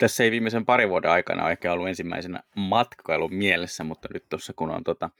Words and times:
tässä 0.00 0.24
ei 0.24 0.30
viimeisen 0.30 0.66
parin 0.66 0.88
vuoden 0.88 1.10
aikana 1.10 1.50
ehkä 1.50 1.72
ollut 1.72 1.88
ensimmäisenä 1.88 2.42
matkailun 2.56 3.34
mielessä, 3.34 3.84
mutta 3.84 4.08
nyt 4.12 4.24
tuossa 4.28 4.52
kun 4.56 4.70
on 4.70 4.84
tota, 4.84 5.10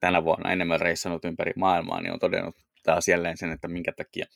tänä 0.00 0.24
vuonna 0.24 0.52
enemmän 0.52 0.80
reissannut 0.80 1.24
ympäri 1.24 1.52
maailmaa, 1.56 2.00
niin 2.00 2.12
on 2.12 2.18
todennut 2.18 2.56
taas 2.82 3.08
jälleen 3.08 3.36
sen, 3.36 3.52
että 3.52 3.68
minkä 3.68 3.92
takia 3.92 4.26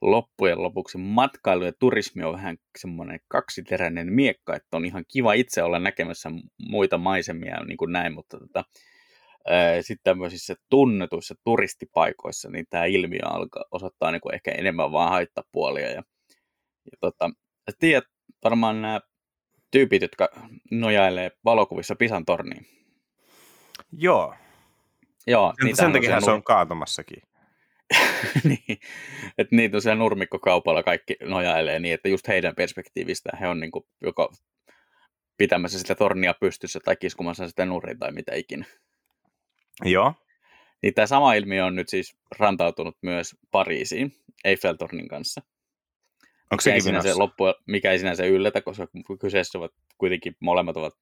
loppujen 0.00 0.62
lopuksi 0.62 0.98
matkailu 0.98 1.64
ja 1.64 1.72
turismi 1.72 2.24
on 2.24 2.32
vähän 2.32 2.56
semmoinen 2.78 3.20
kaksiteräinen 3.28 4.12
miekka, 4.12 4.56
että 4.56 4.76
on 4.76 4.84
ihan 4.84 5.04
kiva 5.12 5.32
itse 5.32 5.62
olla 5.62 5.78
näkemässä 5.78 6.30
muita 6.68 6.98
maisemia 6.98 7.64
niin 7.64 7.76
kuin 7.76 7.92
näin, 7.92 8.14
mutta 8.14 8.38
tota, 8.38 8.64
sitten 9.80 10.04
tämmöisissä 10.04 10.54
tunnetuissa 10.70 11.34
turistipaikoissa, 11.44 12.50
niin 12.50 12.66
tämä 12.70 12.84
ilmiö 12.84 13.22
alkaa 13.24 13.64
osoittaa 13.70 14.10
niin 14.10 14.20
kuin 14.20 14.34
ehkä 14.34 14.50
enemmän 14.50 14.92
vaan 14.92 15.10
haittapuolia. 15.10 15.90
Ja, 15.90 16.02
ja 16.84 16.98
tota, 17.00 17.30
tiedät 17.78 18.04
varmaan 18.44 18.82
nämä 18.82 19.00
tyypit, 19.70 20.02
jotka 20.02 20.28
nojailee 20.70 21.30
valokuvissa 21.44 21.96
Pisan 21.96 22.24
torniin. 22.24 22.66
Joo. 23.92 24.34
Joo 25.26 25.54
sen, 25.62 25.76
sen 25.76 25.92
takia 25.92 26.20
se 26.20 26.30
on 26.30 26.42
kaatumassakin. 26.42 27.22
niin, 28.44 28.78
että 29.38 29.56
niitä 29.56 29.76
on 29.76 29.82
siellä 29.82 29.98
nurmikkokaupalla 29.98 30.82
kaikki 30.82 31.16
nojailee 31.20 31.78
niin, 31.78 31.94
että 31.94 32.08
just 32.08 32.28
heidän 32.28 32.54
perspektiivistä 32.54 33.30
he 33.40 33.48
on 33.48 33.60
niin 33.60 33.70
kuin 33.70 33.84
joko 34.02 34.32
pitämässä 35.36 35.78
sitä 35.78 35.94
tornia 35.94 36.34
pystyssä 36.40 36.80
tai 36.84 36.96
kiskumassa 36.96 37.48
sitä 37.48 37.66
nurin 37.66 37.98
tai 37.98 38.12
mitä 38.12 38.34
ikinä. 38.34 38.64
Joo. 39.84 40.14
Niin 40.82 40.94
tämä 40.94 41.06
sama 41.06 41.34
ilmiö 41.34 41.64
on 41.64 41.74
nyt 41.74 41.88
siis 41.88 42.16
rantautunut 42.38 42.96
myös 43.02 43.36
Pariisiin 43.50 44.12
Eiffeltornin 44.44 45.08
kanssa. 45.08 45.42
Onko 46.50 46.60
sekin 46.60 47.02
se 47.02 47.14
loppu, 47.14 47.44
mikä 47.66 47.92
ei 47.92 47.98
sinänsä 47.98 48.24
yllätä, 48.24 48.60
koska 48.60 48.86
kyseessä 49.20 49.58
ovat 49.58 49.72
kuitenkin 49.98 50.36
molemmat 50.40 50.76
ovat 50.76 50.94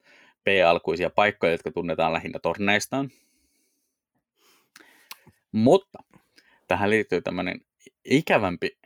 P-alkuisia 0.45 1.11
paikkoja, 1.11 1.53
jotka 1.53 1.71
tunnetaan 1.71 2.13
lähinnä 2.13 2.39
torneistaan. 2.39 3.11
Mutta 5.53 5.99
tähän 6.69 6.91
liittyy 6.91 7.21
tämmöinen 7.23 7.61
ikävämpi 8.05 8.79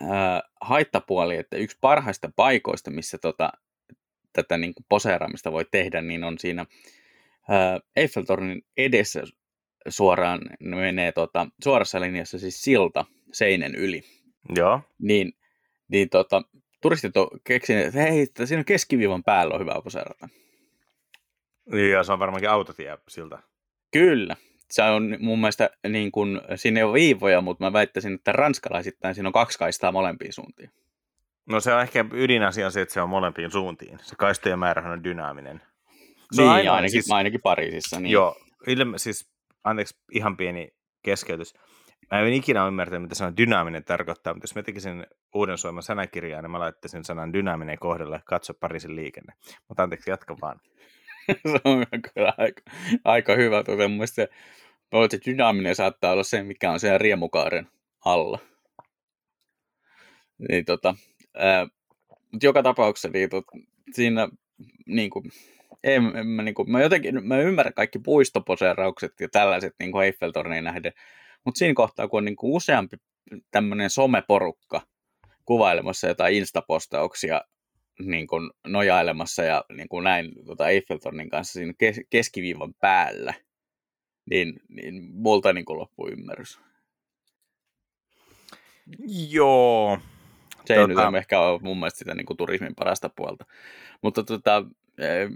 ää, 0.00 0.42
haittapuoli, 0.60 1.36
että 1.36 1.56
yksi 1.56 1.78
parhaista 1.80 2.30
paikoista, 2.36 2.90
missä 2.90 3.18
tota, 3.18 3.52
tätä 4.32 4.58
niin 4.58 4.74
kuin 4.74 4.86
poseeraamista 4.88 5.52
voi 5.52 5.64
tehdä, 5.70 6.02
niin 6.02 6.24
on 6.24 6.38
siinä 6.38 6.66
ää, 7.48 7.80
Eiffeltornin 7.96 8.62
edessä 8.76 9.22
suoraan 9.88 10.40
menee 10.60 11.12
tota, 11.12 11.46
suorassa 11.64 12.00
linjassa 12.00 12.38
siis 12.38 12.62
silta 12.62 13.04
seinen 13.32 13.74
yli. 13.74 14.02
Joo. 14.56 14.80
Niin, 14.98 15.32
niin 15.88 16.08
tota, 16.10 16.42
turistit 16.82 17.16
on 17.16 17.28
keksineet, 17.44 17.86
että 17.86 18.00
hei, 18.00 18.26
siinä 18.44 18.60
on 18.60 18.64
keskiviivan 18.64 19.24
päällä 19.24 19.54
on 19.54 19.60
hyvä 19.60 19.80
poseerata. 19.84 20.28
Niin, 21.72 21.90
ja 21.90 22.04
se 22.04 22.12
on 22.12 22.18
varmaankin 22.18 22.50
autotie 22.50 22.98
siltä. 23.08 23.38
Kyllä 23.92 24.36
se 24.70 24.82
on 24.82 25.16
mun 25.20 25.40
mielestä, 25.40 25.70
niin 25.88 26.12
kun, 26.12 26.42
siinä 26.56 26.80
ei 26.80 26.84
ole 26.84 26.92
viivoja, 26.92 27.40
mutta 27.40 27.64
mä 27.64 27.72
väittäisin, 27.72 28.14
että 28.14 28.32
ranskalaisittain 28.32 29.14
siinä 29.14 29.28
on 29.28 29.32
kaksi 29.32 29.58
kaistaa 29.58 29.92
molempiin 29.92 30.32
suuntiin. 30.32 30.70
No 31.46 31.60
se 31.60 31.74
on 31.74 31.82
ehkä 31.82 32.04
ydinasia 32.12 32.70
se, 32.70 32.80
että 32.80 32.94
se 32.94 33.00
on 33.00 33.08
molempiin 33.08 33.50
suuntiin. 33.50 33.98
Se 34.02 34.16
kaistojen 34.16 34.58
määrä 34.58 34.92
on 34.92 35.04
dynaaminen. 35.04 35.62
Se 36.32 36.42
niin, 36.42 36.48
on 36.48 36.54
aina, 36.54 36.72
ainakin, 36.72 36.90
siis, 36.90 37.10
ainakin 37.10 37.40
Pariisissa. 37.42 38.00
Niin. 38.00 38.12
Joo, 38.12 38.36
ilme, 38.66 38.98
siis 38.98 39.28
anteeksi, 39.64 39.96
ihan 40.12 40.36
pieni 40.36 40.68
keskeytys. 41.02 41.54
Mä 42.10 42.20
en 42.20 42.32
ikinä 42.32 42.66
ymmärtänyt, 42.66 43.02
mitä 43.02 43.14
sana 43.14 43.36
dynaaminen 43.36 43.84
tarkoittaa, 43.84 44.34
mutta 44.34 44.44
jos 44.44 44.54
mä 44.54 44.62
tekisin 44.62 45.06
uuden 45.34 45.58
Suomen 45.58 45.82
sanakirjaa, 45.82 46.42
niin 46.42 46.50
mä 46.50 46.58
laittaisin 46.58 47.04
sanan 47.04 47.32
dynaaminen 47.32 47.78
kohdalle, 47.78 48.20
katso 48.24 48.54
Pariisin 48.54 48.96
liikenne. 48.96 49.32
Mutta 49.68 49.82
anteeksi, 49.82 50.10
jatka 50.10 50.36
vaan. 50.40 50.60
se 51.52 51.60
on 51.64 51.86
kyllä 52.14 52.32
aika, 52.38 52.62
aika 53.04 53.34
hyvä. 53.34 53.62
Tuota, 53.62 53.88
mun 53.88 54.08
se, 54.08 54.28
se 55.10 55.18
dynaaminen 55.26 55.76
saattaa 55.76 56.12
olla 56.12 56.22
se, 56.22 56.42
mikä 56.42 56.70
on 56.70 56.80
siellä 56.80 56.98
riemukaaren 56.98 57.68
alla. 58.04 58.38
Niin, 60.48 60.64
tota, 60.64 60.94
ää, 61.34 61.66
mutta 62.32 62.46
joka 62.46 62.62
tapauksessa 62.62 63.08
niin, 63.08 63.30
tot, 63.30 63.44
siinä 63.92 64.28
niin 64.86 65.10
kuin, 65.10 65.24
en, 65.84 66.02
mä, 66.26 66.42
niin 66.42 66.54
kuin, 66.54 66.70
mä, 66.70 66.82
jotenkin, 66.82 67.26
mä 67.26 67.38
ymmärrän 67.38 67.74
kaikki 67.74 67.98
puistoposeeraukset 67.98 69.20
ja 69.20 69.28
tällaiset 69.28 69.74
niin 69.78 69.92
kuin 69.92 70.04
Eiffeltorniin 70.04 70.64
nähden, 70.64 70.92
mutta 71.46 71.58
siinä 71.58 71.74
kohtaa, 71.74 72.08
kun 72.08 72.18
on 72.18 72.24
niin 72.24 72.36
kuin 72.36 72.52
useampi 72.52 72.96
tämmöinen 73.50 73.90
someporukka 73.90 74.82
kuvailemassa 75.44 76.06
jotain 76.06 76.34
instapostauksia 76.34 77.40
niin 77.98 78.26
kuin 78.26 78.50
nojailemassa 78.66 79.42
ja 79.42 79.64
niin 79.72 79.88
kuin 79.88 80.04
näin 80.04 80.32
tota 80.46 80.68
Eiffeltornin 80.68 81.30
kanssa 81.30 81.52
siinä 81.52 81.72
kes- 81.78 82.00
keskiviivan 82.10 82.74
päällä, 82.74 83.34
niin, 84.30 84.60
niin 84.68 85.02
multa 85.12 85.52
niin 85.52 85.64
kuin 85.64 85.78
loppui 85.78 86.12
ymmärrys. 86.12 86.60
Joo. 89.30 89.98
Se 90.64 90.74
ei 90.74 90.88
tota... 90.88 91.10
nyt 91.10 91.18
ehkä 91.18 91.40
ole 91.40 91.60
mun 91.62 91.78
mielestä 91.78 91.98
sitä 91.98 92.14
niin 92.14 92.26
kuin 92.26 92.36
turismin 92.36 92.74
parasta 92.74 93.10
puolta. 93.16 93.46
Mutta 94.02 94.22
tota, 94.22 94.64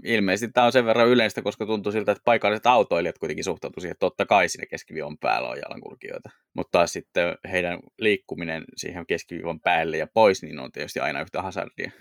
ilmeisesti 0.03 0.53
tämä 0.53 0.65
on 0.65 0.71
sen 0.71 0.85
verran 0.85 1.07
yleistä, 1.07 1.41
koska 1.41 1.65
tuntuu 1.65 1.91
siltä, 1.91 2.11
että 2.11 2.21
paikalliset 2.25 2.65
autoilijat 2.65 3.17
kuitenkin 3.17 3.43
suhtautuivat 3.43 3.81
siihen, 3.81 3.91
että 3.91 3.99
totta 3.99 4.25
kai 4.25 4.49
siinä 4.49 4.65
keskiviivan 4.69 5.17
päällä 5.17 5.49
on 5.49 5.57
jalankulkijoita. 5.57 6.29
Mutta 6.53 6.77
taas 6.77 6.93
sitten 6.93 7.37
heidän 7.51 7.79
liikkuminen 7.99 8.63
siihen 8.75 9.05
keskiviivan 9.05 9.59
päälle 9.59 9.97
ja 9.97 10.07
pois, 10.13 10.43
niin 10.43 10.59
on 10.59 10.71
tietysti 10.71 10.99
aina 10.99 11.21
yhtä 11.21 11.41
hazardia. 11.41 11.91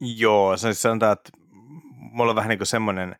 Joo, 0.00 0.56
se 0.56 0.74
sanotaan, 0.74 1.12
että 1.12 1.30
mulla 1.96 2.30
on 2.30 2.36
vähän 2.36 2.48
niin 2.48 2.58
kuin 2.58 2.66
semmoinen 2.66 3.16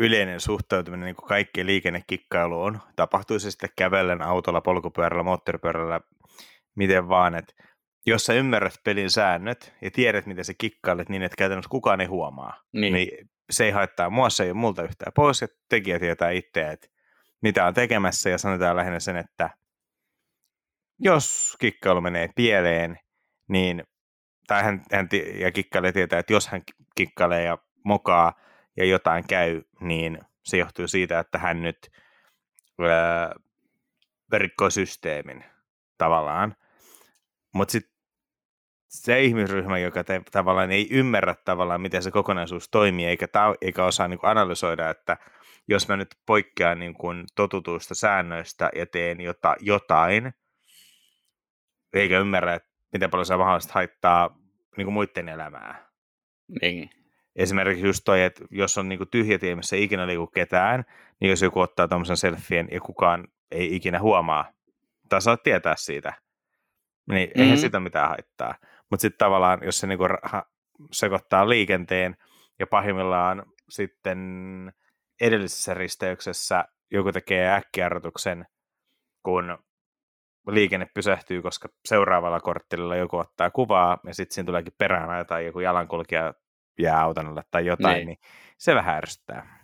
yleinen 0.00 0.40
suhtautuminen 0.40 1.06
niin 1.06 1.16
kuin 1.16 1.28
kaikkeen 1.28 1.66
liikennekikkailuun. 1.66 2.78
Tapahtuu 2.96 3.38
se 3.38 3.50
sitten 3.50 3.70
kävellen, 3.76 4.22
autolla, 4.22 4.60
polkupyörällä, 4.60 5.22
moottoripyörällä, 5.22 6.00
miten 6.74 7.08
vaan, 7.08 7.34
että 7.34 7.54
jos 8.06 8.24
sä 8.26 8.32
ymmärrät 8.32 8.74
pelin 8.84 9.10
säännöt 9.10 9.74
ja 9.82 9.90
tiedät, 9.90 10.26
miten 10.26 10.44
se 10.44 10.54
kikkailet 10.54 11.08
niin, 11.08 11.22
että 11.22 11.36
käytännössä 11.36 11.68
kukaan 11.68 12.00
ei 12.00 12.06
huomaa, 12.06 12.62
niin, 12.72 12.94
niin 12.94 13.28
se 13.50 13.64
ei 13.64 13.70
haittaa 13.70 14.10
mua, 14.10 14.30
se 14.30 14.44
ei 14.44 14.50
ole 14.50 14.58
multa 14.58 14.82
yhtään 14.82 15.12
pois, 15.14 15.42
että 15.42 15.56
tekijä 15.68 15.98
tietää 15.98 16.30
itse, 16.30 16.70
että 16.70 16.88
mitä 17.42 17.66
on 17.66 17.74
tekemässä 17.74 18.30
ja 18.30 18.38
sanotaan 18.38 18.76
lähinnä 18.76 19.00
sen, 19.00 19.16
että 19.16 19.50
jos 20.98 21.56
kikkailu 21.60 22.00
menee 22.00 22.28
pieleen, 22.36 22.98
niin 23.48 23.84
tai 24.46 24.62
hän, 24.62 24.82
hän 24.92 25.08
ja 25.38 25.52
kikkailee 25.52 25.92
tietää, 25.92 26.18
että 26.18 26.32
jos 26.32 26.48
hän 26.48 26.62
kikkailee 26.94 27.42
ja 27.42 27.58
mokaa 27.84 28.32
ja 28.76 28.84
jotain 28.84 29.26
käy, 29.26 29.62
niin 29.80 30.18
se 30.44 30.56
johtuu 30.56 30.88
siitä, 30.88 31.18
että 31.18 31.38
hän 31.38 31.62
nyt 31.62 31.78
öö, 32.80 32.88
rikkoo 34.32 34.70
systeemin 34.70 35.44
tavallaan. 35.98 36.56
Mutta 37.54 37.72
sitten 37.72 37.95
se 38.88 39.22
ihmisryhmä, 39.22 39.78
joka 39.78 40.04
te, 40.04 40.22
tavallaan 40.32 40.72
ei 40.72 40.88
ymmärrä 40.90 41.34
tavallaan, 41.44 41.80
miten 41.80 42.02
se 42.02 42.10
kokonaisuus 42.10 42.68
toimii, 42.68 43.06
eikä, 43.06 43.28
ta, 43.28 43.54
eikä 43.60 43.84
osaa 43.84 44.08
niin 44.08 44.18
kuin 44.18 44.30
analysoida, 44.30 44.90
että 44.90 45.16
jos 45.68 45.88
mä 45.88 45.96
nyt 45.96 46.08
poikkean 46.26 46.78
niin 46.78 46.94
kuin 46.94 47.24
totutuista 47.34 47.94
säännöistä 47.94 48.70
ja 48.76 48.86
teen 48.86 49.20
jota, 49.20 49.56
jotain, 49.60 50.32
eikä 51.92 52.18
ymmärrä, 52.18 52.54
että 52.54 52.68
miten 52.92 53.10
paljon 53.10 53.26
se 53.26 53.36
mahdollisesti 53.36 53.74
haittaa 53.74 54.38
niin 54.76 54.84
kuin 54.84 54.94
muiden 54.94 55.28
elämää. 55.28 55.86
Niin. 56.62 56.90
Esimerkiksi 57.36 57.86
just 57.86 58.02
toi, 58.04 58.22
että 58.22 58.44
jos 58.50 58.78
on 58.78 58.88
niin 58.88 58.98
kuin 58.98 59.10
tyhjä 59.10 59.38
tie, 59.38 59.54
missä 59.54 59.76
ei 59.76 59.82
ikinä 59.82 60.06
liiku 60.06 60.26
ketään, 60.26 60.84
niin 61.20 61.30
jos 61.30 61.42
joku 61.42 61.60
ottaa 61.60 61.88
tuommoisen 61.88 62.16
selfien 62.16 62.68
ja 62.72 62.80
kukaan 62.80 63.28
ei 63.50 63.76
ikinä 63.76 64.00
huomaa 64.00 64.52
tai 65.08 65.22
saa 65.22 65.36
tietää 65.36 65.74
siitä, 65.76 66.12
niin 67.08 67.28
mm-hmm. 67.28 67.42
eihän 67.42 67.58
sitä 67.58 67.80
mitään 67.80 68.08
haittaa. 68.08 68.54
Mutta 68.90 69.02
sitten 69.02 69.18
tavallaan, 69.18 69.58
jos 69.62 69.78
se 69.78 69.86
niinku 69.86 70.04
sekoittaa 70.92 71.48
liikenteen 71.48 72.16
ja 72.58 72.66
pahimmillaan 72.66 73.42
sitten 73.68 74.18
edellisessä 75.20 75.74
risteyksessä 75.74 76.64
joku 76.90 77.12
tekee 77.12 77.52
äkkiarrotuksen, 77.52 78.46
kun 79.22 79.58
liikenne 80.46 80.86
pysähtyy, 80.94 81.42
koska 81.42 81.68
seuraavalla 81.84 82.40
korttelilla 82.40 82.96
joku 82.96 83.16
ottaa 83.16 83.50
kuvaa 83.50 83.98
ja 84.06 84.14
sitten 84.14 84.34
siinä 84.34 84.46
tuleekin 84.46 84.72
perään 84.78 85.26
tai 85.26 85.46
joku 85.46 85.60
jalankulkija 85.60 86.34
jää 86.78 87.02
auton 87.02 87.26
alle 87.26 87.42
tai 87.50 87.66
jotain, 87.66 87.94
niin, 87.94 88.06
niin 88.06 88.18
se 88.58 88.74
vähän 88.74 88.96
ärsyttää. 88.96 89.60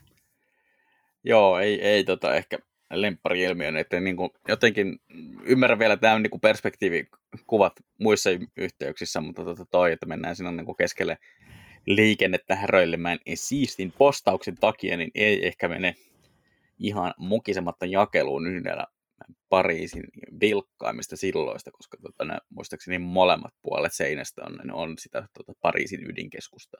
Joo, 1.24 1.58
ei, 1.58 1.82
ei 1.82 2.04
tota 2.04 2.34
ehkä 2.34 2.58
lemppari-ilmiön, 2.92 3.76
että 3.76 4.00
niin 4.00 4.16
kuin, 4.16 4.30
jotenkin 4.48 4.98
ymmärrän 5.44 5.78
vielä 5.78 5.96
tämä 5.96 6.18
niin 6.18 6.30
kuin 6.30 6.40
perspektiivikuvat 6.40 7.72
muissa 7.98 8.30
yhteyksissä, 8.56 9.20
mutta 9.20 9.44
tota 9.44 9.66
toi, 9.70 9.92
että 9.92 10.06
mennään 10.06 10.36
sinne 10.36 10.52
niin 10.52 10.66
kuin 10.66 10.76
keskelle 10.76 11.18
liikennettä 11.86 12.56
häröilemään 12.56 13.18
niin 13.26 13.36
siistin 13.36 13.92
postauksen 13.98 14.56
takia, 14.60 14.96
niin 14.96 15.10
ei 15.14 15.46
ehkä 15.46 15.68
mene 15.68 15.94
ihan 16.78 17.14
mukisematta 17.18 17.86
jakeluun 17.86 18.46
yhdellä 18.46 18.86
Pariisin 19.48 20.04
vilkkaimmista 20.40 21.16
silloista, 21.16 21.70
koska 21.70 21.96
tota, 22.02 22.24
ne, 22.24 22.38
muistaakseni 22.48 22.98
molemmat 22.98 23.54
puolet 23.62 23.92
seinästä 23.94 24.42
on, 24.44 24.72
on 24.72 24.98
sitä 24.98 25.28
tota, 25.34 25.52
Pariisin 25.60 26.10
ydinkeskusta. 26.10 26.76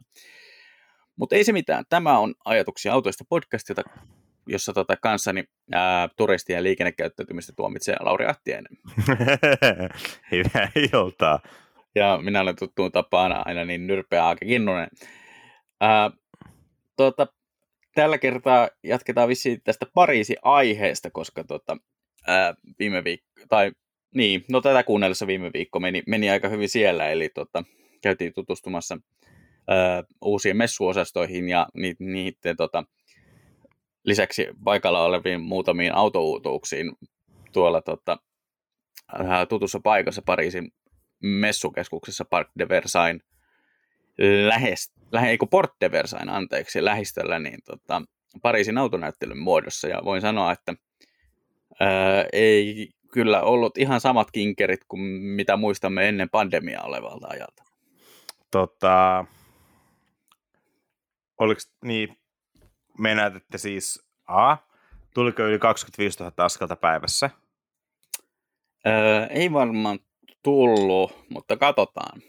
Mutta 1.17 1.37
ei 1.37 1.45
se 1.45 1.53
mitään. 1.53 1.85
Tämä 1.89 2.19
on 2.19 2.35
Ajatuksia 2.45 2.93
autoista 2.93 3.25
podcast, 3.29 3.69
jota, 3.69 3.83
jossa 4.47 4.73
tota, 4.73 4.97
kanssani 4.97 5.45
ää, 5.73 6.09
turistien 6.17 6.57
ja 6.57 6.63
liikennekäyttäytymistä 6.63 7.53
tuomitsee 7.57 7.97
Lauri 8.01 8.27
Ahtiainen. 8.27 8.79
Hyvää 10.33 10.71
iltaa. 10.93 11.41
Ja 11.95 12.19
minä 12.23 12.41
olen 12.41 12.57
tuttuun 12.57 12.93
tapaan 12.93 13.47
aina 13.47 13.65
niin 13.65 13.87
nyrpeä 13.87 14.25
Aake 14.25 14.47
Kinnunen. 14.47 14.89
Ää, 15.81 16.11
tota, 16.97 17.27
tällä 17.95 18.19
kertaa 18.19 18.69
jatketaan 18.83 19.29
vissiin 19.29 19.61
tästä 19.65 19.87
Pariisi-aiheesta, 19.95 21.11
koska 21.11 21.45
tota, 21.45 21.77
ää, 22.27 22.55
viime 22.79 23.05
viikko, 23.05 23.43
tai 23.49 23.73
niin, 24.15 24.45
no 24.51 24.61
tätä 24.61 24.83
kuunnellessa 24.83 25.27
viime 25.27 25.51
viikko 25.55 25.81
meni, 25.81 26.03
meni 26.07 26.31
aika 26.31 26.49
hyvin 26.49 26.69
siellä, 26.69 27.09
eli 27.09 27.29
tota, 27.29 27.65
käytiin 28.03 28.33
tutustumassa 28.35 28.99
ää, 29.69 30.03
uusiin 30.25 30.57
messuosastoihin 30.57 31.49
ja 31.49 31.67
ni, 31.75 31.95
niiden 31.99 32.57
tota, 32.57 32.85
lisäksi 34.05 34.47
paikalla 34.65 35.05
oleviin 35.05 35.41
muutamiin 35.41 35.95
autouutuuksiin 35.95 36.93
tuolla 37.53 37.83
tota, 37.83 38.19
ää, 39.13 39.47
tutussa 39.47 39.81
paikassa 39.81 40.23
Pariisin 40.27 40.73
messukeskuksessa 41.23 42.25
Parc 42.25 42.49
de 42.59 42.69
Versailles 42.69 43.23
lähes, 44.47 44.93
lähe, 45.13 45.31
eikö 45.31 45.47
Port 45.51 45.71
de 45.81 45.91
Versailles, 45.91 46.35
anteeksi, 46.35 46.85
lähistöllä, 46.85 47.39
niin 47.39 47.59
tota, 47.65 48.03
Pariisin 48.43 48.79
autonäyttelyn 48.79 49.39
muodossa. 49.39 49.89
Ja 49.89 50.01
voin 50.05 50.21
sanoa, 50.21 50.53
että 50.53 50.75
ää, 51.81 52.25
ei 52.33 52.89
kyllä 53.13 53.43
ollut 53.43 53.79
ihan 53.79 54.01
samat 54.01 54.31
kinkerit 54.31 54.81
kuin 54.89 55.03
mitä 55.23 55.57
muistamme 55.57 56.09
ennen 56.09 56.31
pandemiaa 56.31 56.85
olevalta 56.85 57.27
ajalta. 57.31 57.63
Tota, 58.51 59.25
oliko 61.39 61.61
niin, 61.85 62.17
meinaat, 62.99 63.37
että 63.37 63.59
siis 63.59 64.07
A, 64.27 64.57
tuliko 65.15 65.43
yli 65.43 65.59
25 65.59 66.19
000 66.23 66.33
askelta 66.37 66.77
päivässä? 66.77 67.31
Öö, 68.87 69.27
ei 69.27 69.53
varmaan 69.53 69.99
tullut, 70.43 71.25
mutta 71.29 71.57
katsotaan. 71.57 72.23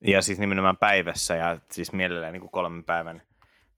Ja 0.00 0.22
siis 0.22 0.38
nimenomaan 0.38 0.76
päivässä 0.76 1.36
ja 1.36 1.58
siis 1.70 1.92
mielellään 1.92 2.32
niin 2.32 2.40
kuin 2.40 2.50
kolmen 2.50 2.84
päivän, 2.84 3.22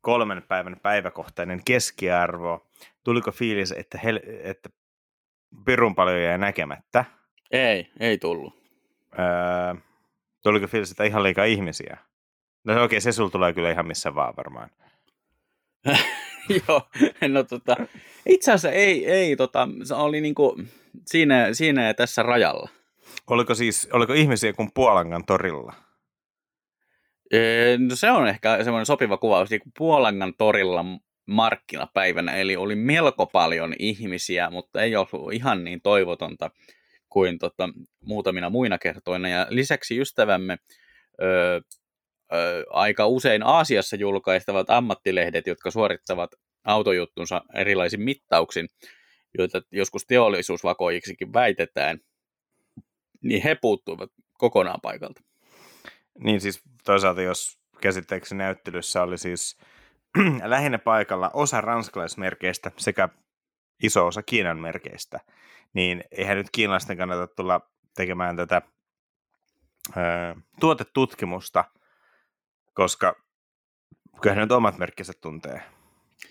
kolmen 0.00 0.42
päivän 0.48 0.76
päiväkohtainen 0.82 1.64
keskiarvo. 1.64 2.66
Tuliko 3.04 3.32
fiilis, 3.32 3.72
että, 3.72 3.98
hel, 3.98 4.20
että 4.42 4.70
pirun 5.64 5.94
paljon 5.94 6.22
jäi 6.22 6.38
näkemättä? 6.38 7.04
Ei, 7.50 7.90
ei 8.00 8.18
tullut. 8.18 8.54
Öö, 9.18 9.74
tuliko 10.42 10.66
fiilis, 10.66 10.90
että 10.90 11.04
ihan 11.04 11.22
liikaa 11.22 11.44
ihmisiä? 11.44 11.98
No 12.64 12.72
okei, 12.72 12.84
okay, 12.84 13.00
se 13.00 13.12
sulla 13.12 13.30
tulee 13.30 13.52
kyllä 13.52 13.70
ihan 13.70 13.86
missä 13.86 14.14
vaan 14.14 14.34
varmaan. 14.36 14.70
Joo, 16.68 16.82
no 17.28 17.42
tota, 17.42 17.76
itse 18.26 18.52
asiassa 18.52 18.70
ei, 18.70 19.10
ei 19.10 19.36
tota, 19.36 19.68
se 19.84 19.94
oli 19.94 20.20
niinku 20.20 20.60
siinä, 21.06 21.48
siinä 21.52 21.86
ja 21.86 21.94
tässä 21.94 22.22
rajalla. 22.22 22.68
Oliko 23.26 23.54
siis, 23.54 23.88
oliko 23.92 24.12
ihmisiä 24.12 24.52
kuin 24.52 24.70
Puolangan 24.74 25.24
torilla? 25.24 25.74
No 27.88 27.96
se 27.96 28.10
on 28.10 28.28
ehkä 28.28 28.64
semmoinen 28.64 28.86
sopiva 28.86 29.16
kuvaus, 29.16 29.50
niin 29.50 29.60
kuin 29.60 29.72
Puolangan 29.78 30.34
torilla 30.38 30.84
markkinapäivänä, 31.26 32.36
eli 32.36 32.56
oli 32.56 32.74
melko 32.74 33.26
paljon 33.26 33.74
ihmisiä, 33.78 34.50
mutta 34.50 34.82
ei 34.82 34.96
ollut 34.96 35.32
ihan 35.32 35.64
niin 35.64 35.80
toivotonta 35.80 36.50
kuin 37.08 37.38
tota, 37.38 37.68
muutamina 38.04 38.50
muina 38.50 38.78
kertoina. 38.78 39.28
Ja 39.28 39.46
lisäksi 39.50 40.00
ystävämme 40.00 40.58
ö, 41.22 41.60
aika 42.70 43.06
usein 43.06 43.42
Aasiassa 43.42 43.96
julkaistavat 43.96 44.70
ammattilehdet, 44.70 45.46
jotka 45.46 45.70
suorittavat 45.70 46.30
autojuttunsa 46.64 47.42
erilaisin 47.54 48.00
mittauksin, 48.00 48.68
joita 49.38 49.62
joskus 49.72 50.06
teollisuusvakoiksikin 50.06 51.32
väitetään, 51.32 51.98
niin 53.22 53.42
he 53.42 53.54
puuttuivat 53.54 54.10
kokonaan 54.32 54.80
paikalta. 54.80 55.20
Niin 56.18 56.40
siis 56.40 56.62
toisaalta, 56.84 57.22
jos 57.22 57.58
käsitteeksi 57.80 58.34
näyttelyssä 58.34 59.02
oli 59.02 59.18
siis 59.18 59.58
lähinnä 60.44 60.78
paikalla 60.78 61.30
osa 61.34 61.60
ranskalaismerkeistä 61.60 62.70
sekä 62.76 63.08
iso 63.82 64.06
osa 64.06 64.22
Kiinan 64.22 64.58
merkeistä, 64.58 65.20
niin 65.72 66.04
eihän 66.10 66.36
nyt 66.36 66.50
kiinalaisten 66.52 66.96
kannata 66.96 67.26
tulla 67.26 67.60
tekemään 67.96 68.36
tätä 68.36 68.62
ö, 69.96 70.00
tuotetutkimusta, 70.60 71.64
koska 72.78 73.14
kyllähän 74.22 74.42
nyt 74.42 74.52
omat 74.52 74.78
merkkinsä 74.78 75.12
tuntee. 75.20 75.62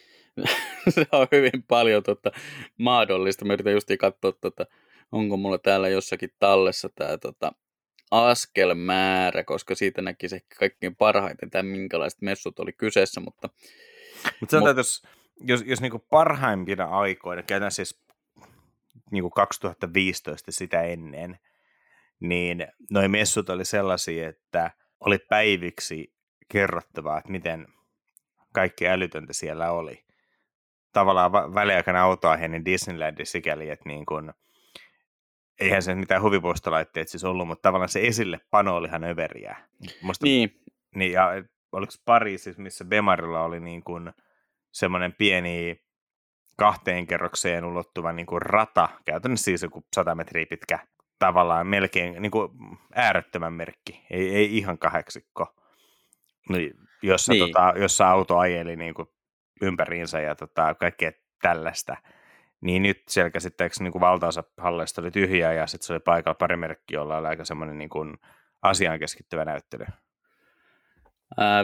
se 0.96 1.06
on 1.12 1.28
hyvin 1.32 1.64
paljon 1.68 2.04
tota, 2.04 2.32
mahdollista. 2.78 3.46
Mä 3.46 3.54
yritän 3.54 3.74
just 3.74 3.90
katsoa, 4.00 4.32
tota, 4.32 4.66
onko 5.12 5.38
mulla 5.38 5.58
täällä 5.58 5.90
jossakin 5.90 6.30
tallessa 6.40 6.90
tämä 6.96 7.18
tota, 7.18 7.52
askelmäärä, 8.12 9.44
koska 9.44 9.76
siitä 9.76 10.02
näki 10.02 10.30
se 10.30 10.40
kaikkein 10.60 10.96
parhaiten, 10.96 11.50
tämä 11.50 11.64
minkälaiset 11.64 12.22
messut 12.22 12.60
oli 12.60 12.74
kyseessä, 12.74 13.22
mutta... 13.22 13.50
Mutta 14.40 14.52
sanotaan, 14.52 14.76
Mut... 14.76 14.78
jos, 14.78 15.04
jos, 15.42 15.64
jos 15.66 15.82
niinku 15.82 16.00
parhaimpina 16.00 16.86
aikoina, 16.86 17.44
käytän 17.44 17.72
siis 17.72 18.04
niinku 19.12 19.30
2015 19.30 20.52
sitä 20.52 20.82
ennen, 20.82 21.40
niin 22.20 22.68
noin 22.92 23.12
messut 23.12 23.50
oli 23.50 23.66
sellaisia, 23.66 24.30
että 24.30 24.72
oli 25.00 25.18
päiviksi 25.18 26.17
kerrottavaa, 26.52 27.18
että 27.18 27.32
miten 27.32 27.68
kaikki 28.54 28.88
älytöntä 28.88 29.34
siellä 29.34 29.72
oli. 29.72 30.06
Tavallaan 30.94 31.32
väliaikana 31.32 32.04
autoaihe, 32.04 32.48
niin 32.48 32.66
Disneyland 32.66 33.26
sikäli, 33.26 33.70
että 33.70 33.90
niin 33.90 34.06
kun, 34.06 34.34
eihän 35.60 35.82
se 35.82 35.96
mitään 35.96 36.22
huvipuistolaitteet 36.22 37.10
siis 37.10 37.24
ollut, 37.24 37.48
mutta 37.48 37.62
tavallaan 37.62 37.90
se 37.90 38.08
esille 38.08 38.40
pano 38.52 38.76
oli 38.76 38.88
ihan 38.88 39.04
överiä. 39.04 39.58
Musta, 40.02 40.26
niin. 40.26 40.62
niin. 40.96 41.12
Ja 41.12 41.30
oliko 41.72 41.94
Pariisissa, 42.06 42.62
missä 42.62 42.86
Bemarilla 42.86 43.44
oli 43.44 43.60
niin 43.60 43.84
kuin 43.84 44.14
semmoinen 44.72 45.14
pieni 45.14 45.82
kahteen 46.58 47.08
kerrokseen 47.08 47.66
ulottuva 47.66 48.14
niin 48.14 48.26
kuin 48.26 48.42
rata, 48.42 48.90
käytännössä 49.06 49.44
siis 49.44 49.62
joku 49.62 49.86
100 49.96 50.16
metriä 50.16 50.46
pitkä, 50.50 50.80
tavallaan 51.20 51.68
melkein 51.68 52.22
niin 52.22 52.32
kuin 52.32 52.52
äärettömän 52.96 53.54
merkki, 53.54 54.06
ei, 54.12 54.36
ei 54.36 54.58
ihan 54.58 54.78
kahdeksikko, 54.78 55.56
niin, 56.50 56.74
jossa, 57.02 57.34
niin. 57.34 57.46
Tota, 57.46 57.74
jossa 57.76 58.10
auto 58.10 58.38
ajeli 58.38 58.76
niin 58.76 58.94
kuin 58.94 59.08
ympäriinsä 59.62 60.22
ja 60.22 60.36
tota, 60.36 60.76
kaikkea 60.76 61.12
tällaista 61.42 61.98
niin 62.62 62.84
nyt 62.84 63.04
siellä 63.10 63.30
käsittääkseni 63.30 63.84
niin 63.84 63.92
kuin 63.92 64.00
valtaosa 64.00 64.44
halleista 64.58 65.02
oli 65.02 65.12
tyhjää 65.12 65.54
ja 65.54 65.68
sitten 65.68 65.88
se 65.88 65.94
oli 65.94 66.00
paikalla 66.00 66.36
pari 66.36 66.58
merkki, 66.58 66.94
jolla 66.94 67.18
oli 67.18 67.28
aika 67.28 67.46
semmoinen 67.46 67.78
niin 67.78 67.90
kuin 67.90 68.18
asiaan 68.62 69.00
keskittyvä 69.00 69.46
näyttely. 69.46 69.86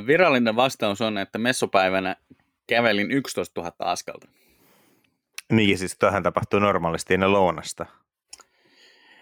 Virallinen 0.08 0.56
vastaus 0.56 1.02
on, 1.02 1.18
että 1.18 1.38
messupäivänä 1.38 2.16
kävelin 2.68 3.12
11 3.12 3.62
000 3.62 3.74
askelta. 3.80 4.28
Niin, 5.52 5.78
siis 5.78 5.98
tähän 5.98 6.24
tapahtuu 6.24 6.60
normaalisti 6.60 7.14
ennen 7.14 7.34
lounasta. 7.34 7.86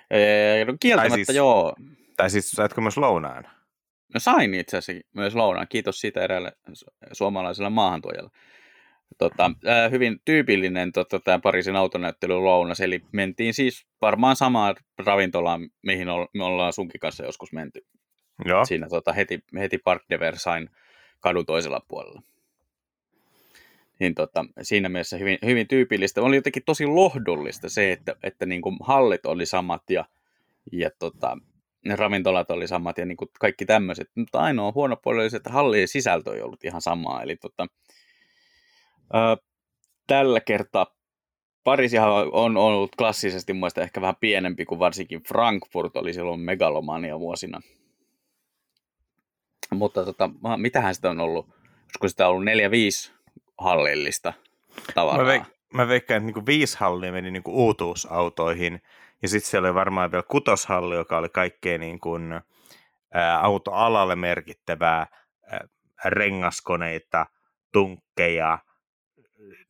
Ee, 0.09 0.65
no 0.65 0.73
kieltämättä 0.79 1.15
tai 1.15 1.25
siis, 1.25 1.37
joo. 1.37 1.75
Tai 2.17 2.29
siis 2.29 2.51
saitko 2.51 2.81
myös 2.81 2.97
lounaan? 2.97 3.47
No 4.13 4.19
sain 4.19 4.53
itse 4.53 4.77
asiassa 4.77 5.07
myös 5.13 5.35
lounaan. 5.35 5.67
Kiitos 5.67 6.01
siitä 6.01 6.23
eräälle 6.23 6.51
suomalaiselle 7.11 7.69
maahantuojalle 7.69 8.29
tota, 9.17 9.51
äh, 9.67 9.91
hyvin 9.91 10.21
tyypillinen 10.25 10.91
tota, 10.91 11.19
tämä 11.19 11.39
Pariisin 11.39 11.75
autonäyttely 11.75 12.33
lounas, 12.33 12.79
eli 12.79 13.01
mentiin 13.11 13.53
siis 13.53 13.85
varmaan 14.01 14.35
samaan 14.35 14.75
ravintolaan, 15.05 15.69
mihin 15.81 16.07
me 16.33 16.43
ollaan 16.43 16.73
sunkin 16.73 16.99
kanssa 16.99 17.25
joskus 17.25 17.53
menty. 17.53 17.85
Joo. 18.45 18.65
Siinä 18.65 18.87
tota, 18.89 19.13
heti, 19.13 19.43
heti 19.59 19.77
Park 19.77 20.03
de 20.09 20.19
Versailles 20.19 20.69
kadun 21.19 21.45
toisella 21.45 21.81
puolella. 21.87 22.21
Niin, 23.99 24.15
tota, 24.15 24.45
siinä 24.61 24.89
mielessä 24.89 25.17
hyvin, 25.17 25.37
hyvin 25.45 25.67
tyypillistä. 25.67 26.21
Oli 26.21 26.35
jotenkin 26.35 26.63
tosi 26.65 26.85
lohdullista 26.85 27.69
se, 27.69 27.91
että, 27.91 28.15
että 28.23 28.45
niin 28.45 28.61
kuin 28.61 28.77
hallit 28.83 29.25
oli 29.25 29.45
samat 29.45 29.89
ja, 29.89 30.05
ja 30.71 30.89
tota, 30.99 31.37
ne 31.85 31.95
ravintolat 31.95 32.51
oli 32.51 32.67
samat 32.67 32.97
ja 32.97 33.05
niin 33.05 33.17
kuin 33.17 33.29
kaikki 33.39 33.65
tämmöiset. 33.65 34.09
Mutta 34.15 34.39
ainoa 34.39 34.71
huono 34.75 34.95
puoli 34.95 35.21
oli 35.21 35.29
se, 35.29 35.37
että 35.37 35.49
hallien 35.49 35.87
sisältö 35.87 36.35
ei 36.35 36.41
ollut 36.41 36.63
ihan 36.63 36.81
samaa. 36.81 37.21
Eli 37.21 37.35
tota, 37.35 37.67
tällä 40.07 40.39
kertaa 40.39 40.87
Pariisihan 41.63 42.09
on 42.31 42.57
ollut 42.57 42.95
klassisesti 42.95 43.53
muista 43.53 43.81
ehkä 43.81 44.01
vähän 44.01 44.15
pienempi 44.19 44.65
kuin 44.65 44.79
varsinkin 44.79 45.23
Frankfurt 45.23 45.97
oli 45.97 46.13
silloin 46.13 46.39
megalomania 46.39 47.19
vuosina. 47.19 47.61
Mutta 49.71 50.05
tota, 50.05 50.29
mitähän 50.57 50.95
sitä 50.95 51.09
on 51.09 51.19
ollut? 51.19 51.45
Olisiko 51.83 52.07
sitä 52.07 52.27
ollut 52.27 52.45
neljä 52.45 52.71
viisi 52.71 53.11
hallillista 53.57 54.33
tavaraa? 54.93 55.25
Mä, 55.25 55.37
veik- 55.37 55.55
mä 55.73 55.87
veikkaan, 55.87 56.17
että 56.17 56.25
niinku 56.25 56.45
viisi 56.45 56.77
hallia 56.79 57.11
meni 57.11 57.31
niinku 57.31 57.51
uutuusautoihin, 57.65 58.81
ja 59.21 59.27
sitten 59.27 59.49
siellä 59.49 59.67
oli 59.67 59.75
varmaan 59.75 60.11
vielä 60.11 60.23
kutoshalli, 60.27 60.95
joka 60.95 61.17
oli 61.17 61.29
kaikkein 61.29 61.81
niin 61.81 61.99
kuin, 61.99 62.41
ää, 63.13 63.39
autoalalle 63.39 64.15
merkittävää, 64.15 65.07
ää, 65.51 65.67
rengaskoneita, 66.05 67.25
tunkkeja, 67.71 68.59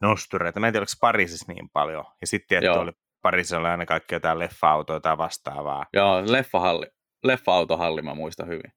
nostureita. 0.01 0.59
Mä 0.59 0.67
en 0.67 0.73
tiedä, 0.73 0.81
oliko 0.81 0.91
Pariisissa 1.01 1.53
niin 1.53 1.69
paljon. 1.69 2.05
Ja 2.21 2.27
sitten 2.27 2.63
että 2.63 2.79
oli 2.79 2.91
Pariisissa 3.21 3.57
oli 3.57 3.67
aina 3.67 3.85
kaikki 3.85 4.15
jotain 4.15 4.39
leffa-autoja 4.39 4.99
tai 4.99 5.17
vastaavaa. 5.17 5.85
Joo, 5.93 6.23
leffahalli, 6.27 6.85
leffa-autohalli 7.23 8.01
mä 8.01 8.13
muistan 8.13 8.47
hyvin. 8.47 8.73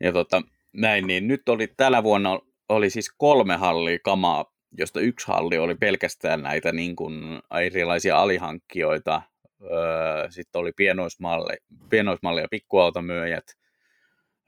Ja 0.00 0.12
tota, 0.12 0.42
näin, 0.72 1.06
niin 1.06 1.28
nyt 1.28 1.48
oli 1.48 1.66
tällä 1.66 2.02
vuonna 2.02 2.38
oli 2.68 2.90
siis 2.90 3.14
kolme 3.18 3.56
hallia 3.56 3.98
kamaa, 4.04 4.44
josta 4.78 5.00
yksi 5.00 5.26
halli 5.26 5.58
oli 5.58 5.74
pelkästään 5.74 6.42
näitä 6.42 6.72
niin 6.72 6.96
kuin 6.96 7.42
erilaisia 7.60 8.18
alihankkijoita. 8.18 9.22
Öö, 9.62 10.30
sitten 10.30 10.60
oli 10.60 10.72
pienoismalli, 10.72 11.56
pienoismalli 11.90 12.40
ja 12.40 12.48
pikkuautomyyjät. 12.50 13.44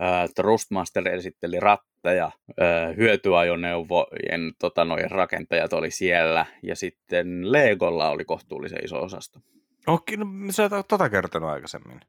Öö, 0.03 0.09
Trustmaster 0.37 1.09
esitteli 1.09 1.61
ratteja, 1.61 2.31
öö, 2.61 2.95
hyötyajoneuvojen 2.97 4.53
tota, 4.59 4.85
noin 4.85 5.11
rakentajat 5.11 5.73
oli 5.73 5.91
siellä, 5.91 6.47
ja 6.63 6.77
sitten 6.77 7.53
Legolla 7.53 8.11
oli 8.11 8.25
kohtuullisen 8.25 8.85
iso 8.85 9.03
osasto. 9.03 9.41
Okei, 9.87 10.17
no 10.17 10.27
sä 10.51 10.69
oot 10.73 10.89
tota 10.89 11.09
kertonut 11.09 11.51
aikaisemmin. 11.51 12.01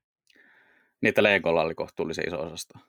Että 1.03 1.23
Legolla 1.23 1.61
oli 1.61 1.75
kohtuullisen 1.75 2.27
iso 2.27 2.39
osasto. 2.39 2.79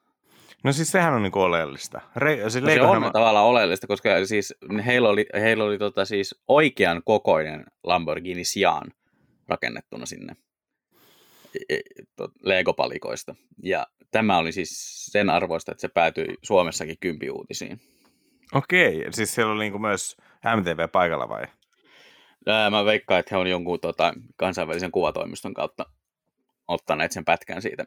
No 0.65 0.73
siis 0.73 0.91
sehän 0.91 1.15
on 1.15 1.23
niinku 1.23 1.41
oleellista. 1.41 2.01
Re- 2.17 2.51
siis 2.51 2.65
no 2.65 2.71
se 2.71 2.83
on 2.83 3.01
mä... 3.01 3.11
tavallaan 3.11 3.47
oleellista, 3.47 3.87
koska 3.87 4.27
siis 4.27 4.55
heillä 4.87 5.09
oli, 5.09 5.27
heillä 5.35 5.65
oli 5.65 5.79
tota 5.79 6.05
siis 6.05 6.41
oikean 6.49 7.03
kokoinen 7.05 7.65
Lamborghini 7.85 8.45
Sian 8.45 8.93
rakennettuna 9.49 10.07
sinne 10.07 10.37
e, 11.69 11.75
e, 11.77 11.81
Lego-palikoista. 12.43 13.35
Ja 13.63 13.87
tämä 14.11 14.39
oli 14.39 14.53
siis 14.53 15.05
sen 15.07 15.31
arvoista, 15.31 15.73
että 15.73 15.81
se 15.81 15.89
päätyi 15.89 16.27
Suomessakin 16.43 16.97
kympiuutisiin. 17.01 17.81
Okei, 18.55 19.07
siis 19.11 19.35
siellä 19.35 19.53
oli 19.53 19.65
niinku 19.65 19.79
myös 19.79 20.17
MTV 20.57 20.89
paikalla 20.93 21.29
vai? 21.29 21.43
Mä 22.71 22.85
veikkaan, 22.85 23.21
että 23.21 23.35
he 23.35 23.39
on 23.39 23.47
jonkun 23.47 23.81
tota, 23.81 24.15
kansainvälisen 24.37 24.91
kuvatoimiston 24.91 25.55
kautta 25.55 25.87
ottaneet 26.69 27.13
sen 27.13 27.25
pätkän 27.25 27.63
siitä 27.63 27.85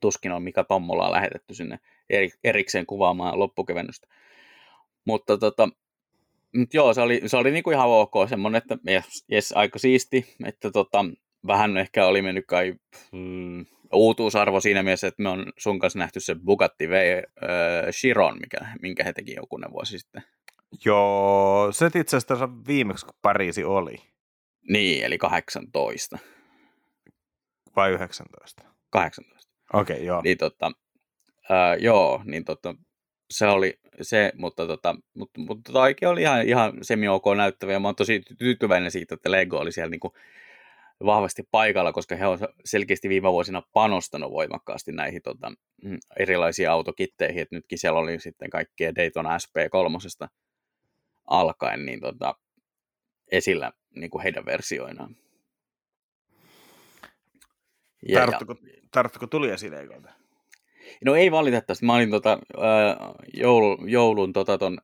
tuskin 0.00 0.32
on 0.32 0.42
Mika 0.42 0.64
Tommola 0.64 1.12
lähetetty 1.12 1.54
sinne 1.54 1.78
erikseen 2.44 2.86
kuvaamaan 2.86 3.38
loppukevennystä. 3.38 4.06
Mutta 5.04 5.38
tota, 5.38 5.68
mutta 6.56 6.76
joo, 6.76 6.94
se 6.94 7.00
oli, 7.00 7.22
se 7.26 7.36
oli 7.36 7.50
niinku 7.50 7.70
ihan 7.70 7.88
ok, 7.88 8.12
semmoinen, 8.28 8.58
että 8.58 8.78
jes, 8.86 9.24
jes 9.28 9.52
aika 9.52 9.78
siisti, 9.78 10.34
että 10.44 10.70
tota, 10.70 11.04
vähän 11.46 11.76
ehkä 11.76 12.06
oli 12.06 12.22
mennyt 12.22 12.46
kai 12.46 12.74
mm, 13.12 13.66
uutuusarvo 13.92 14.60
siinä 14.60 14.82
mielessä, 14.82 15.06
että 15.06 15.22
me 15.22 15.28
on 15.28 15.52
sun 15.58 15.78
kanssa 15.78 15.98
nähty 15.98 16.20
se 16.20 16.34
Bugatti 16.34 16.88
V 16.88 16.92
äh, 16.92 17.90
Chiron, 17.90 18.38
mikä, 18.40 18.58
minkä 18.82 19.04
he 19.04 19.12
teki 19.12 19.34
jokunen 19.34 19.72
vuosi 19.72 19.98
sitten. 19.98 20.22
Joo, 20.84 21.68
se 21.72 21.86
itse 21.86 22.16
asiassa 22.16 22.48
viimeksi, 22.66 23.06
kun 23.06 23.14
Pariisi 23.22 23.64
oli. 23.64 23.96
Niin, 24.68 25.04
eli 25.04 25.18
18. 25.18 26.18
Vai 27.76 27.90
19? 27.90 28.62
18. 28.90 29.37
Okei, 29.72 29.96
okay, 29.96 30.06
joo. 30.06 30.22
Niin 30.22 30.38
tota, 30.38 30.72
ää, 31.50 31.76
joo, 31.76 32.22
niin 32.24 32.44
tota, 32.44 32.74
se 33.30 33.46
oli 33.46 33.78
se, 34.02 34.32
mutta, 34.36 34.66
tota, 34.66 34.96
mutta, 35.14 35.40
mutta 35.40 35.72
tota 35.72 35.82
oli 36.10 36.22
ihan, 36.22 36.48
ihan 36.48 36.72
semi-ok 36.82 37.24
näyttävä 37.36 37.72
ja 37.72 37.80
mä 37.80 37.88
oon 37.88 37.96
tosi 37.96 38.22
tyytyväinen 38.38 38.90
siitä, 38.90 39.14
että 39.14 39.30
Lego 39.30 39.58
oli 39.58 39.72
siellä 39.72 39.90
niin 39.90 40.12
vahvasti 41.04 41.42
paikalla, 41.50 41.92
koska 41.92 42.16
he 42.16 42.26
on 42.26 42.38
selkeästi 42.64 43.08
viime 43.08 43.32
vuosina 43.32 43.62
panostanut 43.72 44.32
voimakkaasti 44.32 44.92
näihin 44.92 45.22
tota, 45.22 45.52
mm, 45.84 45.98
erilaisiin 46.18 46.70
autokitteihin, 46.70 47.42
että 47.42 47.56
nytkin 47.56 47.78
siellä 47.78 47.98
oli 47.98 48.20
sitten 48.20 48.50
kaikkea 48.50 48.94
Daytona 48.94 49.38
SP3 49.38 50.28
alkaen 51.26 51.86
niin 51.86 52.00
tota, 52.00 52.34
esillä 53.32 53.72
niin 53.94 54.10
kuin 54.10 54.22
heidän 54.22 54.46
versioinaan. 54.46 55.16
Ja, 58.08 58.20
tarttuko, 58.20 58.56
tarttuko 58.90 59.26
tuli 59.26 59.50
esileikolta? 59.50 60.10
No 61.04 61.14
ei 61.14 61.32
valitettavasti. 61.32 61.86
Mä 61.86 61.94
olin 61.94 62.10
tota, 62.10 62.38
ää, 62.60 62.96
joulu, 63.34 63.86
joulun 63.86 64.32
tota, 64.32 64.58
ton 64.58 64.78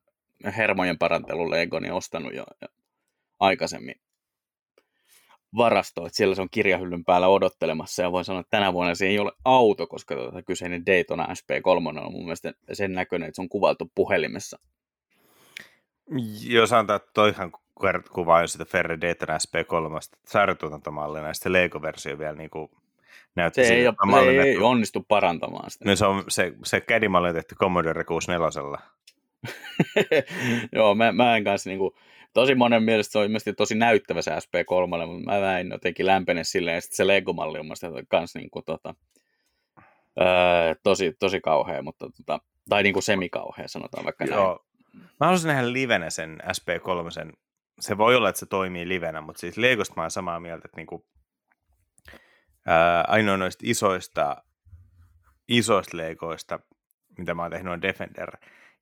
hermojen 0.57 0.99
parantelun 0.99 1.50
Legoni 1.50 1.90
ostanut 1.90 2.35
jo, 2.35 2.45
jo 2.62 2.69
aikaisemmin 3.40 3.95
varastoon, 5.57 6.07
että 6.07 6.16
siellä 6.16 6.35
se 6.35 6.43
on 6.43 6.50
kirjahyllyn 6.50 7.04
päällä 7.04 7.28
odottelemassa 7.28 8.02
ja 8.02 8.12
voin 8.12 8.25
sanoa, 8.25 8.40
että 8.40 8.50
tänä 8.50 8.73
vuonna 8.73 8.95
se 8.95 9.07
ei 9.07 9.19
ole 9.19 9.33
auto, 9.45 9.87
koska 9.87 10.14
tota, 10.14 10.43
kyseinen 10.43 10.87
Daytona 10.87 11.26
SP3 11.26 11.88
on 11.88 12.12
mun 12.12 12.25
mielestä 12.25 12.52
sen 12.73 12.93
näköinen, 12.93 13.28
että 13.28 13.37
se 13.37 13.43
on 13.43 13.49
kuvattu 13.49 13.90
puhelimessa. 13.95 14.59
Joo, 16.47 16.66
sanotaan, 16.66 16.97
että 16.97 17.11
toihan 17.14 17.52
kuvaa 18.12 18.40
jo 18.40 18.47
sitä 18.47 18.64
Ferri 18.64 19.00
Daytona 19.00 19.38
SP3 19.38 20.19
sarjatuotantomallina 20.26 21.26
ja 21.26 21.35
sitten 21.35 21.52
Lego-versio 21.52 22.19
vielä 22.19 22.37
niin 22.37 22.50
kuin 22.50 22.71
näytti 23.37 23.64
se 23.64 23.75
ei, 23.75 23.87
ole, 23.87 24.31
ei, 24.31 24.38
ei 24.38 24.57
onnistu 24.57 25.05
parantamaan 25.09 25.71
sitä. 25.71 25.85
No 25.88 25.97
se, 25.97 26.07
on, 26.07 26.25
se, 26.29 26.53
se 26.64 26.81
CAD-malli 26.81 27.29
on 27.29 27.35
tehty 27.35 27.55
Commodore 27.55 28.05
64. 28.05 28.79
Joo, 30.76 30.95
mä, 30.95 31.12
mä 31.12 31.37
en 31.37 31.45
kanssa 31.45 31.71
niinku, 31.71 31.97
tosi 32.35 32.55
monen 32.55 32.83
mielestä 32.83 33.12
se 33.12 33.19
on 33.19 33.25
ilmeisesti 33.25 33.53
tosi 33.53 33.75
näyttävä 33.75 34.23
se 34.23 34.31
SP3, 34.31 35.07
mutta 35.07 35.41
mä 35.41 35.59
en 35.59 35.71
jotenkin 35.71 36.07
lämpene 36.07 36.45
silleen, 36.45 36.75
ja 36.75 36.81
sitten 36.81 36.97
se 36.97 37.07
Lego-malli 37.07 37.59
on 37.59 37.67
kanssa 38.09 38.38
niinku, 38.38 38.62
tota, 38.62 38.95
öö, 40.21 40.75
tosi, 40.83 41.12
tosi 41.19 41.41
kauhea, 41.41 41.83
mutta 41.83 42.07
tota, 42.17 42.41
tai 42.69 42.83
niinku 42.83 43.00
semikauhea 43.00 43.69
sanotaan 43.69 44.05
vaikka 44.05 44.25
Joo. 44.25 44.47
näin. 44.47 45.05
Mä 45.21 45.26
haluaisin 45.26 45.49
nähdä 45.49 45.73
livenä 45.73 46.11
sen 46.11 46.38
SP3, 46.47 47.33
se 47.81 47.99
voi 47.99 48.17
olla, 48.17 48.29
että 48.29 48.38
se 48.38 48.47
toimii 48.47 48.88
livenä, 48.88 49.21
mutta 49.21 49.41
siis 49.41 49.57
Legosta 49.57 49.95
mä 49.97 50.03
oon 50.03 50.11
samaa 50.11 50.41
mieltä, 50.41 50.62
että 50.64 50.76
niinku, 50.76 51.07
ää, 52.66 53.04
ainoa 53.09 53.37
noista 53.37 53.64
isoista, 53.66 54.37
isoista 55.49 55.97
leikoista, 55.97 56.59
mitä 57.18 57.35
mä 57.35 57.42
oon 57.42 57.50
tehnyt, 57.50 57.73
on 57.73 57.83
Defender. 57.83 58.30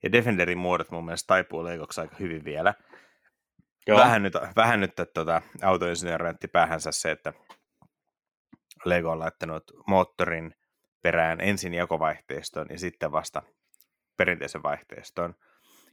Ja 0.02 0.12
Defenderin 0.12 0.58
muodot 0.58 0.90
mun 0.90 1.04
mielestä 1.04 1.26
taipuu 1.26 1.64
leikoksi 1.64 2.00
aika 2.00 2.16
hyvin 2.20 2.44
vielä. 2.44 2.74
Joo. 3.86 3.98
Vähän 3.98 4.22
nyt, 4.22 4.34
vähän 4.56 4.80
nyt 4.80 4.92
tuota, 5.14 5.42
autoinsinööri 5.62 6.34
päähänsä 6.52 6.92
se, 6.92 7.10
että 7.10 7.32
Lego 8.84 9.10
on 9.10 9.18
laittanut 9.18 9.64
moottorin 9.86 10.54
perään 11.02 11.40
ensin 11.40 11.74
jakovaihteiston 11.74 12.66
ja 12.70 12.78
sitten 12.78 13.12
vasta 13.12 13.42
perinteisen 14.16 14.62
vaihteiston 14.62 15.34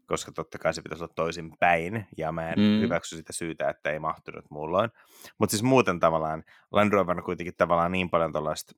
koska 0.09 0.31
totta 0.31 0.57
kai 0.57 0.73
se 0.73 0.81
pitäisi 0.81 1.03
olla 1.03 1.13
toisin 1.15 1.57
päin, 1.59 2.05
ja 2.17 2.31
mä 2.31 2.49
en 2.49 2.59
mm. 2.59 2.79
hyväksy 2.81 3.15
sitä 3.15 3.33
syytä, 3.33 3.69
että 3.69 3.91
ei 3.91 3.99
mahtunut 3.99 4.45
muulloin. 4.51 4.89
Mutta 5.37 5.51
siis 5.51 5.63
muuten 5.63 5.99
tavallaan, 5.99 6.43
Land 6.71 6.93
Rover 6.93 7.17
on 7.17 7.23
kuitenkin 7.23 7.53
tavallaan 7.57 7.91
niin 7.91 8.09
paljon 8.09 8.33
tällaista, 8.33 8.73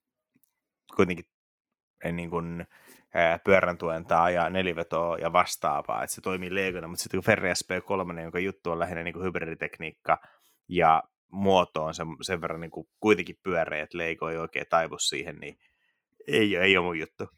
kuitenkin 0.96 1.26
niin 2.12 2.30
kuin, 2.30 2.66
ää, 3.14 3.40
pyörän 3.40 3.78
tuentaa 3.78 4.30
ja 4.30 4.50
nelivetoa 4.50 5.18
ja 5.18 5.34
vastaavaa, 5.34 6.04
että 6.04 6.16
se 6.16 6.22
toimii 6.22 6.56
Legona, 6.56 6.88
mutta 6.88 7.04
sitten 7.04 7.18
kun 7.18 7.26
Ferri 7.26 7.50
SP3, 7.50 8.22
jonka 8.22 8.40
juttu 8.40 8.72
on 8.72 8.80
lähinnä 8.80 9.04
niin 9.04 9.14
kuin 9.14 9.26
hybriditekniikka 9.26 10.18
ja 10.70 11.04
muoto 11.32 11.84
on 11.84 11.94
sen, 11.94 12.08
sen 12.22 12.42
verran 12.42 12.62
niin 12.62 12.72
kuin 12.72 12.88
kuitenkin 13.00 13.40
pyöreä, 13.44 13.84
että 13.84 13.98
Lego 13.98 14.30
ei 14.30 14.38
oikein 14.38 14.66
taivu 14.70 14.98
siihen, 14.98 15.36
niin 15.36 15.60
ei, 16.28 16.56
ei 16.56 16.78
ole 16.78 16.86
mun 16.86 17.00
juttu. 17.00 17.30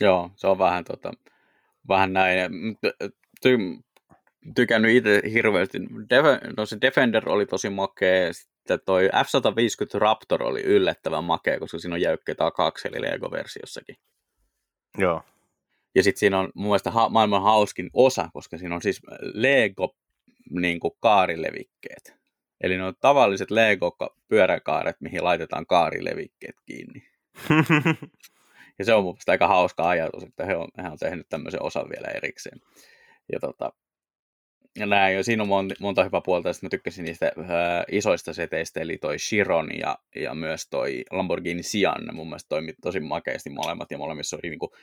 Joo, 0.00 0.30
se 0.36 0.46
on 0.46 0.58
vähän 0.58 0.84
tota, 0.84 1.12
vähän 1.88 2.12
näin. 2.12 2.50
Ty- 3.46 3.82
tykännyt 4.54 4.96
itse 4.96 5.22
hirveästi. 5.32 5.78
Def- 5.78 6.54
no 6.56 6.66
se 6.66 6.78
Defender 6.80 7.28
oli 7.28 7.46
tosi 7.46 7.70
makea, 7.70 8.32
sitten 8.32 8.80
toi 8.86 9.08
F-150 9.08 9.98
Raptor 9.98 10.42
oli 10.42 10.62
yllättävän 10.62 11.24
makea, 11.24 11.58
koska 11.58 11.78
siinä 11.78 11.94
on 11.94 12.00
jäykkä 12.00 12.34
takakseli 12.34 13.00
Lego-versiossakin. 13.00 13.96
Joo. 14.98 15.22
Ja 15.94 16.02
sitten 16.02 16.20
siinä 16.20 16.38
on 16.38 16.50
mun 16.54 16.66
mielestä 16.66 16.90
ha- 16.90 17.08
maailman 17.08 17.42
hauskin 17.42 17.90
osa, 17.92 18.28
koska 18.32 18.58
siinä 18.58 18.74
on 18.74 18.82
siis 18.82 19.00
Lego 19.20 19.96
niin 20.50 20.80
kuin 20.80 20.94
kaarilevikkeet. 21.00 22.18
Eli 22.60 22.76
ne 22.76 22.84
on 22.84 22.94
tavalliset 23.00 23.50
Lego-pyöräkaaret, 23.50 24.96
mihin 25.00 25.24
laitetaan 25.24 25.66
kaarilevikkeet 25.66 26.56
kiinni. 26.66 27.08
Ja 28.78 28.84
se 28.84 28.94
on 28.94 29.04
mun 29.04 29.16
aika 29.26 29.48
hauska 29.48 29.88
ajatus, 29.88 30.22
että 30.22 30.44
he 30.44 30.56
on, 30.56 30.68
he 30.82 30.88
on 30.88 30.98
tehnyt 30.98 31.28
tämmöisen 31.28 31.62
osan 31.62 31.88
vielä 31.88 32.08
erikseen. 32.08 32.60
Ja 33.32 33.40
tota, 33.40 33.72
ja 34.78 34.86
näin, 34.86 35.16
ja 35.16 35.24
siinä 35.24 35.42
on 35.42 35.48
monta, 35.48 35.74
monta 35.80 36.04
hyvää 36.04 36.20
puolta, 36.24 36.50
että 36.50 36.66
mä 36.66 36.70
tykkäsin 36.70 37.04
niistä 37.04 37.32
ää, 37.48 37.84
isoista 37.92 38.32
seteistä, 38.32 38.80
eli 38.80 38.98
toi 38.98 39.16
Chiron 39.16 39.68
ja, 39.78 39.98
ja 40.16 40.34
myös 40.34 40.68
toi 40.70 41.04
Lamborghini 41.10 41.62
Sian, 41.62 42.08
mun 42.12 42.28
mielestä 42.28 42.48
toimi 42.48 42.72
tosi 42.82 43.00
makeasti 43.00 43.50
molemmat, 43.50 43.90
ja 43.90 43.98
molemmissa 43.98 44.36
oli 44.36 44.50
niinku 44.50 44.74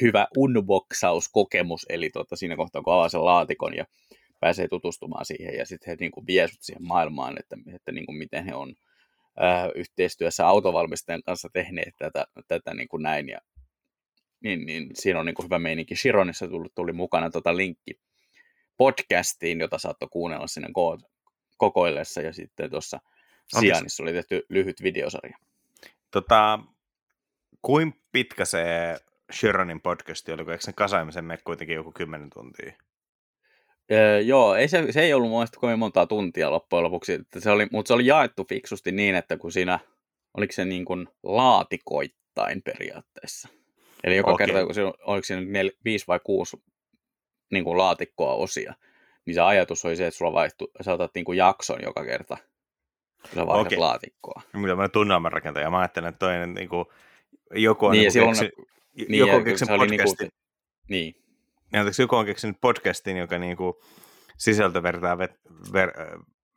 hyvä 0.00 0.26
unboxauskokemus, 0.36 1.86
eli 1.88 2.10
tota, 2.10 2.36
siinä 2.36 2.56
kohtaa 2.56 2.82
kun 2.82 2.94
avaa 2.94 3.08
sen 3.08 3.24
laatikon 3.24 3.76
ja 3.76 3.84
pääsee 4.40 4.68
tutustumaan 4.68 5.24
siihen 5.24 5.54
ja 5.54 5.66
sitten 5.66 5.90
he 5.90 5.96
niin 6.00 6.10
kuin 6.10 6.26
vie 6.26 6.48
siihen 6.60 6.82
maailmaan, 6.82 7.36
että, 7.40 7.56
että 7.74 7.92
niin 7.92 8.06
kuin 8.06 8.18
miten 8.18 8.44
he 8.44 8.54
on 8.54 8.74
ää, 9.38 9.70
yhteistyössä 9.74 10.46
autovalmistajan 10.46 11.22
kanssa 11.22 11.48
tehneet 11.52 11.94
tätä, 11.98 12.26
tätä 12.48 12.74
niin 12.74 12.88
kuin 12.88 13.02
näin 13.02 13.28
ja 13.28 13.38
niin, 14.40 14.66
niin 14.66 14.90
siinä 14.94 15.20
on 15.20 15.26
niin 15.26 15.34
kuin 15.34 15.44
hyvä 15.44 15.58
meininki. 15.58 15.96
Shironissa 15.96 16.48
tuli, 16.48 16.68
tuli 16.74 16.92
mukana 16.92 17.30
tota 17.30 17.56
linkki 17.56 18.00
podcastiin, 18.76 19.60
jota 19.60 19.78
saattoi 19.78 20.08
kuunnella 20.12 20.46
sinne 20.46 20.68
ko- 20.68 21.08
kokoillessa 21.56 22.20
ja 22.20 22.32
sitten 22.32 22.70
tuossa 22.70 23.00
Sianissa 23.60 24.02
oli 24.02 24.12
tehty 24.12 24.46
lyhyt 24.48 24.82
videosarja. 24.82 25.38
Tota, 26.10 26.58
kuin 27.62 28.00
pitkä 28.12 28.44
se 28.44 28.64
Shironin 29.32 29.80
podcasti 29.80 30.32
oli, 30.32 30.44
kun 30.44 30.52
eikö 30.52 30.64
sen 30.64 30.74
kasaimisen 30.74 31.24
mene 31.24 31.40
kuitenkin 31.44 31.76
joku 31.76 31.92
10 31.92 32.30
tuntia? 32.30 32.72
Öö, 33.92 34.20
joo, 34.20 34.54
ei 34.54 34.68
se, 34.68 34.92
se 34.92 35.02
ei 35.02 35.14
ollut 35.14 35.30
mun 35.30 35.46
kovin 35.56 35.78
montaa 35.78 36.06
tuntia 36.06 36.50
loppujen 36.50 36.84
lopuksi, 36.84 37.12
että 37.12 37.40
se 37.40 37.50
oli, 37.50 37.66
mutta 37.72 37.88
se 37.88 37.94
oli 37.94 38.06
jaettu 38.06 38.44
fiksusti 38.44 38.92
niin, 38.92 39.14
että 39.14 39.36
kun 39.36 39.52
siinä, 39.52 39.78
oliko 40.34 40.52
se 40.52 40.64
niin 40.64 40.84
kuin 40.84 41.08
laatikoittain 41.22 42.62
periaatteessa. 42.62 43.48
Eli 44.04 44.16
joka 44.16 44.30
okay. 44.30 44.46
kerta, 44.46 44.64
kun 44.64 44.74
se, 44.74 44.82
oliko 44.84 45.24
siinä 45.24 45.42
nel, 45.42 45.70
viisi 45.84 46.04
vai 46.08 46.20
kuusi 46.24 46.62
niin 47.50 47.64
kuin 47.64 47.78
laatikkoa 47.78 48.34
osia, 48.34 48.74
niin 49.24 49.34
se 49.34 49.40
ajatus 49.40 49.84
oli 49.84 49.96
se, 49.96 50.06
että 50.06 50.18
sulla 50.18 50.32
vaihtu, 50.32 50.70
sä 50.80 50.92
otat 50.92 51.10
niin 51.14 51.24
kuin 51.24 51.38
jakson 51.38 51.78
joka 51.82 52.04
kerta, 52.04 52.36
kun 53.22 53.34
sä 53.34 53.46
vaihdat 53.46 53.66
okay. 53.66 53.78
laatikkoa. 53.78 54.42
Mitä 54.52 54.76
mä 54.76 54.88
tunnelman 54.88 55.32
rakentaja, 55.32 55.70
mä 55.70 55.78
ajattelen, 55.78 56.08
että 56.08 56.18
toinen 56.18 56.54
niin 56.54 56.68
kuin, 56.68 56.84
joku 57.54 57.86
on 57.86 57.92
niin, 57.92 58.00
niin 58.00 58.12
silloin, 58.12 58.36
keksi, 58.38 58.52
niin, 59.08 59.18
joku 59.18 59.36
on 59.36 59.44
keksinyt 59.44 59.76
podcastin. 59.76 60.30
Niin, 60.88 61.14
kuin, 61.14 61.22
niin. 61.22 61.27
Anteeksi, 61.72 62.02
joku 62.02 62.16
on 62.16 62.26
keksinyt 62.26 62.56
podcastin, 62.60 63.16
joka 63.16 63.38
niin 63.38 63.56
kuin, 63.56 63.74
sisältö 64.36 64.82
vertaa 64.82 65.18
vet, 65.18 65.32
ver, 65.72 65.92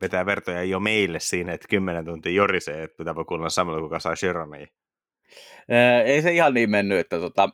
vetää 0.01 0.25
vertoja 0.25 0.63
jo 0.63 0.80
meille 0.80 1.20
siinä, 1.20 1.53
että 1.53 1.68
kymmenen 1.68 2.06
tuntia 2.06 2.32
jorisee, 2.32 2.84
että 2.84 2.98
pitää 2.98 3.13
kuulla 3.27 3.50
samalla 3.50 3.80
kuin 3.80 3.89
kasaa 3.89 4.15
Shironia. 4.15 4.68
Ei 6.06 6.22
se 6.22 6.32
ihan 6.32 6.53
niin 6.53 6.70
mennyt, 6.70 7.00
että 7.00 7.20
tota, 7.20 7.50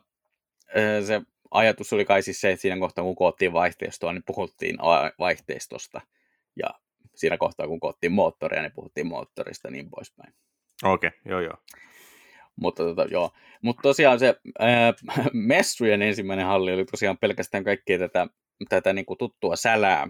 se 1.06 1.20
ajatus 1.50 1.92
oli 1.92 2.04
kai 2.04 2.22
siis 2.22 2.40
se, 2.40 2.50
että 2.50 2.62
siinä 2.62 2.78
kohtaa 2.78 3.04
kun 3.04 3.16
koottiin 3.16 3.52
vaihteistoa, 3.52 4.12
niin 4.12 4.22
puhuttiin 4.26 4.78
vaihteistosta. 5.18 6.00
Ja 6.56 6.68
siinä 7.14 7.38
kohtaa 7.38 7.66
kun 7.66 7.80
koottiin 7.80 8.12
moottoria, 8.12 8.62
niin 8.62 8.72
puhuttiin 8.72 9.06
moottorista 9.06 9.70
niin 9.70 9.90
poispäin. 9.90 10.34
Okei, 10.84 11.08
okay, 11.08 11.20
joo 11.24 11.40
joo. 11.40 11.56
Mutta, 12.60 12.84
tota, 12.84 13.04
joo. 13.10 13.30
Mutta 13.62 13.82
tosiaan 13.82 14.18
se 14.18 14.40
ää, 14.58 14.94
messujen 15.32 16.02
ensimmäinen 16.02 16.46
halli 16.46 16.72
oli 16.72 16.84
tosiaan 16.84 17.18
pelkästään 17.18 17.64
kaikkea 17.64 17.98
tätä, 17.98 18.26
tätä 18.68 18.92
niin 18.92 19.06
kuin 19.06 19.18
tuttua 19.18 19.56
sälää. 19.56 20.08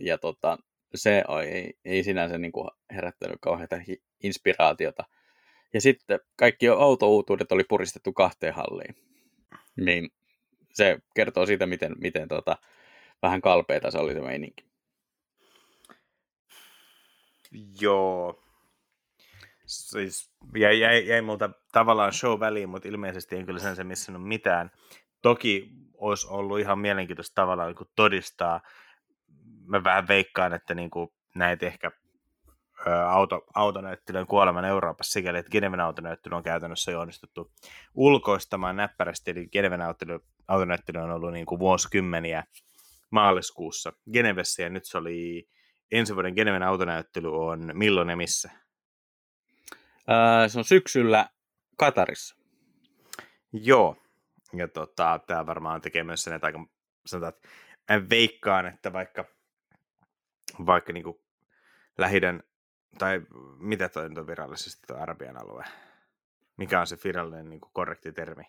Ja 0.00 0.18
tota, 0.18 0.58
se 0.94 1.24
ei, 1.52 1.74
ei 1.84 2.02
sinänsä 2.04 2.38
niin 2.38 2.52
kuin 2.52 2.70
herättänyt 2.94 3.38
kauheita 3.40 3.76
inspiraatiota. 4.22 5.04
Ja 5.74 5.80
sitten 5.80 6.20
kaikki 6.36 6.68
autouutuudet 6.68 7.52
oli 7.52 7.64
puristettu 7.64 8.12
kahteen 8.12 8.54
halliin. 8.54 8.96
Niin 9.76 10.10
se 10.72 10.98
kertoo 11.14 11.46
siitä, 11.46 11.66
miten, 11.66 11.92
miten 11.98 12.28
tota, 12.28 12.56
vähän 13.22 13.40
kalpeita 13.40 13.90
se 13.90 13.98
oli 13.98 14.14
se 14.14 14.20
meininki. 14.20 14.64
Joo. 17.80 18.42
Siis 19.72 20.32
jäi, 20.56 20.80
jäi, 20.80 21.06
jäi 21.08 21.22
multa 21.22 21.50
tavallaan 21.72 22.12
show 22.12 22.40
väliin, 22.40 22.68
mutta 22.68 22.88
ilmeisesti 22.88 23.36
en 23.36 23.46
kyllä 23.46 23.58
sen 23.58 23.76
se 23.76 23.84
missannut 23.84 24.28
mitään. 24.28 24.70
Toki 25.22 25.70
olisi 25.94 26.26
ollut 26.30 26.60
ihan 26.60 26.78
mielenkiintoista 26.78 27.34
tavallaan 27.34 27.74
niin 27.74 27.88
todistaa. 27.96 28.60
Mä 29.66 29.84
vähän 29.84 30.08
veikkaan, 30.08 30.52
että 30.52 30.74
niin 30.74 30.90
kuin 30.90 31.08
näitä 31.34 31.66
ehkä 31.66 31.90
auto, 33.06 33.44
autonäyttelyyn 33.54 34.26
kuoleman 34.26 34.64
Euroopassa 34.64 35.12
sikäli, 35.12 35.38
että 35.38 35.50
Geneven 35.50 35.80
autonäyttely 35.80 36.36
on 36.36 36.42
käytännössä 36.42 36.90
jo 36.90 37.00
onnistuttu 37.00 37.52
ulkoistamaan 37.94 38.76
näppärästi, 38.76 39.30
eli 39.30 39.48
Geneven 39.48 39.80
autonäyttely 40.48 40.98
on 40.98 41.10
ollut 41.10 41.32
niin 41.32 41.46
kuin 41.46 41.58
vuosikymmeniä 41.58 42.44
maaliskuussa 43.10 43.92
Genevessä, 44.12 44.62
ja 44.62 44.68
nyt 44.68 44.84
se 44.84 44.98
oli 44.98 45.48
ensi 45.92 46.14
vuoden 46.14 46.34
Geneven 46.34 46.62
autonäyttely 46.62 47.48
on 47.48 47.70
milloin 47.72 48.08
ja 48.08 48.16
missä? 48.16 48.50
Öö, 50.10 50.48
se 50.48 50.58
on 50.58 50.64
syksyllä 50.64 51.28
Katarissa. 51.76 52.36
Joo, 53.52 53.96
ja 54.56 54.68
tota, 54.68 55.20
tämä 55.26 55.46
varmaan 55.46 55.80
tekee 55.80 56.04
myös 56.04 56.24
sen, 56.24 56.32
että 56.32 56.46
aika 56.46 56.66
sanotaan, 57.06 57.32
että 57.32 57.48
mä 57.90 58.08
veikkaan, 58.10 58.66
että 58.66 58.92
vaikka, 58.92 59.24
vaikka 60.66 60.92
niin 60.92 61.04
lähidän 61.98 62.42
tai 62.98 63.20
mitä 63.58 63.88
toi 63.88 64.04
on 64.04 64.26
virallisesti 64.26 64.86
tuo 64.86 64.96
Arabian 64.96 65.36
alue? 65.42 65.64
Mikä 66.56 66.80
on 66.80 66.86
se 66.86 66.96
virallinen 67.04 67.48
niin 67.48 67.60
kuin 67.60 67.72
korrekti 67.72 68.12
termi? 68.12 68.44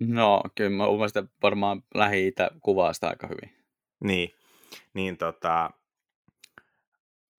No, 0.00 0.42
kyllä 0.54 0.70
mä 0.70 0.86
mielestä 0.86 1.24
varmaan 1.42 1.82
Lähi-Itä 1.94 2.50
kuvaa 2.60 2.92
sitä 2.92 3.08
aika 3.08 3.26
hyvin. 3.26 3.66
Niin, 4.00 4.34
niin 4.94 5.16
tota, 5.16 5.70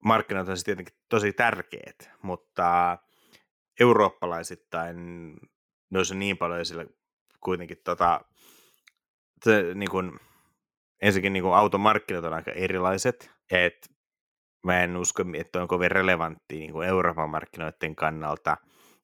markkinat 0.04 0.48
on 0.48 0.56
siis 0.56 0.64
tietenkin 0.64 0.94
tosi 1.08 1.32
tärkeät, 1.32 2.10
mutta 2.22 2.98
eurooppalaisittain 3.80 4.96
on 5.94 6.18
niin 6.18 6.38
paljon 6.38 6.60
esillä 6.60 6.86
kuitenkin 7.40 7.78
tota, 7.84 8.20
se, 9.44 9.74
niin 9.74 9.90
kuin, 9.90 10.20
ensinnäkin 11.02 11.32
niin 11.32 11.42
kuin 11.42 11.54
automarkkinat 11.54 12.24
on 12.24 12.32
aika 12.32 12.50
erilaiset, 12.50 13.30
että 13.50 13.88
mä 14.66 14.82
en 14.82 14.96
usko, 14.96 15.22
että 15.34 15.62
on 15.62 15.68
kovin 15.68 15.90
relevantti 15.90 16.58
niin 16.58 16.72
kuin 16.72 16.88
Euroopan 16.88 17.30
markkinoiden 17.30 17.96
kannalta. 17.96 18.56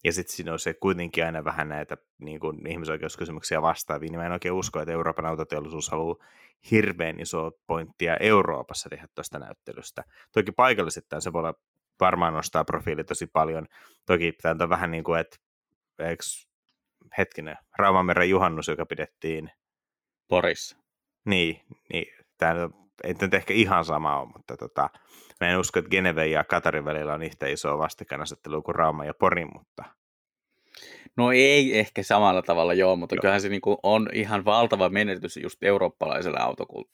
Ja 0.03 0.13
sitten 0.13 0.35
siinä 0.35 0.53
on 0.53 0.59
se 0.59 0.73
kuitenkin 0.73 1.25
aina 1.25 1.43
vähän 1.43 1.69
näitä 1.69 1.97
niin 2.17 2.39
kuin 2.39 2.67
ihmisoikeuskysymyksiä 2.67 3.61
vastaavia, 3.61 4.09
niin 4.09 4.19
mä 4.19 4.25
en 4.25 4.31
oikein 4.31 4.53
usko, 4.53 4.79
että 4.79 4.91
Euroopan 4.91 5.25
autoteollisuus 5.25 5.89
haluaa 5.89 6.25
hirveän 6.71 7.19
iso 7.19 7.51
pointtia 7.67 8.17
Euroopassa 8.17 8.89
tehdä 8.89 9.07
tuosta 9.15 9.39
näyttelystä. 9.39 10.03
Toki 10.33 10.51
paikallisittain 10.51 11.21
se 11.21 11.33
voi 11.33 11.39
olla, 11.39 11.53
varmaan 11.99 12.33
nostaa 12.33 12.63
profiili 12.63 13.03
tosi 13.03 13.27
paljon. 13.27 13.65
Toki 14.05 14.31
tämä 14.31 14.63
on 14.63 14.69
vähän 14.69 14.91
niin 14.91 15.03
kuin, 15.03 15.19
että 15.19 15.37
eikö, 15.99 16.23
hetkinen, 17.17 17.57
Raumanmeren 17.77 18.29
juhannus, 18.29 18.67
joka 18.67 18.85
pidettiin 18.85 19.51
Porissa. 20.27 20.77
Niin, 21.25 21.61
niin 21.93 22.05
tämä 22.37 22.69
ei 23.03 23.15
nyt 23.21 23.33
ehkä 23.33 23.53
ihan 23.53 23.85
sama 23.85 24.19
ole, 24.19 24.29
mutta 24.35 24.57
tota, 24.57 24.89
Mä 25.39 25.49
en 25.49 25.59
usko, 25.59 25.79
että 25.79 25.89
Geneve 25.89 26.27
ja 26.27 26.43
Katarin 26.43 26.85
välillä 26.85 27.13
on 27.13 27.23
yhtä 27.23 27.47
isoa 27.47 27.77
vastakkainasettelua 27.77 28.61
kuin 28.61 28.75
Rauma 28.75 29.05
ja 29.05 29.13
Porin, 29.13 29.47
mutta... 29.53 29.83
No 31.17 31.31
ei 31.31 31.79
ehkä 31.79 32.03
samalla 32.03 32.41
tavalla 32.41 32.73
joo, 32.73 32.95
mutta 32.95 33.15
joo. 33.15 33.21
kyllähän 33.21 33.41
se 33.41 33.49
niin 33.49 33.61
on 33.83 34.09
ihan 34.13 34.45
valtava 34.45 34.89
menetys 34.89 35.37
just 35.37 35.63
eurooppalaiselle 35.63 36.39
autokul- 36.39 36.89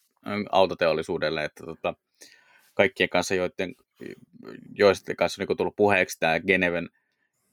autoteollisuudelle, 0.51 1.43
että 1.43 1.65
tota, 1.65 1.93
kaikkien 2.75 3.09
kanssa, 3.09 3.35
joiden, 3.35 3.75
joiden 4.73 5.15
kanssa 5.17 5.41
on 5.41 5.47
niin 5.49 5.57
tullut 5.57 5.75
puheeksi 5.75 6.19
tämä 6.19 6.39
Geneven 6.39 6.89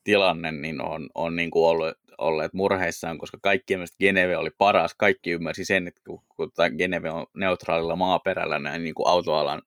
tilanne, 0.04 0.52
niin 0.52 0.82
on, 0.82 1.10
on 1.14 1.36
niin 1.36 1.50
kuin 1.50 1.68
ollut, 1.68 1.96
olleet 2.18 2.52
murheissaan, 2.52 3.18
koska 3.18 3.38
kaikkien 3.42 3.78
mielestä 3.78 3.96
Geneve 4.00 4.36
oli 4.36 4.50
paras. 4.58 4.94
Kaikki 4.94 5.30
ymmärsi 5.30 5.64
sen, 5.64 5.88
että 5.88 6.00
kun, 6.06 6.22
kun 6.36 6.52
Geneve 6.78 7.10
on 7.10 7.26
neutraalilla 7.34 7.96
maaperällä 7.96 8.58
näin 8.58 8.84
niin 8.84 8.94
kuin 8.94 9.08
autoalan 9.08 9.62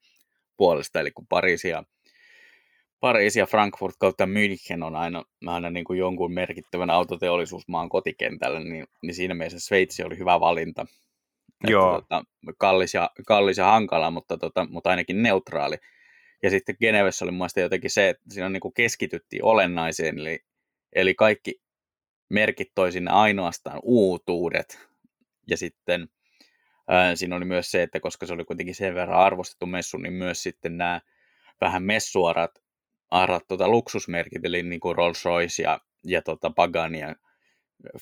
puolesta, 0.57 0.99
eli 0.99 1.11
kun 1.11 1.27
Pariisi 1.27 1.69
ja, 1.69 1.83
Pariisi 2.99 3.39
ja 3.39 3.45
Frankfurt 3.45 3.95
kautta 3.99 4.25
München 4.25 4.83
on 4.83 4.95
aina, 4.95 5.23
aina 5.45 5.69
niin 5.69 5.85
kuin 5.85 5.99
jonkun 5.99 6.33
merkittävän 6.33 6.89
autoteollisuusmaan 6.89 7.89
kotikentällä, 7.89 8.59
niin, 8.59 8.87
niin 9.01 9.15
siinä 9.15 9.33
mielessä 9.33 9.59
Sveitsi 9.59 10.03
oli 10.03 10.17
hyvä 10.17 10.39
valinta. 10.39 10.85
Joo. 11.63 11.97
Että, 11.97 12.15
tota, 12.15 12.23
kallis, 12.57 12.93
ja, 12.93 13.09
kallis 13.27 13.57
ja 13.57 13.65
hankala, 13.65 14.11
mutta, 14.11 14.37
tota, 14.37 14.67
mutta 14.69 14.89
ainakin 14.89 15.23
neutraali. 15.23 15.75
Ja 16.43 16.49
sitten 16.49 16.75
Genevessä 16.79 17.25
oli 17.25 17.31
mielestäni 17.31 17.63
jotenkin 17.65 17.89
se, 17.89 18.09
että 18.09 18.23
siinä 18.29 18.49
niin 18.49 18.61
kuin 18.61 18.73
keskityttiin 18.73 19.43
olennaiseen, 19.43 20.19
eli, 20.19 20.39
eli 20.93 21.15
kaikki 21.15 21.61
merkit 22.29 22.71
toi 22.75 22.91
sinne 22.91 23.11
ainoastaan 23.11 23.79
uutuudet. 23.83 24.87
Ja 25.47 25.57
sitten 25.57 26.09
Ää, 26.87 27.15
siinä 27.15 27.35
oli 27.35 27.45
myös 27.45 27.71
se, 27.71 27.83
että 27.83 27.99
koska 27.99 28.25
se 28.25 28.33
oli 28.33 28.45
kuitenkin 28.45 28.75
sen 28.75 28.95
verran 28.95 29.19
arvostettu 29.19 29.65
messu, 29.65 29.97
niin 29.97 30.13
myös 30.13 30.43
sitten 30.43 30.77
nämä 30.77 31.01
vähän 31.61 31.83
messuarat 31.83 32.51
arat, 33.11 33.43
tota, 33.47 33.67
luksusmerkit, 33.67 34.45
eli 34.45 34.63
niin 34.63 34.79
kuin 34.79 34.95
Rolls-Royce 34.97 35.63
ja, 35.63 35.79
ja 36.03 36.21
tota 36.21 36.49
Pagani 36.49 36.99
ja 36.99 37.15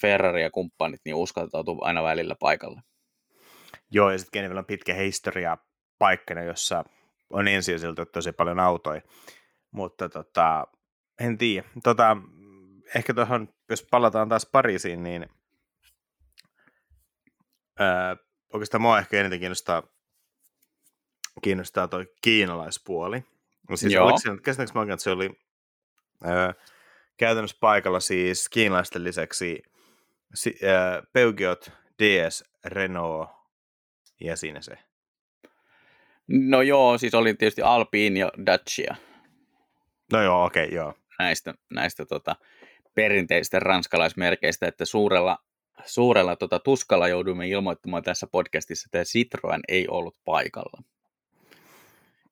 Ferrari 0.01 0.41
ja 0.41 0.51
kumppanit, 0.51 1.01
niin 1.05 1.15
uskaltautuu 1.15 1.77
aina 1.81 2.03
välillä 2.03 2.35
paikalle. 2.39 2.81
Joo, 3.93 4.11
ja 4.11 4.17
sitten 4.17 4.39
Genevellä 4.39 4.59
on 4.59 4.65
pitkä 4.65 4.93
historia 4.93 5.57
paikkana, 5.99 6.41
jossa 6.41 6.83
on 7.29 7.47
ensisijaisesti 7.47 8.05
tosi 8.11 8.31
paljon 8.31 8.59
autoja. 8.59 9.01
Mutta 9.71 10.09
tota, 10.09 10.67
en 11.19 11.37
tiedä. 11.37 11.67
Tota, 11.83 12.17
ehkä 12.95 13.13
tuohon, 13.13 13.53
jos 13.69 13.87
palataan 13.91 14.29
taas 14.29 14.45
Pariisiin, 14.51 15.03
niin 15.03 15.29
ää, 17.79 18.17
oikeastaan 18.53 18.81
mua 18.81 18.99
ehkä 18.99 19.19
eniten 19.19 19.39
kiinnostaa 19.39 19.83
kiinnostaa 21.41 21.87
toi 21.87 22.05
kiinalaispuoli. 22.21 23.23
Siis 23.75 23.93
Joo. 23.93 24.03
oliko 24.05 24.17
se, 24.17 24.29
käsittääkö 24.43 24.71
mä 24.73 24.79
oikein, 24.79 24.93
että 24.93 25.03
se 25.03 25.11
oli 25.11 25.29
öö, 26.25 26.53
käytännössä 27.17 27.57
paikalla 27.59 27.99
siis 27.99 28.49
kiinalaisten 28.49 29.03
lisäksi 29.03 29.63
si, 30.33 30.55
öö, 30.63 31.01
Peugeot, 31.13 31.71
DS, 31.99 32.43
Renault 32.65 33.42
ja 34.21 34.35
siinä 34.35 34.61
se. 34.61 34.77
No 36.27 36.61
joo, 36.61 36.97
siis 36.97 37.13
oli 37.13 37.33
tietysti 37.33 37.61
Alpine 37.61 38.19
ja 38.19 38.31
Dacia 38.45 38.95
No 40.13 40.23
joo, 40.23 40.45
okei, 40.45 40.65
okay, 40.65 40.75
joo. 40.75 40.93
näistä, 41.19 41.53
näistä 41.69 42.05
tota, 42.05 42.35
perinteistä 42.95 43.59
ranskalaismerkeistä, 43.59 44.67
että 44.67 44.85
suurella, 44.85 45.37
suurella 45.85 46.35
tota, 46.35 46.59
tuskalla 46.59 47.07
joudumme 47.07 47.47
ilmoittamaan 47.47 48.03
tässä 48.03 48.27
podcastissa, 48.31 48.87
että 48.87 49.03
Citroen 49.03 49.61
ei 49.67 49.87
ollut 49.87 50.15
paikalla. 50.25 50.83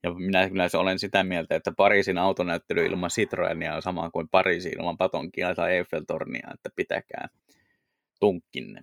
Ja 0.03 0.13
minä 0.13 0.49
kyllä 0.49 0.67
olen 0.77 0.99
sitä 0.99 1.23
mieltä, 1.23 1.55
että 1.55 1.71
Pariisin 1.77 2.17
autonäyttely 2.17 2.85
ilman 2.85 3.09
Citroenia 3.09 3.75
on 3.75 3.81
sama 3.81 4.11
kuin 4.11 4.29
Pariisin 4.29 4.73
ilman 4.79 4.97
patonkia 4.97 5.55
tai 5.55 5.71
Eiffeltornia, 5.71 6.49
että 6.53 6.69
pitäkää 6.75 7.29
tunkkinne. 8.19 8.81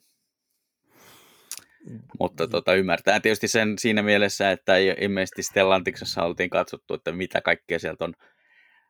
Mutta 2.19 2.49
tota, 2.49 2.75
ymmärtää 2.75 3.21
tietysti 3.21 3.49
sen 3.49 3.75
siinä 3.79 4.03
mielessä, 4.03 4.51
että 4.51 4.77
ei- 4.77 4.97
ilmeisesti 5.01 5.43
Stellantiksessa 5.43 6.23
oltiin 6.23 6.51
katsottu, 6.51 6.95
että 6.95 7.12
mitä 7.12 7.41
kaikkea 7.41 7.79
sieltä 7.79 8.05
on 8.05 8.14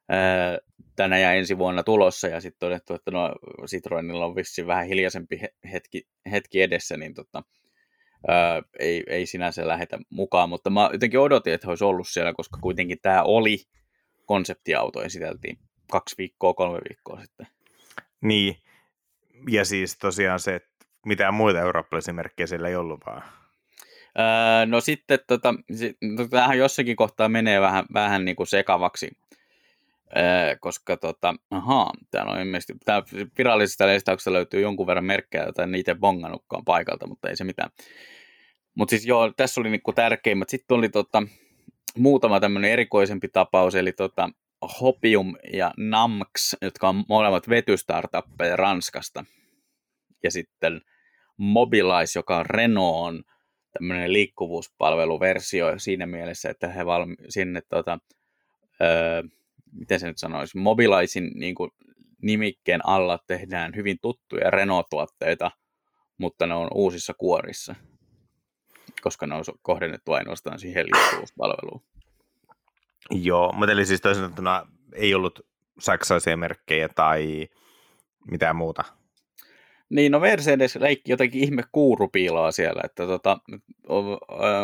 ää, 0.09 0.59
tänä 0.97 1.19
ja 1.19 1.33
ensi 1.33 1.59
vuonna 1.59 1.83
tulossa, 1.83 2.29
ja 2.29 2.41
sitten 2.41 2.59
todettu, 2.59 2.95
että 2.95 3.11
no 3.11 3.35
Citroenilla 3.67 4.27
on 4.27 4.37
vissiin 4.37 4.67
vähän 4.67 4.87
hiljaisempi 4.87 5.41
he- 5.41 5.55
hetki, 5.73 6.09
hetki 6.31 6.63
edessä, 6.63 6.97
niin 6.97 7.15
tota, 7.15 7.43
ää, 8.29 8.63
ei, 8.79 9.05
ei 9.07 9.27
sinänsä 9.27 9.69
lähetä 9.69 9.99
mukaan, 10.11 10.49
mutta 10.49 10.71
mä 10.71 10.91
jotenkin 10.93 11.21
odotin, 11.21 11.55
että 11.55 11.69
olisi 11.69 11.85
ollut 11.85 12.09
siellä, 12.09 12.33
koska 12.33 12.59
kuitenkin 12.61 12.99
tämä 13.03 13.23
oli 13.23 13.59
konseptiauto, 14.27 15.03
esiteltiin 15.03 15.59
kaksi 15.91 16.15
viikkoa, 16.19 16.55
kolme 16.55 16.79
viikkoa 16.89 17.21
sitten. 17.21 17.47
Niin, 18.21 18.57
ja 19.51 19.65
siis 19.65 19.99
tosiaan 19.99 20.41
se, 20.41 20.55
että 20.55 20.68
mitään 21.09 21.35
muita 21.35 21.61
eurooppalaisia 21.61 22.15
merkkejä 22.15 22.47
siellä 22.47 22.69
ei 22.69 22.77
ollut 22.77 23.01
vaan. 23.07 23.23
Öö, 24.19 24.67
no 24.67 24.81
sitten, 24.81 25.19
tota, 25.27 25.55
si- 25.75 25.97
no, 26.03 26.29
tämähän 26.29 26.59
jossakin 26.59 26.97
kohtaa 26.97 27.29
menee 27.29 27.61
vähän, 27.61 27.85
vähän 27.93 28.25
niin 28.25 28.37
kuin 28.37 28.47
sekavaksi, 28.47 29.11
öö, 30.17 30.57
koska 30.61 30.97
tota, 30.97 31.35
ahaa, 31.51 31.93
täällä 32.11 32.33
on 32.33 32.41
ilmeisesti, 32.41 32.73
tää 32.85 33.03
virallisesta 33.39 33.87
listauksesta 33.87 34.33
löytyy 34.33 34.61
jonkun 34.61 34.87
verran 34.87 35.05
merkkejä, 35.05 35.45
joita 35.45 35.63
en 35.63 35.75
itse 35.75 35.95
bongannutkaan 35.95 36.65
paikalta, 36.65 37.07
mutta 37.07 37.29
ei 37.29 37.37
se 37.37 37.45
mitään. 37.45 37.71
Mutta 38.75 38.91
siis 38.91 39.07
joo, 39.07 39.33
tässä 39.37 39.61
oli 39.61 39.71
niinku 39.71 39.93
tärkeimmät. 39.93 40.49
Sitten 40.49 40.77
oli 40.77 40.89
tota, 40.89 41.23
muutama 41.97 42.41
tämmöinen 42.41 42.71
erikoisempi 42.71 43.29
tapaus, 43.29 43.75
eli 43.75 43.93
tota, 43.93 44.31
Hopium 44.81 45.35
ja 45.53 45.73
Namx, 45.77 46.55
jotka 46.63 46.89
on 46.89 47.05
molemmat 47.09 47.49
vetystartuppeja 47.49 48.57
Ranskasta. 48.57 49.25
Ja 50.23 50.31
sitten 50.31 50.81
Mobilize, 51.39 52.19
joka 52.19 52.37
on 52.37 52.47
Renaultin 52.47 53.25
tämmöinen 53.73 54.13
liikkuvuuspalveluversio 54.13 55.79
siinä 55.79 56.07
mielessä, 56.07 56.51
että 56.51 56.69
he 56.69 56.87
valmi- 56.87 57.17
sinne 57.29 57.63
tota, 57.69 57.99
öö, 58.81 59.23
miten 59.73 60.01
se 60.01 60.07
nyt 60.07 60.19
sanoisi, 60.19 60.59
Mobilizein 60.59 61.31
niin 61.35 61.55
kuin, 61.55 61.71
nimikkeen 62.23 62.87
alla 62.87 63.19
tehdään 63.27 63.73
hyvin 63.77 63.99
tuttuja 64.03 64.51
Renault-tuotteita, 64.51 65.51
mutta 66.19 66.47
ne 66.47 66.55
on 66.55 66.69
uusissa 66.75 67.15
kuorissa, 67.15 67.75
koska 69.03 69.27
ne 69.27 69.35
on 69.35 69.45
kohdennettu 69.63 70.13
ainoastaan 70.13 70.59
siihen 70.59 70.87
liikkuvuuspalveluun. 70.87 71.83
Joo, 73.11 73.53
mutta 73.53 73.73
eli 73.73 73.87
siis 73.87 74.01
toisin 74.01 74.25
ei 74.95 75.15
ollut 75.15 75.47
saksaisia 75.79 76.37
merkkejä 76.37 76.89
tai 76.89 77.49
mitään 78.31 78.57
muuta. 78.57 78.85
Niin, 79.91 80.13
no 80.13 80.21
Mercedes 80.21 80.77
leikki 80.77 81.13
jotenkin 81.13 81.43
ihme 81.43 81.63
kuurupiiloa 81.73 82.53
siellä, 82.53 82.83
että 82.85 83.07
tota, 83.07 83.39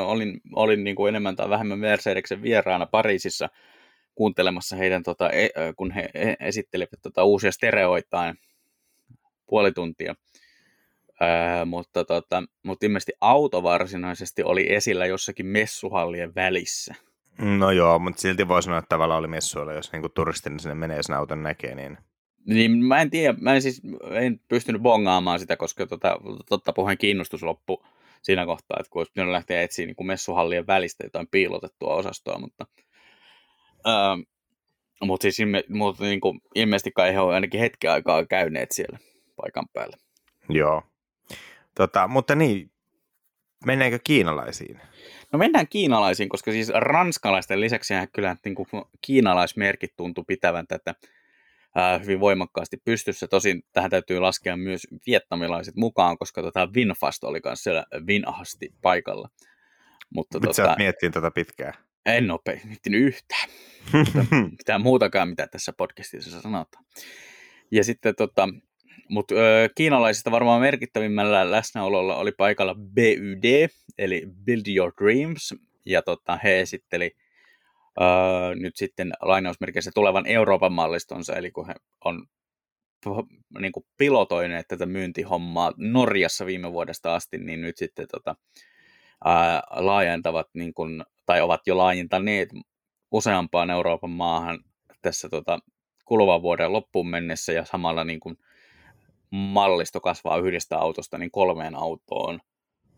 olin, 0.05 0.41
olin 0.53 0.85
niin 0.85 0.97
kuin 0.97 1.09
enemmän 1.09 1.37
tai 1.37 1.51
vähemmän 1.51 1.79
Mercedeksen 1.79 2.43
vieraana 2.43 2.87
Pariisissa 2.87 3.49
kuuntelemassa 4.15 4.77
heidän, 4.77 5.03
tota, 5.03 5.31
e- 5.31 5.51
kun 5.77 5.91
he 5.91 6.09
e- 6.15 6.37
esittelivät 6.41 7.03
tota, 7.03 7.25
uusia 7.25 7.53
stereoitaan 7.53 8.35
puoli 9.47 9.73
tuntia. 9.73 10.15
Öö, 11.23 11.65
mutta, 11.65 12.05
tota, 12.05 12.43
mutta 12.63 12.87
ilmeisesti 12.87 13.13
auto 13.21 13.63
varsinaisesti 13.63 14.43
oli 14.43 14.75
esillä 14.75 15.07
jossakin 15.07 15.47
messuhallien 15.47 16.35
välissä. 16.35 16.95
No 17.39 17.71
joo, 17.71 17.99
mutta 17.99 18.21
silti 18.21 18.49
voi 18.49 18.63
sanoa, 18.63 18.79
että 18.79 18.89
tavallaan 18.89 19.19
oli 19.19 19.29
messuilla, 19.29 19.73
jos 19.73 19.93
niinku 19.93 20.09
turistin 20.09 20.61
sinne 20.61 20.75
menee 20.75 21.03
sen 21.03 21.17
auton 21.17 21.43
näkee, 21.43 21.75
niin 21.75 21.99
Niin 22.47 22.85
mä 22.85 23.01
en 23.01 23.11
tiedä, 23.11 23.39
mä 23.41 23.55
en 23.55 23.63
siis 23.63 23.83
en 24.11 24.41
pystynyt 24.49 24.83
bongaamaan 24.83 25.39
sitä, 25.39 25.57
koska 25.57 25.87
tota, 25.87 26.19
totta 26.49 26.73
puheen 26.73 26.99
kiinnostus 26.99 27.43
loppu 27.43 27.87
siinä 28.23 28.47
kohtaa, 28.47 28.77
että 28.81 28.91
kun 28.91 29.01
olisi 29.01 29.13
pitänyt 29.13 29.33
lähteä 29.33 29.63
etsiä 29.63 29.87
niin 29.87 29.97
kuin 29.97 30.07
messuhallien 30.07 30.67
välistä 30.67 31.05
jotain 31.05 31.29
piilotettua 31.31 31.95
osastoa, 31.95 32.39
mutta, 32.39 32.67
ää, 33.85 34.17
mutta 35.03 35.23
siis 35.23 35.41
ilme, 35.41 35.65
mutta 35.69 36.05
niin 36.05 36.21
kuin, 36.21 36.41
ilmeisesti 36.55 36.93
kai 36.95 37.13
he 37.13 37.21
ovat 37.21 37.35
ainakin 37.35 37.61
hetken 37.61 37.91
aikaa 37.91 38.27
käyneet 38.27 38.73
siellä 38.73 38.99
paikan 39.37 39.65
päällä. 39.73 39.97
joo. 40.49 40.83
Tota, 41.75 42.09
mutta 42.09 42.35
niin, 42.35 42.71
mennäänkö 43.67 43.99
kiinalaisiin? 44.05 44.81
No 45.33 45.39
mennään 45.39 45.69
kiinalaisiin, 45.69 46.29
koska 46.29 46.53
siis 46.53 46.69
ranskalaisten 46.75 47.61
lisäksi 47.61 47.95
kyllä 48.13 48.37
niin 48.45 48.55
kuin 48.55 48.69
kiinalaismerkit 49.01 49.93
tuntuu 49.97 50.25
pitävän 50.25 50.67
tätä 50.67 50.95
ää, 51.75 51.99
hyvin 51.99 52.21
voimakkaasti 52.21 52.77
pystyssä. 52.85 53.27
Tosin 53.29 53.63
tähän 53.73 53.91
täytyy 53.91 54.19
laskea 54.21 54.57
myös 54.57 54.87
vietnamilaiset 55.07 55.77
mukaan, 55.77 56.19
koska 56.19 56.43
tota 56.43 56.69
Winfast 56.77 57.25
oli 57.25 57.41
myös 57.45 57.63
siellä 57.63 57.85
vinahasti 58.07 58.69
paikalla. 58.83 59.29
Mutta 60.15 60.39
Nyt 60.39 60.45
tota, 60.45 60.69
oot 60.69 60.79
miettinyt 60.79 61.15
tätä 61.15 61.31
pitkään. 61.31 61.75
en 62.07 62.31
ole 62.31 62.61
miettinyt 62.65 63.01
yhtään 63.03 63.49
mitään 64.59 64.83
muutakaan, 64.83 65.29
mitä 65.29 65.47
tässä 65.47 65.73
podcastissa 65.77 66.41
sanotaan. 66.41 66.85
Ja 67.71 67.85
sitten 67.85 68.15
tota, 68.15 68.49
mutta 69.09 69.35
ö, 69.35 69.69
kiinalaisista 69.75 70.31
varmaan 70.31 70.61
merkittävimmällä 70.61 71.51
läsnäololla 71.51 72.17
oli 72.17 72.33
paikalla 72.33 72.75
BYD, 72.75 73.69
eli 73.99 74.23
Build 74.45 74.77
Your 74.77 74.93
Dreams, 75.03 75.55
ja 75.87 76.03
tota, 76.03 76.39
he 76.45 76.61
esitteli 76.61 77.17
ö, 78.01 78.05
nyt 78.55 78.77
sitten 78.77 79.13
lainausmerkeissä 79.23 79.91
tulevan 79.95 80.27
Euroopan 80.27 80.73
mallistonsa, 80.73 81.37
eli 81.37 81.51
kun 81.51 81.67
he 81.67 81.75
on 82.05 82.27
niin 83.59 83.73
kuin 83.73 83.87
pilotoineet 83.97 84.69
tätä 84.69 84.87
myyntihommaa 84.87 85.73
Norjassa 85.77 86.47
viime 86.47 86.73
vuodesta 86.73 87.15
asti, 87.15 87.39
niin 87.39 87.61
nyt 87.61 87.77
sitten 87.77 88.07
tota, 88.13 88.37
ää, 89.25 89.63
laajentavat, 89.71 90.49
niin 90.55 90.75
kuin, 90.75 91.05
tai 91.27 91.41
ovat 91.41 91.61
jo 91.67 91.77
laajentaneet 91.77 92.49
useampaan 93.11 93.71
Euroopan 93.71 94.11
maahan 94.11 94.59
tässä 95.03 95.29
tota, 95.29 95.59
kuluvan 96.05 96.43
vuoden 96.43 96.73
loppuun 96.73 97.09
mennessä, 97.09 97.53
ja 97.53 97.65
samalla 97.65 98.05
niin 98.05 98.21
kuin, 98.21 98.37
mallisto 99.31 100.01
kasvaa 100.01 100.39
yhdestä 100.39 100.79
autosta 100.79 101.19
niin 101.19 101.31
kolmeen 101.31 101.75
autoon, 101.75 102.41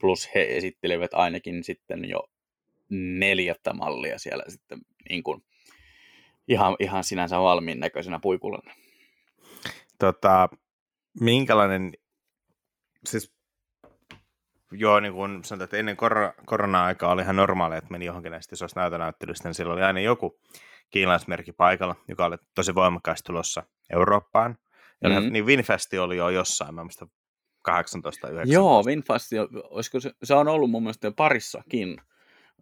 plus 0.00 0.28
he 0.34 0.46
esittelivät 0.50 1.14
ainakin 1.14 1.64
sitten 1.64 2.08
jo 2.08 2.28
neljättä 2.90 3.72
mallia 3.72 4.18
siellä 4.18 4.44
sitten 4.48 4.78
niin 5.08 5.22
kuin, 5.22 5.44
ihan, 6.48 6.76
ihan 6.78 7.04
sinänsä 7.04 7.40
valmiin 7.40 7.80
näköisenä 7.80 8.18
puikulana. 8.22 8.74
tota, 9.98 10.48
minkälainen, 11.20 11.92
siis 13.06 13.34
joo, 14.72 15.00
niin 15.00 15.12
kuin 15.12 15.44
sanotaan, 15.44 15.64
että 15.64 15.76
ennen 15.76 15.96
korona- 15.96 16.32
korona-aikaa 16.46 17.12
oli 17.12 17.22
ihan 17.22 17.36
normaalia, 17.36 17.78
että 17.78 17.90
meni 17.90 18.04
johonkin 18.04 18.32
näistä 18.32 18.54
isoista 18.54 18.80
näytönäyttelystä, 18.80 19.48
niin 19.48 19.54
siellä 19.54 19.72
oli 19.72 19.82
aina 19.82 20.00
joku 20.00 20.40
kiinalaismerkki 20.90 21.52
paikalla, 21.52 21.96
joka 22.08 22.24
oli 22.24 22.36
tosi 22.54 22.74
voimakkaasti 22.74 23.26
tulossa 23.26 23.62
Eurooppaan. 23.92 24.58
Ja 25.02 25.08
Mhm. 25.08 25.18
mm-hmm. 25.18 25.32
niin 25.32 25.46
Winfesti 25.46 25.98
oli 25.98 26.16
jo 26.16 26.28
jossain, 26.28 26.74
mä 26.74 26.84
muistan 26.84 27.08
18 27.62 28.20
tai 28.20 28.30
19. 28.30 28.54
Joo, 28.54 28.82
Winfast, 28.86 29.30
olisiko 29.70 30.00
se, 30.00 30.10
se 30.22 30.34
on 30.34 30.48
ollut 30.48 30.70
mun 30.70 30.82
mielestä 30.82 31.10
parissakin, 31.10 31.96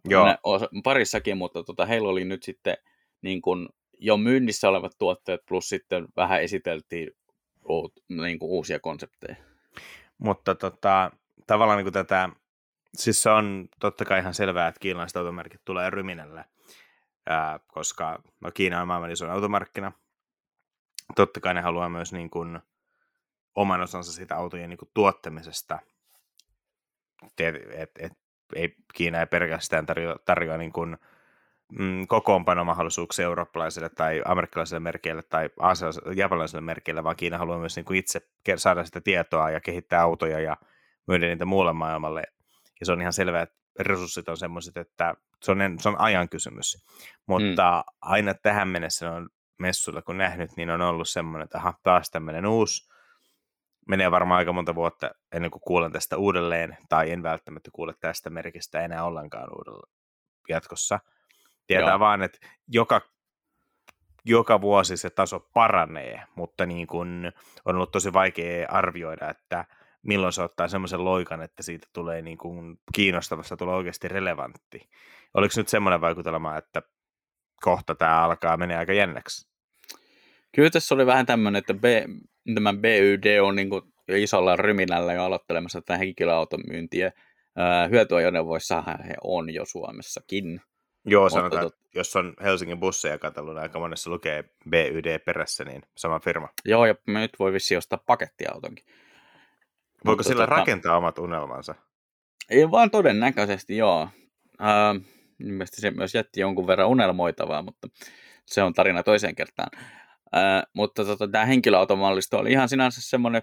Joo. 0.09 0.25
Ne 0.25 0.37
osa- 0.43 0.69
parissakin, 0.83 1.37
mutta 1.37 1.63
tota, 1.63 1.85
heillä 1.85 2.09
oli 2.09 2.25
nyt 2.25 2.43
sitten 2.43 2.77
niin 3.21 3.41
kuin 3.41 3.69
jo 3.99 4.17
myynnissä 4.17 4.69
olevat 4.69 4.97
tuotteet, 4.97 5.41
plus 5.45 5.69
sitten 5.69 6.07
vähän 6.15 6.41
esiteltiin 6.41 7.11
uut, 7.69 7.93
niin 8.09 8.39
kuin 8.39 8.49
uusia 8.49 8.79
konsepteja. 8.79 9.35
Mutta 10.17 10.55
tota, 10.55 11.11
tavallaan 11.47 11.77
niin 11.77 11.85
kuin 11.85 11.93
tätä, 11.93 12.29
siis 12.93 13.23
se 13.23 13.29
on 13.29 13.67
totta 13.79 14.05
kai 14.05 14.19
ihan 14.19 14.33
selvää, 14.33 14.67
että 14.67 14.79
kiinalaiset 14.79 15.17
automerkit 15.17 15.61
tulee 15.65 15.89
ryminälle, 15.89 16.45
ää, 17.25 17.59
koska 17.67 18.23
no 18.41 18.51
Kiina 18.51 18.81
on 18.81 18.87
maailman 18.87 19.11
isoin 19.11 19.31
automarkkina. 19.31 19.91
Totta 21.15 21.39
kai 21.39 21.53
ne 21.53 21.61
haluaa 21.61 21.89
myös 21.89 22.13
niin 22.13 22.29
kuin 22.29 22.59
oman 23.55 23.81
osansa 23.81 24.13
siitä 24.13 24.35
autojen 24.35 24.69
niin 24.69 24.77
kuin 24.77 24.89
tuottamisesta. 24.93 25.79
Et, 27.39 27.55
et, 27.71 27.91
et, 27.99 28.11
ei, 28.55 28.75
Kiina 28.93 29.19
ei 29.19 29.25
pelkästään 29.25 29.85
tarjoa, 29.85 30.15
tarjoa 30.25 30.57
niin 30.57 30.73
kuin, 30.73 30.97
mm, 31.79 32.07
kokoonpanomahdollisuuksia 32.07 33.25
eurooppalaisille 33.25 33.89
tai 33.89 34.21
amerikkalaisille 34.25 34.79
merkeille 34.79 35.23
tai 35.23 35.49
japanilaisille 36.15 36.61
merkeille, 36.61 37.03
vaan 37.03 37.15
Kiina 37.15 37.37
haluaa 37.37 37.59
myös 37.59 37.75
niin 37.75 37.85
kuin 37.85 37.99
itse 37.99 38.21
saada 38.55 38.85
sitä 38.85 39.01
tietoa 39.01 39.49
ja 39.49 39.59
kehittää 39.59 40.01
autoja 40.01 40.39
ja 40.39 40.57
myydä 41.07 41.27
niitä 41.27 41.45
muulle 41.45 41.73
maailmalle. 41.73 42.23
Ja 42.79 42.85
se 42.85 42.91
on 42.91 43.01
ihan 43.01 43.13
selvää, 43.13 43.41
että 43.41 43.55
resurssit 43.79 44.29
on 44.29 44.37
semmoiset, 44.37 44.77
että 44.77 45.15
se 45.41 45.51
on, 45.51 45.57
se 45.79 45.89
on 45.89 45.99
ajan 45.99 46.29
kysymys. 46.29 46.85
Mutta 47.25 47.83
mm. 47.87 47.97
aina 48.01 48.33
tähän 48.33 48.67
mennessä 48.67 49.11
on 49.11 49.29
messuilla 49.59 50.01
kun 50.01 50.17
nähnyt, 50.17 50.51
niin 50.57 50.69
on 50.69 50.81
ollut 50.81 51.09
semmoinen, 51.09 51.43
että 51.45 51.57
aha, 51.57 51.73
taas 51.83 52.11
tämmöinen 52.11 52.45
uusi, 52.45 52.89
menee 53.85 54.11
varmaan 54.11 54.37
aika 54.37 54.53
monta 54.53 54.75
vuotta 54.75 55.11
ennen 55.31 55.51
kuin 55.51 55.61
kuulen 55.67 55.91
tästä 55.91 56.17
uudelleen, 56.17 56.77
tai 56.89 57.11
en 57.11 57.23
välttämättä 57.23 57.69
kuule 57.73 57.93
tästä 57.99 58.29
merkistä 58.29 58.81
enää 58.81 59.03
ollenkaan 59.03 59.49
uudella 59.57 59.87
jatkossa. 60.49 60.99
Tietää 61.67 61.89
Joo. 61.89 61.99
vaan, 61.99 62.21
että 62.21 62.37
joka, 62.67 63.01
joka 64.25 64.61
vuosi 64.61 64.97
se 64.97 65.09
taso 65.09 65.39
paranee, 65.53 66.23
mutta 66.35 66.65
niin 66.65 66.87
kun 66.87 67.31
on 67.65 67.75
ollut 67.75 67.91
tosi 67.91 68.13
vaikea 68.13 68.67
arvioida, 68.69 69.29
että 69.29 69.65
milloin 70.01 70.33
se 70.33 70.41
ottaa 70.41 70.67
semmoisen 70.67 71.05
loikan, 71.05 71.41
että 71.41 71.63
siitä 71.63 71.87
tulee 71.93 72.21
niin 72.21 72.37
kuin 72.37 72.79
kiinnostavasta, 72.93 73.57
tulee 73.57 73.75
oikeasti 73.75 74.07
relevantti. 74.07 74.89
Oliko 75.33 75.53
nyt 75.57 75.67
semmoinen 75.67 76.01
vaikutelma, 76.01 76.57
että 76.57 76.81
kohta 77.61 77.95
tämä 77.95 78.23
alkaa 78.23 78.57
menee 78.57 78.77
aika 78.77 78.93
jännäksi? 78.93 79.47
Kyllä 80.55 80.69
tässä 80.69 80.95
oli 80.95 81.05
vähän 81.05 81.25
tämmöinen, 81.25 81.59
että 81.59 81.73
B, 81.73 81.83
tämä 82.53 82.73
BYD 82.73 83.39
on 83.39 83.55
niin 83.55 83.69
kuin 83.69 83.81
isolla 84.07 84.55
ryminällä 84.55 85.13
jo 85.13 85.23
aloittelemassa 85.23 85.81
tätä 85.81 85.97
henkilöauton 85.97 86.59
myyntiä. 86.67 87.11
Hyötyajoneuvoissa 87.91 88.83
he 89.07 89.13
on 89.23 89.53
jo 89.53 89.65
Suomessakin. 89.65 90.61
Joo, 91.05 91.29
sanotaan, 91.29 91.63
tot... 91.63 91.75
jos 91.95 92.15
on 92.15 92.33
Helsingin 92.43 92.79
busseja 92.79 93.17
katsellut, 93.17 93.53
niin 93.53 93.61
aika 93.61 93.79
monessa 93.79 94.09
lukee 94.09 94.43
BYD 94.69 95.19
perässä, 95.19 95.63
niin 95.63 95.81
sama 95.97 96.19
firma. 96.19 96.49
Joo, 96.65 96.85
ja 96.85 96.95
nyt 97.07 97.31
voi 97.39 97.53
vissi 97.53 97.77
ostaa 97.77 98.03
pakettiautonkin. 98.05 98.85
Voiko 98.85 99.01
Mutta 100.05 100.23
sillä 100.23 100.45
tota... 100.45 100.55
rakentaa 100.55 100.97
omat 100.97 101.19
unelmansa? 101.19 101.75
Ei 102.49 102.71
vaan 102.71 102.91
todennäköisesti, 102.91 103.77
joo. 103.77 104.09
Äh, 104.61 105.05
Mielestäni 105.37 105.81
se 105.81 105.91
myös 105.91 106.15
jätti 106.15 106.39
jonkun 106.39 106.67
verran 106.67 106.87
unelmoitavaa, 106.87 107.61
mutta 107.61 107.87
se 108.45 108.63
on 108.63 108.73
tarina 108.73 109.03
toiseen 109.03 109.35
kertaan. 109.35 109.69
Mutta 110.73 111.05
tota, 111.05 111.27
tämä 111.27 111.45
henkilöautomallisto 111.45 112.37
oli 112.37 112.51
ihan 112.51 112.69
sinänsä 112.69 113.01
semmoinen 113.01 113.41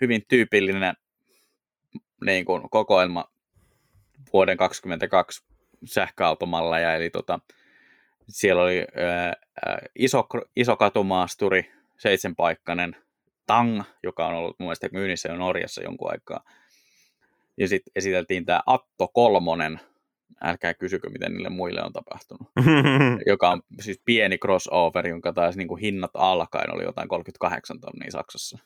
hyvin 0.00 0.22
tyypillinen 0.28 0.94
niin 2.24 2.44
kuin, 2.44 2.70
kokoelma 2.70 3.24
vuoden 4.32 4.56
2022 4.56 5.44
sähköautomalleja, 5.84 6.94
eli 6.94 7.10
tota, 7.10 7.40
siellä 8.28 8.62
oli 8.62 8.84
ää, 8.96 9.32
iso, 9.94 10.26
iso 10.56 10.76
katumaasturi, 10.76 11.72
seitsemänpaikkainen 11.98 12.96
Tang, 13.46 13.82
joka 14.02 14.26
on 14.26 14.34
ollut 14.34 14.58
mun 14.58 14.66
mielestä 14.66 14.88
myynnissä 14.92 15.28
jo 15.28 15.36
Norjassa 15.36 15.82
jonkun 15.82 16.10
aikaa. 16.10 16.44
Ja 17.56 17.68
sitten 17.68 17.92
esiteltiin 17.96 18.44
tämä 18.44 18.62
Atto 18.66 19.08
Kolmonen, 19.08 19.80
älkää 20.40 20.74
kysykö, 20.74 21.10
miten 21.10 21.32
niille 21.32 21.48
muille 21.48 21.82
on 21.82 21.92
tapahtunut, 21.92 22.48
joka 23.26 23.50
on 23.50 23.62
siis 23.80 24.00
pieni 24.04 24.38
crossover, 24.38 25.06
jonka 25.06 25.32
taas 25.32 25.56
niin 25.56 25.68
kuin 25.68 25.80
hinnat 25.80 26.10
alkaen 26.14 26.74
oli 26.74 26.82
jotain 26.82 27.08
38 27.08 27.80
tonnia 27.80 28.10
Saksassa. 28.10 28.58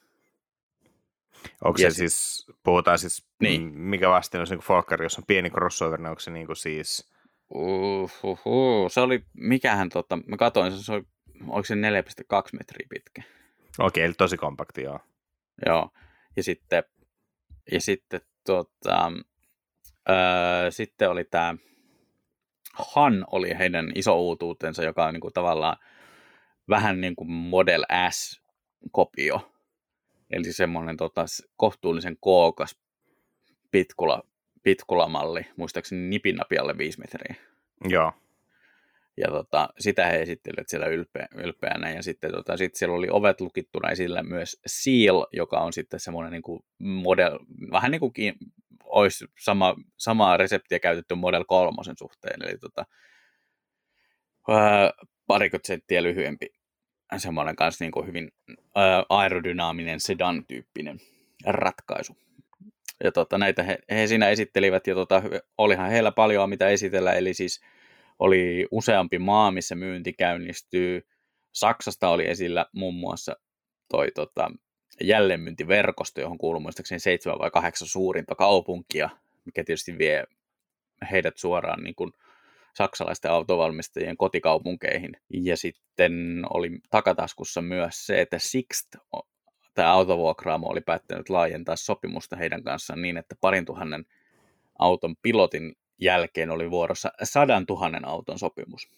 Onko 1.65 1.79
se 1.79 1.91
siis, 1.91 2.47
puhutaan 2.63 2.99
siis, 2.99 3.27
niin. 3.41 3.63
mikä 3.63 4.09
vastin 4.09 4.41
on 4.41 4.47
se 4.47 4.57
Folkari, 4.57 5.05
jos 5.05 5.19
on 5.19 5.25
pieni 5.27 5.51
crossover, 5.51 6.01
niin 6.01 6.09
onko 6.09 6.21
se 6.21 6.31
niin 6.31 6.47
kuin 6.47 6.57
siis... 6.57 7.11
Uhuhu. 7.55 8.89
Se 8.91 9.01
oli, 9.01 9.25
mikähän 9.35 9.89
tota, 9.89 10.19
mä 10.27 10.37
katsoin, 10.37 10.73
se 10.73 10.93
oli, 10.93 11.03
oliko 11.49 11.65
se 11.65 11.75
4,2 11.75 11.81
metriä 12.59 12.87
pitkä. 12.91 13.23
Okei, 13.79 14.05
eli 14.05 14.13
tosi 14.13 14.37
kompakti, 14.37 14.83
joo. 14.83 15.01
Joo, 15.67 15.91
ja 16.37 16.43
sitten, 16.43 16.85
ja 17.73 17.81
sitten 17.81 18.21
tota, 18.47 19.13
öö, 20.09 20.71
sitten 20.71 21.11
oli 21.11 21.25
tämä 21.25 21.55
Han 22.73 23.25
oli 23.31 23.59
heidän 23.59 23.93
iso 23.95 24.21
uutuutensa, 24.21 24.85
joka 24.85 25.07
on 25.07 25.15
niinku 25.15 25.31
tavallaan 25.31 25.77
vähän 26.69 27.01
niin 27.01 27.17
kuin 27.17 27.31
Model 27.31 27.85
S-kopio. 28.11 29.53
Eli 30.31 30.53
semmoinen 30.53 30.97
tota, 30.97 31.25
kohtuullisen 31.57 32.17
kookas 32.21 32.77
pitkula, 33.71 34.23
pitkulamalli, 34.63 35.47
muistaakseni 35.57 36.09
nipinapialle 36.09 36.79
5 36.79 36.99
metriä. 36.99 37.35
Joo. 37.89 38.13
Ja 39.17 39.29
tota, 39.31 39.69
sitä 39.79 40.07
he 40.07 40.23
esittelivät 40.23 40.69
siellä 40.69 40.87
ylpeä, 40.87 41.29
ylpeänä. 41.35 41.91
Ja 41.91 42.03
sitten 42.03 42.33
tota, 42.33 42.57
sit 42.57 42.75
siellä 42.75 42.97
oli 42.97 43.09
ovet 43.11 43.41
lukittuna 43.41 43.91
esillä 43.91 44.23
myös 44.23 44.61
Seal, 44.67 45.27
joka 45.33 45.61
on 45.61 45.73
sitten 45.73 46.01
semmoinen 46.01 46.33
niin 46.33 46.43
kuin 46.43 46.65
model, 46.79 47.39
vähän 47.73 47.91
niin 47.91 48.01
kuin 48.01 48.13
olisi 48.97 49.25
sama, 49.39 49.75
samaa 49.97 50.37
reseptiä 50.37 50.79
käytetty 50.79 51.15
Model 51.15 51.45
3 51.49 51.77
suhteen, 51.99 52.43
eli 52.43 52.59
tota, 52.59 52.85
ää, 54.49 54.93
parikot 55.27 55.65
senttiä 55.65 56.03
lyhyempi, 56.03 56.47
semmoinen 57.17 57.57
kanssa 57.57 57.85
niin 57.85 57.93
kuin 57.93 58.07
hyvin 58.07 58.33
ää, 58.75 59.05
aerodynaaminen 59.09 60.01
sedan-tyyppinen 60.01 60.99
ratkaisu. 61.47 62.17
Ja 63.05 63.13
tota, 63.13 63.39
näitä 63.39 63.63
he, 63.63 63.79
he 63.91 64.07
siinä 64.07 64.29
esittelivät, 64.29 64.87
ja 64.87 64.95
tota, 64.95 65.23
olihan 65.59 65.91
heillä 65.91 66.13
paljon 66.13 66.51
mitä 66.51 66.69
esitellä, 66.69 67.13
eli 67.13 67.35
siis 67.35 67.61
oli 68.19 68.67
useampi 68.71 69.19
maa, 69.19 69.51
missä 69.51 69.75
myynti 69.75 70.13
käynnistyy. 70.13 71.07
Saksasta 71.53 72.09
oli 72.09 72.29
esillä 72.29 72.67
muun 72.73 72.95
muassa 72.95 73.37
toi 73.89 74.11
tota, 74.15 74.51
jälleenmyyntiverkosto, 75.01 76.21
johon 76.21 76.39
kuuluu 76.39 76.61
muistaakseni 76.61 76.99
seitsemän 76.99 77.39
vai 77.39 77.51
kahdeksan 77.51 77.89
suurinta 77.89 78.35
kaupunkia, 78.35 79.11
mikä 79.45 79.65
tietysti 79.65 79.99
vie 79.99 80.25
heidät 81.11 81.37
suoraan 81.37 81.83
niin 81.83 81.95
kuin 81.95 82.13
saksalaisten 82.75 83.31
autovalmistajien 83.31 84.17
kotikaupunkeihin. 84.17 85.17
Ja 85.31 85.57
sitten 85.57 86.43
oli 86.51 86.71
takataskussa 86.91 87.63
myös 87.63 88.07
se, 88.07 88.21
että 88.21 88.39
Sixt, 88.39 88.97
tämä 89.75 89.93
autovuokraamo, 89.93 90.69
oli 90.69 90.81
päättänyt 90.81 91.29
laajentaa 91.29 91.77
sopimusta 91.77 92.37
heidän 92.37 92.63
kanssaan 92.63 93.03
niin, 93.03 93.17
että 93.17 93.35
parin 93.41 93.65
tuhannen 93.65 94.07
auton 94.79 95.17
pilotin 95.23 95.77
jälkeen 96.01 96.51
oli 96.51 96.71
vuorossa 96.71 97.13
sadan 97.23 97.67
tuhannen 97.67 98.09
auton 98.09 98.39
sopimus. 98.39 98.89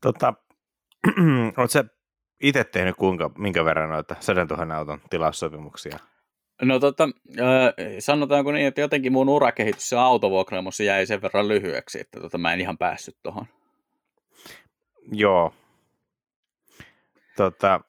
Tota, 0.00 0.34
se 1.68 1.84
itse 2.42 2.64
tehnyt 2.64 2.96
kuinka, 2.96 3.30
minkä 3.38 3.64
verran 3.64 3.90
noita 3.90 4.16
100 4.20 4.44
000 4.44 4.76
auton 4.76 5.00
tilaussopimuksia? 5.10 5.98
No 6.62 6.78
tota, 6.78 7.08
sanotaanko 7.98 8.52
niin, 8.52 8.66
että 8.66 8.80
jotenkin 8.80 9.12
mun 9.12 9.28
urakehitys 9.28 9.92
ja 9.92 10.02
autovuokraamossa 10.02 10.82
jäi 10.82 11.06
sen 11.06 11.22
verran 11.22 11.48
lyhyeksi, 11.48 12.00
että 12.00 12.20
tota, 12.20 12.38
mä 12.38 12.52
en 12.52 12.60
ihan 12.60 12.78
päässyt 12.78 13.16
tuohon. 13.22 13.46
Joo. 15.12 15.54
Tota... 17.36 17.80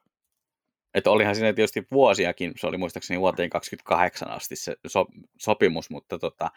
Että 0.94 1.12
olihan 1.12 1.36
siinä 1.36 1.54
tietysti 1.54 1.88
vuosiakin, 1.92 2.54
se 2.56 2.68
oli 2.68 2.78
muistaakseni 2.78 3.20
vuoteen 3.20 3.50
28 3.50 4.32
asti 4.32 4.56
se 4.56 4.76
so, 4.88 5.06
sopimus, 5.38 5.90
mutta 5.90 6.20
tota, 6.20 6.52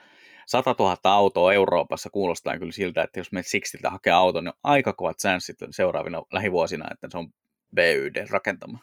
100 0.47 0.75
000 0.79 0.97
autoa 1.05 1.53
Euroopassa 1.53 2.11
kuulostaa 2.11 2.59
kyllä 2.59 2.73
siltä, 2.73 3.03
että 3.03 3.21
jos 3.21 3.33
me 3.33 3.43
Sixtiltä 3.43 3.91
hakee 3.91 4.13
auton, 4.13 4.45
niin 4.45 4.53
on 4.53 4.59
aika 4.63 4.93
kovat 4.93 5.19
chanssit 5.19 5.57
seuraavina 5.71 6.23
lähivuosina, 6.33 6.89
että 6.93 7.09
se 7.11 7.19
on 7.19 7.29
BYD 7.75 8.27
rakentama? 8.31 8.79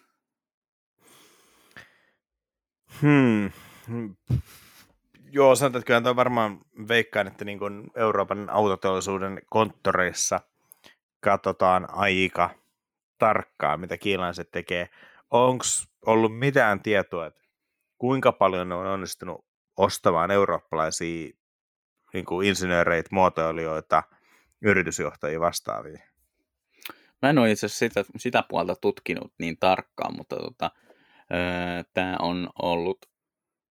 Hmm. 3.02 3.52
Joo, 5.32 5.56
sanotaan, 5.56 5.80
että 5.80 5.88
kyllä 6.02 6.16
varmaan 6.16 6.60
veikkaan, 6.88 7.28
että 7.28 7.46
niin 7.46 7.60
kuin 7.60 7.92
Euroopan 7.96 8.50
autoteollisuuden 8.50 9.42
konttoreissa 9.50 10.40
katsotaan 11.20 11.88
aika 11.90 12.50
tarkkaan, 13.18 13.80
mitä 13.80 13.98
kiinalaiset 13.98 14.52
tekee. 14.52 14.90
Onko 15.32 15.64
ollut 16.06 16.40
mitään 16.40 16.82
tietoa, 16.82 17.26
että 17.26 17.42
kuinka 17.98 18.32
paljon 18.32 18.70
ne 18.70 18.76
on 18.76 18.88
onnistunut 18.88 19.46
ostamaan 19.78 20.32
eurooppalaisia 20.32 21.30
niin 22.14 22.26
kuin 22.26 22.48
insinööreitä, 22.48 23.10
muotoilijoita, 23.12 24.04
yritysjohtajia 24.62 25.40
vastaavia? 25.40 26.13
Mä 27.24 27.30
en 27.30 27.40
ole 27.40 27.52
itse 27.52 27.66
asiassa 27.66 27.80
sitä, 27.80 28.06
sitä 28.18 28.44
puolta 28.50 28.76
tutkinut 28.76 29.34
niin 29.40 29.58
tarkkaan, 29.60 30.16
mutta 30.18 30.36
tota, 30.36 30.72
tämä 31.94 32.16
on 32.20 32.50
ollut 32.62 33.06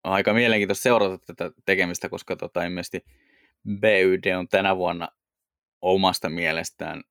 aika 0.03 0.33
mielenkiintoista 0.33 0.83
seurata 0.83 1.17
tätä 1.17 1.51
tekemistä, 1.65 2.09
koska 2.09 2.35
tota, 2.35 2.63
ilmeisesti 2.63 3.05
BYD 3.79 4.35
on 4.35 4.47
tänä 4.47 4.77
vuonna 4.77 5.07
omasta 5.81 6.29
mielestään 6.29 7.03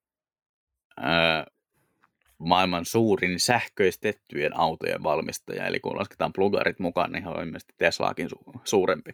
ää, 0.96 1.46
maailman 2.38 2.84
suurin 2.84 3.40
sähköistettyjen 3.40 4.56
autojen 4.56 5.02
valmistaja, 5.02 5.66
eli 5.66 5.80
kun 5.80 5.98
lasketaan 5.98 6.32
plugarit 6.32 6.78
mukaan, 6.78 7.12
niin 7.12 7.28
on 7.28 7.44
ilmeisesti 7.44 7.74
Teslaakin 7.78 8.28
su- 8.34 8.60
suurempi. 8.64 9.10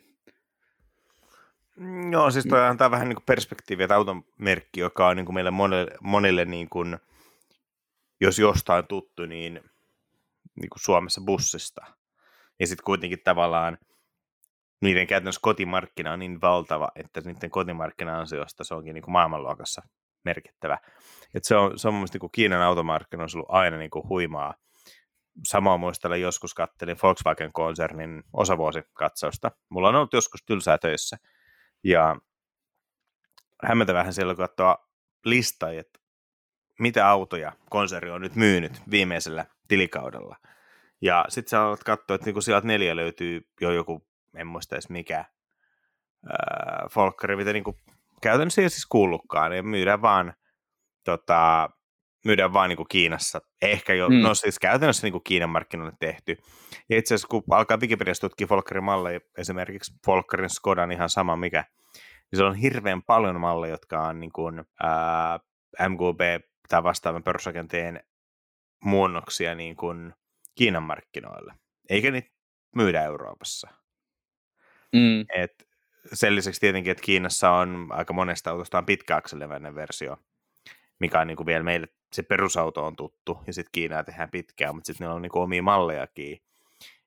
Joo, 2.11 2.31
siis 2.31 2.47
toi 2.47 2.67
antaa 2.67 2.91
vähän 2.91 3.09
niin 3.09 3.19
perspektiiviä, 3.27 3.85
että 3.85 3.97
auton 3.97 4.25
merkki, 4.39 4.81
joka 4.81 5.09
on 5.09 5.17
niin 5.17 5.27
kuin 5.27 5.35
meille 5.35 5.51
monille, 5.51 5.91
monille 6.01 6.45
niin 6.45 6.69
kuin, 6.69 6.99
jos 8.23 8.39
jostain 8.39 8.87
tuttu, 8.87 9.27
niin, 9.27 9.55
niin 10.61 10.71
kuin 10.71 10.81
Suomessa 10.81 11.21
bussista. 11.27 11.87
Ja 12.61 12.67
sitten 12.67 12.85
kuitenkin 12.85 13.19
tavallaan 13.25 13.79
niiden 14.83 15.07
käytännössä 15.07 15.41
kotimarkkina 15.43 16.13
on 16.13 16.19
niin 16.19 16.41
valtava, 16.41 16.89
että 16.97 17.21
niiden 17.21 17.51
kotimarkkina-ansiosta 17.51 18.65
se 18.65 18.75
onkin 18.75 18.95
niin 18.95 19.03
kuin 19.03 19.13
maailmanluokassa 19.13 19.83
merkittävä. 20.25 20.79
Et 21.35 21.45
se 21.45 21.57
on, 21.57 21.79
se 21.79 21.89
on 21.89 21.95
mun 21.95 21.99
mielestä 21.99 22.15
niin 22.15 22.21
kuin 22.21 22.33
Kiinan 22.33 22.63
automarkkina 22.63 23.23
on 23.23 23.29
ollut 23.35 23.51
aina 23.51 23.77
niin 23.77 23.91
kuin 23.91 24.09
huimaa. 24.09 24.55
Samoin 25.45 25.81
muistelen, 25.81 26.21
joskus 26.21 26.55
kattelin 26.55 26.97
Volkswagen-konsernin 27.03 28.23
osavuosikatsausta. 28.33 29.51
Mulla 29.69 29.89
on 29.89 29.95
ollut 29.95 30.13
joskus 30.13 30.43
tylsää 30.47 30.79
töissä. 30.79 31.17
Ja 31.85 32.17
hämmentävähän 33.65 34.13
siellä 34.13 34.35
katsoa 34.35 34.89
lista, 35.25 35.71
että 35.71 36.02
mitä 36.83 37.09
autoja 37.09 37.53
konserni 37.71 38.11
on 38.11 38.21
nyt 38.21 38.37
myynyt 38.37 38.83
viimeisellä 38.91 39.45
tilikaudella. 39.69 40.37
Ja 41.03 41.25
sitten 41.29 41.51
sä 41.51 41.63
alat 41.63 41.85
katsoa, 41.85 42.15
että 42.15 42.25
niinku 42.25 42.41
sieltä 42.41 42.67
neljä 42.67 42.97
löytyy 42.97 43.41
jo 43.61 43.71
joku, 43.71 44.07
en 44.37 44.47
muista 44.47 44.75
edes 44.75 44.89
mikä, 44.89 45.19
äh, 45.19 46.91
Folkkari, 46.91 47.37
mitä 47.37 47.53
niinku 47.53 47.77
käytännössä 48.23 48.63
ei 48.63 48.71
siis 48.71 48.87
kuullutkaan, 48.87 49.57
ja 49.57 49.63
myydään 49.63 50.03
vaan, 50.03 50.35
tota, 51.05 51.71
myydään 52.25 52.53
vaan 52.53 52.69
niinku 52.69 52.85
Kiinassa. 52.85 53.41
Ehkä 53.63 53.95
jo, 53.95 54.09
mm. 54.09 54.17
no 54.23 54.35
siis 54.35 54.59
käytännössä 54.59 55.07
niinku 55.07 55.21
Kiinan 55.21 55.51
markkinoille 55.51 55.97
tehty. 56.01 56.37
Ja 56.89 56.99
itse 56.99 57.15
asiassa 57.15 57.29
kun 57.29 57.43
alkaa 57.51 57.77
Wikipediassa 57.81 58.21
tutkia 58.21 58.47
Folkkarin 58.47 58.85
malleja, 58.85 59.21
esimerkiksi 59.39 59.95
Folkkarin 60.07 60.51
Skodan 60.51 60.93
ihan 60.93 61.11
sama 61.11 61.37
mikä, 61.37 61.65
niin 62.33 62.37
se 62.39 62.45
on 62.45 62.55
hirveän 62.55 63.03
paljon 63.03 63.41
malleja, 63.41 63.75
jotka 63.75 64.03
on 64.03 64.21
niin 64.21 64.33
kuin, 64.33 64.65
ää, 64.83 65.39
MGB 65.89 66.21
tai 66.69 66.83
vastaavan 66.83 67.23
perusrakenteen 67.23 68.01
muunnoksia 68.85 69.55
niin 69.55 69.77
kuin 69.77 70.15
Kiinan 70.55 70.83
markkinoille. 70.83 71.55
Eikä 71.89 72.11
niitä 72.11 72.31
myydä 72.77 73.03
Euroopassa. 73.03 73.69
Mm. 74.93 75.25
Et 75.35 75.69
sen 76.13 76.35
lisäksi 76.35 76.61
tietenkin, 76.61 76.91
että 76.91 77.03
Kiinassa 77.03 77.51
on 77.51 77.87
aika 77.91 78.13
monesta 78.13 78.51
autosta 78.51 78.79
on 78.79 78.87
pitkäakseleväinen 78.87 79.75
versio, 79.75 80.17
mikä 80.99 81.21
on 81.21 81.27
niin 81.27 81.37
kuin 81.37 81.47
vielä 81.47 81.65
meille 81.65 81.87
se 82.13 82.23
perusauto 82.23 82.87
on 82.87 82.97
tuttu, 82.97 83.39
ja 83.47 83.53
sitten 83.53 83.73
Kiinaa 83.73 84.05
tehdään 84.05 84.31
pitkään, 84.31 84.75
mutta 84.75 84.87
sitten 84.87 85.07
ne 85.07 85.13
on 85.13 85.23
niin 85.23 85.31
kuin 85.31 85.43
omia 85.43 85.63
mallejakin. 85.63 86.43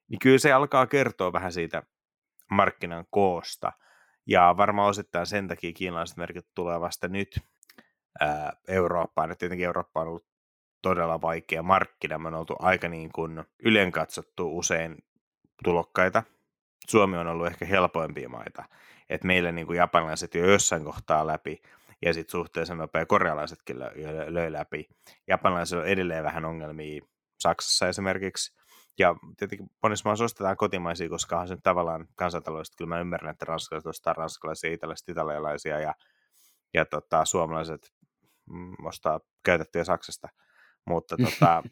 Niin 0.07 0.19
kyllä 0.19 0.37
se 0.37 0.51
alkaa 0.51 0.87
kertoa 0.87 1.33
vähän 1.33 1.51
siitä 1.51 1.83
markkinan 2.51 3.05
koosta, 3.09 3.71
ja 4.27 4.53
varmaan 4.57 4.89
osittain 4.89 5.25
sen 5.25 5.47
takia 5.47 5.73
kiinalaiset 5.73 6.17
merkit 6.17 6.47
tulee 6.55 6.81
vasta 6.81 7.07
nyt 7.07 7.39
Eurooppaan, 8.67 9.31
että 9.31 9.39
tietenkin 9.39 9.65
Eurooppa 9.65 10.01
on 10.01 10.07
ollut 10.07 10.25
todella 10.81 11.21
vaikea 11.21 11.63
markkina, 11.63 12.17
me 12.17 12.27
on 12.27 12.33
oltu 12.33 12.55
aika 12.59 12.89
niin 12.89 13.11
kuin 13.11 13.43
ylen 13.63 13.91
katsottu 13.91 14.57
usein 14.57 14.97
tulokkaita. 15.63 16.23
Suomi 16.89 17.17
on 17.17 17.27
ollut 17.27 17.47
ehkä 17.47 17.65
helpoimpia 17.65 18.29
maita, 18.29 18.63
että 19.09 19.27
meillä 19.27 19.51
niin 19.51 19.67
kuin 19.67 19.77
japanilaiset 19.77 20.35
jo 20.35 20.45
jossain 20.45 20.83
kohtaa 20.83 21.27
läpi, 21.27 21.61
ja 22.01 22.13
sitten 22.13 22.31
suhteessa 22.31 22.75
nopea 22.75 23.05
korealaisetkin 23.05 23.79
löi, 23.79 23.93
löi 24.27 24.51
läpi. 24.51 24.87
Japanilaisilla 25.27 25.81
on 25.81 25.89
edelleen 25.89 26.23
vähän 26.23 26.45
ongelmia 26.45 27.01
Saksassa 27.39 27.87
esimerkiksi, 27.87 28.57
ja 28.99 29.15
tietenkin 29.37 29.69
monissa 29.83 30.09
maissa 30.09 30.25
ostetaan 30.25 30.57
kotimaisia, 30.57 31.09
koska 31.09 31.39
on 31.39 31.47
se 31.47 31.57
tavallaan 31.63 32.07
kansantaloudesta, 32.15 32.75
kyllä 32.77 32.89
mä 32.89 32.99
ymmärrän, 32.99 33.31
että 33.31 33.45
ranskalaiset 33.45 33.87
ostaa 33.87 34.13
ranskalaisia, 34.13 34.77
italialaisia 35.07 35.79
ja, 35.79 35.93
ja 36.73 36.85
tota, 36.85 37.25
suomalaiset 37.25 37.93
ostaa 38.83 39.19
käytettyjä 39.43 39.83
Saksasta. 39.83 40.27
Mutta 40.85 41.17
tota, 41.23 41.63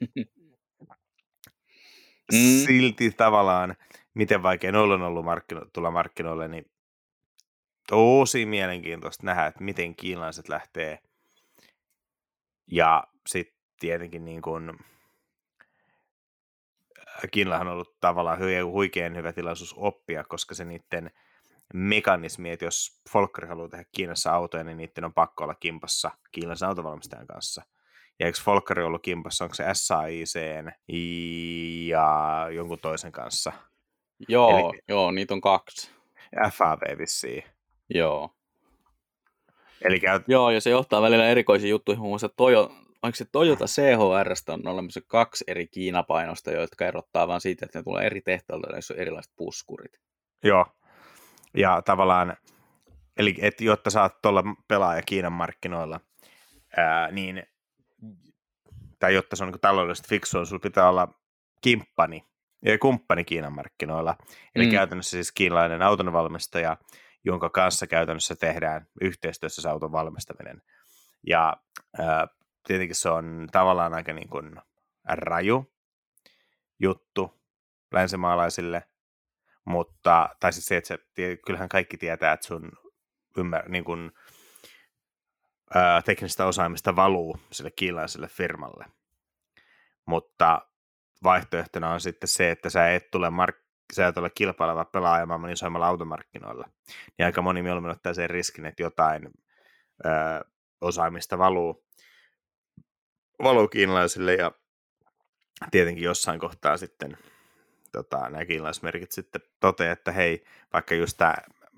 mm. 2.31 2.37
silti 2.65 3.11
tavallaan, 3.11 3.75
miten 4.13 4.43
vaikea 4.43 4.71
noilla 4.71 4.95
on 4.95 5.01
ollut 5.01 5.25
markkino- 5.25 5.69
tulla 5.73 5.91
markkinoille, 5.91 6.47
niin 6.47 6.71
tosi 7.87 8.45
mielenkiintoista 8.45 9.25
nähdä, 9.25 9.45
että 9.45 9.63
miten 9.63 9.95
kiinalaiset 9.95 10.49
lähtee. 10.49 10.99
Ja 12.71 13.03
sitten 13.27 13.57
tietenkin 13.79 14.25
niin 14.25 14.41
kuin, 14.41 14.71
Kiinallahan 17.31 17.67
on 17.67 17.73
ollut 17.73 17.97
tavallaan 18.01 18.39
huikean 18.71 19.15
hyvä 19.15 19.33
tilaisuus 19.33 19.73
oppia, 19.77 20.23
koska 20.23 20.55
se 20.55 20.65
niiden 20.65 21.11
mekanismi, 21.73 22.49
että 22.51 22.65
jos 22.65 23.01
Volker 23.13 23.47
haluaa 23.47 23.69
tehdä 23.69 23.85
Kiinassa 23.91 24.31
autoja, 24.31 24.63
niin 24.63 24.77
niiden 24.77 25.05
on 25.05 25.13
pakko 25.13 25.43
olla 25.43 25.55
kimpassa 25.55 26.11
kiinalaisen 26.31 26.69
autovalmistajan 26.69 27.27
kanssa. 27.27 27.61
Ja 28.19 28.25
eikö 28.25 28.39
Volkeri 28.45 28.83
ollut 28.83 29.01
kimpassa, 29.01 29.43
onko 29.43 29.53
se 29.53 29.63
SAIC 29.73 30.33
ja 31.87 32.47
jonkun 32.51 32.79
toisen 32.79 33.11
kanssa? 33.11 33.53
Joo, 34.27 34.69
Eli, 34.69 34.79
joo, 34.87 35.11
niitä 35.11 35.33
on 35.33 35.41
kaksi. 35.41 35.91
FAV 36.51 36.97
vissiin. 36.97 37.43
Joo. 37.89 38.29
Eli 39.81 39.99
käyt... 39.99 40.23
Joo, 40.27 40.51
ja 40.51 40.61
se 40.61 40.69
johtaa 40.69 41.01
välillä 41.01 41.27
erikoisiin 41.27 41.69
juttuihin, 41.69 42.01
muun 42.01 42.11
muassa 42.11 42.29
Toyo, 42.29 42.71
onko 43.03 43.15
se 43.15 43.25
Toyota 43.31 43.65
CHR 43.65 44.33
on 44.47 44.67
olemassa 44.67 45.01
kaksi 45.07 45.43
eri 45.47 45.67
Kiinapainosta, 45.67 46.51
jotka 46.51 46.85
erottaa 46.85 47.27
vaan 47.27 47.41
siitä, 47.41 47.65
että 47.65 47.79
ne 47.79 47.83
tulee 47.83 48.05
eri 48.05 48.21
tehtailta, 48.21 48.71
joissa 48.71 48.93
on 48.93 48.99
erilaiset 48.99 49.33
puskurit. 49.35 49.99
Joo, 50.43 50.65
ja 51.53 51.81
tavallaan, 51.81 52.37
eli 53.17 53.35
et, 53.41 53.61
jotta 53.61 53.89
saat 53.89 54.21
tuolla 54.21 54.43
pelaaja 54.67 55.01
Kiinan 55.01 55.33
markkinoilla, 55.33 55.99
ää, 56.77 57.11
niin, 57.11 57.43
tai 58.99 59.13
jotta 59.13 59.35
se 59.35 59.43
on 59.43 59.51
niin 59.51 59.61
taloudellisesti 59.61 60.09
fiksua, 60.09 60.41
niin 60.41 60.47
sulla 60.47 60.59
pitää 60.59 60.89
olla 60.89 61.07
kimppani, 61.61 62.25
kumppani 62.81 63.23
Kiinan 63.23 63.53
markkinoilla. 63.53 64.15
Eli 64.55 64.65
mm. 64.65 64.71
käytännössä 64.71 65.09
siis 65.09 65.31
kiinalainen 65.31 65.81
autonvalmistaja, 65.81 66.77
jonka 67.25 67.49
kanssa 67.49 67.87
käytännössä 67.87 68.35
tehdään 68.35 68.87
yhteistyössä 69.01 69.61
se 69.61 69.69
auton 69.69 69.91
valmistaminen. 69.91 70.61
Ja 71.27 71.57
ää, 71.99 72.27
tietenkin 72.67 72.95
se 72.95 73.09
on 73.09 73.47
tavallaan 73.51 73.93
aika 73.93 74.13
niin 74.13 74.29
kuin 74.29 74.55
raju 75.07 75.73
juttu 76.79 77.41
länsimaalaisille, 77.91 78.83
mutta, 79.65 80.29
tai 80.39 80.53
siis 80.53 80.65
se, 80.65 80.77
että 80.77 80.87
se, 80.87 80.97
kyllähän 81.45 81.69
kaikki 81.69 81.97
tietää, 81.97 82.33
että 82.33 82.47
sun 82.47 82.71
ymmär, 83.37 83.69
niin 83.69 83.83
kuin, 83.83 84.11
ää, 85.75 86.01
teknistä 86.01 86.45
osaamista 86.45 86.95
valuu 86.95 87.37
sille 87.51 87.71
kiinalaiselle 87.71 88.27
firmalle. 88.27 88.85
Mutta 90.05 90.61
vaihtoehtona 91.23 91.93
on 91.93 92.01
sitten 92.01 92.27
se, 92.27 92.51
että 92.51 92.69
sä 92.69 92.93
et 92.93 93.11
tule 93.11 93.29
mark- 93.29 93.63
sä 93.93 94.07
et 94.07 94.17
ole 94.17 94.29
kilpaileva 94.29 94.85
pelaaja 94.85 95.25
maailman 95.25 95.51
isoimmalla 95.51 95.87
automarkkinoilla. 95.87 96.69
Niin 97.17 97.25
aika 97.25 97.41
moni 97.41 97.63
mieluummin 97.63 97.91
ottaa 97.91 98.13
sen 98.13 98.29
riskin, 98.29 98.65
että 98.65 98.83
jotain 98.83 99.29
ää, 100.03 100.41
osaamista 100.81 101.37
valuu 101.37 101.85
valuu 103.43 103.67
kiinalaisille 103.67 104.33
ja 104.33 104.51
tietenkin 105.71 106.03
jossain 106.03 106.39
kohtaa 106.39 106.77
sitten 106.77 107.17
tota, 107.93 108.29
nämä 108.29 108.45
kiinalaismerkit 108.45 109.11
sitten 109.11 109.41
toteaa, 109.59 109.93
että 109.93 110.11
hei, 110.11 110.43
vaikka 110.73 110.95
just 110.95 111.17
tämä, 111.17 111.35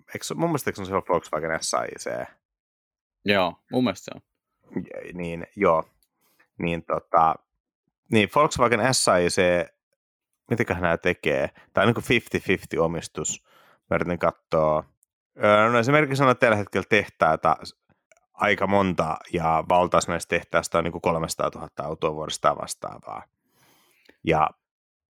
eikö, 0.08 0.26
mun 0.36 0.50
mielestä 0.50 0.70
eikö 0.70 0.86
se 0.86 0.96
ole 0.96 1.04
Volkswagen 1.10 1.58
SAIC? 1.62 2.28
Joo, 3.26 3.60
mun 3.72 3.84
mielestä 3.84 4.06
se 4.06 4.12
on. 4.16 4.22
Niin, 5.14 5.48
joo. 5.56 5.84
Niin, 6.58 6.86
tota, 6.86 7.36
niin 8.12 8.30
Volkswagen 8.36 8.94
SAIC, 8.94 9.38
mitäköhän 10.50 10.84
nämä 10.84 10.98
tekee? 10.98 11.50
Tämä 11.74 11.88
on 11.88 11.94
niin 12.10 12.22
50-50 12.78 12.82
omistus. 12.82 13.46
Mä 13.90 13.96
yritän 13.96 14.20
katsoa. 14.20 14.84
No 15.72 15.80
esimerkiksi 15.80 16.24
on 16.24 16.38
tällä 16.38 16.58
hetkellä 16.58 16.86
tehtaita 16.90 17.58
aika 18.34 18.68
monta 18.68 19.18
ja 19.34 19.64
valtaus 19.70 20.08
näistä 20.08 20.30
tehtaista 20.30 20.78
on 20.78 20.84
niin 20.84 20.92
kuin 20.92 21.02
300 21.02 21.50
000 21.56 21.70
autoa 21.78 22.16
vuodesta 22.16 22.56
vastaavaa. 22.62 23.24
Ja 24.24 24.50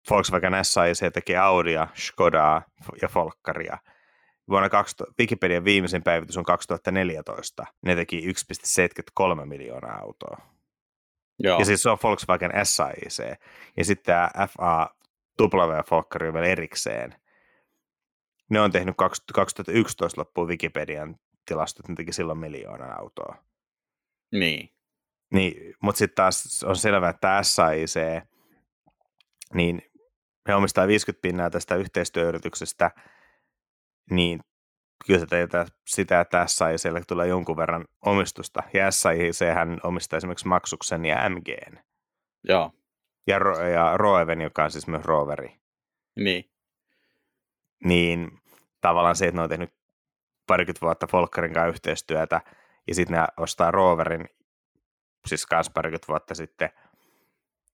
Volkswagen 0.09 0.53
SAIC 0.65 1.13
tekee 1.13 1.37
Audia, 1.37 1.87
Skodaa 1.93 2.61
ja 3.01 3.07
Folkkaria. 3.07 3.77
Vuonna 4.49 4.69
2000, 4.69 5.13
Wikipedian 5.19 5.65
viimeisen 5.65 6.03
päivitys 6.03 6.37
on 6.37 6.43
2014. 6.43 7.65
Ne 7.81 7.95
teki 7.95 8.21
1,73 8.21 9.45
miljoonaa 9.45 9.99
autoa. 9.99 10.37
Joo. 11.39 11.59
Ja 11.59 11.65
siis 11.65 11.83
se 11.83 11.89
on 11.89 11.97
Volkswagen 12.03 12.51
SAIC. 12.63 13.19
Ja 13.77 13.85
sitten 13.85 14.05
tämä 14.05 14.29
FA 14.47 14.95
W 15.41 15.79
Folkkari 15.87 16.27
on 16.27 16.33
vielä 16.33 16.47
erikseen. 16.47 17.15
Ne 18.49 18.61
on 18.61 18.71
tehnyt 18.71 18.95
2011 19.33 20.21
loppuun 20.21 20.47
Wikipedian 20.47 21.15
tilastot, 21.45 21.87
ne 21.87 21.95
teki 21.95 22.13
silloin 22.13 22.39
miljoonan 22.39 22.99
autoa. 22.99 23.35
Niin. 24.31 24.69
niin 25.33 25.75
mutta 25.81 25.99
sitten 25.99 26.15
taas 26.15 26.63
on 26.63 26.75
selvää, 26.75 27.09
että 27.09 27.43
SAIC, 27.43 27.95
niin 29.53 29.81
he 30.47 30.55
omistaa 30.55 30.87
50 30.87 31.21
pinnaa 31.21 31.49
tästä 31.49 31.75
yhteistyöyrityksestä, 31.75 32.91
niin 34.11 34.39
kyllä 35.05 35.19
se 35.19 35.25
teitä 35.25 35.65
sitä, 35.87 36.21
että 36.21 36.47
SAIClle 36.47 37.01
tulee 37.07 37.27
jonkun 37.27 37.57
verran 37.57 37.85
omistusta. 38.05 38.63
Ja 38.73 38.91
SAIC 38.91 39.39
omistaa 39.83 40.17
esimerkiksi 40.17 40.47
Maksuksen 40.47 41.05
ja 41.05 41.29
MGn. 41.29 41.77
Joo. 42.43 42.71
Ja, 43.27 43.39
Ro- 43.39 43.61
ja 43.61 43.97
Roeven, 43.97 44.41
joka 44.41 44.63
on 44.63 44.71
siis 44.71 44.87
myös 44.87 45.05
roveri. 45.05 45.59
Niin. 46.15 46.51
Niin 47.83 48.41
tavallaan 48.81 49.15
se, 49.15 49.25
että 49.25 49.37
ne 49.37 49.43
on 49.43 49.49
tehnyt 49.49 49.73
parikymmentä 50.47 50.81
vuotta 50.81 51.07
Folkkarin 51.07 51.53
kanssa 51.53 51.69
yhteistyötä, 51.69 52.41
ja 52.87 52.95
sitten 52.95 53.17
ne 53.17 53.27
ostaa 53.37 53.71
roverin, 53.71 54.29
siis 55.27 55.45
kanssa 55.45 55.71
parikymmentä 55.75 56.07
vuotta 56.07 56.35
sitten, 56.35 56.69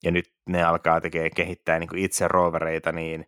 ja 0.04 0.12
nyt 0.12 0.34
ne 0.49 0.64
alkaa 0.64 1.02
tekee, 1.02 1.30
kehittää 1.30 1.80
niin 1.80 1.89
kuin 1.89 2.06
itse 2.06 2.28
rovereita, 2.28 2.91
niin 2.91 3.26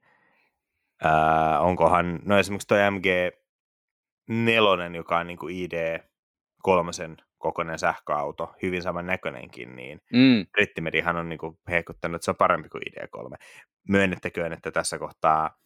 ää, 1.04 1.60
onkohan, 1.60 2.20
no 2.26 2.38
esimerkiksi 2.38 2.68
tuo 2.68 2.78
MG4, 2.78 4.96
joka 4.96 5.20
on 5.20 5.28
niin 5.28 5.38
kuin 5.38 5.56
ID3 5.56 7.24
kokoinen 7.38 7.80
sähköauto, 7.80 8.54
hyvin 8.62 8.82
saman 8.82 9.06
näköinenkin, 9.06 9.76
niin 9.76 10.02
Mm. 10.14 10.46
Brittimedihan 10.52 11.18
on 11.18 11.30
niin 11.30 11.40
kuin 11.40 11.58
hehkuttanut, 11.70 12.16
että 12.16 12.26
se 12.26 12.32
on 12.32 12.38
parempi 12.38 12.70
kuin 12.70 12.82
ID3. 12.90 13.36
Myönnettäköön, 13.90 14.54
että 14.54 14.72
tässä 14.72 15.00
kohtaa 15.00 15.58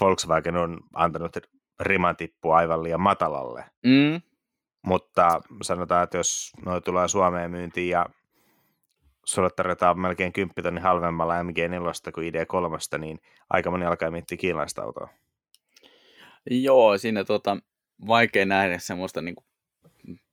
Volkswagen 0.00 0.56
on 0.56 0.80
antanut 0.94 1.36
riman 1.80 2.16
tippua 2.16 2.56
aivan 2.56 2.82
liian 2.82 3.00
matalalle, 3.00 3.64
Mm. 3.86 4.20
mutta 4.86 5.40
sanotaan, 5.62 6.04
että 6.04 6.16
jos 6.16 6.52
noi 6.64 6.80
tulee 6.80 7.08
Suomeen 7.08 7.50
myyntiin 7.50 7.88
ja 7.88 8.06
sulle 9.24 9.50
tarjotaan 9.56 10.00
melkein 10.00 10.32
10 10.32 10.54
tonnin 10.62 10.82
halvemmalla 10.82 11.42
MG4 11.42 12.12
kuin 12.14 12.32
ID3, 12.34 12.98
niin 12.98 13.20
aika 13.50 13.70
moni 13.70 13.84
alkaa 13.84 14.10
miettiä 14.10 14.38
kiinalaista 14.38 14.82
autoa. 14.82 15.08
Joo, 16.50 16.98
siinä 16.98 17.24
tota, 17.24 17.56
vaikea 18.06 18.46
nähdä 18.46 18.78
semmoista 18.78 19.22
niin 19.22 19.36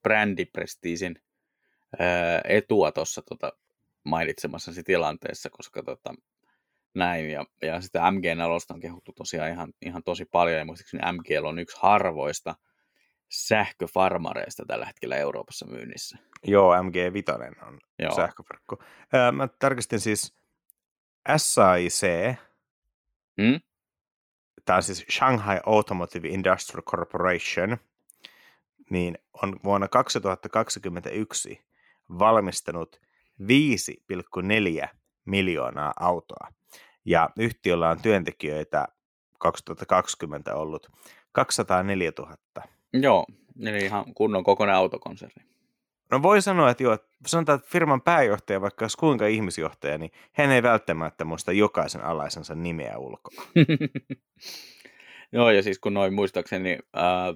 brändiprestiisin 0.04 1.22
etua 2.44 2.92
tuossa 2.92 3.22
tota, 3.22 3.54
mainitsemassasi 4.04 4.84
tilanteessa, 4.84 5.50
koska 5.50 5.84
tota, 5.84 6.14
näin, 6.94 7.30
ja, 7.30 7.46
ja 7.62 7.82
sitä 7.82 8.00
MG4 8.00 8.74
on 8.74 8.80
kehuttu 8.80 9.14
tosiaan 9.14 9.52
ihan, 9.52 9.74
ihan 9.82 10.04
tosi 10.04 10.26
paljon, 10.26 10.58
ja 10.58 10.66
muistaakseni 10.66 11.12
MGL 11.12 11.46
on 11.46 11.60
yksi 11.60 11.78
harvoista 11.82 12.56
sähköfarmareista 13.30 14.66
tällä 14.68 14.86
hetkellä 14.86 15.16
Euroopassa 15.16 15.66
myynnissä. 15.68 16.18
Joo, 16.44 16.76
MG5 16.76 17.66
on 17.68 17.80
Joo. 18.00 18.16
sähköverkko. 18.16 18.84
Öö, 19.14 19.32
mä 19.32 19.48
tarkistin 19.48 20.00
siis 20.00 20.36
SAIC, 21.38 22.02
Mm? 23.38 23.60
tämä 24.66 24.78
on 24.78 24.84
siis 24.84 25.06
Shanghai 25.12 25.60
Automotive 25.66 26.28
Industrial 26.28 26.82
Corporation, 26.84 27.78
niin 28.90 29.18
on 29.44 29.60
vuonna 29.64 29.88
2021 29.88 31.62
valmistanut 32.20 33.02
5,4 34.84 34.90
miljoonaa 35.26 35.94
autoa. 36.00 36.48
Ja 37.06 37.30
yhtiöllä 37.38 37.90
on 37.90 38.02
työntekijöitä 38.02 38.88
2020 39.40 40.56
ollut 40.56 40.92
204 41.32 42.12
000. 42.20 42.36
Joo, 42.94 43.26
eli 43.62 43.86
ihan 43.86 44.14
kunnon 44.14 44.44
kokoinen 44.44 44.76
autokonserni. 44.76 45.44
No 46.12 46.22
voi 46.22 46.42
sanoa, 46.42 46.70
että 46.70 46.84
joo, 46.84 46.98
sanotaan, 47.28 47.60
että 47.60 47.72
firman 47.72 48.02
pääjohtaja, 48.02 48.62
vaikka 48.62 48.84
olisi 48.84 48.98
kuinka 48.98 49.28
ihmisjohtaja, 49.28 49.98
niin 49.98 50.12
hän 50.32 50.52
ei 50.52 50.64
välttämättä 50.64 51.26
muista 51.26 51.52
jokaisen 51.52 52.04
alaisensa 52.04 52.56
nimeä 52.56 52.98
ulkoa. 52.98 53.44
Joo, 55.32 55.52
ja 55.52 55.64
siis 55.64 55.80
kun 55.80 55.94
noin 55.94 56.14
muistaakseni 56.14 56.80
ää, 56.94 57.34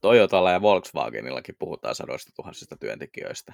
Toyotalla 0.00 0.50
ja 0.50 0.62
Volkswagenillakin 0.62 1.54
puhutaan 1.58 1.94
sadoista 1.94 2.32
tuhansista 2.36 2.76
työntekijöistä. 2.76 3.52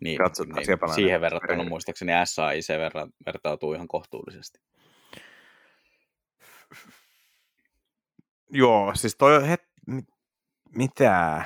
Niin, 0.00 0.18
Katsotaan, 0.18 0.56
niin 0.56 0.94
siihen 0.94 1.10
näin. 1.10 1.20
verrattuna 1.20 1.64
muistaakseni 1.64 2.12
SAIC 2.24 2.68
verra, 2.68 3.08
vertautuu 3.26 3.72
ihan 3.72 3.88
kohtuullisesti. 3.88 4.60
Joo, 8.50 8.92
siis 8.94 9.16
toi, 9.16 9.48
het, 9.48 9.71
mit, 9.86 10.04
mitä? 10.76 11.44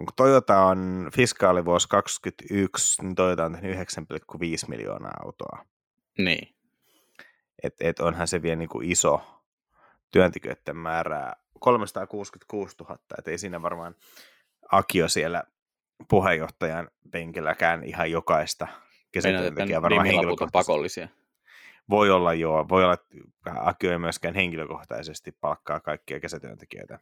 Onko 0.00 0.12
Toyota 0.16 0.60
on 0.60 1.10
fiskaalivuosi 1.16 1.88
2021, 1.88 3.02
niin 3.02 3.14
Toyota 3.14 3.44
on 3.44 3.52
tehnyt 3.52 3.76
9,5 3.76 3.80
miljoonaa 4.68 5.14
autoa. 5.24 5.64
Niin. 6.18 6.54
Et, 7.62 7.74
et 7.80 8.00
onhan 8.00 8.28
se 8.28 8.42
vielä 8.42 8.56
niinku 8.56 8.80
iso 8.82 9.42
työntekijöiden 10.10 10.76
määrää. 10.76 11.36
366 11.60 12.76
000, 12.80 12.98
et 13.18 13.28
ei 13.28 13.38
siinä 13.38 13.62
varmaan 13.62 13.94
Akio 14.72 15.08
siellä 15.08 15.44
puheenjohtajan 16.08 16.88
penkilläkään 17.10 17.84
ihan 17.84 18.10
jokaista 18.10 18.66
kesätyöntekijää 19.12 19.82
varmaan 19.82 20.06
henkilökohtaisesti. 20.06 20.52
pakollisia. 20.52 21.08
Voi 21.90 22.10
olla 22.10 22.34
joo, 22.34 22.68
voi 22.68 22.84
olla, 22.84 22.94
että 22.94 23.16
Akio 23.60 23.92
ei 23.92 23.98
myöskään 23.98 24.34
henkilökohtaisesti 24.34 25.32
palkkaa 25.32 25.80
kaikkia 25.80 26.20
kesätyöntekijöitä. 26.20 26.98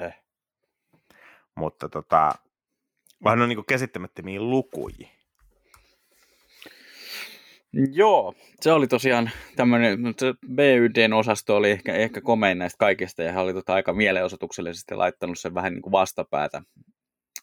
Eh. 0.00 0.14
mutta 1.54 1.88
tota, 1.88 2.32
vähän 3.24 3.42
on 3.42 3.48
niin 3.48 3.64
käsittämättömiä 3.64 4.40
lukuja. 4.40 5.08
Joo, 7.92 8.34
se 8.60 8.72
oli 8.72 8.86
tosiaan 8.86 9.30
tämmöinen, 9.56 9.98
BYDn 10.54 11.12
osasto 11.12 11.56
oli 11.56 11.70
ehkä, 11.70 11.94
ehkä 11.94 12.20
komein 12.20 12.58
näistä 12.58 12.78
kaikista 12.78 13.22
ja 13.22 13.32
he 13.32 13.38
oli 13.38 13.54
tota 13.54 13.74
aika 13.74 13.92
mielenosoituksellisesti 13.92 14.94
laittanut 14.94 15.38
sen 15.38 15.54
vähän 15.54 15.72
niin 15.72 15.82
kuin 15.82 15.92
vastapäätä 15.92 16.62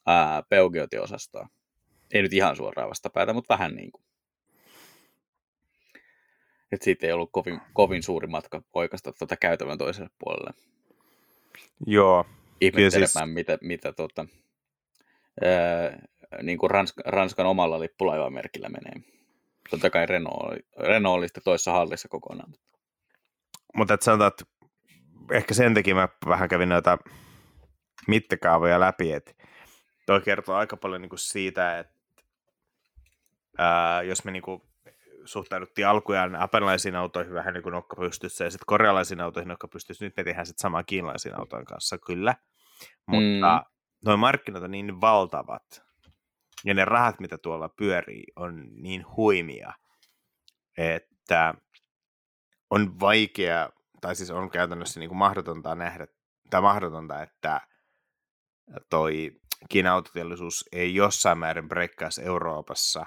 ää, 0.07 0.43
Peugiotin 0.49 1.01
osastoa. 1.01 1.47
Ei 2.13 2.21
nyt 2.21 2.33
ihan 2.33 2.55
suoraan 2.55 2.89
vastapäätä, 2.89 3.33
mutta 3.33 3.53
vähän 3.53 3.75
niin 3.75 3.91
kuin. 3.91 4.03
Et 6.71 6.81
siitä 6.81 7.07
ei 7.07 7.13
ollut 7.13 7.29
kovin, 7.31 7.61
kovin 7.73 8.03
suuri 8.03 8.27
matka 8.27 8.61
oikasta 8.73 9.13
tuota 9.13 9.37
käytävän 9.37 9.77
toiselle 9.77 10.09
puolelle. 10.19 10.53
Joo, 11.87 12.25
Ihmettelemään, 12.61 13.07
siis- 13.07 13.33
mitä, 13.33 13.57
mitä 13.61 13.93
tota, 13.93 14.25
ää, 15.41 16.07
niin 16.43 16.57
kuin 16.57 16.71
Ranska, 16.71 17.03
Ranskan 17.05 17.45
omalla 17.45 17.79
lippulaivamerkillä 17.79 18.69
menee. 18.69 19.09
Totta 19.69 19.89
kai 19.89 20.05
Renault 20.05 20.43
oli, 20.43 20.57
Renault 20.77 21.17
oli 21.17 21.27
sitten 21.27 21.43
toisessa 21.43 21.71
hallissa 21.71 22.07
kokonaan. 22.07 22.53
mutta 23.75 23.93
et 23.93 24.01
sanotaan, 24.01 24.27
että 24.27 24.45
ehkä 25.31 25.53
sen 25.53 25.73
takia 25.73 25.95
mä 25.95 26.09
vähän 26.27 26.49
kävin 26.49 26.69
noita 26.69 26.97
mittakaavoja 28.07 28.79
läpi, 28.79 29.11
että 29.13 29.33
toi 30.05 30.21
kertoo 30.21 30.55
aika 30.55 30.77
paljon 30.77 31.01
niinku 31.01 31.17
siitä, 31.17 31.79
että 31.79 31.93
ää, 33.57 34.01
jos 34.03 34.23
me 34.23 34.31
niinku 34.31 34.70
suhtauduttiin 35.25 35.87
alkujaan 35.87 36.35
apelaisiin 36.35 36.95
autoihin 36.95 37.33
vähän 37.33 37.53
niin 37.53 37.63
kuin 37.63 37.73
nokka 37.73 37.95
pystyssä 37.95 38.43
ja 38.43 38.51
sitten 38.51 38.65
korealaisiin 38.65 39.21
autoihin 39.21 39.47
nokka 39.47 39.67
pystyssä, 39.67 40.05
nyt 40.05 40.17
me 40.17 40.23
tehdään 40.23 40.45
sitten 40.45 40.61
samaa 40.61 40.83
kiinalaisiin 40.83 41.39
autojen 41.39 41.65
kanssa, 41.65 41.97
kyllä. 41.97 42.35
Mutta 43.07 43.57
mm. 43.57 43.65
nuo 44.05 44.17
markkinat 44.17 44.63
on 44.63 44.71
niin 44.71 45.01
valtavat 45.01 45.81
ja 46.65 46.73
ne 46.73 46.85
rahat, 46.85 47.19
mitä 47.19 47.37
tuolla 47.37 47.69
pyörii, 47.69 48.23
on 48.35 48.67
niin 48.75 49.05
huimia, 49.15 49.73
että 50.77 51.53
on 52.69 52.99
vaikea, 52.99 53.69
tai 54.01 54.15
siis 54.15 54.31
on 54.31 54.49
käytännössä 54.49 54.99
niin 54.99 55.09
kuin 55.09 55.17
mahdotonta 55.17 55.75
nähdä, 55.75 56.07
tai 56.49 56.61
mahdotonta, 56.61 57.21
että 57.21 57.61
toi 58.89 59.41
Kiinan 59.69 59.93
autoteollisuus 59.93 60.69
ei 60.71 60.95
jossain 60.95 61.37
määrin 61.37 61.67
breikkaisi 61.67 62.23
Euroopassa. 62.23 63.05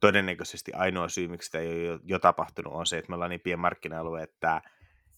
Todennäköisesti 0.00 0.72
ainoa 0.72 1.08
syy, 1.08 1.28
miksi 1.28 1.46
sitä 1.46 1.58
ei 1.58 1.90
ole 1.90 2.00
jo, 2.04 2.18
tapahtunut, 2.18 2.72
on 2.72 2.86
se, 2.86 2.98
että 2.98 3.08
me 3.10 3.14
ollaan 3.14 3.30
niin 3.30 3.40
pieni 3.40 3.60
markkina-alue, 3.60 4.22
että 4.22 4.62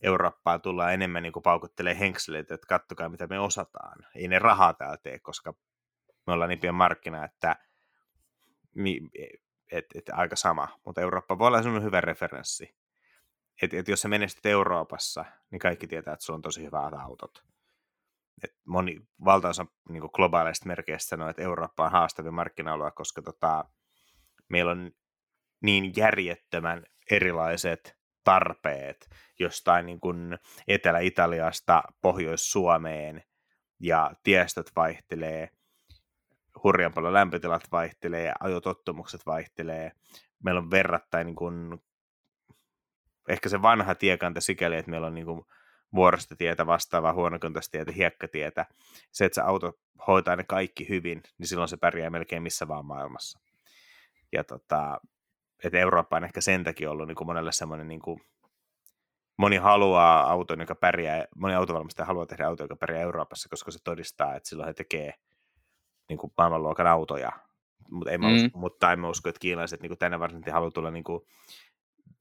Eurooppaa 0.00 0.58
tullaan 0.58 0.94
enemmän 0.94 1.22
niin 1.22 1.32
paukuttelee 1.42 1.98
henkseleitä, 1.98 2.54
että 2.54 2.66
kattokaa 2.66 3.08
mitä 3.08 3.26
me 3.26 3.38
osataan. 3.38 4.06
Ei 4.14 4.28
ne 4.28 4.38
rahaa 4.38 4.74
täällä 4.74 4.96
tee, 4.96 5.18
koska 5.18 5.54
me 6.26 6.32
ollaan 6.32 6.48
niin 6.48 6.60
pieni 6.60 6.76
markkina, 6.76 7.24
että 7.24 7.56
mi, 8.74 9.00
et, 9.72 9.84
et, 9.94 10.08
aika 10.12 10.36
sama. 10.36 10.68
Mutta 10.84 11.00
Eurooppa 11.00 11.38
voi 11.38 11.46
olla 11.46 11.62
sellainen 11.62 11.86
hyvä 11.86 12.00
referenssi. 12.00 12.76
Et, 13.62 13.74
et 13.74 13.88
jos 13.88 14.00
sä 14.00 14.08
menestyt 14.08 14.46
Euroopassa, 14.46 15.24
niin 15.50 15.58
kaikki 15.58 15.86
tietää, 15.86 16.12
että 16.12 16.24
sulla 16.24 16.36
on 16.36 16.42
tosi 16.42 16.62
hyvät 16.62 16.94
autot. 16.94 17.44
Et 18.44 18.54
moni, 18.66 18.96
valtaosa 19.24 19.66
niin 19.88 20.02
globaaleista 20.12 20.66
merkeistä 20.66 21.08
sanoo, 21.08 21.28
että 21.28 21.42
Eurooppa 21.42 21.84
on 21.84 21.92
haastavin 21.92 22.34
markkina 22.34 22.90
koska 22.94 23.22
tota, 23.22 23.64
meillä 24.48 24.72
on 24.72 24.90
niin 25.62 25.92
järjettömän 25.96 26.84
erilaiset 27.10 27.98
tarpeet 28.24 29.08
jostain 29.38 29.86
niin 29.86 30.00
kuin 30.00 30.38
Etelä-Italiasta 30.68 31.82
Pohjois-Suomeen 32.02 33.22
ja 33.80 34.10
tiestöt 34.22 34.70
vaihtelee, 34.76 35.50
hurjan 36.64 36.92
paljon 36.92 37.12
lämpötilat 37.12 37.62
vaihtelee, 37.72 38.32
ajotottumukset 38.40 39.26
vaihtelee. 39.26 39.92
Meillä 40.44 40.58
on 40.58 40.70
verrattain 40.70 41.26
niin 41.26 41.36
kuin, 41.36 41.82
ehkä 43.28 43.48
se 43.48 43.62
vanha 43.62 43.94
tiekanta 43.94 44.40
sikäli, 44.40 44.76
että 44.76 44.90
meillä 44.90 45.06
on 45.06 45.14
niin 45.14 45.26
kuin 45.26 45.42
vuoristotietä 45.94 46.66
vastaavaa, 46.66 47.12
huonokuntoistietä, 47.12 47.92
hiekkatietä. 47.92 48.66
Se, 49.10 49.24
että 49.24 49.34
se 49.34 49.40
auto 49.40 49.72
hoitaa 50.06 50.36
ne 50.36 50.44
kaikki 50.44 50.88
hyvin, 50.88 51.22
niin 51.38 51.46
silloin 51.46 51.68
se 51.68 51.76
pärjää 51.76 52.10
melkein 52.10 52.42
missä 52.42 52.68
vaan 52.68 52.86
maailmassa. 52.86 53.38
Ja 54.32 54.44
tota, 54.44 55.00
että 55.64 55.78
Eurooppa 55.78 56.16
on 56.16 56.24
ehkä 56.24 56.40
sen 56.40 56.64
takia 56.64 56.90
ollut 56.90 57.06
niin 57.06 57.16
kuin 57.16 57.26
monelle 57.26 57.52
semmoinen, 57.52 57.88
niin 57.88 58.00
kuin, 58.00 58.20
moni 59.38 59.56
haluaa 59.56 60.30
auton, 60.30 60.60
joka 60.60 60.74
pärjää, 60.74 61.24
moni 61.36 61.54
autovalmistaja 61.54 62.06
haluaa 62.06 62.26
tehdä 62.26 62.46
auto, 62.46 62.64
joka 62.64 62.76
pärjää 62.76 63.02
Euroopassa, 63.02 63.48
koska 63.48 63.70
se 63.70 63.78
todistaa, 63.84 64.34
että 64.34 64.48
silloin 64.48 64.66
he 64.66 64.74
tekee 64.74 65.14
niin 66.08 66.18
kuin 66.18 66.32
maailmanluokan 66.36 66.86
autoja. 66.86 67.32
Mutta 67.90 68.10
en, 68.10 68.20
mm. 68.20 68.26
usko, 68.26 68.58
mutta 68.58 68.92
en 68.92 69.00
mä 69.00 69.08
usko, 69.08 69.28
että 69.28 69.40
kiinalaiset 69.40 69.82
niin 69.82 69.90
kuin 69.90 69.98
tänne 69.98 70.18
varsinaisesti 70.18 70.50
haluaa 70.50 70.70
tulla 70.70 70.90
niin 70.90 71.04
kuin, 71.04 71.20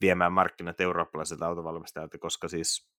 viemään 0.02 0.34
markkinat 0.34 0.82
eurooppalaiselta 0.82 1.48
autovalmistajalta, 1.48 2.18
koska 2.18 2.48
siis 2.48 2.90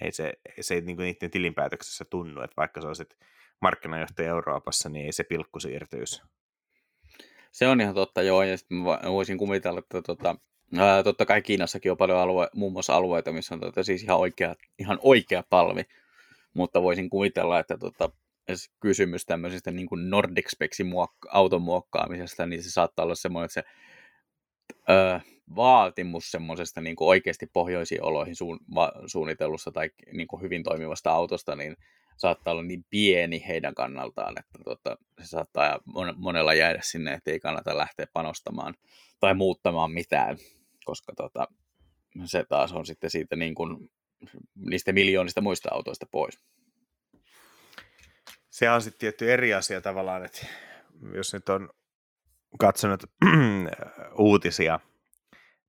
ei 0.00 0.12
se, 0.12 0.32
se 0.60 0.74
ei 0.74 0.80
niin 0.80 0.96
kuin 0.96 1.04
niiden 1.04 1.30
tilinpäätöksessä 1.30 2.04
tunnu, 2.04 2.40
että 2.40 2.56
vaikka 2.56 2.80
se 2.80 2.86
olisi 2.86 3.04
markkinajohtaja 3.60 4.28
Euroopassa, 4.28 4.88
niin 4.88 5.06
ei 5.06 5.12
se 5.12 5.24
pilkku 5.24 5.60
siirtyisi. 5.60 6.22
Se 7.54 7.68
on 7.68 7.80
ihan 7.80 7.94
totta, 7.94 8.22
joo, 8.22 8.42
ja 8.42 8.58
sitten 8.58 8.84
voisin 8.84 9.38
kuvitella, 9.38 9.78
että 9.78 10.02
tota, 10.02 10.36
ää, 10.76 11.02
totta 11.02 11.26
kai 11.26 11.42
Kiinassakin 11.42 11.90
on 11.90 11.96
paljon 11.96 12.18
alue, 12.18 12.48
muun 12.54 12.72
muassa 12.72 12.94
alueita, 12.94 13.32
missä 13.32 13.54
on 13.54 13.60
tota, 13.60 13.82
siis 13.82 14.02
ihan 14.02 14.18
oikea, 14.18 14.54
ihan 14.78 14.98
oikea 15.02 15.44
talvi, 15.50 15.82
mutta 16.54 16.82
voisin 16.82 17.10
kuvitella, 17.10 17.58
että 17.58 17.78
tota, 17.78 18.10
kysymys 18.80 19.26
tämmöisestä 19.26 19.70
niin 19.70 19.86
kuin 19.86 20.10
Nordic 20.10 20.46
muokka- 20.84 21.28
auton 21.32 21.62
muokkaamisesta, 21.62 22.46
niin 22.46 22.62
se 22.62 22.70
saattaa 22.70 23.04
olla 23.04 23.14
semmoinen, 23.14 23.44
että 23.44 23.54
se 23.54 23.64
ää, 24.88 25.20
vaatimus 25.56 26.30
semmoisesta 26.30 26.80
niin 26.80 26.96
kuin 26.96 27.08
oikeasti 27.08 27.46
pohjoisiin 27.52 28.02
oloihin 28.02 28.36
suun, 28.36 28.60
va, 28.74 28.92
suunnitellusta 29.06 29.72
tai 29.72 29.90
niin 30.12 30.28
kuin 30.28 30.42
hyvin 30.42 30.62
toimivasta 30.62 31.12
autosta, 31.12 31.56
niin 31.56 31.76
saattaa 32.16 32.52
olla 32.52 32.62
niin 32.62 32.84
pieni 32.90 33.44
heidän 33.48 33.74
kannaltaan, 33.74 34.34
että 34.38 34.58
tota, 34.64 34.96
se 35.20 35.26
saattaa 35.26 35.78
monella 36.16 36.54
jäädä 36.54 36.80
sinne, 36.82 37.12
että 37.12 37.30
ei 37.30 37.40
kannata 37.40 37.76
lähteä 37.76 38.06
panostamaan 38.12 38.74
tai 39.20 39.34
muuttamaan 39.34 39.92
mitään, 39.92 40.36
koska 40.84 41.12
tota, 41.16 41.48
se 42.24 42.44
taas 42.48 42.72
on 42.72 42.86
sitten 42.86 43.10
siitä 43.10 43.36
niin 43.36 43.54
kuin, 43.54 43.90
niistä 44.54 44.92
miljoonista 44.92 45.40
muista 45.40 45.68
autoista 45.72 46.06
pois. 46.10 46.38
Se 48.50 48.70
on 48.70 48.82
sitten 48.82 48.98
tietty 49.00 49.32
eri 49.32 49.54
asia 49.54 49.80
tavallaan, 49.80 50.24
että 50.24 50.46
jos 51.14 51.32
nyt 51.32 51.48
on 51.48 51.70
katsonut 52.58 53.02
uutisia, 54.18 54.80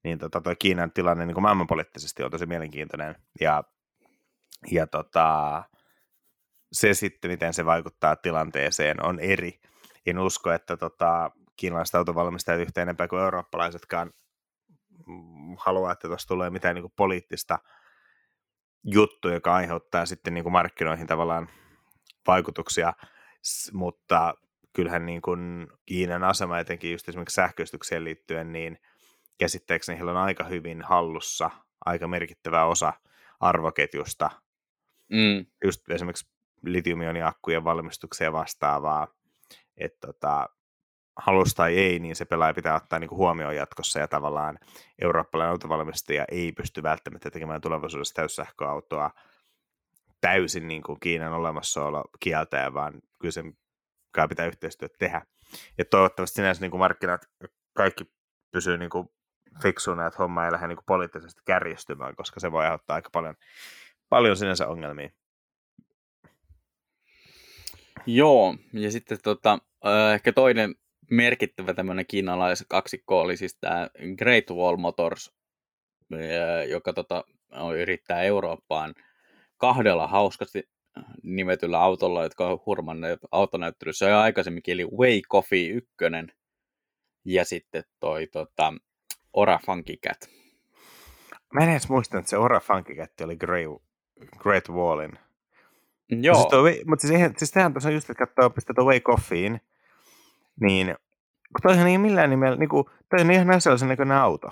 niin 0.04 0.20
tota, 0.20 0.42
toi 0.42 0.56
Kiinan 0.56 0.92
tilanne 0.92 1.26
niin 1.26 1.34
kuin 1.34 1.42
maailmanpoliittisesti 1.42 2.24
on 2.24 2.32
tosi 2.32 2.46
mielenkiintoinen. 2.46 3.16
Ja, 3.42 3.64
ja 4.72 4.88
tota, 4.88 5.64
se 6.72 6.94
sitten, 6.94 7.32
miten 7.32 7.54
se 7.54 7.66
vaikuttaa 7.66 8.16
tilanteeseen, 8.16 9.06
on 9.06 9.20
eri. 9.20 9.60
En 10.06 10.20
usko, 10.20 10.52
että 10.52 10.78
tota, 10.78 11.32
kiinalaiset 11.56 11.96
autovalmistajat 11.96 12.62
yhtä 12.62 12.82
enempää 12.82 13.08
kuin 13.08 13.22
eurooppalaisetkaan 13.22 14.12
haluaa, 15.58 15.92
että 15.92 16.08
tuossa 16.08 16.28
tulee 16.28 16.50
mitään 16.50 16.76
niin 16.76 16.84
kuin 16.84 16.94
poliittista 16.96 17.60
juttu, 18.84 19.30
joka 19.30 19.56
aiheuttaa 19.56 20.06
sitten 20.06 20.34
niin 20.34 20.44
kuin 20.44 20.54
markkinoihin 20.54 21.08
tavallaan 21.08 21.50
vaikutuksia, 22.28 22.94
mutta 23.74 24.34
kyllähän 24.74 25.06
niin 25.06 25.22
kuin 25.22 25.68
Kiinan 25.86 26.24
asema 26.24 26.60
etenkin 26.60 26.92
just 26.92 27.10
esimerkiksi 27.10 27.36
sähköistykseen 27.36 28.04
liittyen, 28.04 28.52
niin 28.52 28.78
käsittääkseni 29.38 29.98
heillä 29.98 30.12
on 30.12 30.18
aika 30.18 30.44
hyvin 30.44 30.82
hallussa 30.82 31.52
aika 31.86 32.08
merkittävä 32.08 32.66
osa 32.66 32.94
arvoketjusta. 33.40 34.32
Mm. 35.10 35.46
Just 35.66 35.90
esimerkiksi 35.90 36.35
litiumioniakkujen 36.66 37.64
valmistukseen 37.64 38.34
vastaavaa, 38.34 39.08
että 39.78 40.08
tota, 40.08 40.50
halus 41.16 41.54
tai 41.54 41.78
ei, 41.78 42.00
niin 42.00 42.16
se 42.16 42.26
pelaaja 42.26 42.54
pitää 42.54 42.76
ottaa 42.76 43.00
niin 43.00 43.10
kuin 43.10 43.18
huomioon 43.18 43.56
jatkossa, 43.56 44.00
ja 44.00 44.08
tavallaan 44.08 44.60
eurooppalainen 45.02 45.52
autovalmistaja 45.52 46.26
ei 46.32 46.52
pysty 46.52 46.84
välttämättä 46.84 47.32
tekemään 47.32 47.62
tulevaisuudessa 47.62 48.14
täyssähköautoa 48.14 49.12
täysin 50.22 50.68
niin 50.68 50.84
kuin 50.84 51.00
Kiinan 51.00 51.34
olemassaolo 51.34 52.04
kieltää, 52.20 52.74
vaan 52.74 52.94
kyllä 53.20 53.32
sen 53.32 53.58
kai 54.12 54.28
pitää 54.28 54.46
yhteistyötä 54.46 54.96
tehdä. 55.00 55.22
Ja 55.78 55.86
toivottavasti 55.86 56.36
sinänsä 56.36 56.62
niin 56.62 56.72
kuin 56.72 56.80
markkinat 56.80 57.22
kaikki 57.74 58.04
pysyy 58.52 58.78
niin 58.78 58.90
kuin 58.90 59.08
fiksuna, 59.62 60.08
että 60.08 60.18
homma 60.20 60.46
ei 60.46 60.52
lähde 60.52 60.68
niin 60.68 60.78
kuin 60.78 60.86
poliittisesti 60.86 61.42
kärjistymään, 61.46 62.16
koska 62.16 62.40
se 62.40 62.52
voi 62.52 62.64
aiheuttaa 62.64 62.96
aika 62.96 63.10
paljon, 63.14 63.36
paljon 64.10 64.38
sinänsä 64.38 64.68
ongelmia. 64.68 65.10
Joo, 68.06 68.56
ja 68.74 68.92
sitten 68.92 69.18
tota, 69.24 69.60
ehkä 70.14 70.32
toinen 70.32 70.76
merkittävä 71.12 71.74
tämmöinen 71.74 72.06
kiinalais 72.06 72.66
kaksikko 72.68 73.22
oli 73.22 73.38
siis 73.38 73.58
tämä 73.62 73.90
Great 74.18 74.50
Wall 74.52 74.78
Motors, 74.78 75.34
joka 76.70 76.94
tota, 76.94 77.24
yrittää 77.78 78.22
Eurooppaan 78.22 78.96
kahdella 79.58 80.08
hauskasti 80.08 80.70
nimetyllä 81.24 81.82
autolla, 81.82 82.24
jotka 82.24 82.48
on 82.48 82.60
hurmanneet 82.66 83.20
autonäyttelyssä 83.32 84.10
jo 84.10 84.20
aikaisemminkin, 84.20 84.74
eli 84.74 84.86
Way 84.86 85.22
Coffee 85.32 85.68
1 85.68 85.90
ja 87.26 87.46
sitten 87.46 87.84
toi 88.00 88.28
tota, 88.28 88.74
Ora 89.34 89.60
Funky 89.66 89.94
Cat. 89.98 90.30
Mä 91.54 91.64
en 91.64 91.70
edes 91.70 91.90
muista, 91.90 92.18
että 92.18 92.30
se 92.30 92.38
Ora 92.38 92.60
Funky 92.60 92.96
Cat 92.96 93.22
oli 93.22 93.38
Great 94.38 94.70
Wallin 94.70 95.20
Joo. 96.10 96.36
Siis, 96.36 96.48
toi, 96.48 96.82
mutta 96.86 97.08
siis, 97.08 97.22
siis 97.38 97.52
tehän 97.52 97.74
tuossa 97.74 97.92
just, 97.92 98.10
että 98.10 98.26
katsoo, 98.26 98.50
pistää 98.50 98.74
tuon 98.74 98.88
Way 98.88 99.00
Coffeein, 99.00 99.62
niin 100.62 100.96
toihan 101.62 101.88
ei 101.88 101.98
millään 101.98 102.30
nimellä, 102.30 102.58
niin 102.58 102.70
kuin, 102.70 102.86
toi 103.10 103.22
on 103.22 103.32
ihan 103.32 103.52
asiallisen 103.52 103.88
näköinen 103.88 104.18
auto. 104.18 104.48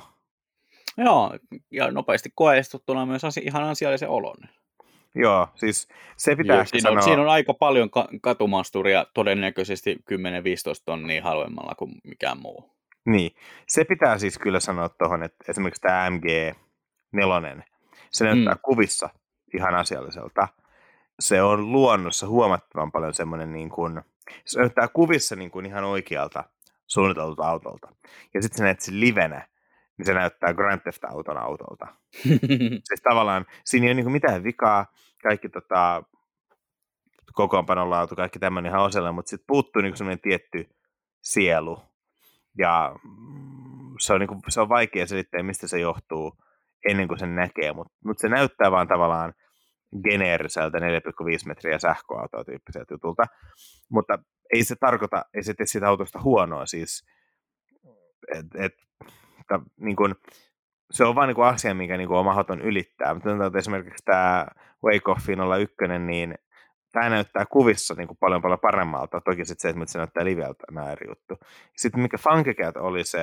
Joo, 0.97 1.37
ja 1.71 1.91
nopeasti 1.91 2.29
koeistuttuna 2.35 3.05
myös 3.05 3.23
asi, 3.23 3.41
ihan 3.45 3.63
asiallisen 3.63 4.09
olon. 4.09 4.37
Joo, 5.15 5.47
siis 5.55 5.87
se 6.17 6.35
pitää 6.35 6.55
Joo, 6.55 6.65
siinä, 6.65 6.81
sanoa... 6.81 6.97
on, 6.97 7.03
siinä 7.03 7.21
on 7.21 7.29
aika 7.29 7.53
paljon 7.53 7.89
ka- 7.89 8.09
katumasturia, 8.21 9.05
todennäköisesti 9.13 9.95
10-15 9.95 10.17
tonnia 10.85 11.23
halvemmalla 11.23 11.75
kuin 11.75 11.91
mikään 12.03 12.41
muu. 12.41 12.73
Niin, 13.05 13.31
se 13.67 13.85
pitää 13.85 14.17
siis 14.17 14.37
kyllä 14.37 14.59
sanoa 14.59 14.89
tuohon, 14.89 15.23
että 15.23 15.45
esimerkiksi 15.49 15.81
tämä 15.81 16.09
MG4, 16.09 17.63
se 18.11 18.25
näyttää 18.25 18.53
mm. 18.53 18.59
kuvissa 18.61 19.09
ihan 19.55 19.75
asialliselta, 19.75 20.47
se 21.19 21.41
on 21.41 21.71
luonnossa 21.71 22.27
huomattavan 22.27 22.91
paljon 22.91 23.13
semmoinen, 23.13 23.53
niin 23.53 23.69
kuin, 23.69 24.01
se 24.45 24.59
näyttää 24.59 24.87
kuvissa 24.87 25.35
niin 25.35 25.51
kuin 25.51 25.65
ihan 25.65 25.83
oikealta 25.83 26.43
suunniteltulta 26.87 27.47
autolta. 27.47 27.95
Ja 28.33 28.41
sitten 28.41 28.57
se 28.57 28.63
näet 28.63 28.87
livenä, 28.89 29.47
niin 29.97 30.05
se 30.05 30.13
näyttää 30.13 30.53
Grand 30.53 30.81
Theft 30.81 31.03
Auton 31.03 31.37
autolta. 31.37 31.87
siis 32.87 33.01
tavallaan 33.03 33.45
siinä 33.65 33.85
ei 33.85 33.89
ole 33.89 33.95
niin 33.95 34.05
kuin 34.05 34.13
mitään 34.13 34.43
vikaa, 34.43 34.85
kaikki 35.23 35.49
tota, 35.49 36.03
kokoonpanolaatu, 37.33 38.15
kaikki 38.15 38.39
tämmöinen 38.39 38.69
ihan 38.69 38.83
oselle, 38.83 39.11
mutta 39.11 39.29
sitten 39.29 39.47
puuttuu 39.47 39.81
niin 39.81 39.97
semmoinen 39.97 40.21
tietty 40.21 40.69
sielu. 41.21 41.79
Ja 42.57 42.95
se 43.99 44.13
on, 44.13 44.19
niin 44.19 44.27
kuin, 44.27 44.41
se 44.49 44.61
on 44.61 44.69
vaikea 44.69 45.07
selittää, 45.07 45.43
mistä 45.43 45.67
se 45.67 45.79
johtuu 45.79 46.37
ennen 46.89 47.07
kuin 47.07 47.19
sen 47.19 47.35
näkee, 47.35 47.73
mutta 47.73 47.93
mut 48.05 48.17
se 48.19 48.29
näyttää 48.29 48.71
vaan 48.71 48.87
tavallaan 48.87 49.33
geneeriseltä 50.03 50.77
4,5 50.77 50.83
metriä 51.45 51.79
sähköautoa 51.79 52.43
tyyppiseltä 52.43 52.93
jutulta. 52.93 53.23
Mutta 53.89 54.19
ei 54.53 54.63
se 54.63 54.75
tarkoita, 54.75 55.25
ei 55.33 55.43
se 55.43 55.53
tee 55.53 55.65
siitä 55.65 55.87
autosta 55.87 56.21
huonoa 56.21 56.65
siis. 56.65 57.05
Et, 58.35 58.45
et, 58.55 58.73
ta, 59.47 59.59
niin 59.79 59.95
kun, 59.95 60.15
se 60.91 61.03
on 61.03 61.15
vain 61.15 61.27
niin 61.27 61.45
asia, 61.45 61.73
mikä 61.73 61.97
niin 61.97 62.09
oma 62.09 62.23
mahdoton 62.23 62.61
ylittää. 62.61 63.13
Mutta 63.13 63.45
että 63.45 63.59
esimerkiksi 63.59 64.05
tämä 64.05 64.47
Wake 64.85 65.11
Offin 65.11 65.39
01, 65.61 65.75
niin 65.99 66.35
tämä 66.91 67.09
näyttää 67.09 67.45
kuvissa 67.45 67.93
niin 67.97 68.07
kuin 68.07 68.17
paljon 68.17 68.41
paljon 68.41 68.59
paremmalta. 68.59 69.21
Toki 69.21 69.45
sitten 69.45 69.61
se, 69.73 69.79
että 69.79 69.91
se 69.91 69.97
näyttää 69.97 70.25
liveltä, 70.25 70.63
nämä 70.71 70.91
eri 70.91 71.09
juttu. 71.09 71.35
Sitten 71.77 72.01
mikä 72.01 72.17
Funkecat 72.17 72.77
oli 72.77 73.03
se, 73.03 73.19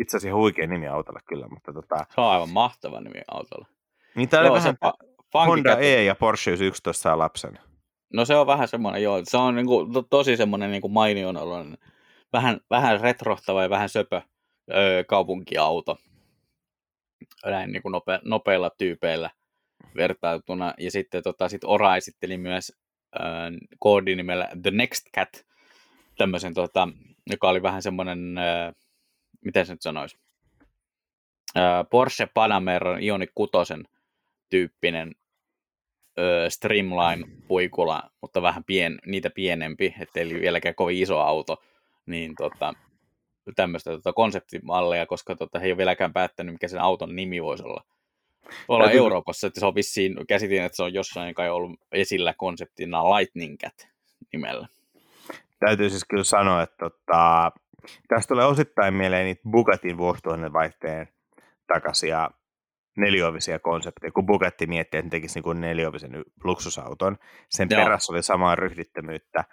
itse 0.00 0.16
asiassa 0.16 0.36
huikea 0.36 0.66
nimi 0.66 0.88
autolle 0.88 1.20
kyllä, 1.28 1.48
mutta 1.48 1.72
tota... 1.72 1.96
Se 2.14 2.20
on 2.20 2.30
aivan 2.30 2.50
mahtava 2.50 3.00
nimi 3.00 3.20
autolle. 3.28 3.66
Niin 4.14 4.28
tämä 4.28 4.40
oli 4.40 4.50
vähän, 4.50 4.62
se, 4.62 5.04
Honda 5.34 5.78
E 5.78 6.04
ja 6.04 6.14
Porsche 6.14 6.50
11 6.52 6.92
saa 6.92 7.18
lapsen. 7.18 7.58
No 8.12 8.24
se 8.24 8.36
on 8.36 8.46
vähän 8.46 8.68
semmoinen, 8.68 9.02
joo. 9.02 9.20
Se 9.24 9.36
on 9.36 9.54
niin 9.54 9.66
kuin, 9.66 9.92
to, 9.92 10.02
tosi 10.02 10.36
semmoinen 10.36 10.70
niin 10.70 10.80
kuin 10.80 10.92
mainion 10.92 11.36
oloinen, 11.36 11.78
vähän, 12.32 12.60
vähän 12.70 13.00
retrohtava 13.00 13.62
ja 13.62 13.70
vähän 13.70 13.88
söpö 13.88 14.22
öö, 14.72 15.04
kaupunkiauto. 15.04 15.98
Näin 17.44 17.72
niin 17.72 17.82
kuin 17.82 17.92
nope, 17.92 18.20
nopeilla 18.24 18.70
tyypeillä 18.70 19.30
vertailtuna. 19.96 20.74
Ja 20.78 20.90
sitten 20.90 21.22
tota, 21.22 21.48
sit 21.48 21.64
Ora 21.64 21.96
esitteli 21.96 22.36
myös 22.36 22.72
öö, 23.20 23.24
koodinimellä 23.78 24.48
The 24.62 24.70
Next 24.70 25.04
Cat, 25.16 25.46
tämmöisen, 26.18 26.54
tota, 26.54 26.88
joka 27.30 27.48
oli 27.48 27.62
vähän 27.62 27.82
semmoinen, 27.82 28.38
öö, 28.38 28.72
miten 29.44 29.66
se 29.66 29.72
nyt 29.72 29.82
sanoisi, 29.82 30.18
öö, 31.56 31.84
Porsche 31.90 32.28
Panamera 32.34 32.98
Ioni 32.98 33.26
6 33.34 33.52
tyyppinen 34.50 35.14
ö, 36.18 36.50
Streamline-puikula, 36.50 38.02
mutta 38.20 38.42
vähän 38.42 38.64
pien, 38.64 38.98
niitä 39.06 39.30
pienempi, 39.30 39.94
ettei 40.00 40.28
vieläkään 40.40 40.74
kovin 40.74 40.98
iso 40.98 41.18
auto, 41.18 41.62
niin 42.06 42.34
tota, 42.38 42.74
tämmöistä 43.56 43.90
tota, 43.90 44.12
konseptimalleja, 44.12 45.06
koska 45.06 45.36
tota, 45.36 45.58
he 45.58 45.66
ei 45.66 45.72
ole 45.72 45.78
vieläkään 45.78 46.12
päättänyt, 46.12 46.54
mikä 46.54 46.68
sen 46.68 46.80
auton 46.80 47.16
nimi 47.16 47.42
voisi 47.42 47.64
olla. 47.64 47.84
Olla 48.68 48.84
Täytyy... 48.84 48.98
Euroopassa, 48.98 49.46
että 49.46 49.60
se 49.60 49.66
on 49.66 49.74
vissiin, 49.74 50.16
käsitin, 50.28 50.62
että 50.62 50.76
se 50.76 50.82
on 50.82 50.94
jossain 50.94 51.34
kai 51.34 51.50
ollut 51.50 51.80
esillä 51.92 52.34
konseptina 52.36 53.16
Lightning 53.16 53.56
Cat 53.58 53.88
nimellä. 54.32 54.68
Täytyy 55.60 55.90
siis 55.90 56.04
kyllä 56.04 56.24
sanoa, 56.24 56.62
että 56.62 56.76
tota, 56.78 57.52
tästä 58.08 58.28
tulee 58.28 58.46
osittain 58.46 58.94
mieleen 58.94 59.24
niitä 59.24 59.42
Bugatin 59.50 59.98
vuosituhannen 59.98 60.52
vaihteen 60.52 61.08
takaisia 61.66 62.30
neliovisia 62.96 63.58
konsepteja, 63.58 64.12
kun 64.12 64.26
Bugatti 64.26 64.66
miettii, 64.66 64.98
että 64.98 65.10
tekisi 65.10 65.40
niin 65.40 65.60
neliovisen 65.60 66.24
luksusauton. 66.44 67.16
Sen 67.50 67.68
Joo. 67.70 67.82
perässä 67.82 68.12
oli 68.12 68.22
samaa 68.22 68.54
ryhdittömyyttä, 68.54 69.44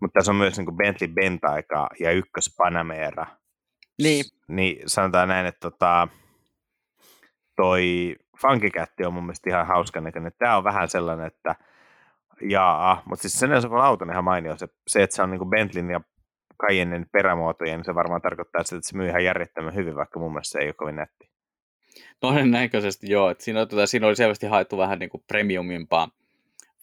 mutta 0.00 0.18
tässä 0.18 0.32
on 0.32 0.36
myös 0.36 0.56
niin 0.56 0.66
kuin 0.66 0.76
Bentley 0.76 1.08
Bentaika 1.08 1.88
ja 2.00 2.12
ykkös 2.12 2.54
Panamera. 2.56 3.26
Niin. 4.02 4.24
Niin 4.48 4.76
sanotaan 4.86 5.28
näin, 5.28 5.46
että 5.46 5.70
tota, 5.70 6.08
toi 7.56 8.16
Funky 8.40 8.70
Cat 8.70 8.90
on 9.06 9.14
mun 9.14 9.24
mielestä 9.24 9.50
ihan 9.50 9.66
hauskan 9.66 10.04
näköinen. 10.04 10.32
Tämä 10.38 10.56
on 10.56 10.64
vähän 10.64 10.88
sellainen, 10.88 11.26
että 11.26 11.54
jaa, 12.42 13.02
mutta 13.04 13.22
siis 13.22 13.40
sen 13.40 13.52
on 13.52 13.80
auton 13.80 14.10
ihan 14.10 14.24
mainio. 14.24 14.56
Se, 14.56 14.68
se 14.86 15.02
että 15.02 15.16
se 15.16 15.22
on 15.22 15.30
niin 15.30 15.50
Bentleyn 15.50 15.90
ja 15.90 16.00
Cayennen 16.62 17.06
perämuotoja, 17.12 17.76
niin 17.76 17.84
se 17.84 17.94
varmaan 17.94 18.22
tarkoittaa 18.22 18.62
sitä, 18.62 18.76
että 18.76 18.88
se 18.88 18.96
myy 18.96 19.08
ihan 19.08 19.24
järjettömän 19.24 19.74
hyvin, 19.74 19.96
vaikka 19.96 20.20
mun 20.20 20.32
mielestä 20.32 20.52
se 20.52 20.58
ei 20.58 20.66
ole 20.68 20.74
kovin 20.74 20.96
netti. 20.96 21.30
Todennäköisesti 22.20 23.10
joo. 23.10 23.30
Että 23.30 23.44
siinä, 23.44 23.66
tuota, 23.66 23.86
siinä 23.86 24.06
oli 24.06 24.16
selvästi 24.16 24.46
haettu 24.46 24.78
vähän 24.78 24.98
niin 24.98 25.10
kuin 25.10 25.24
premiumimpaa 25.26 26.08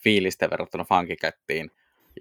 fiilistä 0.04 0.50
verrattuna 0.50 0.84
Funkikattiin. 0.84 1.72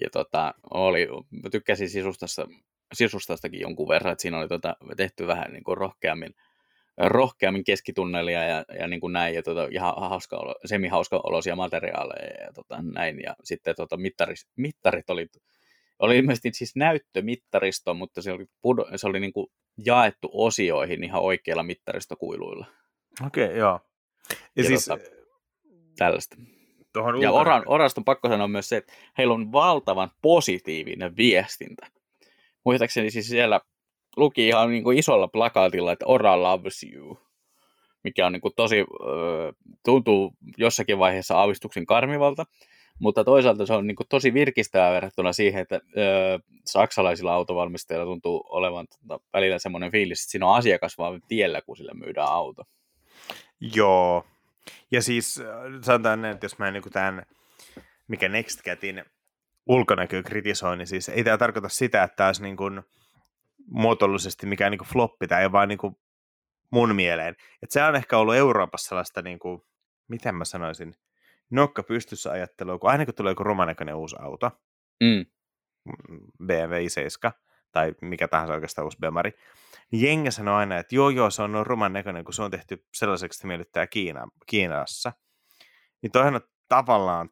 Ja 0.01 0.11
tota, 0.11 0.55
oli, 0.71 1.09
mä 1.43 1.51
tykkäsin 1.51 1.91
sisustasta, 1.91 2.49
sisustastakin 2.95 3.61
jonkun 3.61 3.89
verran, 3.89 4.12
että 4.12 4.23
siinä 4.23 4.39
oli 4.39 4.49
tota, 4.49 4.77
tehty 4.97 5.27
vähän 5.27 5.53
niin 5.53 5.64
kuin 5.64 5.77
rohkeammin, 5.77 6.35
rohkeammin 6.97 7.64
keskitunnelia 7.64 8.45
ja, 8.45 8.64
ja 8.79 8.89
niin 8.89 9.01
kuin 9.01 9.12
näin, 9.12 9.35
ja 9.35 9.43
tota, 9.43 9.69
ihan 9.71 9.95
hauska 9.97 10.37
olo, 10.37 10.55
semi-hauska 10.64 11.21
olosia 11.25 11.57
materiaaleja 11.57 12.45
ja 12.45 12.53
tota, 12.53 12.79
näin, 12.83 13.21
ja 13.23 13.37
sitten 13.45 13.77
tota, 13.77 13.97
mittaris, 13.97 14.49
mittarit 14.57 15.11
oli, 15.11 15.27
oli 15.99 16.19
ilmeisesti 16.19 16.51
siis 16.53 16.77
näyttömittaristo, 16.77 17.95
mutta 17.95 18.23
se 18.23 18.33
oli, 18.33 18.45
se 18.97 19.07
oli 19.07 19.21
niin 19.21 19.33
kuin 19.33 19.47
jaettu 19.87 20.31
osioihin 20.33 21.05
ihan 21.05 21.23
oikeilla 21.23 21.62
mittaristokuiluilla. 21.62 22.67
Okei, 23.27 23.45
okay, 23.45 23.57
joo. 23.57 23.81
Ja, 24.31 24.37
ja 24.57 24.64
siis, 24.64 24.85
tota, 24.85 25.05
tällaista. 25.99 26.37
Ja 27.21 27.33
Oran, 27.33 27.62
Oraston 27.67 28.05
pakko 28.05 28.29
sanoa 28.29 28.49
myös 28.49 28.69
se, 28.69 28.77
että 28.77 28.93
heillä 29.19 29.35
on 29.35 29.53
valtavan 29.53 30.11
positiivinen 30.23 31.17
viestintä. 31.17 31.87
Muistaakseni 32.64 33.11
siis 33.11 33.29
siellä 33.29 33.61
luki 34.17 34.49
ihan 34.49 34.71
niin 34.71 34.85
kuin 34.85 34.99
isolla 34.99 35.29
plakaatilla, 35.29 35.93
että 35.93 36.07
Ora 36.07 36.43
loves 36.43 36.83
you, 36.93 37.19
mikä 38.05 38.27
on 38.27 38.33
niin 38.33 38.41
kuin 38.41 38.55
tosi, 38.57 38.77
tuntuu 39.85 40.33
jossakin 40.59 40.99
vaiheessa 40.99 41.39
aavistuksen 41.39 41.87
karmivalta, 41.87 42.45
mutta 42.99 43.25
toisaalta 43.25 43.67
se 43.67 43.73
on 43.73 43.87
niin 43.87 43.97
kuin 43.97 44.07
tosi 44.09 44.35
virkistävää 44.35 44.93
verrattuna 44.93 45.33
siihen, 45.33 45.62
että 45.62 45.81
ö, 45.97 46.39
saksalaisilla 46.64 47.35
autovalmistajilla 47.35 48.05
tuntuu 48.05 48.45
olevan 48.49 48.87
tota, 48.89 49.25
välillä 49.33 49.59
semmoinen 49.59 49.93
fiilis, 49.93 50.23
että 50.23 50.31
siinä 50.31 50.47
on 50.47 50.57
asiakas 50.57 50.99
vaan 50.99 51.23
tiellä, 51.29 51.62
kun 51.62 51.77
sillä 51.77 51.95
myydään 51.95 52.29
auto. 52.29 52.62
Joo, 53.61 54.27
ja 54.91 55.03
siis 55.03 55.43
sanotaan 55.83 56.23
näin, 56.23 56.35
että 56.35 56.45
jos 56.45 56.59
mä 56.59 56.71
niin 56.71 56.83
tämän, 56.93 57.23
mikä 58.09 58.29
NextCatin 58.29 59.05
ulkonäköä 59.67 60.23
kritisoin, 60.23 60.79
niin 60.79 60.87
siis 60.87 61.09
ei 61.09 61.25
tämä 61.25 61.39
tarkoita 61.39 61.69
sitä, 61.69 62.03
että 62.03 62.17
tämä 62.17 62.29
olisi 62.29 62.43
niin 62.43 62.57
kuin 62.57 62.83
muotollisesti 63.67 64.47
mikään 64.47 64.71
niin 64.71 64.79
kuin 64.79 64.89
floppi, 64.89 65.29
tai 65.29 65.43
ei 65.43 65.53
vaan 65.53 65.69
niin 65.69 65.79
kuin 65.79 65.97
mun 66.71 66.95
mieleen. 66.95 67.37
Että 67.63 67.73
se 67.73 67.83
on 67.83 67.97
ehkä 67.97 68.19
ollut 68.19 68.35
Euroopassa 68.35 68.89
sellaista, 68.89 69.23
niin 69.23 69.39
kuin, 69.39 69.63
miten 70.09 70.35
mä 70.35 70.45
sanoisin, 70.45 70.95
nokka 71.51 71.83
pystyssä 71.83 72.31
ajattelua, 72.31 72.79
kun 72.79 72.91
aina 72.91 73.05
kun 73.05 73.15
tulee 73.15 73.31
joku 73.31 73.45
romanäköinen 73.45 73.95
uusi 73.95 74.17
auto, 74.19 74.51
mm. 75.01 75.27
BMW 76.45 76.75
i7, 76.75 77.31
tai 77.73 77.95
mikä 78.01 78.29
tahansa 78.29 78.55
oikeastaan 78.55 78.85
uusi 78.85 78.99
Bemari, 79.01 79.33
niin 79.93 80.03
jengi 80.03 80.30
sanoo 80.30 80.57
aina, 80.57 80.78
että 80.78 80.95
joo 80.95 81.11
joo, 81.11 81.30
se 81.30 81.43
on 81.43 81.66
ruman 81.66 81.93
näköinen, 81.93 82.24
kun 82.24 82.34
se 82.34 82.43
on 82.43 82.51
tehty 82.51 82.87
sellaiseksi, 82.95 83.37
että 83.37 83.47
miellyttää 83.47 83.87
Kiina, 83.87 84.28
Kiinassa. 84.47 85.12
Niin 86.03 86.12
toihan 86.12 86.34
on 86.34 86.41
tavallaan 86.68 87.30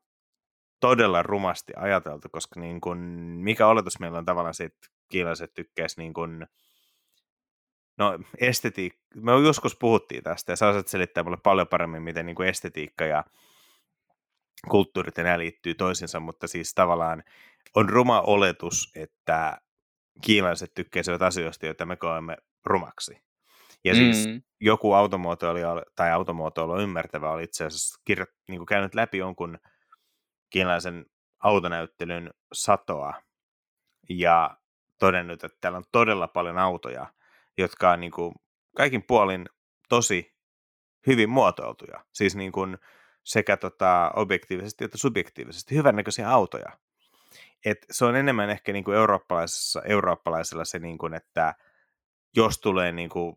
todella 0.81 1.23
rumasti 1.23 1.73
ajateltu, 1.77 2.29
koska 2.33 2.61
niin 2.61 2.81
kun, 2.81 2.99
mikä 3.43 3.67
oletus 3.67 4.01
meillä 4.01 4.19
on 4.19 4.25
tavallaan 4.25 4.55
se, 4.55 4.65
että 4.65 4.89
kiinalaiset 5.09 5.55
tykkäisi 5.55 6.01
niin 6.01 6.15
kun, 6.15 6.47
no 7.99 8.19
estetiikka, 8.39 9.01
me 9.15 9.33
joskus 9.33 9.77
puhuttiin 9.77 10.23
tästä 10.23 10.53
ja 10.53 10.57
sä 10.57 10.69
osaat 10.69 10.89
selittää 10.89 11.25
mulle 11.25 11.37
paljon 11.37 11.69
paremmin, 11.69 12.03
miten 12.03 12.27
niin 12.27 12.43
estetiikka 12.43 13.05
ja 13.05 13.25
kulttuurit 14.71 15.17
ja 15.17 15.25
nämä 15.25 15.39
liittyy 15.39 15.75
toisiinsa, 15.75 16.21
mutta 16.21 16.47
siis 16.47 16.75
tavallaan 16.75 17.23
on 17.77 17.89
ruma 17.89 18.21
oletus, 18.21 18.93
että 18.95 19.61
kiinalaiset 20.23 20.75
tykkäisivät 20.75 21.23
asioista, 21.23 21.67
joita 21.67 21.87
me 21.87 21.97
koemme 21.97 22.37
rumaksi. 22.65 23.25
Ja 23.85 23.95
siis 23.95 24.27
mm. 24.27 24.43
joku 24.61 24.93
automuotoilu 24.93 25.83
tai 25.97 26.13
automuotoilu 26.13 26.81
ymmärtävä 26.81 27.31
oli 27.31 27.45
itse 27.45 27.65
asiassa 27.65 28.01
kirjo, 28.05 28.27
niin 28.49 28.59
kuin 28.59 28.67
käynyt 28.67 28.95
läpi 28.95 29.19
jonkun 29.19 29.59
kiinalaisen 30.51 31.07
autonäyttelyn 31.43 32.31
satoa 32.53 33.23
ja 34.09 34.57
todennut, 34.99 35.45
että 35.45 35.59
täällä 35.61 35.77
on 35.77 35.85
todella 35.93 36.29
paljon 36.29 36.59
autoja, 36.59 37.13
jotka 37.59 37.91
on 37.91 38.01
niin 38.01 38.13
kuin 38.13 38.35
kaikin 38.77 39.03
puolin 39.03 39.49
tosi 39.89 40.35
hyvin 41.07 41.31
muotoiltuja. 41.31 42.05
Siis 42.13 42.37
niin 42.37 42.53
kuin 42.53 42.79
sekä 43.25 43.57
tota 43.57 44.11
objektiivisesti 44.17 44.85
että 44.85 44.99
subjektiivisesti 44.99 45.75
hyvännäköisiä 45.75 46.31
autoja. 46.31 46.79
Et 47.65 47.79
se 47.91 48.05
on 48.05 48.17
enemmän 48.17 48.51
ehkä 48.51 48.73
niin 48.73 48.85
kuin 48.85 48.97
eurooppalaisessa, 48.97 49.83
eurooppalaisella 49.83 50.65
se, 50.65 50.79
niin 50.79 50.99
kuin, 50.99 51.15
että 51.15 51.55
jos 52.37 52.59
tulee 52.59 52.93
niin 52.93 53.09
kuin 53.09 53.37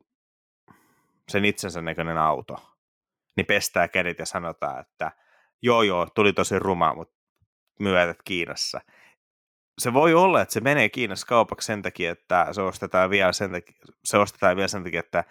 sen 1.29 1.45
itsensä 1.45 1.81
näköinen 1.81 2.17
auto, 2.17 2.55
niin 3.37 3.45
pestää 3.45 3.87
kädet 3.87 4.19
ja 4.19 4.25
sanotaan, 4.25 4.79
että 4.79 5.11
joo 5.61 5.83
joo, 5.83 6.07
tuli 6.15 6.33
tosi 6.33 6.59
ruma, 6.59 6.93
mutta 6.95 7.15
myötät 7.79 8.17
Kiinassa. 8.25 8.81
Se 9.79 9.93
voi 9.93 10.13
olla, 10.13 10.41
että 10.41 10.53
se 10.53 10.59
menee 10.59 10.89
Kiinassa 10.89 11.27
kaupaksi 11.27 11.65
sen 11.65 11.81
takia, 11.81 12.11
että 12.11 12.47
se 12.51 12.61
ostetaan 12.61 13.09
vielä 13.09 13.33
sen 13.33 13.51
takia, 13.51 13.75
se 14.03 14.17
ostetaan 14.17 14.55
vielä 14.55 14.67
sen 14.67 14.83
takia 14.83 14.99
että 14.99 15.23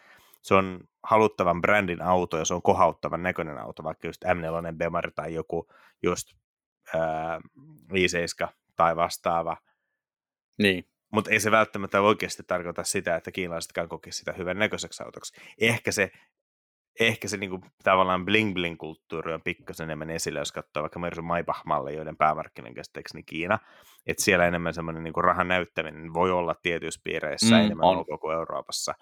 se 0.43 0.55
on 0.55 0.81
haluttavan 1.03 1.61
brändin 1.61 2.03
auto 2.03 2.39
ja 2.39 2.45
se 2.45 2.55
on 2.55 2.63
kohauttavan 2.63 3.23
näköinen 3.23 3.59
auto, 3.59 3.83
vaikka 3.83 4.09
just 4.09 4.25
M4 4.25 4.77
Bemari 4.77 5.11
tai 5.11 5.35
joku 5.35 5.69
just 6.03 6.29
ää, 6.95 7.41
i7 7.93 8.49
tai 8.77 8.97
vastaava. 8.97 9.57
Niin. 10.59 10.85
Mutta 11.13 11.31
ei 11.31 11.41
se 11.41 11.51
välttämättä 11.51 12.01
oikeasti 12.01 12.43
tarkoita 12.47 12.85
sitä, 12.85 13.17
että 13.17 13.31
kiinalaisetkaan 13.31 13.89
kokisivat 13.89 14.17
sitä 14.17 14.33
hyvän 14.33 14.59
näköiseksi 14.59 15.03
autoksi. 15.03 15.41
Ehkä 15.61 15.93
se, 15.93 16.11
ehkä 17.01 17.29
se 17.29 17.37
niinku, 17.37 17.61
tavallaan 17.85 18.25
bling-bling-kulttuuri 18.25 19.33
on 19.35 19.43
pikkasen 19.43 19.85
enemmän 19.85 20.11
esillä, 20.11 20.39
jos 20.39 20.53
katsoo 20.53 20.83
vaikka 20.83 20.99
Mersu 20.99 21.23
Maybach-malle, 21.23 21.93
joiden 21.93 22.17
päämarkkinan 22.17 22.75
käsitteeksi 22.75 23.23
Kiina. 23.23 23.59
Että 24.07 24.25
siellä 24.25 24.47
enemmän 24.47 24.75
semmoinen 24.75 25.03
niinku 25.03 25.23
rahan 25.23 25.49
näyttäminen 25.49 26.15
voi 26.15 26.31
olla 26.31 26.55
tietyissä 26.63 27.01
piireissä 27.05 27.55
mm, 27.55 27.61
enemmän 27.65 27.87
on. 27.87 28.07
koko 28.07 28.33
Euroopassa. 28.33 28.95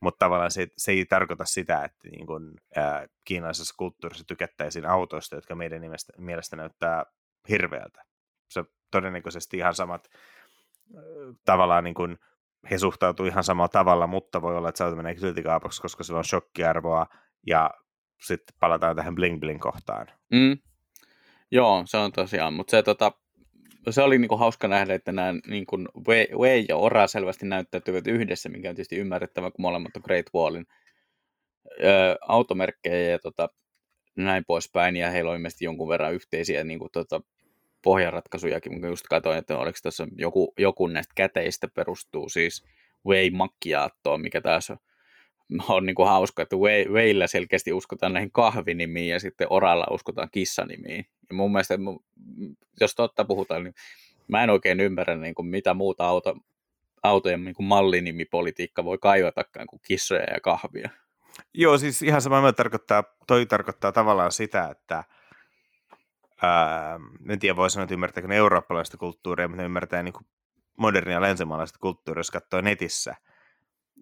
Mutta 0.00 0.24
tavallaan 0.24 0.50
se, 0.50 0.66
se 0.76 0.92
ei 0.92 1.04
tarkoita 1.04 1.44
sitä, 1.44 1.84
että 1.84 2.08
niin 2.08 2.26
kun, 2.26 2.54
ää, 2.76 3.06
kiinalaisessa 3.24 3.74
kulttuurissa 3.78 4.24
tykättäisiin 4.26 4.86
autoista, 4.86 5.34
jotka 5.34 5.54
meidän 5.54 5.80
mielestä, 5.80 6.12
mielestä 6.18 6.56
näyttää 6.56 7.04
hirveältä. 7.48 8.02
Se 8.50 8.64
todennäköisesti 8.90 9.56
ihan 9.56 9.74
samat 9.74 10.10
tavallaan 11.44 11.84
niin 11.84 11.94
kuin 11.94 12.18
he 12.70 12.78
suhtautuu 12.78 13.26
ihan 13.26 13.44
samalla 13.44 13.68
tavalla, 13.68 14.06
mutta 14.06 14.42
voi 14.42 14.56
olla, 14.56 14.68
että 14.68 14.90
se 14.90 14.96
menee 14.96 15.18
silti 15.18 15.42
kaapaksi, 15.42 15.82
koska 15.82 16.04
sillä 16.04 16.18
on 16.18 16.24
shokkiarvoa 16.24 17.06
ja 17.46 17.70
sitten 18.22 18.56
palataan 18.60 18.96
tähän 18.96 19.14
bling 19.14 19.40
bling 19.40 19.60
kohtaan. 19.60 20.06
Mm. 20.32 20.58
Joo, 21.50 21.82
se 21.86 21.96
on 21.96 22.12
tosiaan, 22.12 22.54
mutta 22.54 22.70
se, 22.70 22.82
tota, 22.82 23.12
se 23.90 24.02
oli 24.02 24.18
niinku 24.18 24.36
hauska 24.36 24.68
nähdä, 24.68 24.94
että 24.94 25.12
nämä 25.12 25.34
niinku 25.46 25.76
Way, 26.08 26.26
Way 26.38 26.64
ja 26.68 26.76
Ora 26.76 27.06
selvästi 27.06 27.46
näyttäytyvät 27.46 28.06
yhdessä, 28.06 28.48
mikä 28.48 28.68
on 28.68 28.74
tietysti 28.74 28.96
ymmärrettävä, 28.96 29.50
kun 29.50 29.62
molemmat 29.62 29.96
on 29.96 30.02
Great 30.04 30.26
Wallin 30.34 30.66
ö, 31.84 32.16
automerkkejä 32.28 33.10
ja 33.10 33.18
tota, 33.18 33.48
näin 34.16 34.44
poispäin, 34.46 34.96
ja 34.96 35.10
heillä 35.10 35.30
on 35.30 35.36
ilmeisesti 35.36 35.64
jonkun 35.64 35.88
verran 35.88 36.14
yhteisiä 36.14 36.64
niin 36.64 36.78
kuin, 36.78 36.92
tota, 36.92 37.20
pohjaratkaisujakin, 37.82 38.72
mutta 38.72 38.86
just 38.86 39.06
katsoin, 39.08 39.38
että 39.38 39.58
oliko 39.58 39.78
tässä 39.82 40.06
joku, 40.16 40.54
joku 40.58 40.86
näistä 40.86 41.12
käteistä 41.14 41.68
perustuu 41.68 42.28
siis 42.28 42.64
Way 43.06 43.30
Macchiatoon, 43.30 44.20
mikä 44.20 44.40
taas 44.40 44.72
on 45.68 45.86
niin 45.86 45.94
kuin 45.94 46.08
hauska, 46.08 46.42
että 46.42 46.56
Weillä 46.92 47.26
selkeästi 47.26 47.72
uskotaan 47.72 48.12
näihin 48.12 48.32
kahvinimiin 48.32 49.08
ja 49.08 49.20
sitten 49.20 49.46
Oralla 49.50 49.86
uskotaan 49.90 50.28
kissanimiin. 50.32 51.06
Ja 51.28 51.34
mun 51.34 51.52
mielestä, 51.52 51.74
jos 52.80 52.94
totta 52.94 53.24
puhutaan, 53.24 53.64
niin 53.64 53.74
mä 54.28 54.44
en 54.44 54.50
oikein 54.50 54.80
ymmärrä, 54.80 55.16
niin 55.16 55.34
kuin 55.34 55.46
mitä 55.46 55.74
muuta 55.74 56.06
auto, 56.06 56.36
autojen 57.02 57.44
niin 57.44 57.54
kuin 57.54 57.66
mallinimipolitiikka 57.66 58.84
voi 58.84 58.98
kaivatakaan 58.98 59.66
kuin 59.66 59.80
kissoja 59.86 60.24
ja 60.34 60.40
kahvia. 60.40 60.90
Joo, 61.54 61.78
siis 61.78 62.02
ihan 62.02 62.22
sama 62.22 62.52
tarkoittaa, 62.52 63.04
toi 63.26 63.46
tarkoittaa 63.46 63.92
tavallaan 63.92 64.32
sitä, 64.32 64.68
että 64.68 65.04
ää, 66.42 67.00
en 67.28 67.38
tiedä, 67.38 67.56
voi 67.56 67.70
sanoa, 67.70 67.82
että 67.84 67.94
ymmärtääkö 67.94 68.28
ne 68.28 68.36
eurooppalaista 68.36 68.96
kulttuuria, 68.96 69.48
mutta 69.48 69.62
ne 69.62 69.66
ymmärtää 69.66 70.02
niin 70.02 70.12
kuin 70.12 70.26
modernia 70.78 71.20
länsimaalaista 71.20 71.78
kulttuuria, 71.78 72.20
jos 72.20 72.30
katsoo 72.30 72.60
netissä 72.60 73.14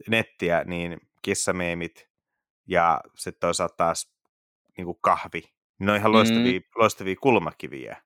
nettiä, 0.08 0.64
niin 0.64 1.00
kissameemit 1.22 2.08
ja 2.66 3.00
sitten 3.16 3.40
toisaalta 3.40 3.74
taas 3.76 4.12
niin 4.76 4.84
kuin 4.84 4.98
kahvi. 5.00 5.42
Ne 5.78 5.92
on 5.92 5.98
ihan 5.98 6.12
loistavia, 6.12 6.58
mm. 6.58 6.64
loistavia 6.74 7.16
kulmakiviä. 7.20 7.96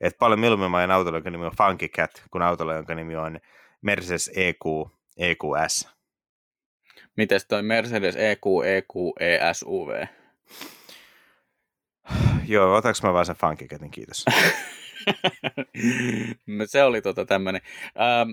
Et 0.00 0.18
paljon 0.18 0.40
mieluummin 0.40 0.70
mä 0.70 0.76
ajan 0.76 0.90
autolla, 0.90 1.16
jonka 1.16 1.30
nimi 1.30 1.44
on 1.44 1.56
Funky 1.58 1.88
Cat, 1.88 2.22
kuin 2.30 2.42
autolla, 2.42 2.74
jonka 2.74 2.94
nimi 2.94 3.16
on 3.16 3.40
Mercedes 3.82 4.30
EQ, 4.34 4.90
EQS. 5.16 5.88
Mites 7.16 7.46
toi 7.46 7.62
Mercedes 7.62 8.16
EQ, 8.16 8.44
EQ, 8.64 8.94
ESUV? 9.20 10.06
Joo, 12.46 12.74
otaks 12.74 13.02
mä 13.02 13.12
vaan 13.12 13.26
sen 13.26 13.36
Funky 13.36 13.66
Catin, 13.66 13.90
kiitos. 13.90 14.24
se 16.66 16.82
oli 16.82 17.02
tota 17.02 17.24
tämmönen. 17.24 17.60
Ähm, 17.86 18.30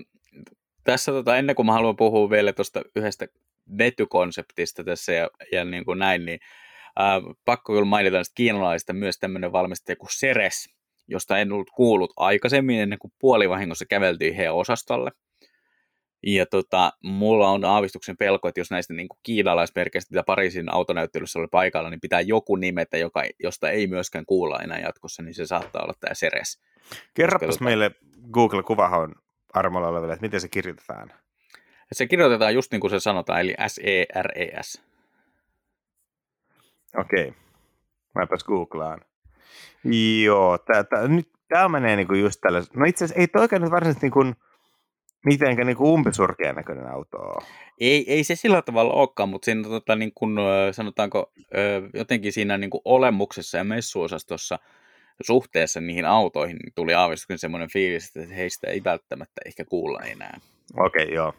tässä 0.84 1.12
tota, 1.12 1.36
ennen 1.36 1.56
kuin 1.56 1.66
mä 1.66 1.72
haluan 1.72 1.96
puhua 1.96 2.30
vielä 2.30 2.52
tuosta 2.52 2.82
yhdestä 2.96 3.26
vetykonseptista 3.78 4.84
tässä 4.84 5.12
ja, 5.12 5.30
ja 5.52 5.64
niin 5.64 5.84
kuin 5.84 5.98
näin, 5.98 6.24
niin 6.24 6.40
ää, 6.96 7.20
pakko 7.44 7.72
kyllä 7.72 7.84
mainita 7.84 8.16
näistä 8.16 8.34
kiinalaisista 8.34 8.92
myös 8.92 9.18
tämmöinen 9.18 9.52
valmistaja 9.52 9.96
kuin 9.96 10.10
Seres, 10.12 10.68
josta 11.08 11.38
en 11.38 11.52
ollut 11.52 11.70
kuullut 11.70 12.12
aikaisemmin 12.16 12.80
ennen 12.80 12.98
kuin 12.98 13.12
puolivahingossa 13.18 13.86
käveltiin 13.86 14.34
heidän 14.34 14.54
osastolle. 14.54 15.10
Ja 16.26 16.46
tota, 16.46 16.92
mulla 17.02 17.50
on 17.50 17.64
aavistuksen 17.64 18.16
pelko, 18.16 18.48
että 18.48 18.60
jos 18.60 18.70
näistä 18.70 18.94
niin 18.94 19.08
kiinalaismerkeistä, 19.22 20.12
mitä 20.14 20.22
Pariisin 20.22 20.74
autonäyttelyssä 20.74 21.38
oli 21.38 21.48
paikalla, 21.50 21.90
niin 21.90 22.00
pitää 22.00 22.20
joku 22.20 22.56
nimetä, 22.56 22.96
joka, 22.96 23.22
josta 23.42 23.70
ei 23.70 23.86
myöskään 23.86 24.26
kuulla 24.26 24.60
enää 24.60 24.78
jatkossa, 24.78 25.22
niin 25.22 25.34
se 25.34 25.46
saattaa 25.46 25.82
olla 25.82 25.94
tämä 26.00 26.14
Seres. 26.14 26.60
Kerropas 27.14 27.54
tota... 27.54 27.64
meille 27.64 27.90
Google-kuvahan 28.32 29.14
armolla 29.54 29.88
oleville, 29.88 30.12
että 30.12 30.26
miten 30.26 30.40
se 30.40 30.48
kirjoitetaan. 30.48 31.12
Se 31.92 32.06
kirjoitetaan 32.06 32.54
just 32.54 32.72
niin 32.72 32.80
kuin 32.80 32.90
se 32.90 33.00
sanotaan, 33.00 33.40
eli 33.40 33.54
S-E-R-E-S. 33.66 34.74
E 34.74 34.94
Okei. 37.00 37.28
Okay. 37.28 37.40
Mäpäs 38.14 38.44
googlaan. 38.44 39.00
Joo, 40.24 40.58
tää, 40.58 40.84
tää, 40.84 41.08
nyt 41.08 41.28
tämä 41.48 41.68
menee 41.68 41.96
niinku 41.96 42.14
just 42.14 42.40
tällä. 42.40 42.62
No 42.74 42.84
itse 42.84 43.04
asiassa 43.04 43.20
ei 43.20 43.28
toikaan 43.28 43.62
nyt 43.62 43.70
varsinaisesti 43.70 44.06
niinku, 44.06 44.24
mitenkään 45.24 45.66
niinku 45.66 45.94
umpisurkean 45.94 46.56
näköinen 46.56 46.86
auto 46.86 47.18
ole. 47.18 47.44
Ei, 47.80 48.12
ei 48.12 48.24
se 48.24 48.34
sillä 48.36 48.62
tavalla 48.62 48.92
olekaan, 48.92 49.28
mutta 49.28 49.44
siinä 49.44 49.62
tota, 49.62 49.96
niin 49.96 50.12
kuin, 50.14 50.36
sanotaanko 50.72 51.32
jotenkin 51.94 52.32
siinä 52.32 52.58
niin 52.58 52.70
kuin 52.70 52.82
olemuksessa 52.84 53.58
ja 53.58 53.64
messuosastossa 53.64 54.58
suhteessa 55.22 55.80
niihin 55.80 56.04
autoihin 56.04 56.56
niin 56.56 56.72
tuli 56.74 56.94
aavistuksen 56.94 57.38
semmoinen 57.38 57.70
fiilis, 57.72 58.16
että 58.16 58.34
heistä 58.34 58.70
ei 58.70 58.84
välttämättä 58.84 59.40
ehkä 59.46 59.64
kuulla 59.64 60.00
enää. 60.00 60.40
Okei, 60.76 61.04
okay, 61.04 61.14
joo. 61.14 61.32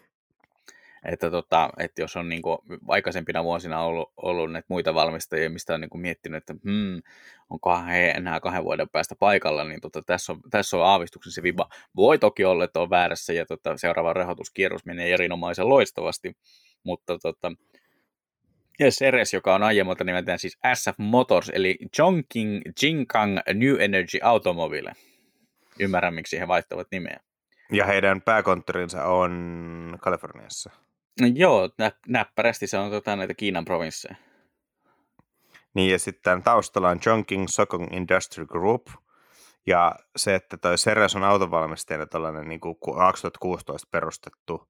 Että, 1.11 1.31
tota, 1.31 1.69
että 1.79 2.01
jos 2.01 2.15
on 2.15 2.29
niin 2.29 2.41
kuin, 2.41 2.57
aikaisempina 2.87 3.43
vuosina 3.43 3.81
ollut, 3.81 4.13
ollut 4.17 4.51
näitä 4.51 4.65
muita 4.69 4.93
valmistajia, 4.93 5.49
mistä 5.49 5.73
on 5.73 5.81
niin 5.81 5.89
kuin, 5.89 6.01
miettinyt, 6.01 6.37
että 6.37 6.53
hmm, 6.63 7.01
onkohan 7.49 7.87
he 7.87 8.09
enää 8.09 8.39
kahden 8.39 8.63
vuoden 8.63 8.89
päästä 8.89 9.15
paikalla, 9.19 9.63
niin 9.63 9.81
tota, 9.81 10.01
tässä, 10.05 10.33
on, 10.33 10.39
tässä 10.49 10.77
on 10.77 10.85
aavistuksen 10.85 11.33
se 11.33 11.43
viba. 11.43 11.69
Voi 11.95 12.19
toki 12.19 12.45
olla, 12.45 12.63
että 12.63 12.79
on 12.79 12.89
väärässä 12.89 13.33
ja 13.33 13.45
tota, 13.45 13.77
seuraava 13.77 14.13
rahoituskierros 14.13 14.85
menee 14.85 15.13
erinomaisen 15.13 15.69
loistavasti, 15.69 16.37
mutta 16.83 17.19
tota, 17.19 17.51
Seres, 18.89 19.33
joka 19.33 19.55
on 19.55 19.63
aiemmalta 19.63 20.03
nimeltään 20.03 20.39
siis 20.39 20.57
SF 20.73 20.97
Motors, 20.97 21.51
eli 21.53 21.77
Chongqing 21.95 22.61
Jinkang 22.83 23.37
New 23.53 23.81
Energy 23.81 24.19
Automobile. 24.23 24.93
Ymmärrän, 25.79 26.13
miksi 26.13 26.39
he 26.39 26.47
vaihtavat 26.47 26.87
nimeä. 26.91 27.19
Ja 27.71 27.85
heidän 27.85 28.21
pääkonttorinsa 28.21 29.05
on 29.05 29.97
Kaliforniassa. 30.01 30.84
No 31.21 31.27
joo, 31.35 31.69
nä- 31.77 31.91
näppärästi 32.07 32.67
se 32.67 32.77
on 32.77 32.91
tota, 32.91 33.15
näitä 33.15 33.33
Kiinan 33.33 33.65
provinsseja. 33.65 34.15
Niin 35.73 35.91
ja 35.91 35.99
sitten 35.99 36.43
taustalla 36.43 36.89
on 36.89 36.99
Chongqing 36.99 37.47
Sokong 37.47 37.93
Industrial 37.93 38.47
Group. 38.47 38.87
Ja 39.67 39.95
se, 40.15 40.35
että 40.35 40.57
toi 40.57 40.77
Seres 40.77 41.15
on 41.15 41.23
autovalmistajana 41.23 42.05
tällainen 42.05 42.47
niin 42.47 42.59
kuin 42.59 42.75
2016 42.97 43.87
perustettu 43.91 44.67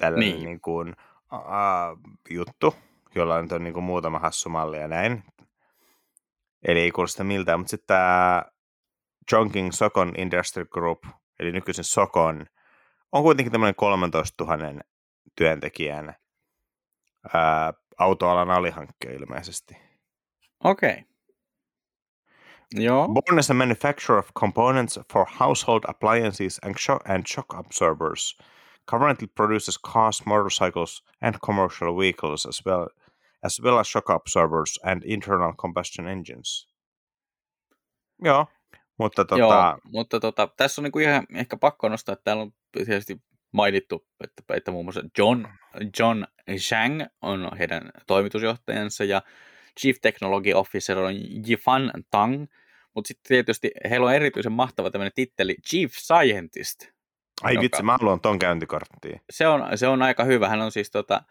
tällainen 0.00 0.34
niin. 0.34 0.44
Niin 0.44 0.60
kuin, 0.60 0.94
uh, 1.32 2.12
juttu, 2.30 2.74
jolla 3.14 3.42
nyt 3.42 3.52
on 3.52 3.64
niin 3.64 3.74
kuin 3.74 3.84
muutama 3.84 4.18
hassu 4.18 4.48
malli 4.48 4.78
ja 4.78 4.88
näin. 4.88 5.24
Eli 6.62 6.80
ei 6.80 6.90
kuulosta 6.90 7.24
miltään, 7.24 7.60
mutta 7.60 7.70
sitten 7.70 7.86
tämä 7.86 8.44
Chongqing 9.30 9.72
Sokon 9.72 10.12
Industrial 10.16 10.66
Group, 10.66 11.04
eli 11.38 11.52
nykyisen 11.52 11.84
Sokon, 11.84 12.46
on 13.12 13.22
kuitenkin 13.22 13.52
tämmöinen 13.52 13.74
13 13.74 14.44
000 14.44 14.80
työntekijän 15.40 16.14
ää, 17.34 17.72
autoalan 17.98 18.50
alihankkeen 18.50 19.14
ilmeisesti. 19.14 19.76
Okei. 20.64 20.90
Okay. 20.90 21.04
Joo. 22.74 23.08
Born 23.08 23.38
as 23.38 23.50
a 23.50 23.54
manufacturer 23.54 24.18
of 24.18 24.30
components 24.40 25.00
for 25.12 25.26
household 25.40 25.84
appliances 25.88 26.58
and 26.62 26.74
shock, 26.78 27.10
and 27.10 27.26
shock 27.26 27.54
absorbers, 27.54 28.38
currently 28.90 29.26
produces 29.26 29.78
cars, 29.92 30.26
motorcycles, 30.26 31.04
and 31.20 31.34
commercial 31.46 31.96
vehicles 31.96 32.46
as 32.46 32.62
well 32.66 32.86
as 33.42 33.60
well 33.62 33.78
as 33.78 33.88
shock 33.88 34.10
absorbers 34.10 34.78
and 34.84 35.02
internal 35.04 35.52
combustion 35.52 36.08
engines. 36.08 36.68
Joo, 38.24 38.46
mutta, 38.98 39.24
tota... 39.24 39.38
Joo, 39.38 39.78
mutta 39.92 40.20
tota, 40.20 40.48
tässä 40.56 40.80
on 40.80 40.84
niinku 40.84 40.98
ihan 40.98 41.26
ehkä 41.34 41.56
pakko 41.56 41.88
nostaa, 41.88 42.12
että 42.12 42.24
täällä 42.24 42.42
on 42.42 42.52
tietysti 42.72 43.22
mainittu, 43.52 44.06
että, 44.24 44.42
että 44.54 44.70
muun 44.70 44.84
muassa 44.84 45.02
John, 45.18 45.46
John 45.98 46.24
Zhang 46.56 47.02
on 47.22 47.50
heidän 47.58 47.90
toimitusjohtajansa 48.06 49.04
ja 49.04 49.22
Chief 49.80 49.96
Technology 50.02 50.52
Officer 50.52 50.98
on 50.98 51.14
Yifan 51.48 51.92
Tang, 52.10 52.46
mutta 52.94 53.08
sitten 53.08 53.28
tietysti 53.28 53.70
heillä 53.90 54.06
on 54.06 54.14
erityisen 54.14 54.52
mahtava 54.52 54.90
tämmöinen 54.90 55.12
titteli 55.14 55.56
Chief 55.68 55.92
Scientist. 55.92 56.86
Ai 57.42 57.54
joka, 57.54 57.62
vitsi, 57.62 57.82
mä 57.82 57.96
haluan 58.00 58.20
ton 58.20 58.38
käyntikorttiin. 58.38 59.20
Se 59.30 59.48
on, 59.48 59.78
se 59.78 59.88
on 59.88 60.02
aika 60.02 60.24
hyvä. 60.24 60.48
Hän 60.48 60.60
on 60.60 60.72
siis 60.72 60.90
tota, 60.90 61.22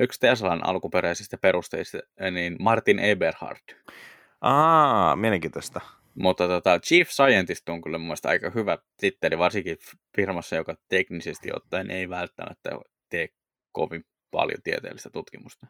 yksi 0.00 0.20
Teslan 0.20 0.66
alkuperäisistä 0.66 1.38
perusteista, 1.38 1.98
niin 2.30 2.56
Martin 2.60 2.98
Eberhard. 2.98 3.76
Aa, 4.40 5.16
mielenkiintoista. 5.16 5.80
Mutta 6.18 6.48
tota, 6.48 6.78
Chief 6.78 7.08
Scientist 7.08 7.68
on 7.68 7.82
kyllä 7.82 7.98
mun 7.98 8.16
aika 8.24 8.50
hyvä 8.50 8.78
titteli, 8.96 9.38
varsinkin 9.38 9.76
firmassa, 10.16 10.56
joka 10.56 10.76
teknisesti 10.88 11.50
ottaen 11.54 11.90
ei 11.90 12.08
välttämättä 12.08 12.70
tee 13.08 13.28
kovin 13.72 14.04
paljon 14.30 14.62
tieteellistä 14.64 15.10
tutkimusta. 15.10 15.66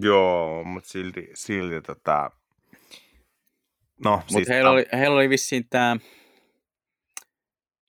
Joo, 0.00 0.64
mutta 0.64 0.88
silti, 0.88 1.28
silti 1.34 1.80
tota... 1.80 2.30
No, 4.04 4.16
Mutta 4.16 4.32
siis 4.32 4.48
heillä, 4.48 4.70
oli, 4.70 4.86
heillä 4.92 5.16
oli 5.16 5.28
vissiin 5.28 5.68
tämä 5.70 5.96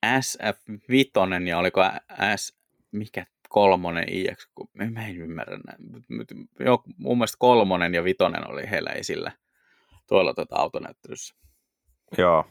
SF5 0.05 1.47
ja 1.47 1.57
oliko 1.57 1.81
S, 2.35 2.57
mikä 2.91 3.25
kolmonen 3.49 4.13
IX, 4.13 4.47
kun 4.55 4.69
mä 4.73 5.07
en 5.07 5.17
ymmärrä 5.17 5.57
näin. 5.67 5.79
Joo, 6.59 6.83
mun 6.97 7.17
mielestä 7.17 7.37
kolmonen 7.39 7.93
ja 7.93 8.03
vitonen 8.03 8.51
oli 8.51 8.69
heillä 8.69 8.89
esillä 8.89 9.31
tuolla 10.07 10.33
tuota 10.33 10.55
autonäyttelyssä. 10.55 11.35
Joo. 12.17 12.45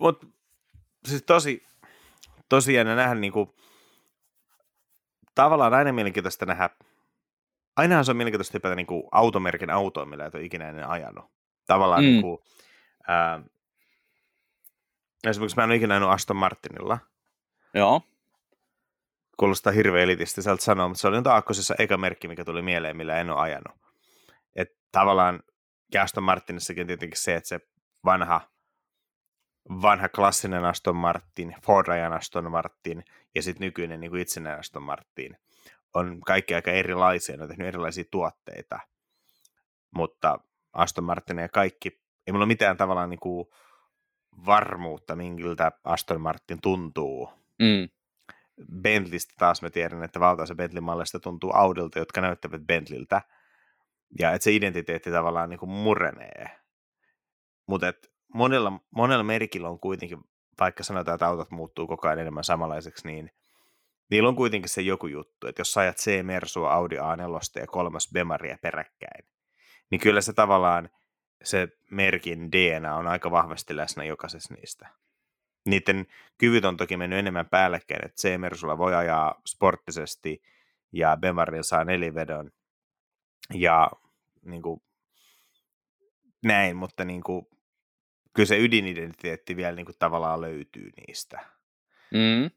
Mutta 0.00 0.26
siis 1.06 1.22
tosi, 1.22 1.62
tosi 2.48 2.74
jännä 2.74 2.94
nähdä 2.94 3.14
niinku, 3.14 3.54
tavallaan 5.34 5.74
aina 5.74 5.92
mielenkiintoista 5.92 6.46
nähdä, 6.46 6.70
ainahan 7.76 8.04
se 8.04 8.10
on 8.10 8.16
mielenkiintoista 8.16 8.56
hypätä 8.56 8.74
niinku 8.74 9.08
automerkin 9.12 9.70
autoon, 9.70 10.08
millä 10.08 10.26
et 10.26 10.34
ole 10.34 10.44
ikinä 10.44 10.68
ennen 10.68 10.88
ajanut. 10.88 11.24
Tavallaan 11.66 12.02
mm. 12.02 12.06
niinku, 12.06 12.44
ää, 13.06 13.40
esimerkiksi 15.26 15.56
mä 15.56 15.64
en 15.64 15.70
ole 15.70 15.76
ikinä 15.76 15.94
ajanut 15.94 16.10
Aston 16.10 16.36
Martinilla. 16.36 16.98
Joo. 17.74 18.02
Kuulostaa 19.36 19.72
hirveän 19.72 20.04
elitisti 20.04 20.42
sieltä 20.42 20.64
sanoa, 20.64 20.88
mutta 20.88 21.00
se 21.00 21.08
oli 21.08 21.16
nyt 21.16 21.26
aakkosessa 21.26 21.74
eka 21.78 21.96
merkki, 21.96 22.28
mikä 22.28 22.44
tuli 22.44 22.62
mieleen, 22.62 22.96
millä 22.96 23.20
en 23.20 23.30
ole 23.30 23.40
ajanut. 23.40 23.76
Et 24.56 24.76
tavallaan 24.92 25.42
ja 25.92 26.02
Aston 26.02 26.24
Martinissakin 26.24 26.86
tietenkin 26.86 27.20
se, 27.20 27.34
että 27.34 27.48
se 27.48 27.60
vanha, 28.04 28.40
vanha 29.82 30.08
klassinen 30.08 30.64
Aston 30.64 30.96
Martin, 30.96 31.54
Ford 31.62 31.88
ajan 31.88 32.12
Aston 32.12 32.50
Martin 32.50 33.04
ja 33.34 33.42
sitten 33.42 33.64
nykyinen 33.66 34.00
niin 34.00 34.10
kuin 34.10 34.22
itsenäinen 34.22 34.60
Aston 34.60 34.82
Martin, 34.82 35.36
on 35.94 36.20
kaikki 36.20 36.54
aika 36.54 36.70
erilaisia, 36.70 37.36
ne 37.36 37.42
on 37.42 37.48
tehnyt 37.48 37.68
erilaisia 37.68 38.04
tuotteita, 38.10 38.78
mutta 39.94 40.38
Aston 40.72 41.04
Martin 41.04 41.38
ja 41.38 41.48
kaikki, 41.48 42.02
ei 42.26 42.32
mulla 42.32 42.46
mitään 42.46 42.76
tavallaan 42.76 43.10
niin 43.10 43.20
kuin 43.20 43.46
varmuutta, 44.46 45.16
minkiltä 45.16 45.72
Aston 45.84 46.20
Martin 46.20 46.60
tuntuu. 46.60 47.30
Mm. 47.58 47.88
Bentleystä 48.82 49.34
taas 49.38 49.62
mä 49.62 49.70
tiedän, 49.70 50.02
että 50.02 50.20
valtaosa 50.20 50.54
Bentley-mallista 50.54 51.20
tuntuu 51.20 51.50
Audilta, 51.54 51.98
jotka 51.98 52.20
näyttävät 52.20 52.62
Bentleyltä. 52.66 53.22
Ja 54.18 54.32
että 54.32 54.44
se 54.44 54.52
identiteetti 54.52 55.10
tavallaan 55.10 55.50
niin 55.50 55.60
kuin 55.60 55.70
murenee. 55.70 56.50
Mutta 57.66 57.92
monella, 58.34 58.72
monella 58.90 59.24
merkillä 59.24 59.68
on 59.68 59.80
kuitenkin, 59.80 60.18
vaikka 60.60 60.82
sanotaan, 60.82 61.14
että 61.14 61.26
autot 61.26 61.50
muuttuu 61.50 61.86
koko 61.86 62.08
ajan 62.08 62.18
enemmän 62.18 62.44
samanlaiseksi, 62.44 63.08
niin 63.08 63.30
niillä 64.10 64.28
on 64.28 64.36
kuitenkin 64.36 64.68
se 64.68 64.82
joku 64.82 65.06
juttu, 65.06 65.46
että 65.46 65.60
jos 65.60 65.72
sä 65.72 65.80
ajat 65.80 65.96
C-Mersua, 65.96 66.72
Audi 66.72 66.96
A4 66.96 67.60
ja 67.60 67.66
kolmas 67.66 68.10
Bemaria 68.12 68.58
peräkkäin, 68.62 69.24
niin 69.90 70.00
kyllä 70.00 70.20
se 70.20 70.32
tavallaan 70.32 70.88
se 71.44 71.68
merkin 71.90 72.52
DNA 72.52 72.96
on 72.96 73.06
aika 73.06 73.30
vahvasti 73.30 73.76
läsnä 73.76 74.04
jokaisessa 74.04 74.54
niistä. 74.54 74.88
Niiden 75.66 76.06
kyvyt 76.38 76.64
on 76.64 76.76
toki 76.76 76.96
mennyt 76.96 77.18
enemmän 77.18 77.48
päällekkäin, 77.48 78.04
että 78.04 78.22
C-Mersulla 78.22 78.78
voi 78.78 78.94
ajaa 78.94 79.40
sporttisesti 79.46 80.42
ja 80.92 81.16
Bemarin 81.20 81.64
saa 81.64 81.84
nelivedon 81.84 82.50
ja 83.54 83.90
niin 84.42 84.62
kuin, 84.62 84.80
näin, 86.44 86.76
mutta 86.76 87.04
niin 87.04 87.22
kuin, 87.22 87.46
kyllä 88.34 88.46
se 88.46 88.58
ydinidentiteetti 88.58 89.56
vielä 89.56 89.76
niin 89.76 89.86
kuin, 89.86 89.96
tavallaan 89.98 90.40
löytyy 90.40 90.90
niistä. 90.96 91.38
Mm. 92.10 92.50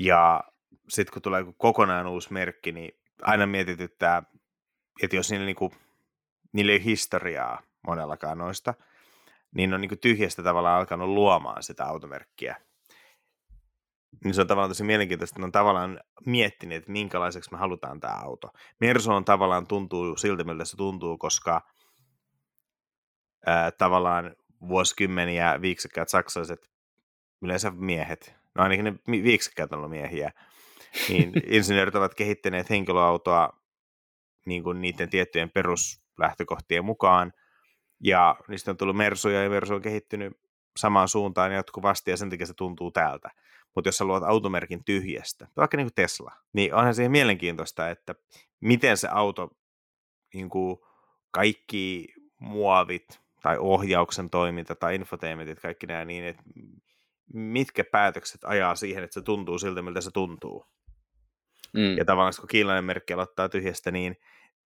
Ja 0.00 0.44
sitten 0.88 1.12
kun 1.12 1.22
tulee 1.22 1.44
kokonaan 1.56 2.06
uusi 2.06 2.32
merkki, 2.32 2.72
niin 2.72 3.00
aina 3.22 3.46
mietityttää, 3.46 4.22
että 5.02 5.16
jos 5.16 5.30
niillä, 5.30 5.46
niin 5.46 5.56
kuin, 5.56 5.72
niillä 6.52 6.72
ei 6.72 6.84
historiaa 6.84 7.62
monellakaan 7.86 8.38
noista, 8.38 8.74
niin 9.54 9.74
on 9.74 9.80
niin 9.80 9.88
kuin 9.88 9.98
tyhjästä 9.98 10.42
tavallaan 10.42 10.78
alkanut 10.78 11.08
luomaan 11.08 11.62
sitä 11.62 11.84
automerkkiä. 11.84 12.56
Niin 14.24 14.34
se 14.34 14.40
on 14.40 14.46
tavallaan 14.46 14.70
tosi 14.70 14.84
mielenkiintoista, 14.84 15.32
että 15.34 15.40
ne 15.40 15.44
on 15.44 15.52
tavallaan 15.52 16.00
miettineet, 16.26 16.78
että 16.78 16.92
minkälaiseksi 16.92 17.52
me 17.52 17.58
halutaan 17.58 18.00
tämä 18.00 18.14
auto. 18.14 18.50
Mersu 18.80 19.10
on 19.10 19.24
tavallaan 19.24 19.66
tuntuu 19.66 20.16
siltä, 20.16 20.44
miltä 20.44 20.64
se 20.64 20.76
tuntuu, 20.76 21.18
koska 21.18 21.60
ää, 23.46 23.70
tavallaan 23.70 24.36
vuosikymmeniä 24.68 25.60
viiksekkäät 25.60 26.08
saksalaiset, 26.08 26.70
yleensä 27.42 27.70
miehet, 27.70 28.34
no 28.54 28.62
ainakin 28.62 28.84
ne 28.84 28.94
viiksekkäät 29.08 29.72
on 29.72 29.78
ollut 29.78 29.90
miehiä, 29.90 30.32
niin 31.08 31.32
insinöörit 31.56 31.94
ovat 31.94 32.14
kehittäneet 32.14 32.70
henkilöautoa 32.70 33.48
niin 34.46 34.62
kuin 34.62 34.80
niiden 34.80 35.10
tiettyjen 35.10 35.50
peruslähtökohtien 35.50 36.84
mukaan, 36.84 37.32
ja 38.04 38.36
niistä 38.48 38.70
on 38.70 38.76
tullut 38.76 38.96
Mersuja, 38.96 39.42
ja 39.42 39.50
Mersu 39.50 39.74
on 39.74 39.82
kehittynyt 39.82 40.32
samaan 40.76 41.08
suuntaan 41.08 41.52
jatkuvasti, 41.52 42.10
ja 42.10 42.16
sen 42.16 42.30
takia 42.30 42.46
se 42.46 42.54
tuntuu 42.54 42.90
täältä. 42.90 43.30
Mutta 43.74 43.88
jos 43.88 43.96
sä 43.96 44.04
luot 44.04 44.22
automerkin 44.22 44.84
tyhjästä, 44.84 45.48
vaikka 45.56 45.76
niin 45.76 45.86
kuin 45.86 45.94
Tesla, 45.94 46.32
niin 46.52 46.74
onhan 46.74 46.94
siihen 46.94 47.12
mielenkiintoista, 47.12 47.90
että 47.90 48.14
miten 48.60 48.96
se 48.96 49.08
auto, 49.10 49.48
niin 50.34 50.48
kuin 50.48 50.76
kaikki 51.30 52.06
muovit, 52.38 53.20
tai 53.42 53.56
ohjauksen 53.58 54.30
toiminta 54.30 54.74
tai 54.74 54.94
infotainmentit, 54.94 55.60
kaikki 55.60 55.86
nämä 55.86 56.04
niin, 56.04 56.24
että 56.24 56.42
mitkä 57.34 57.84
päätökset 57.84 58.44
ajaa 58.44 58.74
siihen, 58.74 59.04
että 59.04 59.14
se 59.14 59.22
tuntuu 59.22 59.58
siltä, 59.58 59.82
miltä 59.82 60.00
se 60.00 60.10
tuntuu. 60.10 60.66
Mm. 61.74 61.96
Ja 61.96 62.04
tavallaan 62.04 62.32
kun 62.40 62.48
kiinalainen 62.48 62.84
merkki 62.84 63.12
aloittaa 63.12 63.48
tyhjästä, 63.48 63.90
niin 63.90 64.16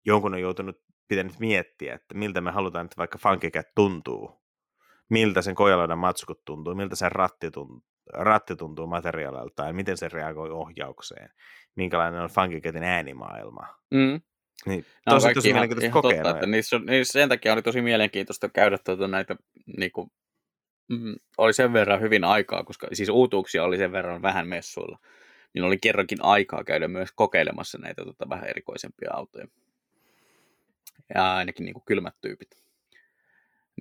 jonkun 0.06 0.34
on 0.34 0.42
joutunut 0.42 0.82
pitänyt 1.08 1.40
miettiä, 1.40 1.96
että 1.96 2.16
miltä 2.16 2.42
me 2.42 2.52
halutaan, 2.52 2.86
että 2.86 2.98
vaikka 2.98 3.18
Funkicat 3.18 3.68
tuntuu. 3.76 4.42
Miltä 5.10 5.42
sen 5.42 5.56
kojaloiden 5.56 5.98
matskut 5.98 6.46
tuntuu, 6.46 6.76
miltä 6.76 6.96
sen 6.96 7.12
ratti 7.12 7.52
tuntuu, 7.52 7.84
ratti 8.14 8.56
tuntuu 8.56 8.88
materiaaliltaan, 8.88 9.76
miten 9.76 9.98
se 9.98 10.10
reagoi 10.10 10.52
ohjaukseen, 10.52 11.30
minkälainen 11.76 12.22
on 12.22 12.30
Funkicatin 12.30 12.84
äänimaailma. 12.84 13.68
Mm. 13.92 14.22
Niin, 14.66 14.86
tosi, 15.10 15.34
tosi 15.34 15.54
mielenkiintoista 15.54 16.02
kokea. 16.02 16.24
Totta, 16.24 16.38
että 16.38 16.46
niissä, 16.46 16.80
niissä, 16.80 17.12
sen 17.12 17.30
takia 17.30 17.54
oli 17.54 17.62
tosi 17.62 17.82
mielenkiintoista 17.82 18.50
käydä 18.50 18.78
tuota 18.78 19.08
näitä, 19.08 19.36
niin 19.78 19.92
kuin, 19.92 20.12
mm, 20.90 21.16
oli 21.38 21.54
sen 21.54 21.74
verran 21.74 22.02
hyvin 22.02 22.24
aikaa, 22.24 22.64
koska 22.64 22.88
siis 22.94 23.10
uutuuksia 23.10 23.64
oli 23.64 23.78
sen 23.78 23.92
verran 23.92 24.22
vähän 24.22 24.48
messuilla, 24.48 25.00
niin 25.54 25.64
oli 25.64 25.78
kerrankin 25.78 26.18
aikaa 26.22 26.64
käydä 26.64 26.88
myös 26.88 27.10
kokeilemassa 27.16 27.78
näitä 27.78 28.04
tuota, 28.04 28.30
vähän 28.30 28.50
erikoisempia 28.50 29.10
autoja. 29.14 29.48
Ja 31.16 31.36
ainakin 31.36 31.66
niin 31.66 31.74
kuin 31.74 31.86
kylmät 31.86 32.16
tyypit. 32.22 32.65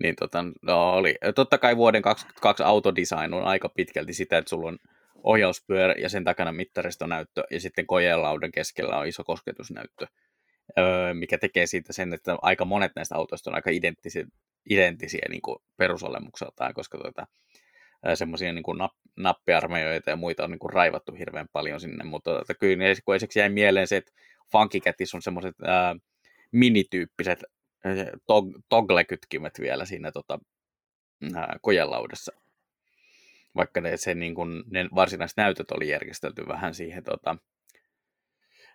Niin 0.02 0.16
tota, 0.16 0.44
no 0.62 0.92
oli. 0.92 1.14
Totta 1.34 1.58
kai 1.58 1.76
vuoden 1.76 2.02
2022 2.02 2.62
autodesign 2.62 3.34
on 3.34 3.44
aika 3.44 3.68
pitkälti 3.68 4.14
sitä, 4.14 4.38
että 4.38 4.48
sulla 4.48 4.68
on 4.68 4.78
ohjauspyörä 5.22 5.94
ja 5.98 6.08
sen 6.08 6.24
takana 6.24 6.52
mittaristonäyttö 6.52 7.42
ja 7.50 7.60
sitten 7.60 7.86
kojelaudan 7.86 8.52
keskellä 8.52 8.98
on 8.98 9.06
iso 9.06 9.24
kosketusnäyttö 9.24 10.06
öö, 10.78 11.14
mikä 11.14 11.38
tekee 11.38 11.66
siitä 11.66 11.92
sen, 11.92 12.12
että 12.12 12.36
aika 12.42 12.64
monet 12.64 12.92
näistä 12.96 13.14
autoista 13.14 13.50
on 13.50 13.54
aika 13.54 13.70
identtisiä, 13.70 14.24
identtisiä 14.70 15.26
niin 15.28 15.42
kuin 15.42 15.58
perusolemukseltaan, 15.76 16.74
koska 16.74 16.98
tuota, 16.98 17.26
semmoisia 18.14 18.52
niin 18.52 18.62
kuin 18.62 18.78
napp, 18.78 18.94
nappiarmeijoita 19.16 20.10
ja 20.10 20.16
muita 20.16 20.44
on 20.44 20.50
niin 20.50 20.58
kuin 20.58 20.72
raivattu 20.72 21.12
hirveän 21.12 21.46
paljon 21.52 21.80
sinne, 21.80 22.04
mutta 22.04 22.30
tuota, 22.30 22.54
kyllä 22.54 22.84
esimerkiksi 22.84 23.38
jäi 23.38 23.48
mieleen 23.48 23.86
se, 23.86 23.96
että 23.96 24.12
Funky 24.52 24.78
on 25.14 25.22
semmoiset 25.22 25.54
minityyppiset 26.52 27.44
tog, 28.26 28.54
toggle-kytkimet 28.68 29.60
vielä 29.60 29.84
siinä 29.84 30.12
tota, 30.12 30.38
kojelaudassa, 31.60 32.32
vaikka 33.56 33.80
ne, 33.80 33.96
se, 33.96 34.14
niin 34.14 34.34
kuin, 34.34 34.64
ne 34.70 34.88
varsinaiset 34.94 35.36
näytöt 35.36 35.70
oli 35.70 35.88
järjestelty 35.88 36.48
vähän 36.48 36.74
siihen 36.74 37.04
tota, 37.04 37.36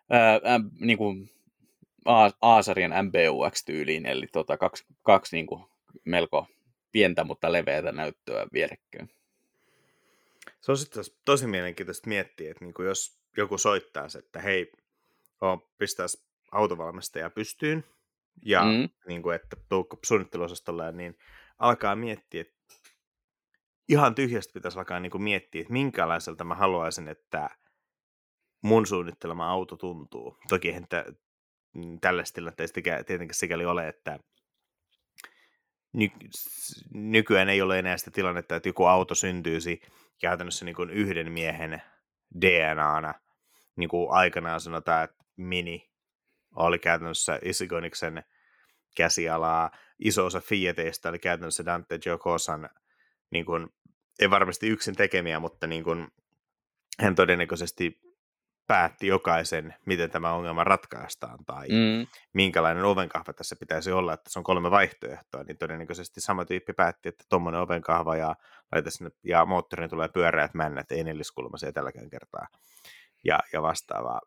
ää, 0.10 0.40
niin 0.80 0.98
kuin 0.98 1.30
A-sarjan 2.42 2.92
MBUX-tyyliin, 3.06 4.06
eli 4.06 4.28
tota, 4.28 4.58
kaksi, 4.58 4.86
kaksi 5.04 5.36
niin 5.36 5.48
kuin 5.48 5.64
melko 6.06 6.48
pientä, 6.92 7.24
mutta 7.24 7.52
leveätä 7.52 7.92
näyttöä 7.92 8.48
vierekkäin. 8.54 9.10
Se 10.62 10.72
on 10.72 10.78
sitten 10.78 11.04
tosi 11.26 11.48
mielenkiintoista 11.48 12.10
miettiä, 12.10 12.52
että 12.52 12.66
niin 12.66 12.86
jos 12.86 13.20
joku 13.38 13.58
soittaa, 13.58 14.08
että 14.20 14.42
hei, 14.42 14.72
pistäisi 15.78 16.22
autovalmistaja 16.52 17.30
pystyyn, 17.30 17.84
ja 18.46 18.64
mm. 18.64 18.90
niin 19.08 19.22
kuin, 19.22 19.36
että 19.36 19.58
tuukko 19.70 19.98
suunnitteluosastolle, 20.06 20.92
niin 20.92 21.18
alkaa 21.58 21.96
miettiä, 21.96 22.42
että 22.42 22.76
ihan 23.90 24.16
tyhjästä 24.16 24.54
pitäisi 24.54 24.80
alkaa 24.80 25.00
niin 25.00 25.12
kuin 25.12 25.24
miettiä, 25.24 25.62
että 25.62 25.74
minkälaiselta 25.74 26.44
mä 26.44 26.56
haluaisin, 26.56 27.08
että 27.08 27.50
mun 28.62 28.86
suunnittelema 28.86 29.50
auto 29.50 29.76
tuntuu. 29.76 30.38
Toki 30.50 30.68
eihän 30.68 30.88
Mm, 31.74 32.00
tällaista 32.02 32.36
tilanteesta 32.36 32.82
tietenkin 33.08 33.36
sikäli 33.36 33.66
ole, 33.66 33.88
että 33.88 34.20
ny- 35.94 36.30
nykyään 36.94 37.50
ei 37.50 37.62
ole 37.62 37.80
enää 37.80 37.98
sitä 37.98 38.12
tilannetta, 38.12 38.56
että 38.56 38.70
joku 38.70 38.86
auto 38.86 39.16
syntyisi 39.16 39.82
käytännössä 40.22 40.66
niin 40.66 40.76
kuin 40.76 40.90
yhden 40.90 41.32
miehen 41.32 41.82
DNAna, 42.42 43.14
niin 43.76 43.90
kuin 43.90 44.12
aikanaan 44.12 44.62
sanotaan, 44.62 45.04
että 45.04 45.24
Mini 45.38 45.89
oli 46.56 46.80
käytännössä 46.80 47.40
Isigoniksen 47.46 48.24
käsialaa, 48.96 49.72
iso 50.00 50.26
osa 50.26 50.42
Fiateista 50.42 51.10
oli 51.10 51.20
käytännössä 51.20 51.66
Dante 51.66 52.00
Giocosan, 52.00 52.70
niin 53.32 53.46
kuin, 53.46 53.68
ei 54.20 54.30
varmasti 54.30 54.68
yksin 54.68 54.96
tekemiä, 54.96 55.40
mutta 55.40 55.68
niin 55.68 55.84
kuin, 55.84 56.08
hän 57.00 57.16
todennäköisesti 57.16 58.02
päätti 58.68 59.08
jokaisen, 59.08 59.76
miten 59.86 60.10
tämä 60.12 60.34
ongelma 60.34 60.64
ratkaistaan 60.64 61.46
tai 61.46 61.68
mm. 61.68 62.08
minkälainen 62.34 62.84
ovenkahva 62.84 63.34
tässä 63.34 63.56
pitäisi 63.60 63.92
olla, 63.92 64.14
että 64.14 64.30
se 64.30 64.40
on 64.40 64.44
kolme 64.44 64.72
vaihtoehtoa, 64.72 65.44
niin 65.44 65.58
todennäköisesti 65.58 66.22
sama 66.22 66.46
tyyppi 66.46 66.74
päätti, 66.74 67.10
että 67.10 67.24
tuommoinen 67.30 67.62
ovenkahva 67.62 68.16
ja, 68.16 68.36
sinne, 68.90 69.12
ja 69.24 69.46
moottorin 69.46 69.90
tulee 69.90 70.10
pyöreät 70.10 70.54
männät, 70.54 70.92
ei 70.92 71.04
neliskulmaisia 71.04 71.74
tälläkään 71.74 72.10
kertaa 72.10 72.48
ja, 73.26 73.40
ja 73.54 73.62
vastaavaa. 73.62 74.22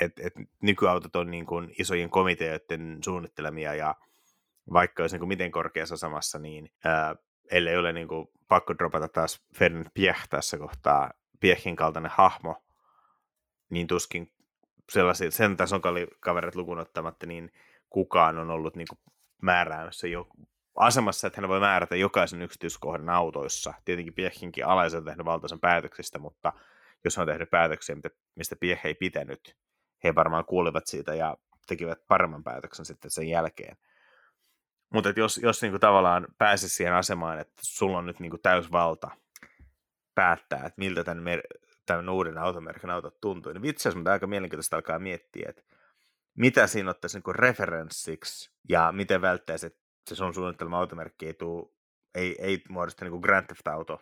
Et, 0.00 0.12
et 0.18 0.32
nykyautot 0.62 1.16
on 1.16 1.30
niin 1.30 1.46
kuin 1.46 1.74
isojen 1.78 2.10
komiteoiden 2.10 2.98
suunnittelemia 3.04 3.74
ja 3.74 3.94
vaikka 4.72 5.02
olisi 5.02 5.14
niin 5.14 5.20
kuin 5.20 5.28
miten 5.28 5.50
korkeassa 5.50 5.94
asemassa, 5.94 6.38
niin 6.38 6.72
ää, 6.84 7.16
ellei 7.50 7.76
ole 7.76 7.92
niin 7.92 8.08
kuin 8.08 8.28
pakko 8.48 8.74
dropata 8.78 9.08
taas 9.08 9.44
Ferdinand 9.58 9.90
Piech 9.94 10.28
tässä 10.30 10.58
kohtaa, 10.58 11.10
Piechin 11.40 11.76
kaltainen 11.76 12.10
hahmo, 12.14 12.64
niin 13.70 13.86
tuskin 13.86 14.32
sellaisia, 14.90 15.30
sen 15.30 15.56
tason 15.56 15.80
kaverit 16.20 16.54
lukuun 16.54 16.78
ottamatta, 16.78 17.26
niin 17.26 17.52
kukaan 17.90 18.38
on 18.38 18.50
ollut 18.50 18.76
niin 18.76 18.88
määräämässä 19.42 20.08
jo 20.08 20.28
asemassa, 20.76 21.26
että 21.26 21.40
hän 21.40 21.48
voi 21.48 21.60
määrätä 21.60 21.96
jokaisen 21.96 22.42
yksityiskohdan 22.42 23.08
autoissa. 23.08 23.74
Tietenkin 23.84 24.14
Piechinkin 24.14 24.66
alaiset 24.66 24.98
on 24.98 25.04
tehnyt 25.04 25.26
valtaisen 25.26 25.60
päätöksistä, 25.60 26.18
mutta 26.18 26.52
jos 27.04 27.18
on 27.18 27.26
tehnyt 27.26 27.50
päätöksiä, 27.50 27.96
mistä 28.34 28.56
Piech 28.56 28.86
ei 28.86 28.94
pitänyt 28.94 29.56
he 30.04 30.14
varmaan 30.14 30.44
kuulivat 30.44 30.86
siitä 30.86 31.14
ja 31.14 31.36
tekivät 31.66 31.98
paremman 32.08 32.44
päätöksen 32.44 32.84
sitten 32.84 33.10
sen 33.10 33.28
jälkeen. 33.28 33.76
Mutta 34.92 35.12
jos, 35.16 35.40
jos 35.42 35.62
niinku 35.62 35.78
tavallaan 35.78 36.26
pääsisi 36.38 36.74
siihen 36.74 36.94
asemaan, 36.94 37.38
että 37.38 37.62
sulla 37.62 37.98
on 37.98 38.06
nyt 38.06 38.20
niinku 38.20 38.38
täysvalta 38.38 39.10
päättää, 40.14 40.58
että 40.58 40.78
miltä 40.78 41.04
tämän, 41.04 41.22
mer- 41.22 41.46
tämän 41.86 42.08
uuden 42.08 42.38
automerkin 42.38 42.90
autot 42.90 43.20
tuntuu, 43.20 43.52
niin 43.52 43.62
vitsi, 43.62 43.94
mutta 43.94 44.12
aika 44.12 44.26
mielenkiintoista 44.26 44.76
alkaa 44.76 44.98
miettiä, 44.98 45.46
että 45.48 45.62
mitä 46.34 46.66
siinä 46.66 46.90
ottaisi 46.90 47.16
niinku 47.16 47.32
referenssiksi 47.32 48.50
ja 48.68 48.92
miten 48.92 49.22
välttäisi, 49.22 49.66
että 49.66 49.80
se 50.08 50.14
sun 50.14 50.34
suunnittelema 50.34 50.78
automerkki 50.78 51.26
ei, 51.26 51.34
tuu, 51.34 51.76
ei, 52.14 52.36
ei 52.38 52.62
muodosta 52.68 53.04
niinku 53.04 53.20
Grand 53.20 53.46
Theft 53.46 53.68
Auto 53.68 54.00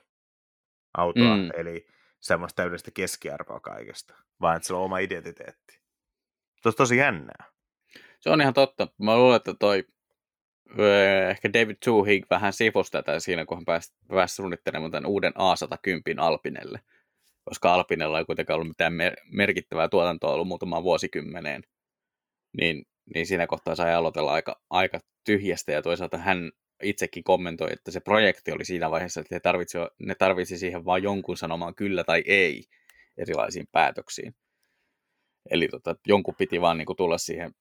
autoa, 0.98 1.36
mm. 1.36 1.50
eli 1.57 1.86
semmoista 2.20 2.57
täydellistä 2.57 2.90
keskiarvoa 2.90 3.61
kaikesta, 3.61 4.14
vaan 4.40 4.57
että 4.57 4.66
se 4.66 4.74
on 4.74 4.80
oma 4.80 4.98
identiteetti. 4.98 5.82
Olisi 6.64 6.76
tosi 6.76 6.96
jännää. 6.96 7.44
Se 8.20 8.30
on 8.30 8.40
ihan 8.40 8.54
totta. 8.54 8.88
Mä 8.98 9.16
luulen, 9.16 9.36
että 9.36 9.54
toi 9.60 9.84
ehkä 11.30 11.52
David 11.52 11.76
Tuhig 11.84 12.26
vähän 12.30 12.52
sivusi 12.52 12.92
tätä 12.92 13.20
siinä, 13.20 13.44
kun 13.44 13.56
hän 13.56 13.64
pääsi, 13.64 13.94
pääsi 14.08 14.34
suunnittelemaan 14.34 14.90
tämän 14.90 15.10
uuden 15.10 15.32
A110 15.32 16.20
Alpinelle, 16.20 16.80
koska 17.44 17.74
Alpinella 17.74 18.18
ei 18.18 18.24
kuitenkaan 18.24 18.54
ollut 18.54 18.68
mitään 18.68 18.92
mer- 18.92 19.16
merkittävää 19.32 19.88
tuotantoa 19.88 20.32
ollut 20.32 20.48
muutamaan 20.48 20.82
vuosikymmeneen, 20.82 21.62
niin, 22.58 22.84
niin 23.14 23.26
siinä 23.26 23.46
kohtaa 23.46 23.74
sai 23.74 23.94
aloitella 23.94 24.32
aika, 24.32 24.60
aika 24.70 25.00
tyhjästä, 25.24 25.72
ja 25.72 25.82
toisaalta 25.82 26.18
hän 26.18 26.52
itsekin 26.82 27.24
kommentoi, 27.24 27.72
että 27.72 27.90
se 27.90 28.00
projekti 28.00 28.52
oli 28.52 28.64
siinä 28.64 28.90
vaiheessa, 28.90 29.20
että 29.20 29.40
tarvitsi, 29.40 29.78
ne 29.98 30.14
tarvitsi 30.14 30.58
siihen 30.58 30.84
vain 30.84 31.02
jonkun 31.02 31.36
sanomaan 31.36 31.74
kyllä 31.74 32.04
tai 32.04 32.22
ei 32.26 32.64
erilaisiin 33.16 33.66
päätöksiin. 33.72 34.34
Eli 35.51 35.68
tota, 35.68 35.97
jonkun 36.07 36.34
piti 36.38 36.61
vaan 36.61 36.78
niin 36.78 36.86
kuin 36.86 36.97
tulla 36.97 37.18
siihen 37.18 37.55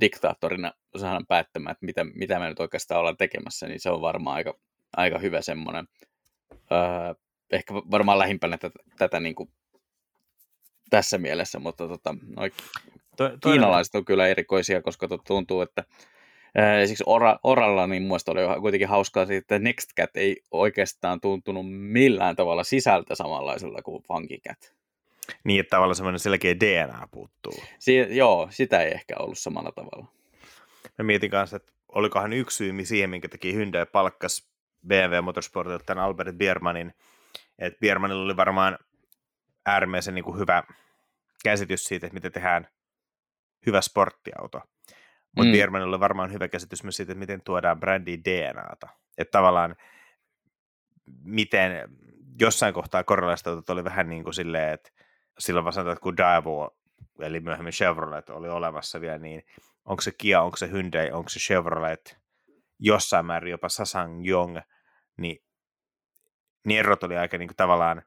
diktaattorina 0.00 0.72
saadaan 0.96 1.26
päättämään, 1.26 1.72
että 1.72 1.86
mitä, 1.86 2.04
mitä 2.04 2.38
me 2.38 2.48
nyt 2.48 2.60
oikeastaan 2.60 3.00
ollaan 3.00 3.16
tekemässä, 3.16 3.66
niin 3.66 3.80
se 3.80 3.90
on 3.90 4.00
varmaan 4.00 4.36
aika, 4.36 4.54
aika 4.96 5.18
hyvä 5.18 5.40
semmoinen. 5.40 5.88
Öö, 6.52 7.14
ehkä 7.52 7.74
varmaan 7.74 8.18
lähimpänä 8.18 8.58
tätä, 8.58 8.78
tätä 8.98 9.20
niin 9.20 9.34
kuin 9.34 9.50
tässä 10.90 11.18
mielessä, 11.18 11.58
mutta 11.58 11.88
tota, 11.88 12.14
noi 12.36 12.50
to, 13.16 13.30
kiinalaiset 13.42 13.94
on 13.94 14.04
kyllä 14.04 14.26
erikoisia, 14.26 14.82
koska 14.82 15.08
tuntuu, 15.26 15.60
että 15.60 15.84
Siksi 16.86 17.04
Ora, 17.06 17.38
Oralla 17.42 17.86
niin 17.86 18.02
muista 18.02 18.32
oli 18.32 18.60
kuitenkin 18.60 18.88
hauskaa 18.88 19.26
että 19.30 19.58
Nextcat 19.58 20.16
ei 20.16 20.36
oikeastaan 20.50 21.20
tuntunut 21.20 21.66
millään 21.68 22.36
tavalla 22.36 22.64
sisältä 22.64 23.14
samanlaiselta 23.14 23.82
kuin 23.82 24.02
Funkycat. 24.02 24.79
Niin, 25.44 25.60
että 25.60 25.70
tavallaan 25.70 25.96
semmoinen 25.96 26.18
selkeä 26.18 26.54
DNA 26.60 27.08
puuttuu. 27.10 27.62
Si- 27.78 28.16
joo, 28.16 28.48
sitä 28.50 28.82
ei 28.82 28.90
ehkä 28.90 29.14
ollut 29.18 29.38
samalla 29.38 29.72
tavalla. 29.72 30.06
Mä 30.98 31.02
mietin 31.02 31.30
kanssa, 31.30 31.56
että 31.56 31.72
olikohan 31.88 32.32
yksi 32.32 32.56
syy 32.56 32.84
siihen, 32.84 33.10
minkä 33.10 33.28
teki 33.28 33.54
Hyundai 33.54 33.86
palkkas 33.86 34.50
BMW 34.86 35.20
Motorsportilta 35.22 35.84
tämän 35.84 36.04
Albert 36.04 36.36
Biermanin, 36.36 36.94
että 37.58 37.80
Biermanilla 37.80 38.24
oli 38.24 38.36
varmaan 38.36 38.78
äärimmäisen 39.66 40.14
niin 40.14 40.24
kuin 40.24 40.38
hyvä 40.38 40.62
käsitys 41.44 41.84
siitä, 41.84 42.06
että 42.06 42.14
miten 42.14 42.32
tehdään 42.32 42.68
hyvä 43.66 43.80
sporttiauto. 43.80 44.60
Mutta 45.36 45.48
mm. 45.48 45.52
Biermanilla 45.52 45.96
oli 45.96 46.00
varmaan 46.00 46.32
hyvä 46.32 46.48
käsitys 46.48 46.82
myös 46.82 46.96
siitä, 46.96 47.12
että 47.12 47.20
miten 47.20 47.42
tuodaan 47.42 47.80
brändi 47.80 48.18
DNAta. 48.24 48.88
Että 49.18 49.32
tavallaan 49.38 49.76
miten 51.22 51.72
jossain 52.40 52.74
kohtaa 52.74 53.04
korrelaista 53.04 53.50
oli 53.68 53.84
vähän 53.84 54.08
niin 54.08 54.24
kuin 54.24 54.34
silleen, 54.34 54.72
että 54.72 54.90
silloin 55.40 55.64
vaan 55.64 55.72
sanotaan, 55.72 55.92
että 55.92 56.02
kun 56.02 56.16
Daewoo, 56.16 56.76
eli 57.20 57.40
myöhemmin 57.40 57.72
Chevrolet 57.72 58.30
oli 58.30 58.48
olemassa 58.48 59.00
vielä, 59.00 59.18
niin 59.18 59.42
onko 59.84 60.02
se 60.02 60.12
Kia, 60.12 60.42
onko 60.42 60.56
se 60.56 60.70
Hyundai, 60.70 61.10
onko 61.10 61.28
se 61.28 61.40
Chevrolet, 61.40 62.18
jossain 62.78 63.26
määrin 63.26 63.50
jopa 63.50 63.68
Sasang 63.68 64.28
Yong, 64.28 64.58
niin, 65.18 65.42
niin 66.66 66.78
erot 66.78 67.04
oli 67.04 67.16
aika 67.16 67.38
niin 67.38 67.48
kuin 67.48 67.56
tavallaan, 67.56 68.02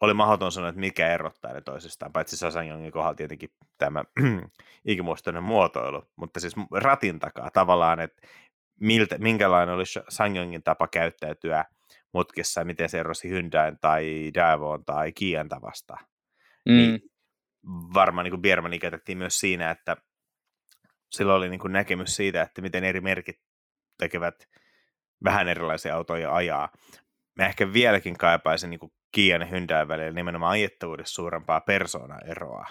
oli 0.00 0.14
mahdoton 0.14 0.52
sanoa, 0.52 0.68
että 0.68 0.80
mikä 0.80 1.08
erottaa 1.14 1.52
ne 1.52 1.60
toisistaan, 1.60 2.12
paitsi 2.12 2.46
Yongin 2.68 2.92
kohdalla 2.92 3.14
tietenkin 3.14 3.50
tämä 3.78 4.04
ikimuistoinen 4.84 5.42
muotoilu, 5.42 6.02
mutta 6.16 6.40
siis 6.40 6.54
ratin 6.72 7.18
takaa 7.18 7.50
tavallaan, 7.50 8.00
että 8.00 8.26
miltä, 8.80 9.18
minkälainen 9.18 9.74
oli 9.74 9.84
Sangyongin 10.08 10.62
tapa 10.62 10.88
käyttäytyä 10.88 11.64
mutkissa, 12.16 12.64
miten 12.64 12.88
se 12.88 12.98
erosi 12.98 13.28
Hyundain 13.28 13.78
tai 13.80 14.30
Daewon 14.34 14.84
tai 14.84 15.12
Kian 15.12 15.48
tavasta. 15.48 15.96
Mm. 16.68 16.76
Niin 16.76 17.00
varmaan 17.94 18.24
niin 18.24 18.42
Biermanin 18.42 18.80
käytettiin 18.80 19.18
myös 19.18 19.40
siinä, 19.40 19.70
että 19.70 19.96
sillä 21.10 21.34
oli 21.34 21.48
niin 21.48 21.60
kuin 21.60 21.72
näkemys 21.72 22.16
siitä, 22.16 22.42
että 22.42 22.62
miten 22.62 22.84
eri 22.84 23.00
merkit 23.00 23.40
tekevät 23.98 24.48
vähän 25.24 25.48
erilaisia 25.48 25.94
autoja 25.94 26.34
ajaa. 26.34 26.68
Mä 27.38 27.46
ehkä 27.46 27.72
vieläkin 27.72 28.18
kaipaisin 28.18 28.70
niin 28.70 28.80
Kian 29.12 29.40
ja 29.40 29.46
Hyundai 29.46 29.88
välillä 29.88 30.12
nimenomaan 30.12 30.52
ajettavuudessa 30.52 31.14
suurempaa 31.14 31.60
persoonaeroa. 31.60 32.66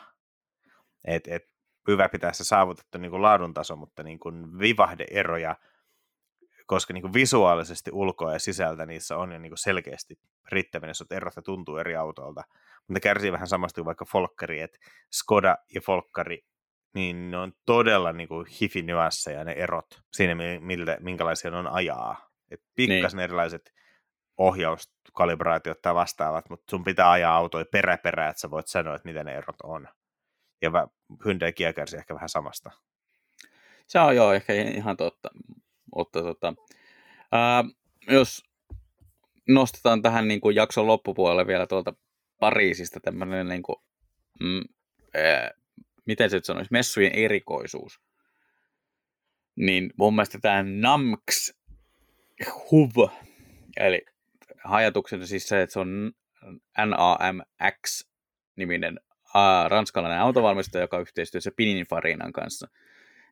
Et, 1.08 1.28
et, 1.28 1.43
hyvä 1.88 2.10
pitää 2.10 2.34
se 2.34 2.43
saavutettu 2.43 2.98
niin 2.98 3.12
kuin 3.12 3.22
laadun 3.22 3.54
taso, 3.54 3.76
mutta 3.76 4.04
niin 4.04 4.20
kuin 4.20 4.60
vivahdeeroja 4.60 5.56
koska 6.66 6.93
niin 6.93 7.01
kuin 7.01 7.13
visuaalisesti 7.13 7.91
ulkoa 7.93 8.34
ja 8.34 8.39
sisältä 8.39 8.86
niissä 8.86 9.18
on 9.18 9.32
jo 9.32 9.39
niin 9.39 9.49
kuin 9.49 9.57
selkeästi 9.57 10.20
riittävän 10.51 10.89
jos 10.89 11.03
erot 11.11 11.34
tuntuu 11.43 11.78
eri 11.78 11.95
autoilta. 11.95 12.43
Mutta 12.76 12.93
ne 12.93 12.99
kärsii 12.99 13.32
vähän 13.32 13.47
samasta 13.47 13.76
kuin 13.76 13.86
vaikka 13.86 14.05
Folkkari, 14.05 14.61
että 14.61 14.78
Skoda 15.11 15.57
ja 15.76 15.82
Folkkari, 15.82 16.45
niin 16.93 17.32
ne 17.32 17.38
on 17.38 17.53
todella 17.66 18.13
niin 18.13 18.28
kuin 18.28 18.47
hifi 18.61 18.86
ja 19.34 19.43
ne 19.43 19.51
erot 19.51 20.01
siinä, 20.13 20.36
miltä, 20.59 20.97
minkälaisia 20.99 21.51
ne 21.51 21.57
on 21.57 21.68
ajaa. 21.68 22.30
Et 22.51 22.61
pikkasen 22.76 23.18
niin. 23.18 23.24
erilaiset 23.24 23.74
ohjauskalibraatiot 24.38 25.82
tai 25.82 25.95
vastaavat, 25.95 26.49
mutta 26.49 26.70
sun 26.70 26.84
pitää 26.84 27.11
ajaa 27.11 27.36
autoja 27.36 27.66
perä 27.72 27.97
perä, 27.97 28.30
että 28.30 28.39
sä 28.39 28.51
voit 28.51 28.68
sanoa, 28.68 28.95
että 28.95 29.07
mitä 29.07 29.24
ne 29.24 29.36
erot 29.36 29.61
on. 29.63 29.88
Ja 30.61 30.72
Hyundai 31.26 31.53
Kia 31.53 31.74
kärsii 31.74 31.99
ehkä 31.99 32.13
vähän 32.13 32.30
samasta. 32.30 32.72
Se 33.88 33.99
on 33.99 34.16
joo, 34.16 34.34
ehkä 34.34 34.53
ihan 34.53 34.97
totta. 34.97 35.30
Mutta 35.96 36.24
tota, 36.24 36.54
ää, 37.32 37.64
jos 38.08 38.44
nostetaan 39.48 40.02
tähän 40.02 40.28
niin 40.28 40.42
kuin 40.42 40.56
jakson 40.56 40.88
loppupuolelle 40.88 41.48
vielä 41.48 41.68
tuolta 41.68 41.94
Pariisista 42.40 43.00
tämmöinen, 43.00 43.48
niin 43.48 43.64
kuin, 43.64 43.76
mm, 44.40 44.62
ää, 45.14 45.52
miten 46.06 46.30
se 46.30 46.38
nyt 46.38 46.46
sanoisi, 46.46 46.72
messujen 46.72 47.12
erikoisuus, 47.12 48.02
niin 49.56 49.94
mun 49.98 50.16
mielestä 50.16 50.40
tämä 50.42 50.64
NAMX 50.64 51.54
HUV, 52.72 52.96
eli 53.78 54.06
ajatuksena 54.64 55.26
siis 55.26 55.48
se, 55.48 55.62
että 55.62 55.74
se 55.74 55.80
on 55.80 56.12
NAMX-niminen 56.78 59.00
ranskalainen 59.68 60.20
autovalmistaja, 60.20 60.84
joka 60.84 61.00
yhteistyössä 61.00 61.52
Pininfarinan 61.56 62.34
kanssa– 62.34 62.68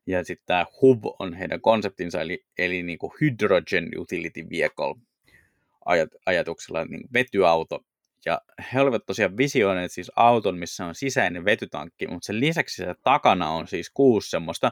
ja 0.08 0.24
sitten 0.24 0.46
tämä 0.46 0.66
HUV 0.82 1.00
on 1.20 1.34
heidän 1.34 1.62
konseptinsa, 1.62 2.22
eli, 2.22 2.46
eli 2.58 2.84
niin 2.84 2.98
kuin 2.98 3.14
Hydrogen 3.22 3.90
Utility 3.98 4.46
Vehicle 4.50 4.96
ajat, 5.86 6.10
ajatuksella 6.26 6.86
niin 6.86 7.08
vetyauto. 7.14 7.86
Ja 8.26 8.42
he 8.74 8.82
olivat 8.82 9.06
tosiaan 9.06 9.38
visioineet 9.38 9.92
siis 9.92 10.12
auton, 10.16 10.58
missä 10.58 10.86
on 10.86 10.96
sisäinen 10.96 11.46
vetytankki, 11.46 12.08
mutta 12.08 12.26
sen 12.26 12.40
lisäksi 12.40 12.76
se 12.76 12.96
takana 13.04 13.50
on 13.50 13.68
siis 13.68 13.92
kuusi 13.94 14.30
semmoista 14.30 14.72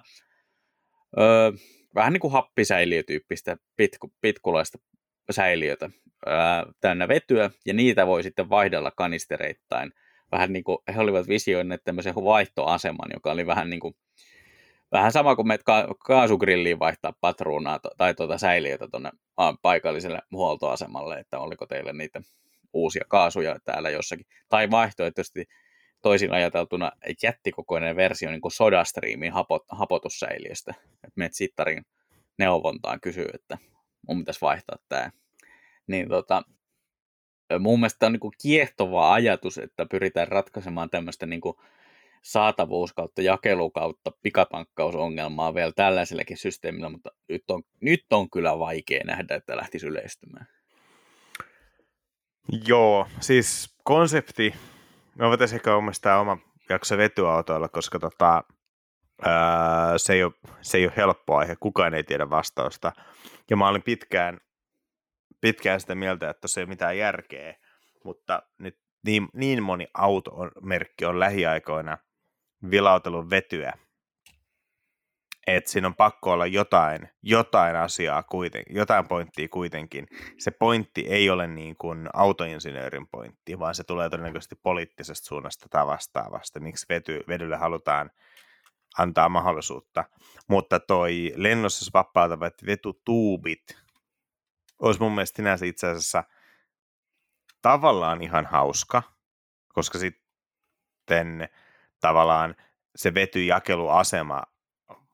öö, 1.20 1.52
vähän 1.96 2.14
niin 2.14 2.22
kuin 2.22 2.34
happisäiliötyyppistä 2.34 3.58
pitku, 3.76 4.14
pitkulaista 4.22 4.78
säiliötä 5.32 5.90
öö, 6.28 6.34
täynnä 6.82 7.08
vetyä, 7.08 7.50
ja 7.66 7.74
niitä 7.74 8.08
voi 8.08 8.24
sitten 8.24 8.50
vaihdella 8.50 8.92
kanistereittain. 8.92 9.92
Vähän 10.32 10.54
niin 10.54 10.64
kuin 10.64 10.78
he 10.96 11.00
olivat 11.00 11.28
visioineet 11.28 11.84
tämmöisen 11.84 12.16
vaihtoaseman, 12.16 13.10
joka 13.14 13.32
oli 13.32 13.46
vähän 13.46 13.70
niin 13.70 13.80
kuin 13.80 13.96
Vähän 14.92 15.12
sama 15.12 15.36
kuin 15.36 15.48
menet 15.48 15.64
ka- 15.64 15.96
kaasugrilliin 16.00 16.80
vaihtaa 16.80 17.14
patruunaa 17.22 17.80
to- 17.80 17.92
tai 17.98 18.14
tuota 18.14 18.38
säiliötä 18.38 18.88
tuonne 18.92 19.12
paikalliselle 19.62 20.20
huoltoasemalle, 20.32 21.20
että 21.20 21.39
oliko 21.39 21.66
teille 21.66 21.94
niitä 21.94 22.22
uusia 22.74 23.06
kaasuja 23.08 23.60
täällä 23.66 23.89
jossakin. 23.89 24.26
Tai 24.50 24.72
vaihtoehtoisesti 24.72 25.46
toisin 26.02 26.34
ajateltuna 26.34 26.92
jättikokoinen 27.24 27.96
versio 27.96 28.32
niin 28.32 28.42
kuin 28.42 28.52
SodaStreamin 28.52 29.32
hapot, 29.32 29.64
hapotussäiliöstä. 29.70 30.74
Menet 31.16 31.34
sittarin 31.34 31.86
neuvontaan 32.38 33.02
kysyy, 33.02 33.28
että 33.34 33.58
mun 34.08 34.18
pitäisi 34.18 34.42
vaihtaa 34.42 34.78
tämä. 34.89 35.12
Niin 35.88 36.10
tota, 36.10 36.44
mun 37.60 37.80
mielestä 37.80 38.06
on 38.06 38.12
niin 38.12 38.20
kuin 38.20 38.34
kiehtova 38.42 39.14
ajatus, 39.14 39.58
että 39.58 39.86
pyritään 39.86 40.28
ratkaisemaan 40.28 40.89
tämmöistä 40.89 41.26
niin 41.26 41.42
kuin 41.42 41.58
saatavuus 42.22 42.94
kautta 42.94 43.22
jakelu 43.22 43.72
kautta 43.72 44.12
pikatankkausongelmaa 44.22 45.54
vielä 45.54 45.72
tällaisellekin 45.76 46.38
systeemillä, 46.38 46.90
mutta 46.90 47.10
nyt 47.30 47.44
on, 47.50 47.64
nyt 47.82 48.06
on 48.12 48.30
kyllä 48.30 48.60
vaikea 48.60 49.04
nähdä, 49.06 49.36
että 49.36 49.58
lähtisi 49.58 49.88
yleistymään. 49.88 50.48
Joo, 52.68 53.08
siis 53.20 53.78
konsepti, 53.84 54.54
me 55.16 55.28
voitaisiin 55.28 55.58
ehkä 55.58 55.76
omistaa 55.76 56.20
oma 56.20 56.38
jaksa 56.70 56.98
vetyautoilla, 56.98 57.70
koska 57.70 58.00
tota, 58.00 58.44
ää, 59.26 59.98
se, 59.98 60.14
ei 60.14 60.24
ole, 60.24 60.34
se 60.62 60.78
ei 60.78 60.86
ole 60.86 60.94
helppo 60.98 61.38
aihe, 61.38 61.56
kukaan 61.60 61.94
ei 61.94 62.04
tiedä 62.04 62.30
vastausta. 62.30 62.92
Ja 63.50 63.58
mä 63.58 63.68
olin 63.68 63.84
pitkään, 63.84 64.40
pitkään 65.42 65.80
sitä 65.80 65.96
mieltä, 65.96 66.30
että 66.30 66.48
se 66.48 66.60
ei 66.60 66.64
ole 66.64 66.70
mitään 66.70 66.98
järkeä, 66.98 67.56
mutta 68.04 68.44
nyt 68.60 68.80
niin, 69.06 69.28
niin 69.34 69.64
moni 69.64 69.88
automerkki 69.94 71.06
on 71.06 71.20
lähiaikoina 71.20 71.98
vilautellut 72.72 73.30
vetyä, 73.30 73.74
että 75.47 75.72
siinä 75.72 75.88
on 75.88 75.95
pakko 75.95 76.32
olla 76.32 76.45
jotain, 76.45 77.09
jotain 77.22 77.76
asiaa 77.76 78.24
kuitenkin, 78.24 78.76
jotain 78.76 79.07
pointtia 79.07 79.47
kuitenkin. 79.47 80.07
Se 80.38 80.51
pointti 80.51 81.01
ei 81.07 81.30
ole 81.30 81.47
niin 81.47 81.76
kuin 81.78 82.09
autoinsinöörin 82.14 83.07
pointti, 83.07 83.59
vaan 83.59 83.76
se 83.76 83.84
tulee 83.84 84.09
todennäköisesti 84.09 84.55
poliittisesta 84.55 85.26
suunnasta 85.26 85.66
tai 85.70 85.88
vastaavasta, 85.88 86.59
miksi 86.59 86.86
vety, 86.89 87.24
vedylle 87.28 87.57
halutaan 87.57 88.12
antaa 88.97 89.30
mahdollisuutta. 89.30 90.03
Mutta 90.47 90.80
toi 90.80 91.34
lennossa 91.36 91.91
vapautuvat 91.93 92.53
vetutuubit 92.66 93.64
olisi 94.82 94.99
mun 95.01 95.12
mielestä 95.12 95.36
sinänsä 95.36 95.66
itse 95.66 95.88
asiassa 95.88 96.24
tavallaan 97.62 98.22
ihan 98.22 98.45
hauska, 98.45 99.03
koska 99.74 99.97
sitten 99.97 101.49
tavallaan 102.02 102.56
se 102.95 103.14
vetyjakeluasema 103.14 104.43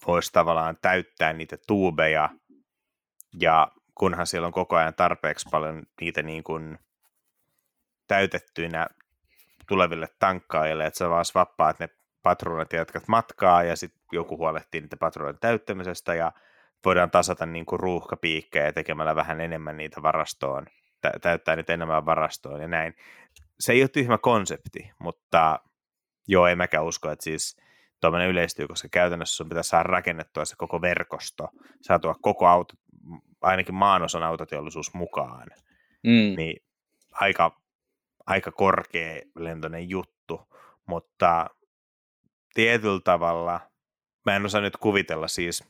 voisi 0.08 0.34
tavallaan 0.34 0.78
täyttää 0.82 1.34
niitä 1.34 1.58
tuubeja, 1.68 2.30
ja 3.40 3.72
kunhan 3.96 4.28
siellä 4.28 4.46
on 4.46 4.54
koko 4.54 4.76
ajan 4.76 4.94
tarpeeksi 4.94 5.50
paljon 5.52 5.84
niitä 6.02 6.24
niin 6.24 6.44
kuin 6.44 6.80
täytettyinä 8.08 8.88
tuleville 9.68 10.08
tankkaajille, 10.20 10.86
että 10.86 10.98
sä 10.98 11.10
vaan 11.10 11.26
swappaat 11.26 11.80
ne 11.80 11.90
patruunat 12.24 12.74
ja 12.74 12.80
jatkat 12.80 13.08
matkaa, 13.08 13.64
ja 13.64 13.76
sitten 13.76 14.02
joku 14.12 14.38
huolehtii 14.38 14.82
niitä 14.82 14.98
patruunan 14.98 15.38
täyttämisestä, 15.40 16.16
ja 16.16 16.32
voidaan 16.86 17.12
tasata 17.12 17.46
niin 17.46 17.66
kuin 17.66 17.80
ruuhkapiikkejä 17.80 18.72
tekemällä 18.72 19.16
vähän 19.16 19.42
enemmän 19.42 19.78
niitä 19.78 20.02
varastoon, 20.02 20.66
tä- 21.02 21.20
täyttää 21.22 21.56
niitä 21.56 21.74
enemmän 21.74 22.06
varastoon 22.06 22.62
ja 22.62 22.68
näin. 22.68 22.96
Se 23.60 23.74
ei 23.74 23.82
ole 23.82 23.88
tyhmä 23.88 24.18
konsepti, 24.18 24.92
mutta 25.00 25.60
joo, 26.28 26.48
en 26.48 26.58
mäkään 26.58 26.86
usko, 26.86 27.12
että 27.12 27.24
siis 27.24 27.58
tuommoinen 28.02 28.30
yleistyy, 28.30 28.68
koska 28.68 28.88
käytännössä 28.92 29.36
sun 29.36 29.50
pitää 29.50 29.64
saada 29.64 29.84
rakennettua 29.84 30.46
se 30.46 30.56
koko 30.58 30.82
verkosto, 30.82 31.48
saatua 31.82 32.16
koko 32.22 32.48
auto, 32.48 32.74
ainakin 33.42 33.76
maanosan 33.76 34.24
autoteollisuus 34.24 34.94
mukaan, 34.94 35.48
mm. 36.04 36.36
niin 36.38 36.64
aika, 37.12 37.62
aika 38.26 38.52
korkea 38.52 39.22
lentoinen 39.36 39.90
juttu, 39.90 40.42
mutta 40.86 41.50
tietyllä 42.54 43.02
tavalla, 43.04 43.60
mä 44.26 44.36
en 44.36 44.46
osaa 44.46 44.62
nyt 44.62 44.78
kuvitella 44.78 45.28
siis, 45.28 45.64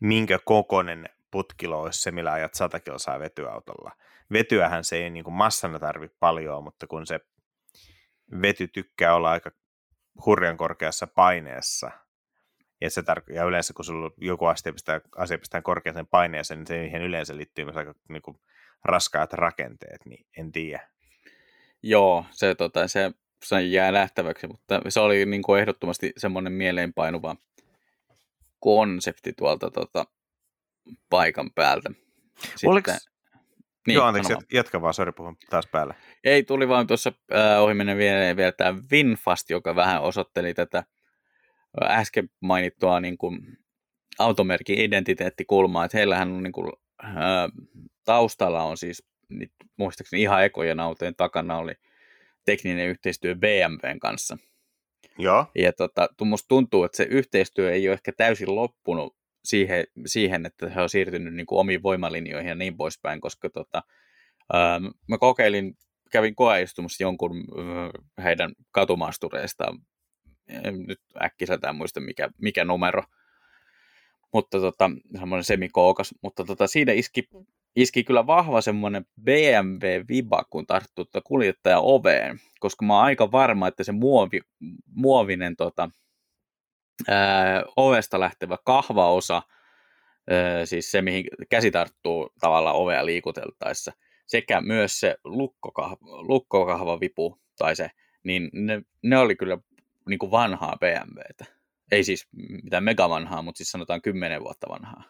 minkä 0.00 0.38
kokoinen 0.44 1.08
putkilo 1.30 1.82
olisi 1.82 2.00
se, 2.00 2.10
millä 2.10 2.32
ajat 2.32 2.54
100 2.54 2.80
kilsaa 2.80 3.18
vetyautolla. 3.18 3.92
Vetyähän 4.32 4.84
se 4.84 4.96
ei 4.96 5.10
niin 5.10 5.24
kuin 5.24 5.34
massana 5.34 5.78
tarvitse 5.78 6.16
paljon, 6.20 6.64
mutta 6.64 6.86
kun 6.86 7.06
se 7.06 7.20
vety 8.42 8.68
tykkää 8.68 9.14
olla 9.14 9.30
aika 9.30 9.50
hurjan 10.26 10.56
korkeassa 10.56 11.06
paineessa, 11.06 11.90
ja, 12.80 12.90
se 12.90 13.00
tar- 13.00 13.34
ja 13.34 13.44
yleensä 13.44 13.72
kun 13.72 13.84
sulla 13.84 14.10
joku 14.16 14.46
asia 14.46 14.72
pistää, 14.72 15.00
asia 15.16 15.38
pistää 15.38 15.62
korkeaseen 15.62 16.06
paineeseen, 16.06 16.58
niin 16.58 16.66
siihen 16.66 17.02
yleensä 17.02 17.36
liittyy 17.36 17.64
myös 17.64 17.76
aika 17.76 17.94
niin 18.08 18.22
kuin, 18.22 18.36
raskaat 18.84 19.32
rakenteet, 19.32 20.06
niin 20.06 20.26
en 20.36 20.52
tiedä. 20.52 20.88
Joo, 21.82 22.24
se, 22.30 22.54
tota, 22.54 22.88
se, 22.88 23.12
se 23.44 23.62
jää 23.62 23.92
nähtäväksi, 23.92 24.46
mutta 24.46 24.80
se 24.88 25.00
oli 25.00 25.26
niin 25.26 25.42
kuin 25.42 25.60
ehdottomasti 25.60 26.12
semmoinen 26.16 26.52
mieleenpainuva 26.52 27.36
konsepti 28.60 29.32
tuolta 29.32 29.70
tota, 29.70 30.06
paikan 31.10 31.50
päältä. 31.54 31.90
Sitten, 32.38 32.70
Oliko, 32.70 32.90
niin, 33.86 33.94
Joo, 33.94 34.06
anteeksi, 34.06 34.32
jat, 34.32 34.44
jatka 34.52 34.82
vaan, 34.82 34.94
sori, 34.94 35.12
puhun 35.12 35.36
taas 35.50 35.66
päällä. 35.66 35.94
Ei, 36.24 36.42
tuli 36.42 36.68
vaan 36.68 36.86
tuossa 36.86 37.12
äh, 37.34 37.62
ohi 37.62 37.74
vielä, 37.96 38.36
vielä 38.36 38.52
tämä 38.52 38.78
Winfast, 38.92 39.50
joka 39.50 39.76
vähän 39.76 40.02
osoitteli 40.02 40.54
tätä 40.54 40.78
äh, 40.78 41.98
äsken 41.98 42.30
mainittua 42.40 43.00
niin 43.00 43.18
kuin, 43.18 43.58
automerkin 44.18 44.80
identiteettikulmaa, 44.80 45.84
että 45.84 45.98
heillähän 45.98 46.32
on 46.32 46.42
niin 46.42 46.52
kuin, 46.52 46.72
äh, 47.04 47.12
taustalla 48.04 48.62
on 48.62 48.76
siis, 48.76 49.06
niin, 49.28 49.50
muistaakseni 49.76 50.22
ihan 50.22 50.44
ekojen 50.44 50.80
autojen 50.80 51.16
takana 51.16 51.58
oli 51.58 51.74
tekninen 52.44 52.88
yhteistyö 52.88 53.34
BMWn 53.34 54.00
kanssa. 54.00 54.38
Joo. 55.18 55.46
Ja 55.54 55.72
tota, 55.72 56.08
musta 56.20 56.48
tuntuu, 56.48 56.84
että 56.84 56.96
se 56.96 57.04
yhteistyö 57.04 57.72
ei 57.72 57.88
ole 57.88 57.94
ehkä 57.94 58.12
täysin 58.16 58.54
loppunut 58.54 59.16
siihen, 59.44 59.84
siihen 60.06 60.46
että 60.46 60.70
he 60.70 60.82
on 60.82 60.88
siirtynyt 60.88 61.34
niin 61.34 61.46
kuin 61.46 61.58
omiin 61.58 61.82
voimalinjoihin 61.82 62.48
ja 62.48 62.54
niin 62.54 62.76
poispäin, 62.76 63.20
koska 63.20 63.50
tota, 63.50 63.82
ää, 64.52 64.80
mä 65.08 65.18
kokeilin, 65.18 65.76
kävin 66.10 66.34
koeistumassa 66.34 67.04
jonkun 67.04 67.44
heidän 68.24 68.52
katumaastureistaan, 68.70 69.78
en 70.48 70.82
nyt 70.86 71.00
äkkiseltään 71.22 71.76
muista 71.76 72.00
mikä, 72.00 72.28
mikä 72.38 72.64
numero, 72.64 73.02
mutta 74.32 74.60
tota, 74.60 74.90
semmoinen 75.18 75.44
semikookas, 75.44 76.14
mutta 76.22 76.44
tota, 76.44 76.66
siinä 76.66 76.92
iski, 76.92 77.28
iski 77.76 78.04
kyllä 78.04 78.26
vahva 78.26 78.60
semmoinen 78.60 79.06
BMW-viba, 79.20 80.44
kun 80.50 80.66
tarttuu 80.66 81.04
tuota 81.04 81.26
kuljettaja 81.26 81.80
oveen, 81.80 82.40
koska 82.60 82.84
mä 82.84 82.94
oon 82.94 83.04
aika 83.04 83.32
varma, 83.32 83.68
että 83.68 83.84
se 83.84 83.92
muovi, 83.92 84.40
muovinen 84.94 85.56
tota, 85.56 85.90
ää, 87.08 87.64
ovesta 87.76 88.20
lähtevä 88.20 88.58
kahvaosa, 88.64 89.42
ää, 90.30 90.66
siis 90.66 90.90
se 90.90 91.02
mihin 91.02 91.24
käsi 91.50 91.70
tarttuu 91.70 92.30
tavallaan 92.40 92.76
ovea 92.76 93.06
liikuteltaessa, 93.06 93.92
sekä 94.26 94.60
myös 94.60 95.00
se 95.00 95.16
lukkokahva, 95.24 95.96
lukkokahvavipu 96.00 97.38
tai 97.58 97.76
se, 97.76 97.90
niin 98.22 98.50
ne, 98.52 98.82
ne 99.02 99.18
oli 99.18 99.36
kyllä 99.36 99.58
niin 100.08 100.18
kuin 100.18 100.30
vanhaa 100.30 100.76
BMWtä. 100.80 101.44
Ei 101.92 102.04
siis 102.04 102.28
mitään 102.62 102.84
megavanhaa, 102.84 103.42
mutta 103.42 103.58
siis 103.58 103.70
sanotaan 103.70 104.02
kymmenen 104.02 104.40
vuotta 104.40 104.68
vanhaa. 104.68 105.02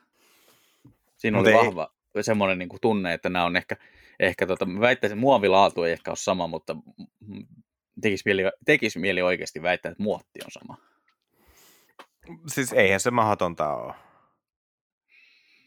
Siinä 1.16 1.38
oli 1.38 1.50
ei. 1.50 1.56
vahva 1.56 1.94
semmoinen 2.20 2.58
niin 2.58 2.68
kuin 2.68 2.80
tunne, 2.80 3.14
että 3.14 3.28
nämä 3.28 3.44
on 3.44 3.56
ehkä, 3.56 3.76
ehkä 4.20 4.46
tota, 4.46 4.66
mä 4.66 4.80
väittäisin, 4.80 5.14
että 5.16 5.20
muovilaatu 5.20 5.82
ei 5.82 5.92
ehkä 5.92 6.10
ole 6.10 6.16
sama, 6.16 6.46
mutta 6.46 6.76
tekisi 8.02 8.22
mieli, 8.24 8.42
tekisi 8.64 8.98
mieli 8.98 9.22
oikeasti 9.22 9.62
väittää, 9.62 9.92
että 9.92 10.02
muotti 10.02 10.40
on 10.44 10.50
sama. 10.50 10.76
Siis 12.46 12.72
eihän 12.72 13.00
se 13.00 13.10
mahdotonta 13.10 13.74
ole. 13.74 13.94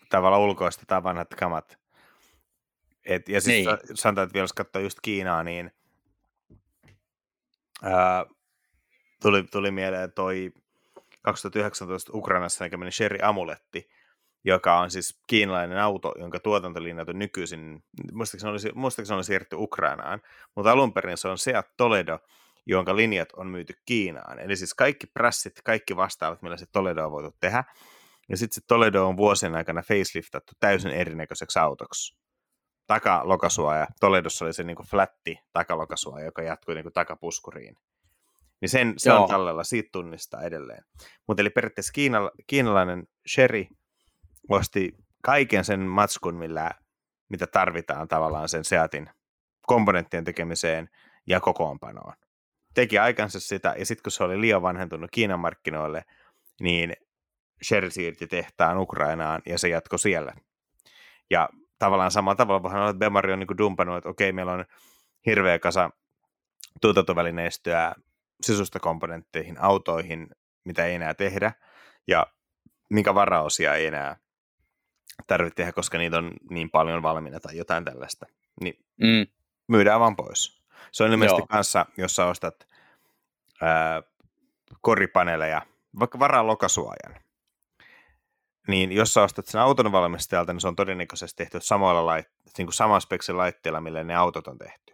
Tavallaan 0.09 0.41
ulkoista 0.41 0.83
tai 0.87 1.03
vanhat 1.03 1.35
kamat. 1.35 1.79
Et, 3.05 3.29
ja 3.29 3.41
siis 3.41 3.65
niin. 3.65 3.77
sanotaan, 3.93 4.25
että 4.25 4.33
vielä 4.33 4.43
jos 4.43 4.53
katsoo 4.53 4.81
just 4.81 4.99
Kiinaa, 5.01 5.43
niin 5.43 5.71
ää, 7.83 8.25
tuli, 9.21 9.43
tuli 9.43 9.71
mieleen 9.71 10.11
toi 10.11 10.53
2019 11.21 12.11
Ukrainassa 12.13 12.63
näkemäni 12.63 12.91
Sherry 12.91 13.19
Amuletti, 13.21 13.89
joka 14.43 14.79
on 14.79 14.91
siis 14.91 15.21
kiinalainen 15.27 15.77
auto, 15.77 16.13
jonka 16.19 16.39
tuotantolinjat 16.39 17.09
on 17.09 17.19
nykyisin, 17.19 17.83
muistaakseni 18.11 18.51
oli, 18.51 18.59
muistaakseni 18.75 19.15
oli 19.15 19.23
siirretty 19.23 19.55
Ukrainaan, 19.59 20.21
mutta 20.55 20.71
alun 20.71 20.93
perin 20.93 21.17
se 21.17 21.27
on 21.27 21.37
Seat 21.37 21.67
Toledo, 21.77 22.19
jonka 22.67 22.95
linjat 22.95 23.29
on 23.31 23.47
myyty 23.47 23.73
Kiinaan. 23.85 24.39
Eli 24.39 24.55
siis 24.55 24.73
kaikki 24.73 25.07
prässit, 25.07 25.61
kaikki 25.63 25.95
vastaavat, 25.95 26.41
millä 26.41 26.57
se 26.57 26.65
Toledo 26.71 27.05
on 27.05 27.11
voitu 27.11 27.35
tehdä. 27.39 27.63
Ja 28.29 28.37
sitten 28.37 28.55
se 28.55 28.67
Toledo 28.67 29.07
on 29.07 29.17
vuosien 29.17 29.55
aikana 29.55 29.81
faceliftattu 29.81 30.53
täysin 30.59 30.91
erinäköiseksi 30.91 31.59
autoksi. 31.59 32.17
ja 33.79 33.87
Toledossa 33.99 34.45
oli 34.45 34.53
se 34.53 34.63
niinku 34.63 34.83
flatti 34.83 35.39
takalokasua, 35.53 36.21
joka 36.21 36.41
jatkui 36.41 36.75
niinku 36.75 36.91
takapuskuriin. 36.91 37.75
Niin 38.61 38.69
sen, 38.69 38.93
se 38.97 39.09
Joo. 39.09 39.23
on 39.23 39.29
tallella, 39.29 39.63
siitä 39.63 39.89
tunnistaa 39.91 40.41
edelleen. 40.41 40.83
Mutta 41.27 41.41
eli 41.41 41.49
periaatteessa 41.49 41.93
kiinala, 41.93 42.31
kiinalainen 42.47 43.07
Sherry 43.33 43.65
osti 44.49 44.97
kaiken 45.23 45.65
sen 45.65 45.79
matskun, 45.79 46.35
millä, 46.35 46.71
mitä 47.29 47.47
tarvitaan 47.47 48.07
tavallaan 48.07 48.49
sen 48.49 48.63
Seatin 48.63 49.09
komponenttien 49.67 50.23
tekemiseen 50.23 50.89
ja 51.27 51.39
kokoonpanoon 51.39 52.13
teki 52.77 52.97
aikansa 52.97 53.39
sitä, 53.39 53.75
ja 53.77 53.85
sitten 53.85 54.03
kun 54.03 54.11
se 54.11 54.23
oli 54.23 54.41
liian 54.41 54.61
vanhentunut 54.61 55.11
Kiinan 55.11 55.39
markkinoille, 55.39 56.05
niin 56.61 56.93
Shell 57.63 57.89
siirti 57.89 58.27
tehtaan 58.27 58.77
Ukrainaan, 58.77 59.41
ja 59.45 59.57
se 59.57 59.67
jatkoi 59.67 59.99
siellä. 59.99 60.33
Ja 61.29 61.49
tavallaan 61.79 62.11
samalla 62.11 62.35
tavalla 62.35 62.63
voidaan 62.63 62.81
olla, 62.81 62.89
että 62.89 62.99
Bemari 62.99 63.33
on 63.33 63.39
niin 63.39 63.57
dumpannut, 63.57 63.97
että 63.97 64.09
okei, 64.09 64.31
meillä 64.31 64.51
on 64.51 64.65
hirveä 65.25 65.59
kasa 65.59 65.89
tuotantovälineistöä 66.81 67.95
sisustakomponentteihin, 68.41 69.61
autoihin, 69.61 70.27
mitä 70.65 70.85
ei 70.85 70.95
enää 70.95 71.13
tehdä, 71.13 71.51
ja 72.07 72.27
minkä 72.89 73.15
varaosia 73.15 73.75
ei 73.75 73.85
enää 73.85 74.17
tarvitse 75.27 75.55
tehdä, 75.55 75.71
koska 75.71 75.97
niitä 75.97 76.17
on 76.17 76.31
niin 76.49 76.69
paljon 76.69 77.03
valmiina 77.03 77.39
tai 77.39 77.57
jotain 77.57 77.85
tällaista. 77.85 78.25
Niin 78.61 78.85
mm. 79.01 79.27
myydään 79.67 79.99
vaan 79.99 80.15
pois. 80.15 80.56
Se 80.91 81.03
on 81.03 81.11
ilmeisesti 81.11 81.41
Joo. 81.41 81.47
kanssa, 81.47 81.85
jos 81.97 82.15
sä 82.15 82.25
ostat 82.25 82.67
ää, 83.61 84.01
koripaneeleja, 84.81 85.61
vaikka 85.99 86.19
varaa 86.19 86.47
lokasuojan, 86.47 87.21
niin 88.67 88.91
jos 88.91 89.13
sä 89.13 89.23
ostat 89.23 89.47
sen 89.47 89.61
auton 89.61 89.91
valmistajalta, 89.91 90.53
niin 90.53 90.61
se 90.61 90.67
on 90.67 90.75
todennäköisesti 90.75 91.37
tehty 91.37 91.59
samoilla 91.61 92.05
lait, 92.05 92.25
niin 92.57 92.65
kuin 92.65 92.73
saman 92.73 93.01
speksin 93.01 93.37
laitteilla, 93.37 93.81
millä 93.81 94.03
ne 94.03 94.15
autot 94.15 94.47
on 94.47 94.57
tehty. 94.57 94.93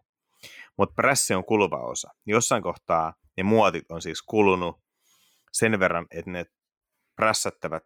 Mutta 0.78 0.96
prässi 0.96 1.34
on 1.34 1.46
kuluva 1.46 1.78
osa. 1.78 2.12
Jossain 2.26 2.64
kohtaa 2.64 3.14
ne 3.38 3.44
muotit 3.44 3.92
on 3.92 4.02
siis 4.02 4.22
kulunut 4.22 4.80
sen 5.52 5.80
verran, 5.80 6.08
että 6.12 6.32
ne 6.32 6.46
prässättävät 7.16 7.84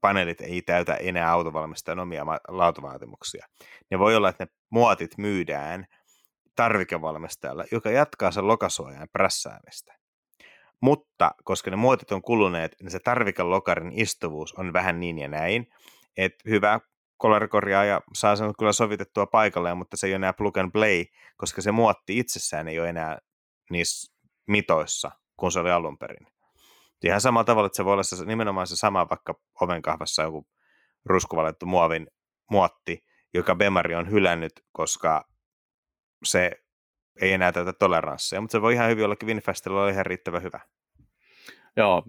paneelit 0.00 0.40
ei 0.40 0.62
täytä 0.62 0.94
enää 0.94 1.32
autovalmistajan 1.32 1.98
omia 1.98 2.26
laatuvaatimuksia. 2.48 3.46
Ne 3.90 3.98
voi 3.98 4.16
olla, 4.16 4.28
että 4.28 4.44
ne 4.44 4.50
muotit 4.70 5.18
myydään 5.18 5.86
tarvikevalmistajalle, 6.56 7.64
joka 7.72 7.90
jatkaa 7.90 8.30
sen 8.30 8.46
lokasuojan 8.46 9.08
prässäämistä. 9.12 9.94
Mutta 10.80 11.30
koska 11.44 11.70
ne 11.70 11.76
muotit 11.76 12.12
on 12.12 12.22
kuluneet, 12.22 12.76
niin 12.80 12.90
se 12.90 12.98
tarvikelokarin 12.98 13.92
istuvuus 13.94 14.52
on 14.52 14.72
vähän 14.72 15.00
niin 15.00 15.18
ja 15.18 15.28
näin, 15.28 15.66
että 16.16 16.50
hyvä 16.50 16.80
kolarikorjaaja 17.16 18.00
saa 18.14 18.36
sen 18.36 18.52
kyllä 18.58 18.72
sovitettua 18.72 19.26
paikalleen, 19.26 19.76
mutta 19.76 19.96
se 19.96 20.06
ei 20.06 20.12
ole 20.12 20.16
enää 20.16 20.32
plug 20.32 20.58
and 20.58 20.70
play, 20.72 21.04
koska 21.36 21.62
se 21.62 21.72
muotti 21.72 22.18
itsessään 22.18 22.68
ei 22.68 22.80
ole 22.80 22.88
enää 22.88 23.18
niissä 23.70 24.12
mitoissa, 24.48 25.10
kun 25.36 25.52
se 25.52 25.60
oli 25.60 25.70
alun 25.70 25.98
perin. 25.98 26.26
Ihan 27.04 27.20
samalla 27.20 27.44
tavalla, 27.44 27.66
että 27.66 27.76
se 27.76 27.84
voi 27.84 27.92
olla 27.92 28.02
se, 28.02 28.24
nimenomaan 28.24 28.66
se 28.66 28.76
sama 28.76 29.08
vaikka 29.08 29.34
ovenkahvassa 29.60 30.22
joku 30.22 30.46
ruskuvalettu 31.04 31.66
muovin 31.66 32.06
muotti, 32.50 33.04
joka 33.34 33.54
Bemari 33.54 33.94
on 33.94 34.10
hylännyt, 34.10 34.52
koska 34.72 35.24
se 36.24 36.50
ei 37.20 37.32
enää 37.32 37.52
tätä 37.52 37.72
toleranssia, 37.72 38.40
mutta 38.40 38.52
se 38.52 38.62
voi 38.62 38.74
ihan 38.74 38.90
hyvin 38.90 39.04
ollakin 39.04 39.26
Winfestillä 39.26 39.80
olla 39.80 39.90
ihan 39.90 40.06
riittävän 40.06 40.42
hyvä. 40.42 40.60
Joo, 41.76 42.02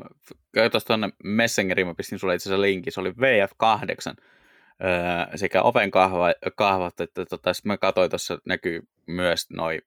katsotaan 0.55 0.99
tuonne 0.99 1.09
Messengeriin, 1.23 1.87
mä 1.87 1.95
pistin 1.95 2.19
sulle 2.19 2.35
itse 2.35 2.49
asiassa 2.49 2.61
linkin, 2.61 2.93
se 2.93 3.01
oli 3.01 3.11
VF8, 3.11 4.23
öö, 4.83 5.37
sekä 5.37 5.61
oven 5.61 5.91
kahva, 5.91 6.33
kahvat, 6.55 6.99
että 6.99 7.25
tota, 7.25 7.51
mä 7.63 7.77
katsoin 7.77 8.09
tuossa 8.09 8.37
näkyy 8.45 8.81
myös 9.07 9.49
noin 9.49 9.81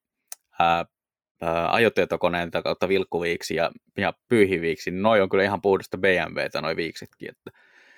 ajotietokoneen 1.67 2.51
kautta 2.51 2.89
vilkkuviiksi 2.89 3.55
ja, 3.55 3.71
ja 3.97 4.13
pyyhiviiksi, 4.29 4.91
niin 4.91 5.01
noi 5.01 5.21
on 5.21 5.29
kyllä 5.29 5.43
ihan 5.43 5.61
puhdasta 5.61 5.97
BMWtä, 5.97 6.61
noi 6.61 6.75
viiksetkin, 6.75 7.29
että, 7.29 7.51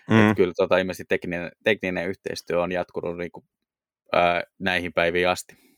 mm. 0.10 0.22
että 0.22 0.36
kyllä 0.36 0.54
tota, 0.58 0.78
ilmeisesti 0.78 1.06
tekninen, 1.10 1.52
tekninen 1.64 2.08
yhteistyö 2.08 2.62
on 2.62 2.72
jatkunut 2.72 3.18
niin 3.18 3.32
kuin, 3.32 3.46
ää, 4.14 4.44
näihin 4.60 4.94
päiviin 4.94 5.30
asti. 5.30 5.78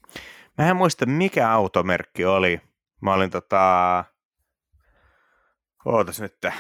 Mä 0.58 0.70
en 0.70 0.76
muista, 0.76 1.06
mikä 1.06 1.52
automerkki 1.52 2.26
oli. 2.26 2.62
Mä 3.02 3.14
olin 3.14 3.32
tota... 3.32 4.04
Ootas 5.86 6.22
nyt. 6.22 6.46
Öö, 6.46 6.52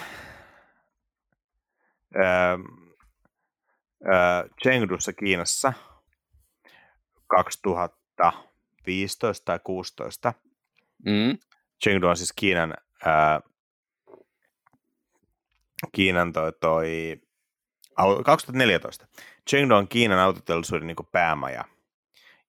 öö, 4.05 4.49
Chengdussa 4.61 5.13
Kiinassa 5.13 5.73
2015 7.27 9.45
tai 9.45 9.59
2016 9.59 10.33
Mm. 11.05 11.37
Chengdu 11.83 12.07
on 12.07 12.17
siis 12.17 12.33
Kiinan, 12.33 12.73
ää, 13.05 13.41
Kiinan 15.91 16.33
toi, 16.33 16.53
toi 16.59 17.21
2014. 18.25 19.07
Chengdu 19.49 19.75
on 19.75 19.87
Kiinan 19.87 20.19
autoteollisuuden 20.19 20.87
niin 20.87 20.97
päämaja. 21.11 21.65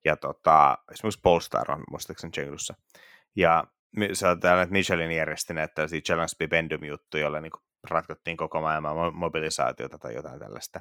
Ja 0.04 0.16
tota, 0.16 0.78
esimerkiksi 0.92 1.20
Polestar 1.22 1.72
on 1.72 1.84
muistaakseni 1.90 2.30
Chengdussa. 2.30 2.74
Ja 3.36 3.64
se 4.12 4.28
on 4.28 4.40
täällä, 4.40 4.66
Michelin 4.66 5.12
järjesti 5.12 5.54
näitä 5.54 5.74
tällaisia 5.74 6.00
Challenge 6.00 6.32
Bibendum 6.38 6.84
juttu, 6.84 7.18
jolla 7.18 7.40
niin 7.40 7.52
ratkottiin 7.90 8.36
koko 8.36 8.60
maailman 8.60 9.14
mobilisaatiota 9.14 9.98
tai 9.98 10.14
jotain 10.14 10.40
tällaista. 10.40 10.80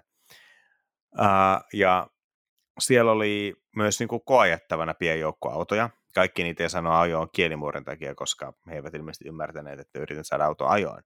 Uh, 1.19 1.63
ja 1.73 2.07
siellä 2.79 3.11
oli 3.11 3.53
myös 3.75 3.99
niin 3.99 4.07
kuin 4.07 4.21
koajettavana 4.25 4.93
pieni 4.93 5.19
joukko 5.19 5.49
autoja, 5.49 5.89
kaikki 6.15 6.43
niitä 6.43 6.63
ei 6.63 6.69
sanoa 6.69 7.01
ajoon 7.01 7.29
kielimuoren 7.33 7.85
takia, 7.85 8.15
koska 8.15 8.53
he 8.69 8.75
eivät 8.75 8.93
ilmeisesti 8.93 9.27
ymmärtäneet, 9.27 9.79
että 9.79 9.99
yritän 9.99 10.25
saada 10.25 10.45
auto 10.45 10.67
ajoon. 10.67 11.01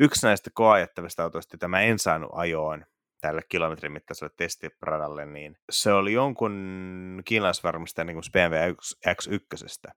Yksi 0.00 0.26
näistä 0.26 0.50
koajettavista 0.54 1.22
autoista, 1.22 1.54
jota 1.54 1.68
mä 1.68 1.80
en 1.80 1.98
saanut 1.98 2.30
ajoon 2.32 2.84
tälle 3.20 3.42
kilometrin 3.48 3.92
mittaiselle 3.92 4.34
testiradalle, 4.36 5.26
niin 5.26 5.56
se 5.70 5.92
oli 5.92 6.12
jonkun 6.12 7.22
kiinalaisvarmistajan 7.24 8.06
niin 8.06 8.32
BMW 8.32 8.74
X1. 9.08 9.92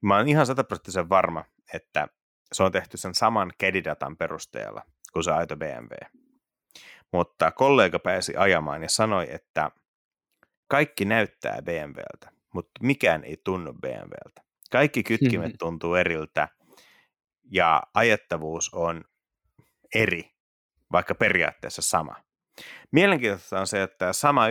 Mä 0.00 0.16
oon 0.16 0.28
ihan 0.28 0.46
sataprosenttisen 0.46 1.08
varma, 1.08 1.44
että 1.74 2.08
se 2.52 2.62
on 2.62 2.72
tehty 2.72 2.96
sen 2.96 3.14
saman 3.14 3.52
CAD-datan 3.62 4.16
perusteella 4.16 4.82
kuin 5.12 5.24
se 5.24 5.32
aito 5.32 5.56
BMW. 5.56 6.20
Mutta 7.12 7.50
kollega 7.50 7.98
pääsi 7.98 8.36
ajamaan 8.36 8.82
ja 8.82 8.88
sanoi, 8.88 9.26
että 9.30 9.70
kaikki 10.68 11.04
näyttää 11.04 11.62
BMWltä 11.62 12.36
mutta 12.56 12.80
mikään 12.82 13.24
ei 13.24 13.36
tunnu 13.44 13.72
BMWltä. 13.72 14.42
Kaikki 14.70 15.02
kytkimet 15.02 15.46
mm-hmm. 15.46 15.58
tuntuu 15.58 15.94
eriltä 15.94 16.48
ja 17.50 17.82
ajettavuus 17.94 18.74
on 18.74 19.04
eri, 19.94 20.30
vaikka 20.92 21.14
periaatteessa 21.14 21.82
sama. 21.82 22.16
Mielenkiintoista 22.92 23.60
on 23.60 23.66
se, 23.66 23.82
että 23.82 24.12
sama 24.12 24.44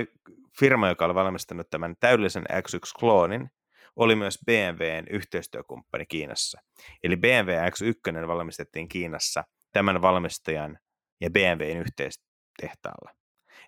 firma, 0.60 0.90
joka 0.90 1.06
oli 1.06 1.16
valmistanut 1.16 1.70
tämän 1.70 1.96
täydellisen 2.00 2.44
X1-kloonin, 2.44 3.50
oli 3.96 4.16
myös 4.16 4.40
BMWn 4.46 5.06
yhteistyökumppani 5.10 6.06
Kiinassa. 6.06 6.62
Eli 7.04 7.18
BMW 7.18 7.52
X1 7.52 8.28
valmistettiin 8.28 8.88
Kiinassa 8.88 9.44
tämän 9.72 10.02
valmistajan 10.02 10.80
ja 11.22 11.30
BMWn 11.30 11.78
yhteistehtaalla. 11.78 13.12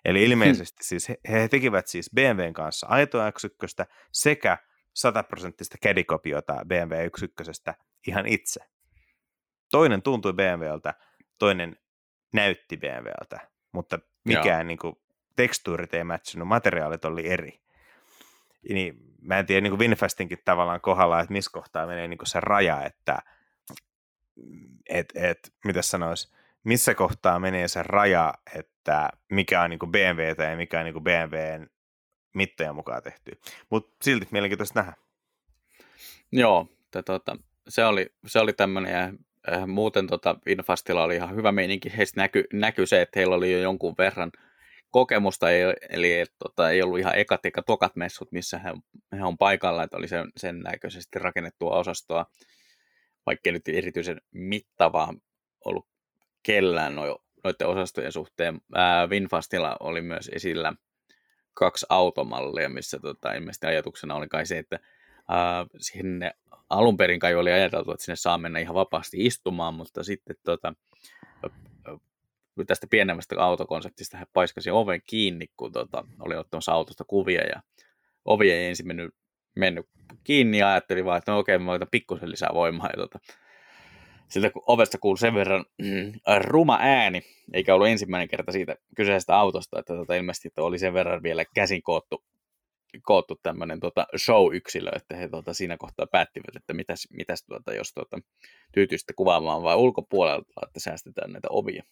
Eli 0.04 0.18
hmm. 0.18 0.32
ilmeisesti 0.32 0.84
siis 0.84 1.08
he, 1.08 1.16
he 1.28 1.48
tekivät 1.48 1.86
siis 1.86 2.10
BMWn 2.14 2.52
kanssa 2.52 2.86
aitoa 2.86 3.30
X1 3.30 3.84
sekä 4.12 4.58
100 4.94 5.22
prosenttista 5.22 5.76
kädikopiota 5.82 6.56
BMW 6.68 6.94
X1 6.94 7.72
ihan 8.08 8.26
itse. 8.26 8.60
Toinen 9.70 10.02
tuntui 10.02 10.32
BMWltä, 10.32 10.94
toinen 11.38 11.76
näytti 12.34 12.76
BMWltä, 12.76 13.50
mutta 13.72 13.98
mikään 14.28 14.66
niin 14.66 14.78
kuin, 14.78 14.96
tekstuurit 15.36 15.94
ei 15.94 16.04
matchinut, 16.04 16.48
materiaalit 16.48 17.04
oli 17.04 17.28
eri. 17.28 17.60
Niin, 18.68 18.96
mä 19.22 19.38
en 19.38 19.46
tiedä 19.46 19.60
niin 19.60 19.70
kuin 19.70 19.80
Winfestinkin 19.80 20.38
tavallaan 20.44 20.80
kohdalla, 20.80 21.20
että 21.20 21.32
missä 21.32 21.50
kohtaa 21.52 21.86
menee 21.86 22.08
niin 22.08 22.18
kuin 22.18 22.28
se 22.28 22.40
raja, 22.40 22.84
että 22.84 23.18
et, 24.88 25.12
et, 25.14 25.52
mitä 25.64 25.82
sanois, 25.82 26.32
missä 26.64 26.94
kohtaa 26.94 27.38
menee 27.38 27.68
se 27.68 27.82
raja, 27.82 28.34
että 28.54 29.10
mikä 29.30 29.62
on 29.62 29.70
niin 29.70 29.78
kuin 29.78 29.92
BMW 29.92 30.50
ja 30.50 30.56
mikä 30.56 30.78
on 30.78 30.84
niin 30.84 30.92
kuin 30.92 31.04
BMWn 31.04 31.66
mittojen 32.34 32.74
mukaan 32.74 33.02
tehty. 33.02 33.40
Mutta 33.70 33.96
silti 34.02 34.28
mielenkiintoista 34.30 34.80
nähdä. 34.80 34.92
Joo, 36.32 36.68
te, 36.90 37.02
tota, 37.02 37.36
se 37.68 37.84
oli, 37.84 38.12
se 38.26 38.38
oli 38.38 38.52
tämmöinen 38.52 39.18
äh, 39.52 39.66
muuten 39.66 40.06
tota, 40.06 40.36
Infastilla 40.46 41.04
oli 41.04 41.16
ihan 41.16 41.36
hyvä 41.36 41.52
meininki. 41.52 41.92
Heistä 41.96 42.20
näkyi 42.20 42.44
näky 42.52 42.86
se, 42.86 43.02
että 43.02 43.20
heillä 43.20 43.34
oli 43.34 43.52
jo 43.52 43.58
jonkun 43.58 43.94
verran 43.98 44.32
kokemusta, 44.90 45.46
eli 45.90 46.18
et, 46.18 46.32
tota, 46.38 46.70
ei 46.70 46.82
ollut 46.82 46.98
ihan 46.98 47.18
ekat 47.18 47.44
eikä 47.44 47.62
tokat 47.62 47.96
messut, 47.96 48.32
missä 48.32 48.58
he, 48.58 48.70
he 49.18 49.24
on 49.24 49.38
paikalla, 49.38 49.82
että 49.82 49.96
oli 49.96 50.08
sen, 50.08 50.30
sen 50.36 50.60
näköisesti 50.60 51.18
rakennettua 51.18 51.76
osastoa, 51.78 52.26
vaikka 53.26 53.52
nyt 53.52 53.68
erityisen 53.68 54.20
mittavaa 54.30 55.14
ollut 55.64 55.88
kellään 56.42 56.94
no, 56.94 57.18
noiden 57.44 57.66
osastojen 57.66 58.12
suhteen. 58.12 58.60
Ää, 58.74 59.06
Winfastilla 59.06 59.76
oli 59.80 60.00
myös 60.00 60.30
esillä 60.34 60.72
kaksi 61.54 61.86
automallia, 61.88 62.68
missä 62.68 62.98
tota, 62.98 63.32
ilmeisesti 63.32 63.66
ajatuksena 63.66 64.14
oli 64.14 64.28
kai 64.28 64.46
se, 64.46 64.58
että 64.58 64.78
ää, 65.28 65.66
sinne 65.80 66.32
alun 66.70 66.96
perin 66.96 67.20
kai 67.20 67.34
oli 67.34 67.52
ajateltu, 67.52 67.92
että 67.92 68.04
sinne 68.04 68.16
saa 68.16 68.38
mennä 68.38 68.58
ihan 68.58 68.74
vapaasti 68.74 69.26
istumaan, 69.26 69.74
mutta 69.74 70.04
sitten 70.04 70.36
tota, 70.44 70.74
tästä 72.66 72.86
pienemmästä 72.90 73.36
autokonseptista 73.38 74.16
hän 74.16 74.26
paiskasi 74.32 74.70
oven 74.70 75.00
kiinni, 75.06 75.46
kun 75.56 75.72
tota, 75.72 76.04
oli 76.20 76.36
ottamassa 76.36 76.72
autosta 76.72 77.04
kuvia 77.04 77.42
ja 77.42 77.62
ovi 78.24 78.50
ei 78.50 78.66
ensin 78.66 78.86
mennyt, 78.86 79.14
mennyt 79.56 79.86
kiinni 80.24 80.58
ja 80.58 80.68
ajattelin 80.68 81.04
vaan, 81.04 81.18
että 81.18 81.32
no 81.32 81.38
okei, 81.38 81.58
mä 81.58 81.72
otan 81.72 81.88
pikkusen 81.90 82.30
lisää 82.30 82.50
voimaa. 82.54 82.86
Ja 82.86 82.96
tota, 82.96 83.18
siltä 84.28 84.50
kun 84.50 84.62
ovesta 84.66 84.98
kuului 84.98 85.18
sen 85.18 85.34
verran 85.34 85.64
ruma 86.40 86.78
ääni, 86.80 87.22
eikä 87.52 87.74
ollut 87.74 87.88
ensimmäinen 87.88 88.28
kerta 88.28 88.52
siitä 88.52 88.76
kyseisestä 88.96 89.36
autosta, 89.36 89.78
että 89.78 89.94
tota, 89.94 90.14
ilmeisesti 90.14 90.48
että 90.48 90.62
oli 90.62 90.78
sen 90.78 90.94
verran 90.94 91.22
vielä 91.22 91.44
käsin 91.54 91.82
koottu, 91.82 92.24
koottu 93.02 93.40
tämmöinen 93.42 93.80
tota, 93.80 94.06
show-yksilö, 94.16 94.90
että 94.96 95.16
he 95.16 95.28
tota, 95.28 95.54
siinä 95.54 95.76
kohtaa 95.76 96.06
päättivät, 96.06 96.56
että 96.56 96.74
mitäs, 96.74 97.08
mitäs 97.10 97.44
tuota, 97.44 97.74
jos 97.74 97.92
tuota, 97.92 98.18
tyytyisitte 98.72 99.12
kuvaamaan 99.16 99.62
vai 99.62 99.76
ulkopuolelta, 99.76 100.52
että 100.66 100.80
säästetään 100.80 101.32
näitä 101.32 101.48
ovia. 101.50 101.82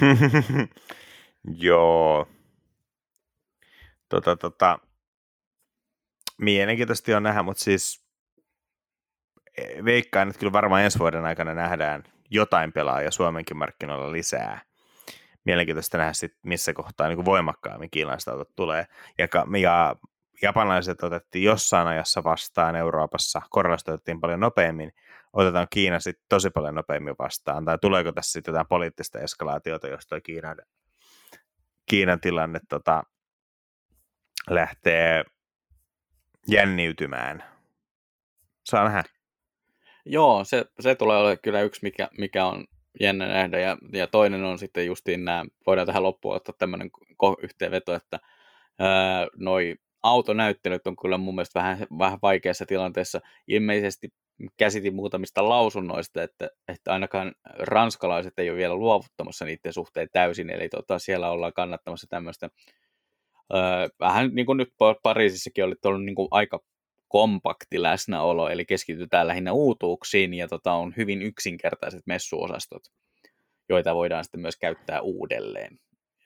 Joo. 1.66 2.26
Tota, 4.08 4.36
tota, 4.36 4.78
mielenkiintoisesti 6.38 7.14
on 7.14 7.22
nähdä, 7.22 7.42
mutta 7.42 7.62
siis 7.62 8.04
veikkaan, 9.84 10.28
että 10.28 10.38
kyllä 10.38 10.52
varmaan 10.52 10.82
ensi 10.82 10.98
vuoden 10.98 11.24
aikana 11.24 11.54
nähdään 11.54 12.02
jotain 12.30 12.72
pelaajia 12.72 13.10
Suomenkin 13.10 13.56
markkinoilla 13.56 14.12
lisää. 14.12 14.69
Mielenkiintoista 15.50 15.98
nähdä 15.98 16.12
sit, 16.12 16.34
missä 16.42 16.72
kohtaa 16.72 17.08
niin 17.08 17.16
kuin 17.16 17.24
voimakkaammin 17.24 17.90
kiinalaiset 17.90 18.28
autot 18.28 18.54
tulee. 18.56 18.86
Ja, 19.18 19.28
ja 19.60 19.96
japanilaiset 20.42 21.02
otettiin 21.02 21.44
jossain 21.44 21.88
ajassa 21.88 22.24
vastaan 22.24 22.76
Euroopassa, 22.76 23.42
korealaiset 23.50 23.88
otettiin 23.88 24.20
paljon 24.20 24.40
nopeammin, 24.40 24.92
otetaan 25.32 25.66
Kiina 25.70 26.00
sitten 26.00 26.24
tosi 26.28 26.50
paljon 26.50 26.74
nopeammin 26.74 27.14
vastaan, 27.18 27.64
tai 27.64 27.78
tuleeko 27.78 28.12
tässä 28.12 28.32
sitten 28.32 28.52
jotain 28.52 28.66
poliittista 28.68 29.18
eskalaatiota, 29.18 29.88
jos 29.88 30.06
tuo 30.06 30.20
Kiinan, 30.22 30.56
Kiinan 31.86 32.20
tilanne 32.20 32.60
tota, 32.68 33.02
lähtee 34.50 35.24
jänniytymään. 36.48 37.44
Saa 38.64 38.84
nähdä. 38.84 39.04
Joo, 40.04 40.44
se, 40.44 40.64
se 40.80 40.94
tulee 40.94 41.18
olemaan 41.18 41.38
kyllä 41.42 41.60
yksi, 41.60 41.80
mikä, 41.82 42.08
mikä 42.18 42.46
on 42.46 42.64
jännä 43.00 43.28
nähdä, 43.28 43.60
ja, 43.60 43.76
ja 43.92 44.06
toinen 44.06 44.44
on 44.44 44.58
sitten 44.58 44.86
justiin 44.86 45.24
nämä, 45.24 45.44
voidaan 45.66 45.86
tähän 45.86 46.02
loppuun 46.02 46.36
ottaa 46.36 46.54
tämmöinen 46.58 46.90
yhteenveto, 47.42 47.94
että 47.94 48.20
ää, 48.78 49.26
noi 49.36 49.76
autonäyttelyt 50.02 50.86
on 50.86 50.96
kyllä 50.96 51.18
mun 51.18 51.34
mielestä 51.34 51.60
vähän, 51.60 51.86
vähän 51.98 52.18
vaikeassa 52.22 52.66
tilanteessa. 52.66 53.20
Ilmeisesti 53.46 54.08
käsitin 54.56 54.94
muutamista 54.94 55.48
lausunnoista, 55.48 56.22
että, 56.22 56.48
että 56.68 56.92
ainakaan 56.92 57.32
ranskalaiset 57.58 58.38
ei 58.38 58.50
ole 58.50 58.58
vielä 58.58 58.74
luovuttamassa 58.74 59.44
niiden 59.44 59.72
suhteen 59.72 60.08
täysin, 60.12 60.50
eli 60.50 60.68
tota, 60.68 60.98
siellä 60.98 61.30
ollaan 61.30 61.52
kannattamassa 61.52 62.06
tämmöistä, 62.10 62.50
öö, 63.54 63.88
vähän 64.00 64.30
niin 64.34 64.46
kuin 64.46 64.56
nyt 64.56 64.72
Pariisissakin 65.02 65.64
oli 65.64 65.74
ollut 65.84 66.04
niin 66.04 66.16
aika 66.30 66.60
kompakti 67.10 67.82
läsnäolo, 67.82 68.48
eli 68.48 68.64
keskitytään 68.64 69.26
lähinnä 69.26 69.52
uutuuksiin, 69.52 70.34
ja 70.34 70.48
tota, 70.48 70.72
on 70.72 70.94
hyvin 70.96 71.22
yksinkertaiset 71.22 72.02
messuosastot, 72.06 72.82
joita 73.68 73.94
voidaan 73.94 74.24
sitten 74.24 74.40
myös 74.40 74.56
käyttää 74.56 75.00
uudelleen. 75.00 75.78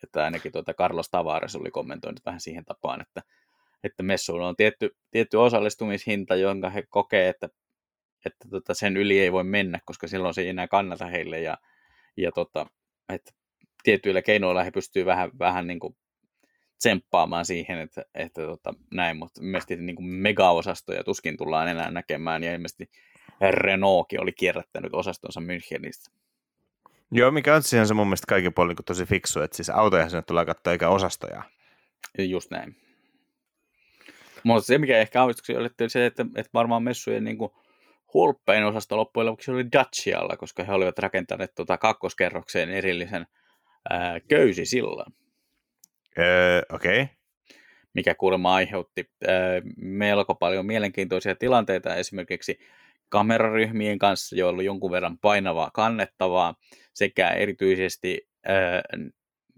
Että 0.02 0.24
ainakin 0.24 0.52
tuota 0.52 0.74
Carlos 0.74 1.10
Tavares 1.10 1.56
oli 1.56 1.70
kommentoinut 1.70 2.20
vähän 2.26 2.40
siihen 2.40 2.64
tapaan, 2.64 3.00
että, 3.00 3.22
että 3.84 4.02
messuilla 4.02 4.48
on 4.48 4.56
tietty, 4.56 4.96
tietty 5.10 5.36
osallistumishinta, 5.36 6.36
jonka 6.36 6.70
he 6.70 6.82
kokee, 6.88 7.28
että 7.28 7.48
että 8.26 8.48
tota, 8.50 8.74
sen 8.74 8.96
yli 8.96 9.20
ei 9.20 9.32
voi 9.32 9.44
mennä, 9.44 9.80
koska 9.84 10.08
silloin 10.08 10.34
se 10.34 10.40
ei 10.40 10.48
enää 10.48 10.68
kannata 10.68 11.06
heille 11.06 11.40
ja, 11.40 11.58
ja 12.16 12.32
tota, 12.32 12.66
että 13.08 13.32
tietyillä 13.82 14.22
keinoilla 14.22 14.64
he 14.64 14.70
pystyvät 14.70 15.06
vähän, 15.06 15.30
vähän 15.38 15.66
niin 15.66 15.80
kuin 15.80 15.96
tsemppaamaan 16.78 17.44
siihen, 17.44 17.78
että, 17.78 18.04
että 18.14 18.42
tota, 18.42 18.74
näin, 18.94 19.16
mutta 19.16 19.40
ilmeisesti 19.40 19.76
niin 19.76 19.96
kuin 19.96 20.06
mega-osastoja 20.06 21.04
tuskin 21.04 21.36
tullaan 21.36 21.68
enää 21.68 21.90
näkemään 21.90 22.42
ja 22.42 22.52
ilmeisesti 22.52 22.90
Renaultkin 23.50 24.20
oli 24.20 24.32
kierrättänyt 24.32 24.94
osastonsa 24.94 25.40
Münchenistä. 25.40 26.10
Joo, 27.10 27.30
mikä 27.30 27.54
on 27.54 27.62
siihen 27.62 27.86
se 27.86 27.94
mun 27.94 28.06
mielestä 28.06 28.26
kaiken 28.28 28.54
puolin 28.54 28.76
niin 28.76 28.84
tosi 28.84 29.04
fiksu, 29.04 29.40
että 29.40 29.56
siis 29.56 29.70
autoja 29.70 30.08
sinne 30.08 30.22
tulee 30.22 30.44
katsoa 30.44 30.72
eikä 30.72 30.88
osastoja. 30.88 31.42
Just 32.18 32.50
näin. 32.50 32.76
Mutta 34.42 34.66
se, 34.66 34.78
mikä 34.78 34.98
ehkä 34.98 35.20
aavistuksia 35.20 35.58
oli, 35.58 35.68
se, 35.88 36.06
että, 36.06 36.26
että 36.36 36.50
varmaan 36.54 36.82
messujen 36.82 37.24
niin 37.24 37.38
kuin 37.38 37.50
hulppein 38.14 38.64
osasto 38.64 38.96
loppujen 38.96 39.26
lopuksi 39.26 39.50
oli 39.50 39.72
Dacialla, 39.72 40.36
koska 40.36 40.64
he 40.64 40.72
olivat 40.72 40.98
rakentaneet 40.98 41.54
tuota 41.54 41.78
kakkoskerrokseen 41.78 42.70
erillisen 42.70 43.26
ää, 43.90 44.20
köysisillan. 44.20 45.12
Öö, 46.18 46.62
Okei. 46.72 47.02
Okay. 47.02 47.14
Mikä 47.94 48.14
kuulemma 48.14 48.54
aiheutti 48.54 49.10
ää, 49.26 49.34
melko 49.76 50.34
paljon 50.34 50.66
mielenkiintoisia 50.66 51.34
tilanteita 51.34 51.94
esimerkiksi 51.94 52.58
kameraryhmien 53.08 53.98
kanssa, 53.98 54.36
joilla 54.36 54.54
oli 54.54 54.64
jonkun 54.64 54.90
verran 54.90 55.18
painavaa 55.18 55.70
kannettavaa, 55.74 56.54
sekä 56.94 57.28
erityisesti 57.30 58.28
ää, 58.46 58.82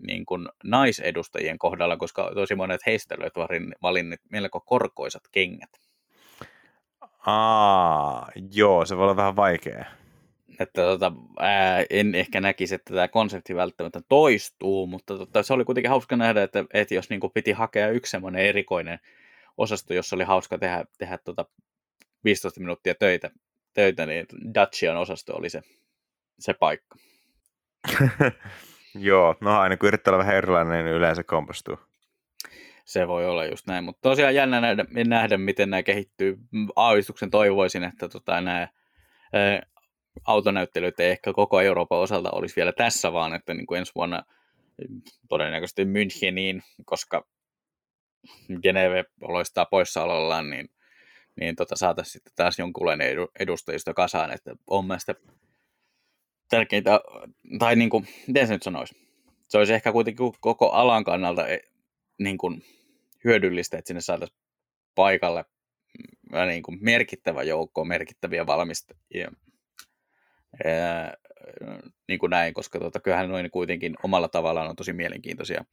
niin 0.07 0.27
kuin 0.27 0.49
naisedustajien 0.65 1.59
kohdalla, 1.59 1.97
koska 1.97 2.31
tosi 2.35 2.55
monet 2.55 2.87
heistä 2.87 3.15
olivat 3.19 3.63
valinneet 3.83 4.21
melko 4.31 4.61
korkoisat 4.61 5.23
kengät. 5.33 5.71
Aa, 7.27 8.31
joo, 8.53 8.87
se 8.87 8.97
voi 8.97 9.05
olla 9.05 9.17
vähän 9.17 9.37
vaikea. 9.37 9.85
Että 10.61 10.83
tota, 10.83 11.13
ää, 11.39 11.85
en 11.91 12.15
ehkä 12.15 12.41
näkisi, 12.41 12.75
että 12.75 12.95
tämä 12.95 13.09
konsepti 13.09 13.55
välttämättä 13.55 14.01
toistuu, 14.09 14.87
mutta 14.87 15.19
tota, 15.19 15.43
se 15.43 15.53
oli 15.53 15.65
kuitenkin 15.65 15.91
hauska 15.91 16.17
nähdä, 16.17 16.43
että, 16.43 16.65
että 16.75 16.95
jos 16.95 17.11
niin 17.11 17.21
piti 17.35 17.53
hakea 17.53 17.89
yksi 17.89 18.11
semmoinen 18.11 18.43
erikoinen 18.47 18.99
osasto, 19.57 19.95
jossa 19.95 20.17
oli 20.17 20.25
hauska 20.25 20.59
tehdä, 20.59 20.85
tehdä 20.99 21.19
tota 21.19 21.47
15 22.25 22.61
minuuttia 22.61 22.95
töitä, 22.95 23.31
töitä 23.75 24.07
niin 24.07 24.27
Dacian 24.55 24.97
osasto 24.97 25.37
oli 25.37 25.51
se, 25.51 25.63
se 26.39 26.55
paikka. 26.55 26.99
Joo, 28.95 29.37
no 29.41 29.59
aina 29.59 29.77
kun 29.77 29.87
yrittää 29.87 30.13
olla 30.13 30.25
vähän 30.25 30.37
erilainen, 30.37 30.85
niin 30.85 30.97
yleensä 30.97 31.23
kompastuu 31.23 31.79
se 32.87 33.09
voi 33.09 33.27
olla 33.27 33.45
just 33.45 33.67
näin. 33.67 33.85
Mutta 33.85 34.09
tosiaan 34.09 34.35
jännä 34.35 34.61
nähdä, 34.61 34.85
nähdä, 35.07 35.37
miten 35.37 35.71
nämä 35.71 35.83
kehittyy. 35.83 36.39
Aavistuksen 36.77 37.31
toivoisin, 37.31 37.85
että 37.85 38.09
tota, 38.09 38.41
nämä 38.41 38.69
ää, 40.17 40.23
autonäyttelyt 40.25 41.01
ei 41.01 41.11
ehkä 41.11 41.33
koko 41.33 41.61
Euroopan 41.61 41.99
osalta 41.99 42.31
olisi 42.31 42.57
vielä 42.57 42.73
tässä, 42.73 43.13
vaan 43.13 43.35
että 43.35 43.55
niin 43.55 43.67
kuin 43.67 43.79
ensi 43.79 43.93
vuonna 43.95 44.23
todennäköisesti 45.29 45.85
Müncheniin, 45.85 46.63
koska 46.85 47.27
Geneve 48.63 49.05
loistaa 49.21 49.67
poissaolollaan, 49.67 50.51
niin, 50.51 50.69
niin 51.41 51.57
tota, 51.57 51.77
saataisiin 51.77 52.13
sitten 52.13 52.33
taas 52.37 52.59
jonkunlainen 52.59 53.17
edustajisto 53.39 53.95
kasaan, 53.95 54.33
että 54.33 54.57
on 54.67 54.85
mielestä 54.85 55.15
tärkeintä, 56.51 57.01
tai 57.59 57.77
niin 57.77 57.91
kuin, 57.91 58.09
miten 58.27 58.47
se 58.47 58.53
nyt 58.53 58.63
sanoisi, 58.63 58.95
se 59.49 59.59
olisi 59.59 59.75
ehkä 59.75 59.93
kuitenkin 59.93 60.33
koko 60.41 60.71
alan 60.71 61.05
kannalta 61.05 61.49
e, 61.49 61.59
niin 62.19 62.39
kuin, 62.39 62.63
hyödyllistä, 63.25 63.79
että 63.79 63.89
sinne 63.89 64.01
saataisiin 64.01 64.39
paikalle 64.95 65.45
mm, 66.33 66.49
niin 66.49 66.63
kuin 66.63 66.79
merkittävä 66.81 67.43
joukko 67.43 67.85
merkittäviä 67.85 68.47
valmistajia. 68.47 69.33
Niin 72.09 72.19
kuin 72.19 72.31
näin, 72.31 72.55
koska 72.55 72.79
tuota, 72.79 73.01
kyllähän 73.01 73.29
noin 73.29 73.51
kuitenkin 73.51 73.95
omalla 74.03 74.29
tavallaan 74.29 74.69
on 74.69 74.77
tosi 74.77 74.93
mielenkiintoisia 74.93 75.65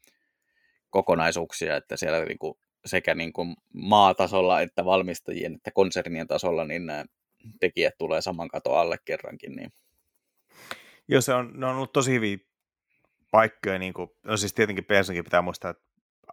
kokonaisuuksia, 0.90 1.76
että 1.76 1.98
siellä 1.98 2.26
niin 2.26 2.40
kuin, 2.40 2.54
sekä 2.86 3.16
niin 3.16 3.34
kuin 3.34 3.56
maatasolla 3.74 4.62
että 4.62 4.86
valmistajien 4.86 5.56
että 5.56 5.72
konsernien 5.72 6.28
tasolla 6.28 6.66
niin 6.66 6.86
nämä 6.86 7.06
tekijät 7.60 7.98
tulee 7.98 8.22
saman 8.22 8.48
katon 8.48 8.80
alle 8.80 8.98
kerrankin. 9.06 9.56
Niin. 9.56 9.74
Joo, 11.08 11.22
se 11.22 11.34
on, 11.34 11.52
ne 11.60 11.66
on 11.66 11.76
ollut 11.76 11.94
tosi 11.94 12.12
hyviä 12.12 12.38
paikkoja, 13.32 13.80
niin 13.80 13.94
kuin, 13.94 14.10
no 14.24 14.38
siis 14.38 14.54
tietenkin 14.54 14.86
PSNkin 14.86 15.24
pitää 15.24 15.42
muistaa, 15.42 15.72
että 15.72 15.84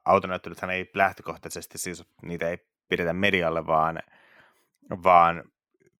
autonäyttelythän 0.05 0.71
ei 0.71 0.91
lähtökohtaisesti, 0.95 1.79
siis 1.79 2.05
niitä 2.23 2.49
ei 2.49 2.59
pidetä 2.89 3.13
medialle, 3.13 3.67
vaan, 3.67 4.03
vaan 4.91 5.45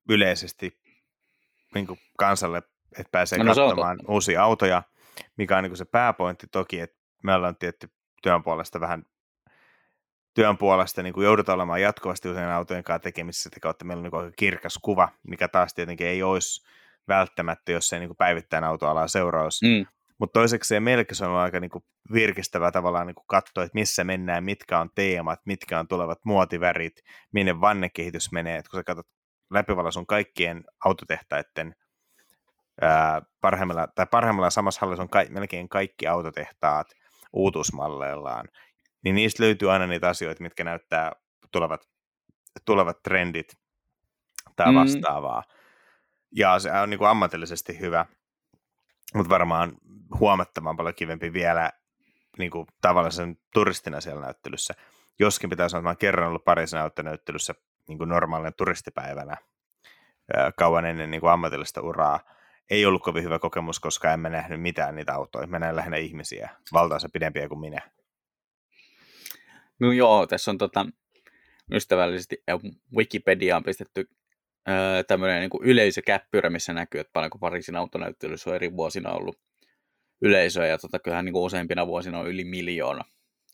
yleisesti 0.09 0.80
niin 1.75 1.87
kuin 1.87 1.99
kansalle, 2.19 2.59
että 2.99 3.11
pääsee 3.13 3.39
no, 3.39 3.45
no 3.45 3.55
katsomaan 3.55 3.99
uusia 4.09 4.43
autoja, 4.43 4.83
mikä 5.37 5.57
on 5.57 5.63
niin 5.63 5.71
kuin 5.71 5.79
se 5.79 5.85
pääpointti 5.85 6.47
toki, 6.47 6.81
että 6.81 6.97
me 7.23 7.35
ollaan 7.35 7.57
tietty 7.57 7.91
työn 8.23 8.43
puolesta 8.43 8.81
vähän 8.81 9.05
työn 10.35 10.59
puolesta 10.59 11.03
niin 11.03 11.13
kuin 11.13 11.25
joudutaan 11.25 11.57
olemaan 11.57 11.83
jatkuvasti 11.83 12.29
usein 12.29 12.49
autojen 12.49 12.85
kanssa 12.85 13.03
tekemisissä, 13.03 13.43
sitä 13.43 13.61
kautta 13.61 13.85
meillä 13.85 14.11
on 14.13 14.25
niin 14.25 14.33
kirkas 14.37 14.79
kuva, 14.83 15.09
mikä 15.23 15.49
taas 15.49 15.75
tietenkin 15.75 16.07
ei 16.07 16.23
olisi 16.23 16.67
välttämättä, 17.09 17.73
jos 17.73 17.93
ei 17.93 17.99
niin 17.99 18.09
kuin 18.09 18.17
päivittäin 18.17 18.65
autoalaa 18.65 19.09
seuraus. 19.09 19.63
Mm. 19.63 19.87
Mutta 20.19 20.33
toiseksi 20.33 20.75
se 21.13 21.25
on 21.25 21.37
aika 21.37 21.61
niin 21.61 21.71
kuin 21.71 21.85
virkistävää 22.13 22.71
tavallaan 22.73 23.07
niin 23.07 23.15
kuin 23.15 23.25
katsoa, 23.27 23.65
että 23.65 23.79
missä 23.79 24.05
mennään, 24.05 24.45
mitkä 24.45 24.79
on 24.79 24.91
teemat, 24.95 25.41
mitkä 25.45 25.79
on 25.79 25.89
tulevat 25.89 26.19
muotivärit, 26.25 27.03
minne 27.33 27.61
vannekehitys 27.61 28.33
menee. 28.33 28.57
Et 28.57 28.69
kun 28.69 28.81
sä 28.81 28.85
katsot 28.85 29.07
läpivalaisun 29.51 30.07
kaikkien 30.07 30.65
autotehtaiden 30.85 31.75
ää, 32.81 33.23
parhaimmilla, 33.41 33.87
tai 33.95 34.07
parhaimmilla 34.11 34.51
samassa 34.51 34.81
hallissa 34.81 35.03
on 35.03 35.09
ka- 35.09 35.25
melkein 35.29 35.69
kaikki 35.69 36.07
autotehtaat 36.07 36.87
uutuusmalleillaan, 37.33 38.49
niin 39.05 39.15
niistä 39.15 39.43
löytyy 39.43 39.73
aina 39.73 39.87
niitä 39.87 40.09
asioita, 40.09 40.43
mitkä 40.43 40.65
näyttää 40.65 41.13
tulevat, 41.53 41.89
tulevat 42.65 43.03
trendit 43.03 43.57
tai 44.57 44.73
mm. 44.73 44.79
vastaavaa. 44.79 45.41
Mm. 45.41 45.55
Ja 46.37 46.59
se 46.59 46.73
on 46.73 46.91
niin 46.91 46.99
kuin 46.99 47.09
ammatillisesti 47.09 47.81
hyvä, 47.81 48.07
mutta 49.15 49.31
varmaan 49.31 49.73
huomattavan 50.19 50.77
paljon 50.77 50.95
kivempi 50.95 51.33
vielä 51.33 51.71
niin 52.39 52.51
kuin 52.51 52.67
tavallisen 52.81 53.39
turistina 53.53 54.01
siellä 54.01 54.21
näyttelyssä. 54.21 54.75
Joskin 55.19 55.51
pitää 55.51 55.69
sanoa, 55.69 55.81
että 55.81 55.91
mä 55.91 55.97
kerran 55.97 56.29
ollut 56.29 56.45
parissa 56.45 56.91
näyttelyssä 57.03 57.55
niin 57.91 57.99
kuin 57.99 58.09
normaalinen 58.09 58.55
turistipäivänä 58.57 59.37
kauan 60.57 60.87
ennen 60.87 61.11
niin 61.11 61.21
kuin 61.21 61.31
ammatillista 61.31 61.81
uraa. 61.81 62.21
Ei 62.71 62.87
ollut 62.87 63.03
kovin 63.03 63.25
hyvä 63.25 63.39
kokemus, 63.39 63.81
koska 63.81 64.13
emme 64.13 64.29
nähnyt 64.29 64.63
mitään 64.63 64.95
niitä 64.95 65.15
autoja. 65.15 65.47
Mä 65.47 65.59
näin 65.59 65.77
lähinnä 65.77 65.97
ihmisiä, 65.97 66.51
valtaansa 66.73 67.09
pidempiä 67.13 67.49
kuin 67.49 67.61
minä. 67.61 67.91
No 69.81 69.93
joo, 69.93 70.27
tässä 70.27 70.51
on 70.51 70.59
tota, 70.59 70.87
ystävällisesti 71.73 72.43
Wikipediaan 72.97 73.63
pistetty 73.63 74.09
tämmöinen 75.07 75.41
niin 75.41 75.63
yleisökäppyrä, 75.63 76.51
missä 76.51 76.73
näkyy, 76.73 77.01
että 77.01 77.13
paljonko 77.13 77.39
Pariisin 77.39 77.77
autonäyttelyssä 77.77 78.51
on 78.51 78.57
eri 78.57 78.73
vuosina 78.73 79.11
ollut 79.11 79.39
yleisöä, 80.23 80.67
ja 80.67 80.79
tota, 80.79 80.99
kyllähän 80.99 81.25
niin 81.25 81.33
kuin 81.33 81.43
useimpina 81.43 81.87
vuosina 81.87 82.19
on 82.19 82.29
yli 82.29 82.45
miljoona 82.45 83.05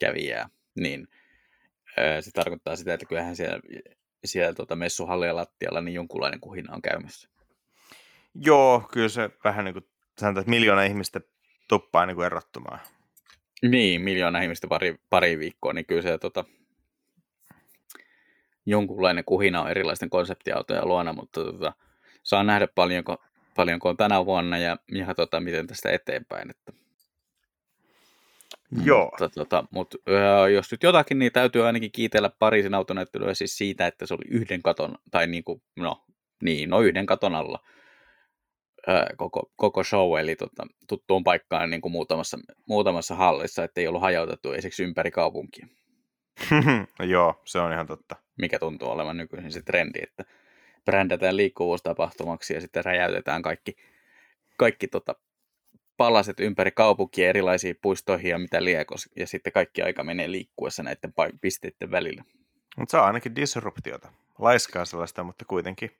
kävijää, 0.00 0.48
niin 0.78 1.08
se 2.20 2.30
tarkoittaa 2.34 2.76
sitä, 2.76 2.94
että 2.94 3.06
kyllähän 3.06 3.36
siellä, 3.36 3.60
siellä 4.26 4.54
tota 4.54 4.76
messuhallien 4.76 5.36
lattialla 5.36 5.80
niin 5.80 5.94
jonkunlainen 5.94 6.40
kuhina 6.40 6.74
on 6.74 6.82
käymässä. 6.82 7.28
Joo, 8.34 8.88
kyllä 8.92 9.08
se 9.08 9.30
vähän 9.44 9.64
niin 9.64 9.72
kuin 9.72 9.88
sanotaan, 10.18 10.40
että 10.42 10.50
miljoona 10.50 10.82
ihmistä 10.82 11.20
tuppaa 11.68 12.06
niin 12.06 12.14
kuin 12.14 12.26
erottumaan. 12.26 12.80
Niin, 13.62 14.00
miljoona 14.00 14.40
ihmistä 14.40 14.66
pari, 14.68 15.00
pari 15.10 15.38
viikkoa, 15.38 15.72
niin 15.72 15.86
kyllä 15.86 16.02
se 16.02 16.18
tota, 16.18 16.44
jonkunlainen 18.66 19.24
kuhina 19.24 19.62
on 19.62 19.70
erilaisten 19.70 20.10
konseptiautoja 20.10 20.86
luona, 20.86 21.12
mutta 21.12 21.44
tota, 21.44 21.72
saa 22.22 22.44
nähdä 22.44 22.66
paljonko, 22.74 23.24
paljonko 23.56 23.88
on 23.88 23.96
tänä 23.96 24.26
vuonna 24.26 24.58
ja, 24.58 24.76
ja 24.92 25.14
tota, 25.14 25.40
miten 25.40 25.66
tästä 25.66 25.90
eteenpäin. 25.90 26.50
Että. 26.50 26.85
Joo. 28.84 29.04
Mutta, 29.04 29.28
tota, 29.28 29.64
mutta 29.70 29.98
jos 30.54 30.70
nyt 30.70 30.82
jotakin, 30.82 31.18
niin 31.18 31.32
täytyy 31.32 31.66
ainakin 31.66 31.92
kiitellä 31.92 32.30
Pariisin 32.38 32.74
autonäyttelyä 32.74 33.34
siis 33.34 33.58
siitä, 33.58 33.86
että 33.86 34.06
se 34.06 34.14
oli 34.14 34.24
yhden 34.28 34.62
katon, 34.62 34.98
tai 35.10 35.26
niin 35.26 35.44
kuin, 35.44 35.62
no, 35.76 36.04
niin, 36.42 36.70
no 36.70 36.80
yhden 36.80 37.06
katon 37.06 37.34
alla 37.34 37.58
koko, 39.16 39.52
koko 39.56 39.84
show, 39.84 40.18
eli 40.18 40.36
tota, 40.36 40.66
tuttuun 40.88 41.24
paikkaan 41.24 41.70
niin 41.70 41.80
kuin 41.80 41.92
muutamassa, 41.92 42.38
muutamassa 42.66 43.14
hallissa, 43.14 43.64
ettei 43.64 43.86
ollut 43.86 44.02
hajautettu 44.02 44.52
esiksi 44.52 44.82
ympäri 44.82 45.10
kaupunkia. 45.10 45.66
Joo, 47.12 47.40
se 47.44 47.58
on 47.58 47.72
ihan 47.72 47.86
totta. 47.86 48.16
Mikä 48.38 48.58
tuntuu 48.58 48.88
olevan 48.88 49.16
nykyisin 49.16 49.52
se 49.52 49.62
trendi, 49.62 49.98
että 50.02 50.24
brändätään 50.84 51.36
liikkuvuustapahtumaksi 51.36 52.54
ja 52.54 52.60
sitten 52.60 52.84
räjäytetään 52.84 53.42
kaikki, 53.42 53.76
kaikki 54.58 54.88
tota, 54.88 55.14
palaset 55.96 56.40
ympäri 56.40 56.70
kaupunkia 56.70 57.28
erilaisiin 57.28 57.76
puistoihin 57.82 58.30
ja 58.30 58.38
mitä 58.38 58.64
liekos, 58.64 59.08
ja 59.16 59.26
sitten 59.26 59.52
kaikki 59.52 59.82
aika 59.82 60.04
menee 60.04 60.30
liikkuessa 60.30 60.82
näiden 60.82 61.14
pisteiden 61.40 61.90
välillä. 61.90 62.24
Mutta 62.76 62.90
se 62.90 62.96
on 62.96 63.04
ainakin 63.04 63.36
disruptiota. 63.36 64.12
Laiskaa 64.38 64.84
sellaista, 64.84 65.24
mutta 65.24 65.44
kuitenkin. 65.44 65.90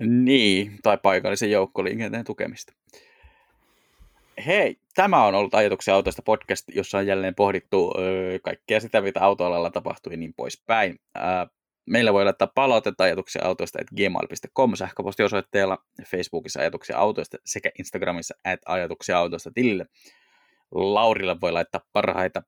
Niin, 0.00 0.78
tai 0.82 0.98
paikallisen 0.98 1.50
joukkoliikenteen 1.50 2.24
tukemista. 2.24 2.72
Hei, 4.46 4.78
tämä 4.94 5.24
on 5.24 5.34
ollut 5.34 5.54
Ajatuksia 5.54 5.94
autoista 5.94 6.22
podcast, 6.22 6.68
jossa 6.74 6.98
on 6.98 7.06
jälleen 7.06 7.34
pohdittu 7.34 7.94
öö, 7.98 8.38
kaikkea 8.38 8.80
sitä, 8.80 9.00
mitä 9.00 9.20
autoalalla 9.20 9.70
tapahtui 9.70 10.12
ja 10.12 10.16
niin 10.16 10.34
poispäin. 10.34 11.00
Öö, 11.16 11.24
meillä 11.86 12.12
voi 12.12 12.24
laittaa 12.24 12.52
palautetta 12.54 13.04
ajatuksia 13.04 13.44
autoista 13.44 13.78
at 13.80 13.90
gmail.com 13.96 14.74
sähköpostiosoitteella, 14.74 15.78
Facebookissa 16.06 16.60
ajatuksia 16.60 16.98
autoista 16.98 17.36
sekä 17.44 17.70
Instagramissa 17.78 18.34
at 18.44 18.60
ajatuksia 18.66 19.18
autoista 19.18 19.50
tilille. 19.54 19.86
Laurille 20.70 21.40
voi 21.40 21.52
laittaa 21.52 21.80
parhaita 21.92 22.42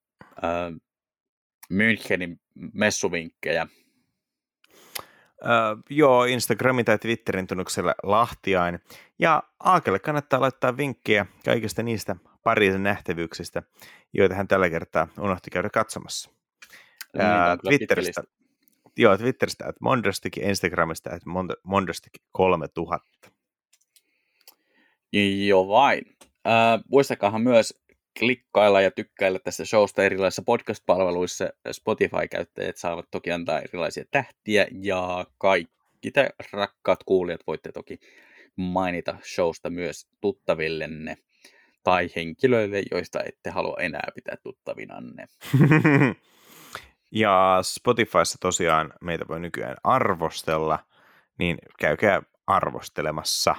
öö, 0.44 0.70
Münchenin 1.72 2.36
messuvinkkejä 2.72 3.66
Uh, 5.44 5.82
joo, 5.90 6.24
Instagramin 6.24 6.84
tai 6.84 6.98
Twitterin 6.98 7.46
tunnuksella 7.46 7.94
Lahtiain. 8.02 8.80
Ja 9.18 9.42
Aakelle 9.60 9.98
kannattaa 9.98 10.40
laittaa 10.40 10.76
vinkkejä 10.76 11.26
kaikista 11.44 11.82
niistä 11.82 12.16
Pariisin 12.42 12.82
nähtävyyksistä, 12.82 13.62
joita 14.12 14.34
hän 14.34 14.48
tällä 14.48 14.70
kertaa 14.70 15.08
unohti 15.18 15.50
käydä 15.50 15.70
katsomassa. 15.70 16.30
Uh, 17.16 17.22
Twitteristä, 17.68 18.22
joo, 18.96 19.18
Twitteristä, 19.18 19.64
että 19.68 19.78
Mondostik 19.80 20.36
Instagramista, 20.36 21.10
että 21.10 21.30
Mondostik 21.62 22.12
3000. 22.32 23.30
Joo 25.46 25.68
vain. 25.68 26.02
Uh, 26.46 26.84
muistakaahan 26.90 27.42
myös 27.42 27.84
klikkailla 28.18 28.80
ja 28.80 28.90
tykkäillä 28.90 29.38
tästä 29.38 29.64
showsta 29.64 30.04
erilaisissa 30.04 30.42
podcast-palveluissa. 30.42 31.48
Spotify-käyttäjät 31.72 32.76
saavat 32.76 33.06
toki 33.10 33.32
antaa 33.32 33.60
erilaisia 33.60 34.04
tähtiä 34.10 34.66
ja 34.82 35.26
kaikki 35.38 36.10
te 36.10 36.30
rakkaat 36.52 37.04
kuulijat 37.04 37.40
voitte 37.46 37.72
toki 37.72 37.98
mainita 38.56 39.18
showsta 39.34 39.70
myös 39.70 40.06
tuttavillenne 40.20 41.16
tai 41.82 42.10
henkilöille, 42.16 42.82
joista 42.90 43.20
ette 43.26 43.50
halua 43.50 43.76
enää 43.80 44.08
pitää 44.14 44.36
tuttavinanne. 44.42 45.26
ja 47.14 47.58
Spotifyssa 47.62 48.38
tosiaan 48.40 48.92
meitä 49.00 49.24
voi 49.28 49.40
nykyään 49.40 49.76
arvostella, 49.84 50.78
niin 51.38 51.58
käykää 51.78 52.22
arvostelemassa. 52.46 53.54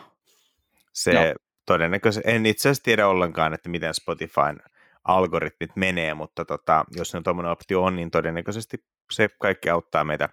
Se 0.93 1.13
no 1.13 1.19
todennäköisesti, 1.65 2.31
en 2.31 2.45
itse 2.45 2.69
asiassa 2.69 2.83
tiedä 2.83 3.07
ollenkaan, 3.07 3.53
että 3.53 3.69
miten 3.69 3.93
Spotifyn 3.93 4.59
algoritmit 5.03 5.75
menee, 5.75 6.13
mutta 6.13 6.45
tota, 6.45 6.85
jos 6.91 7.13
ne 7.13 7.21
tuommoinen 7.21 7.51
optio 7.51 7.83
on, 7.83 7.95
niin 7.95 8.11
todennäköisesti 8.11 8.85
se 9.11 9.29
kaikki 9.39 9.69
auttaa 9.69 10.03
meitä 10.03 10.29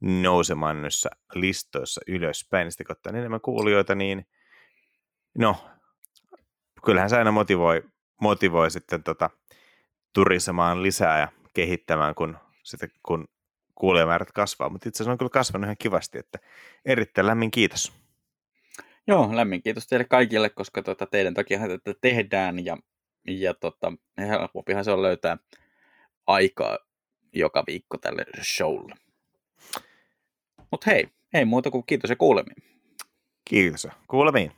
nousemaan 0.00 0.82
noissa 0.82 1.10
listoissa 1.34 2.00
ylöspäin. 2.06 2.64
Niin 2.64 2.72
sitten 2.72 2.86
kun 2.86 2.96
ottaa 2.96 3.18
enemmän 3.18 3.40
kuulijoita, 3.40 3.94
niin 3.94 4.26
no, 5.38 5.56
kyllähän 6.84 7.10
se 7.10 7.18
aina 7.18 7.32
motivoi, 7.32 7.82
motivoi 8.20 8.70
sitten 8.70 9.02
tota, 9.02 9.30
turisemaan 10.14 10.82
lisää 10.82 11.20
ja 11.20 11.28
kehittämään, 11.54 12.14
kun, 12.14 12.38
sitten, 12.68 12.90
kun 13.02 13.28
kuulijamäärät 13.74 14.32
kasvaa. 14.32 14.68
Mutta 14.68 14.88
itse 14.88 14.96
asiassa 15.02 15.12
on 15.12 15.18
kyllä 15.18 15.30
kasvanut 15.30 15.64
ihan 15.64 15.76
kivasti, 15.78 16.18
että 16.18 16.38
erittäin 16.84 17.26
lämmin 17.26 17.50
kiitos. 17.50 17.92
Joo, 19.06 19.36
lämmin 19.36 19.62
kiitos 19.62 19.86
teille 19.86 20.04
kaikille, 20.04 20.50
koska 20.50 20.82
tota, 20.82 21.06
teidän 21.06 21.34
takia 21.34 21.58
tätä 21.58 21.94
tehdään 22.00 22.64
ja, 22.64 22.76
ja 23.28 23.54
tota, 23.54 23.92
helpompihan 24.18 24.84
se 24.84 24.90
on 24.90 25.02
löytää 25.02 25.36
aikaa 26.26 26.78
joka 27.32 27.64
viikko 27.66 27.98
tälle 27.98 28.24
showlle. 28.56 28.94
Mutta 30.70 30.90
hei, 30.90 31.08
ei 31.34 31.44
muuta 31.44 31.70
kuin 31.70 31.84
kiitos 31.86 32.10
ja 32.10 32.16
kuulemiin. 32.16 32.62
Kiitos. 33.44 33.88
Kuulemiin. 34.08 34.52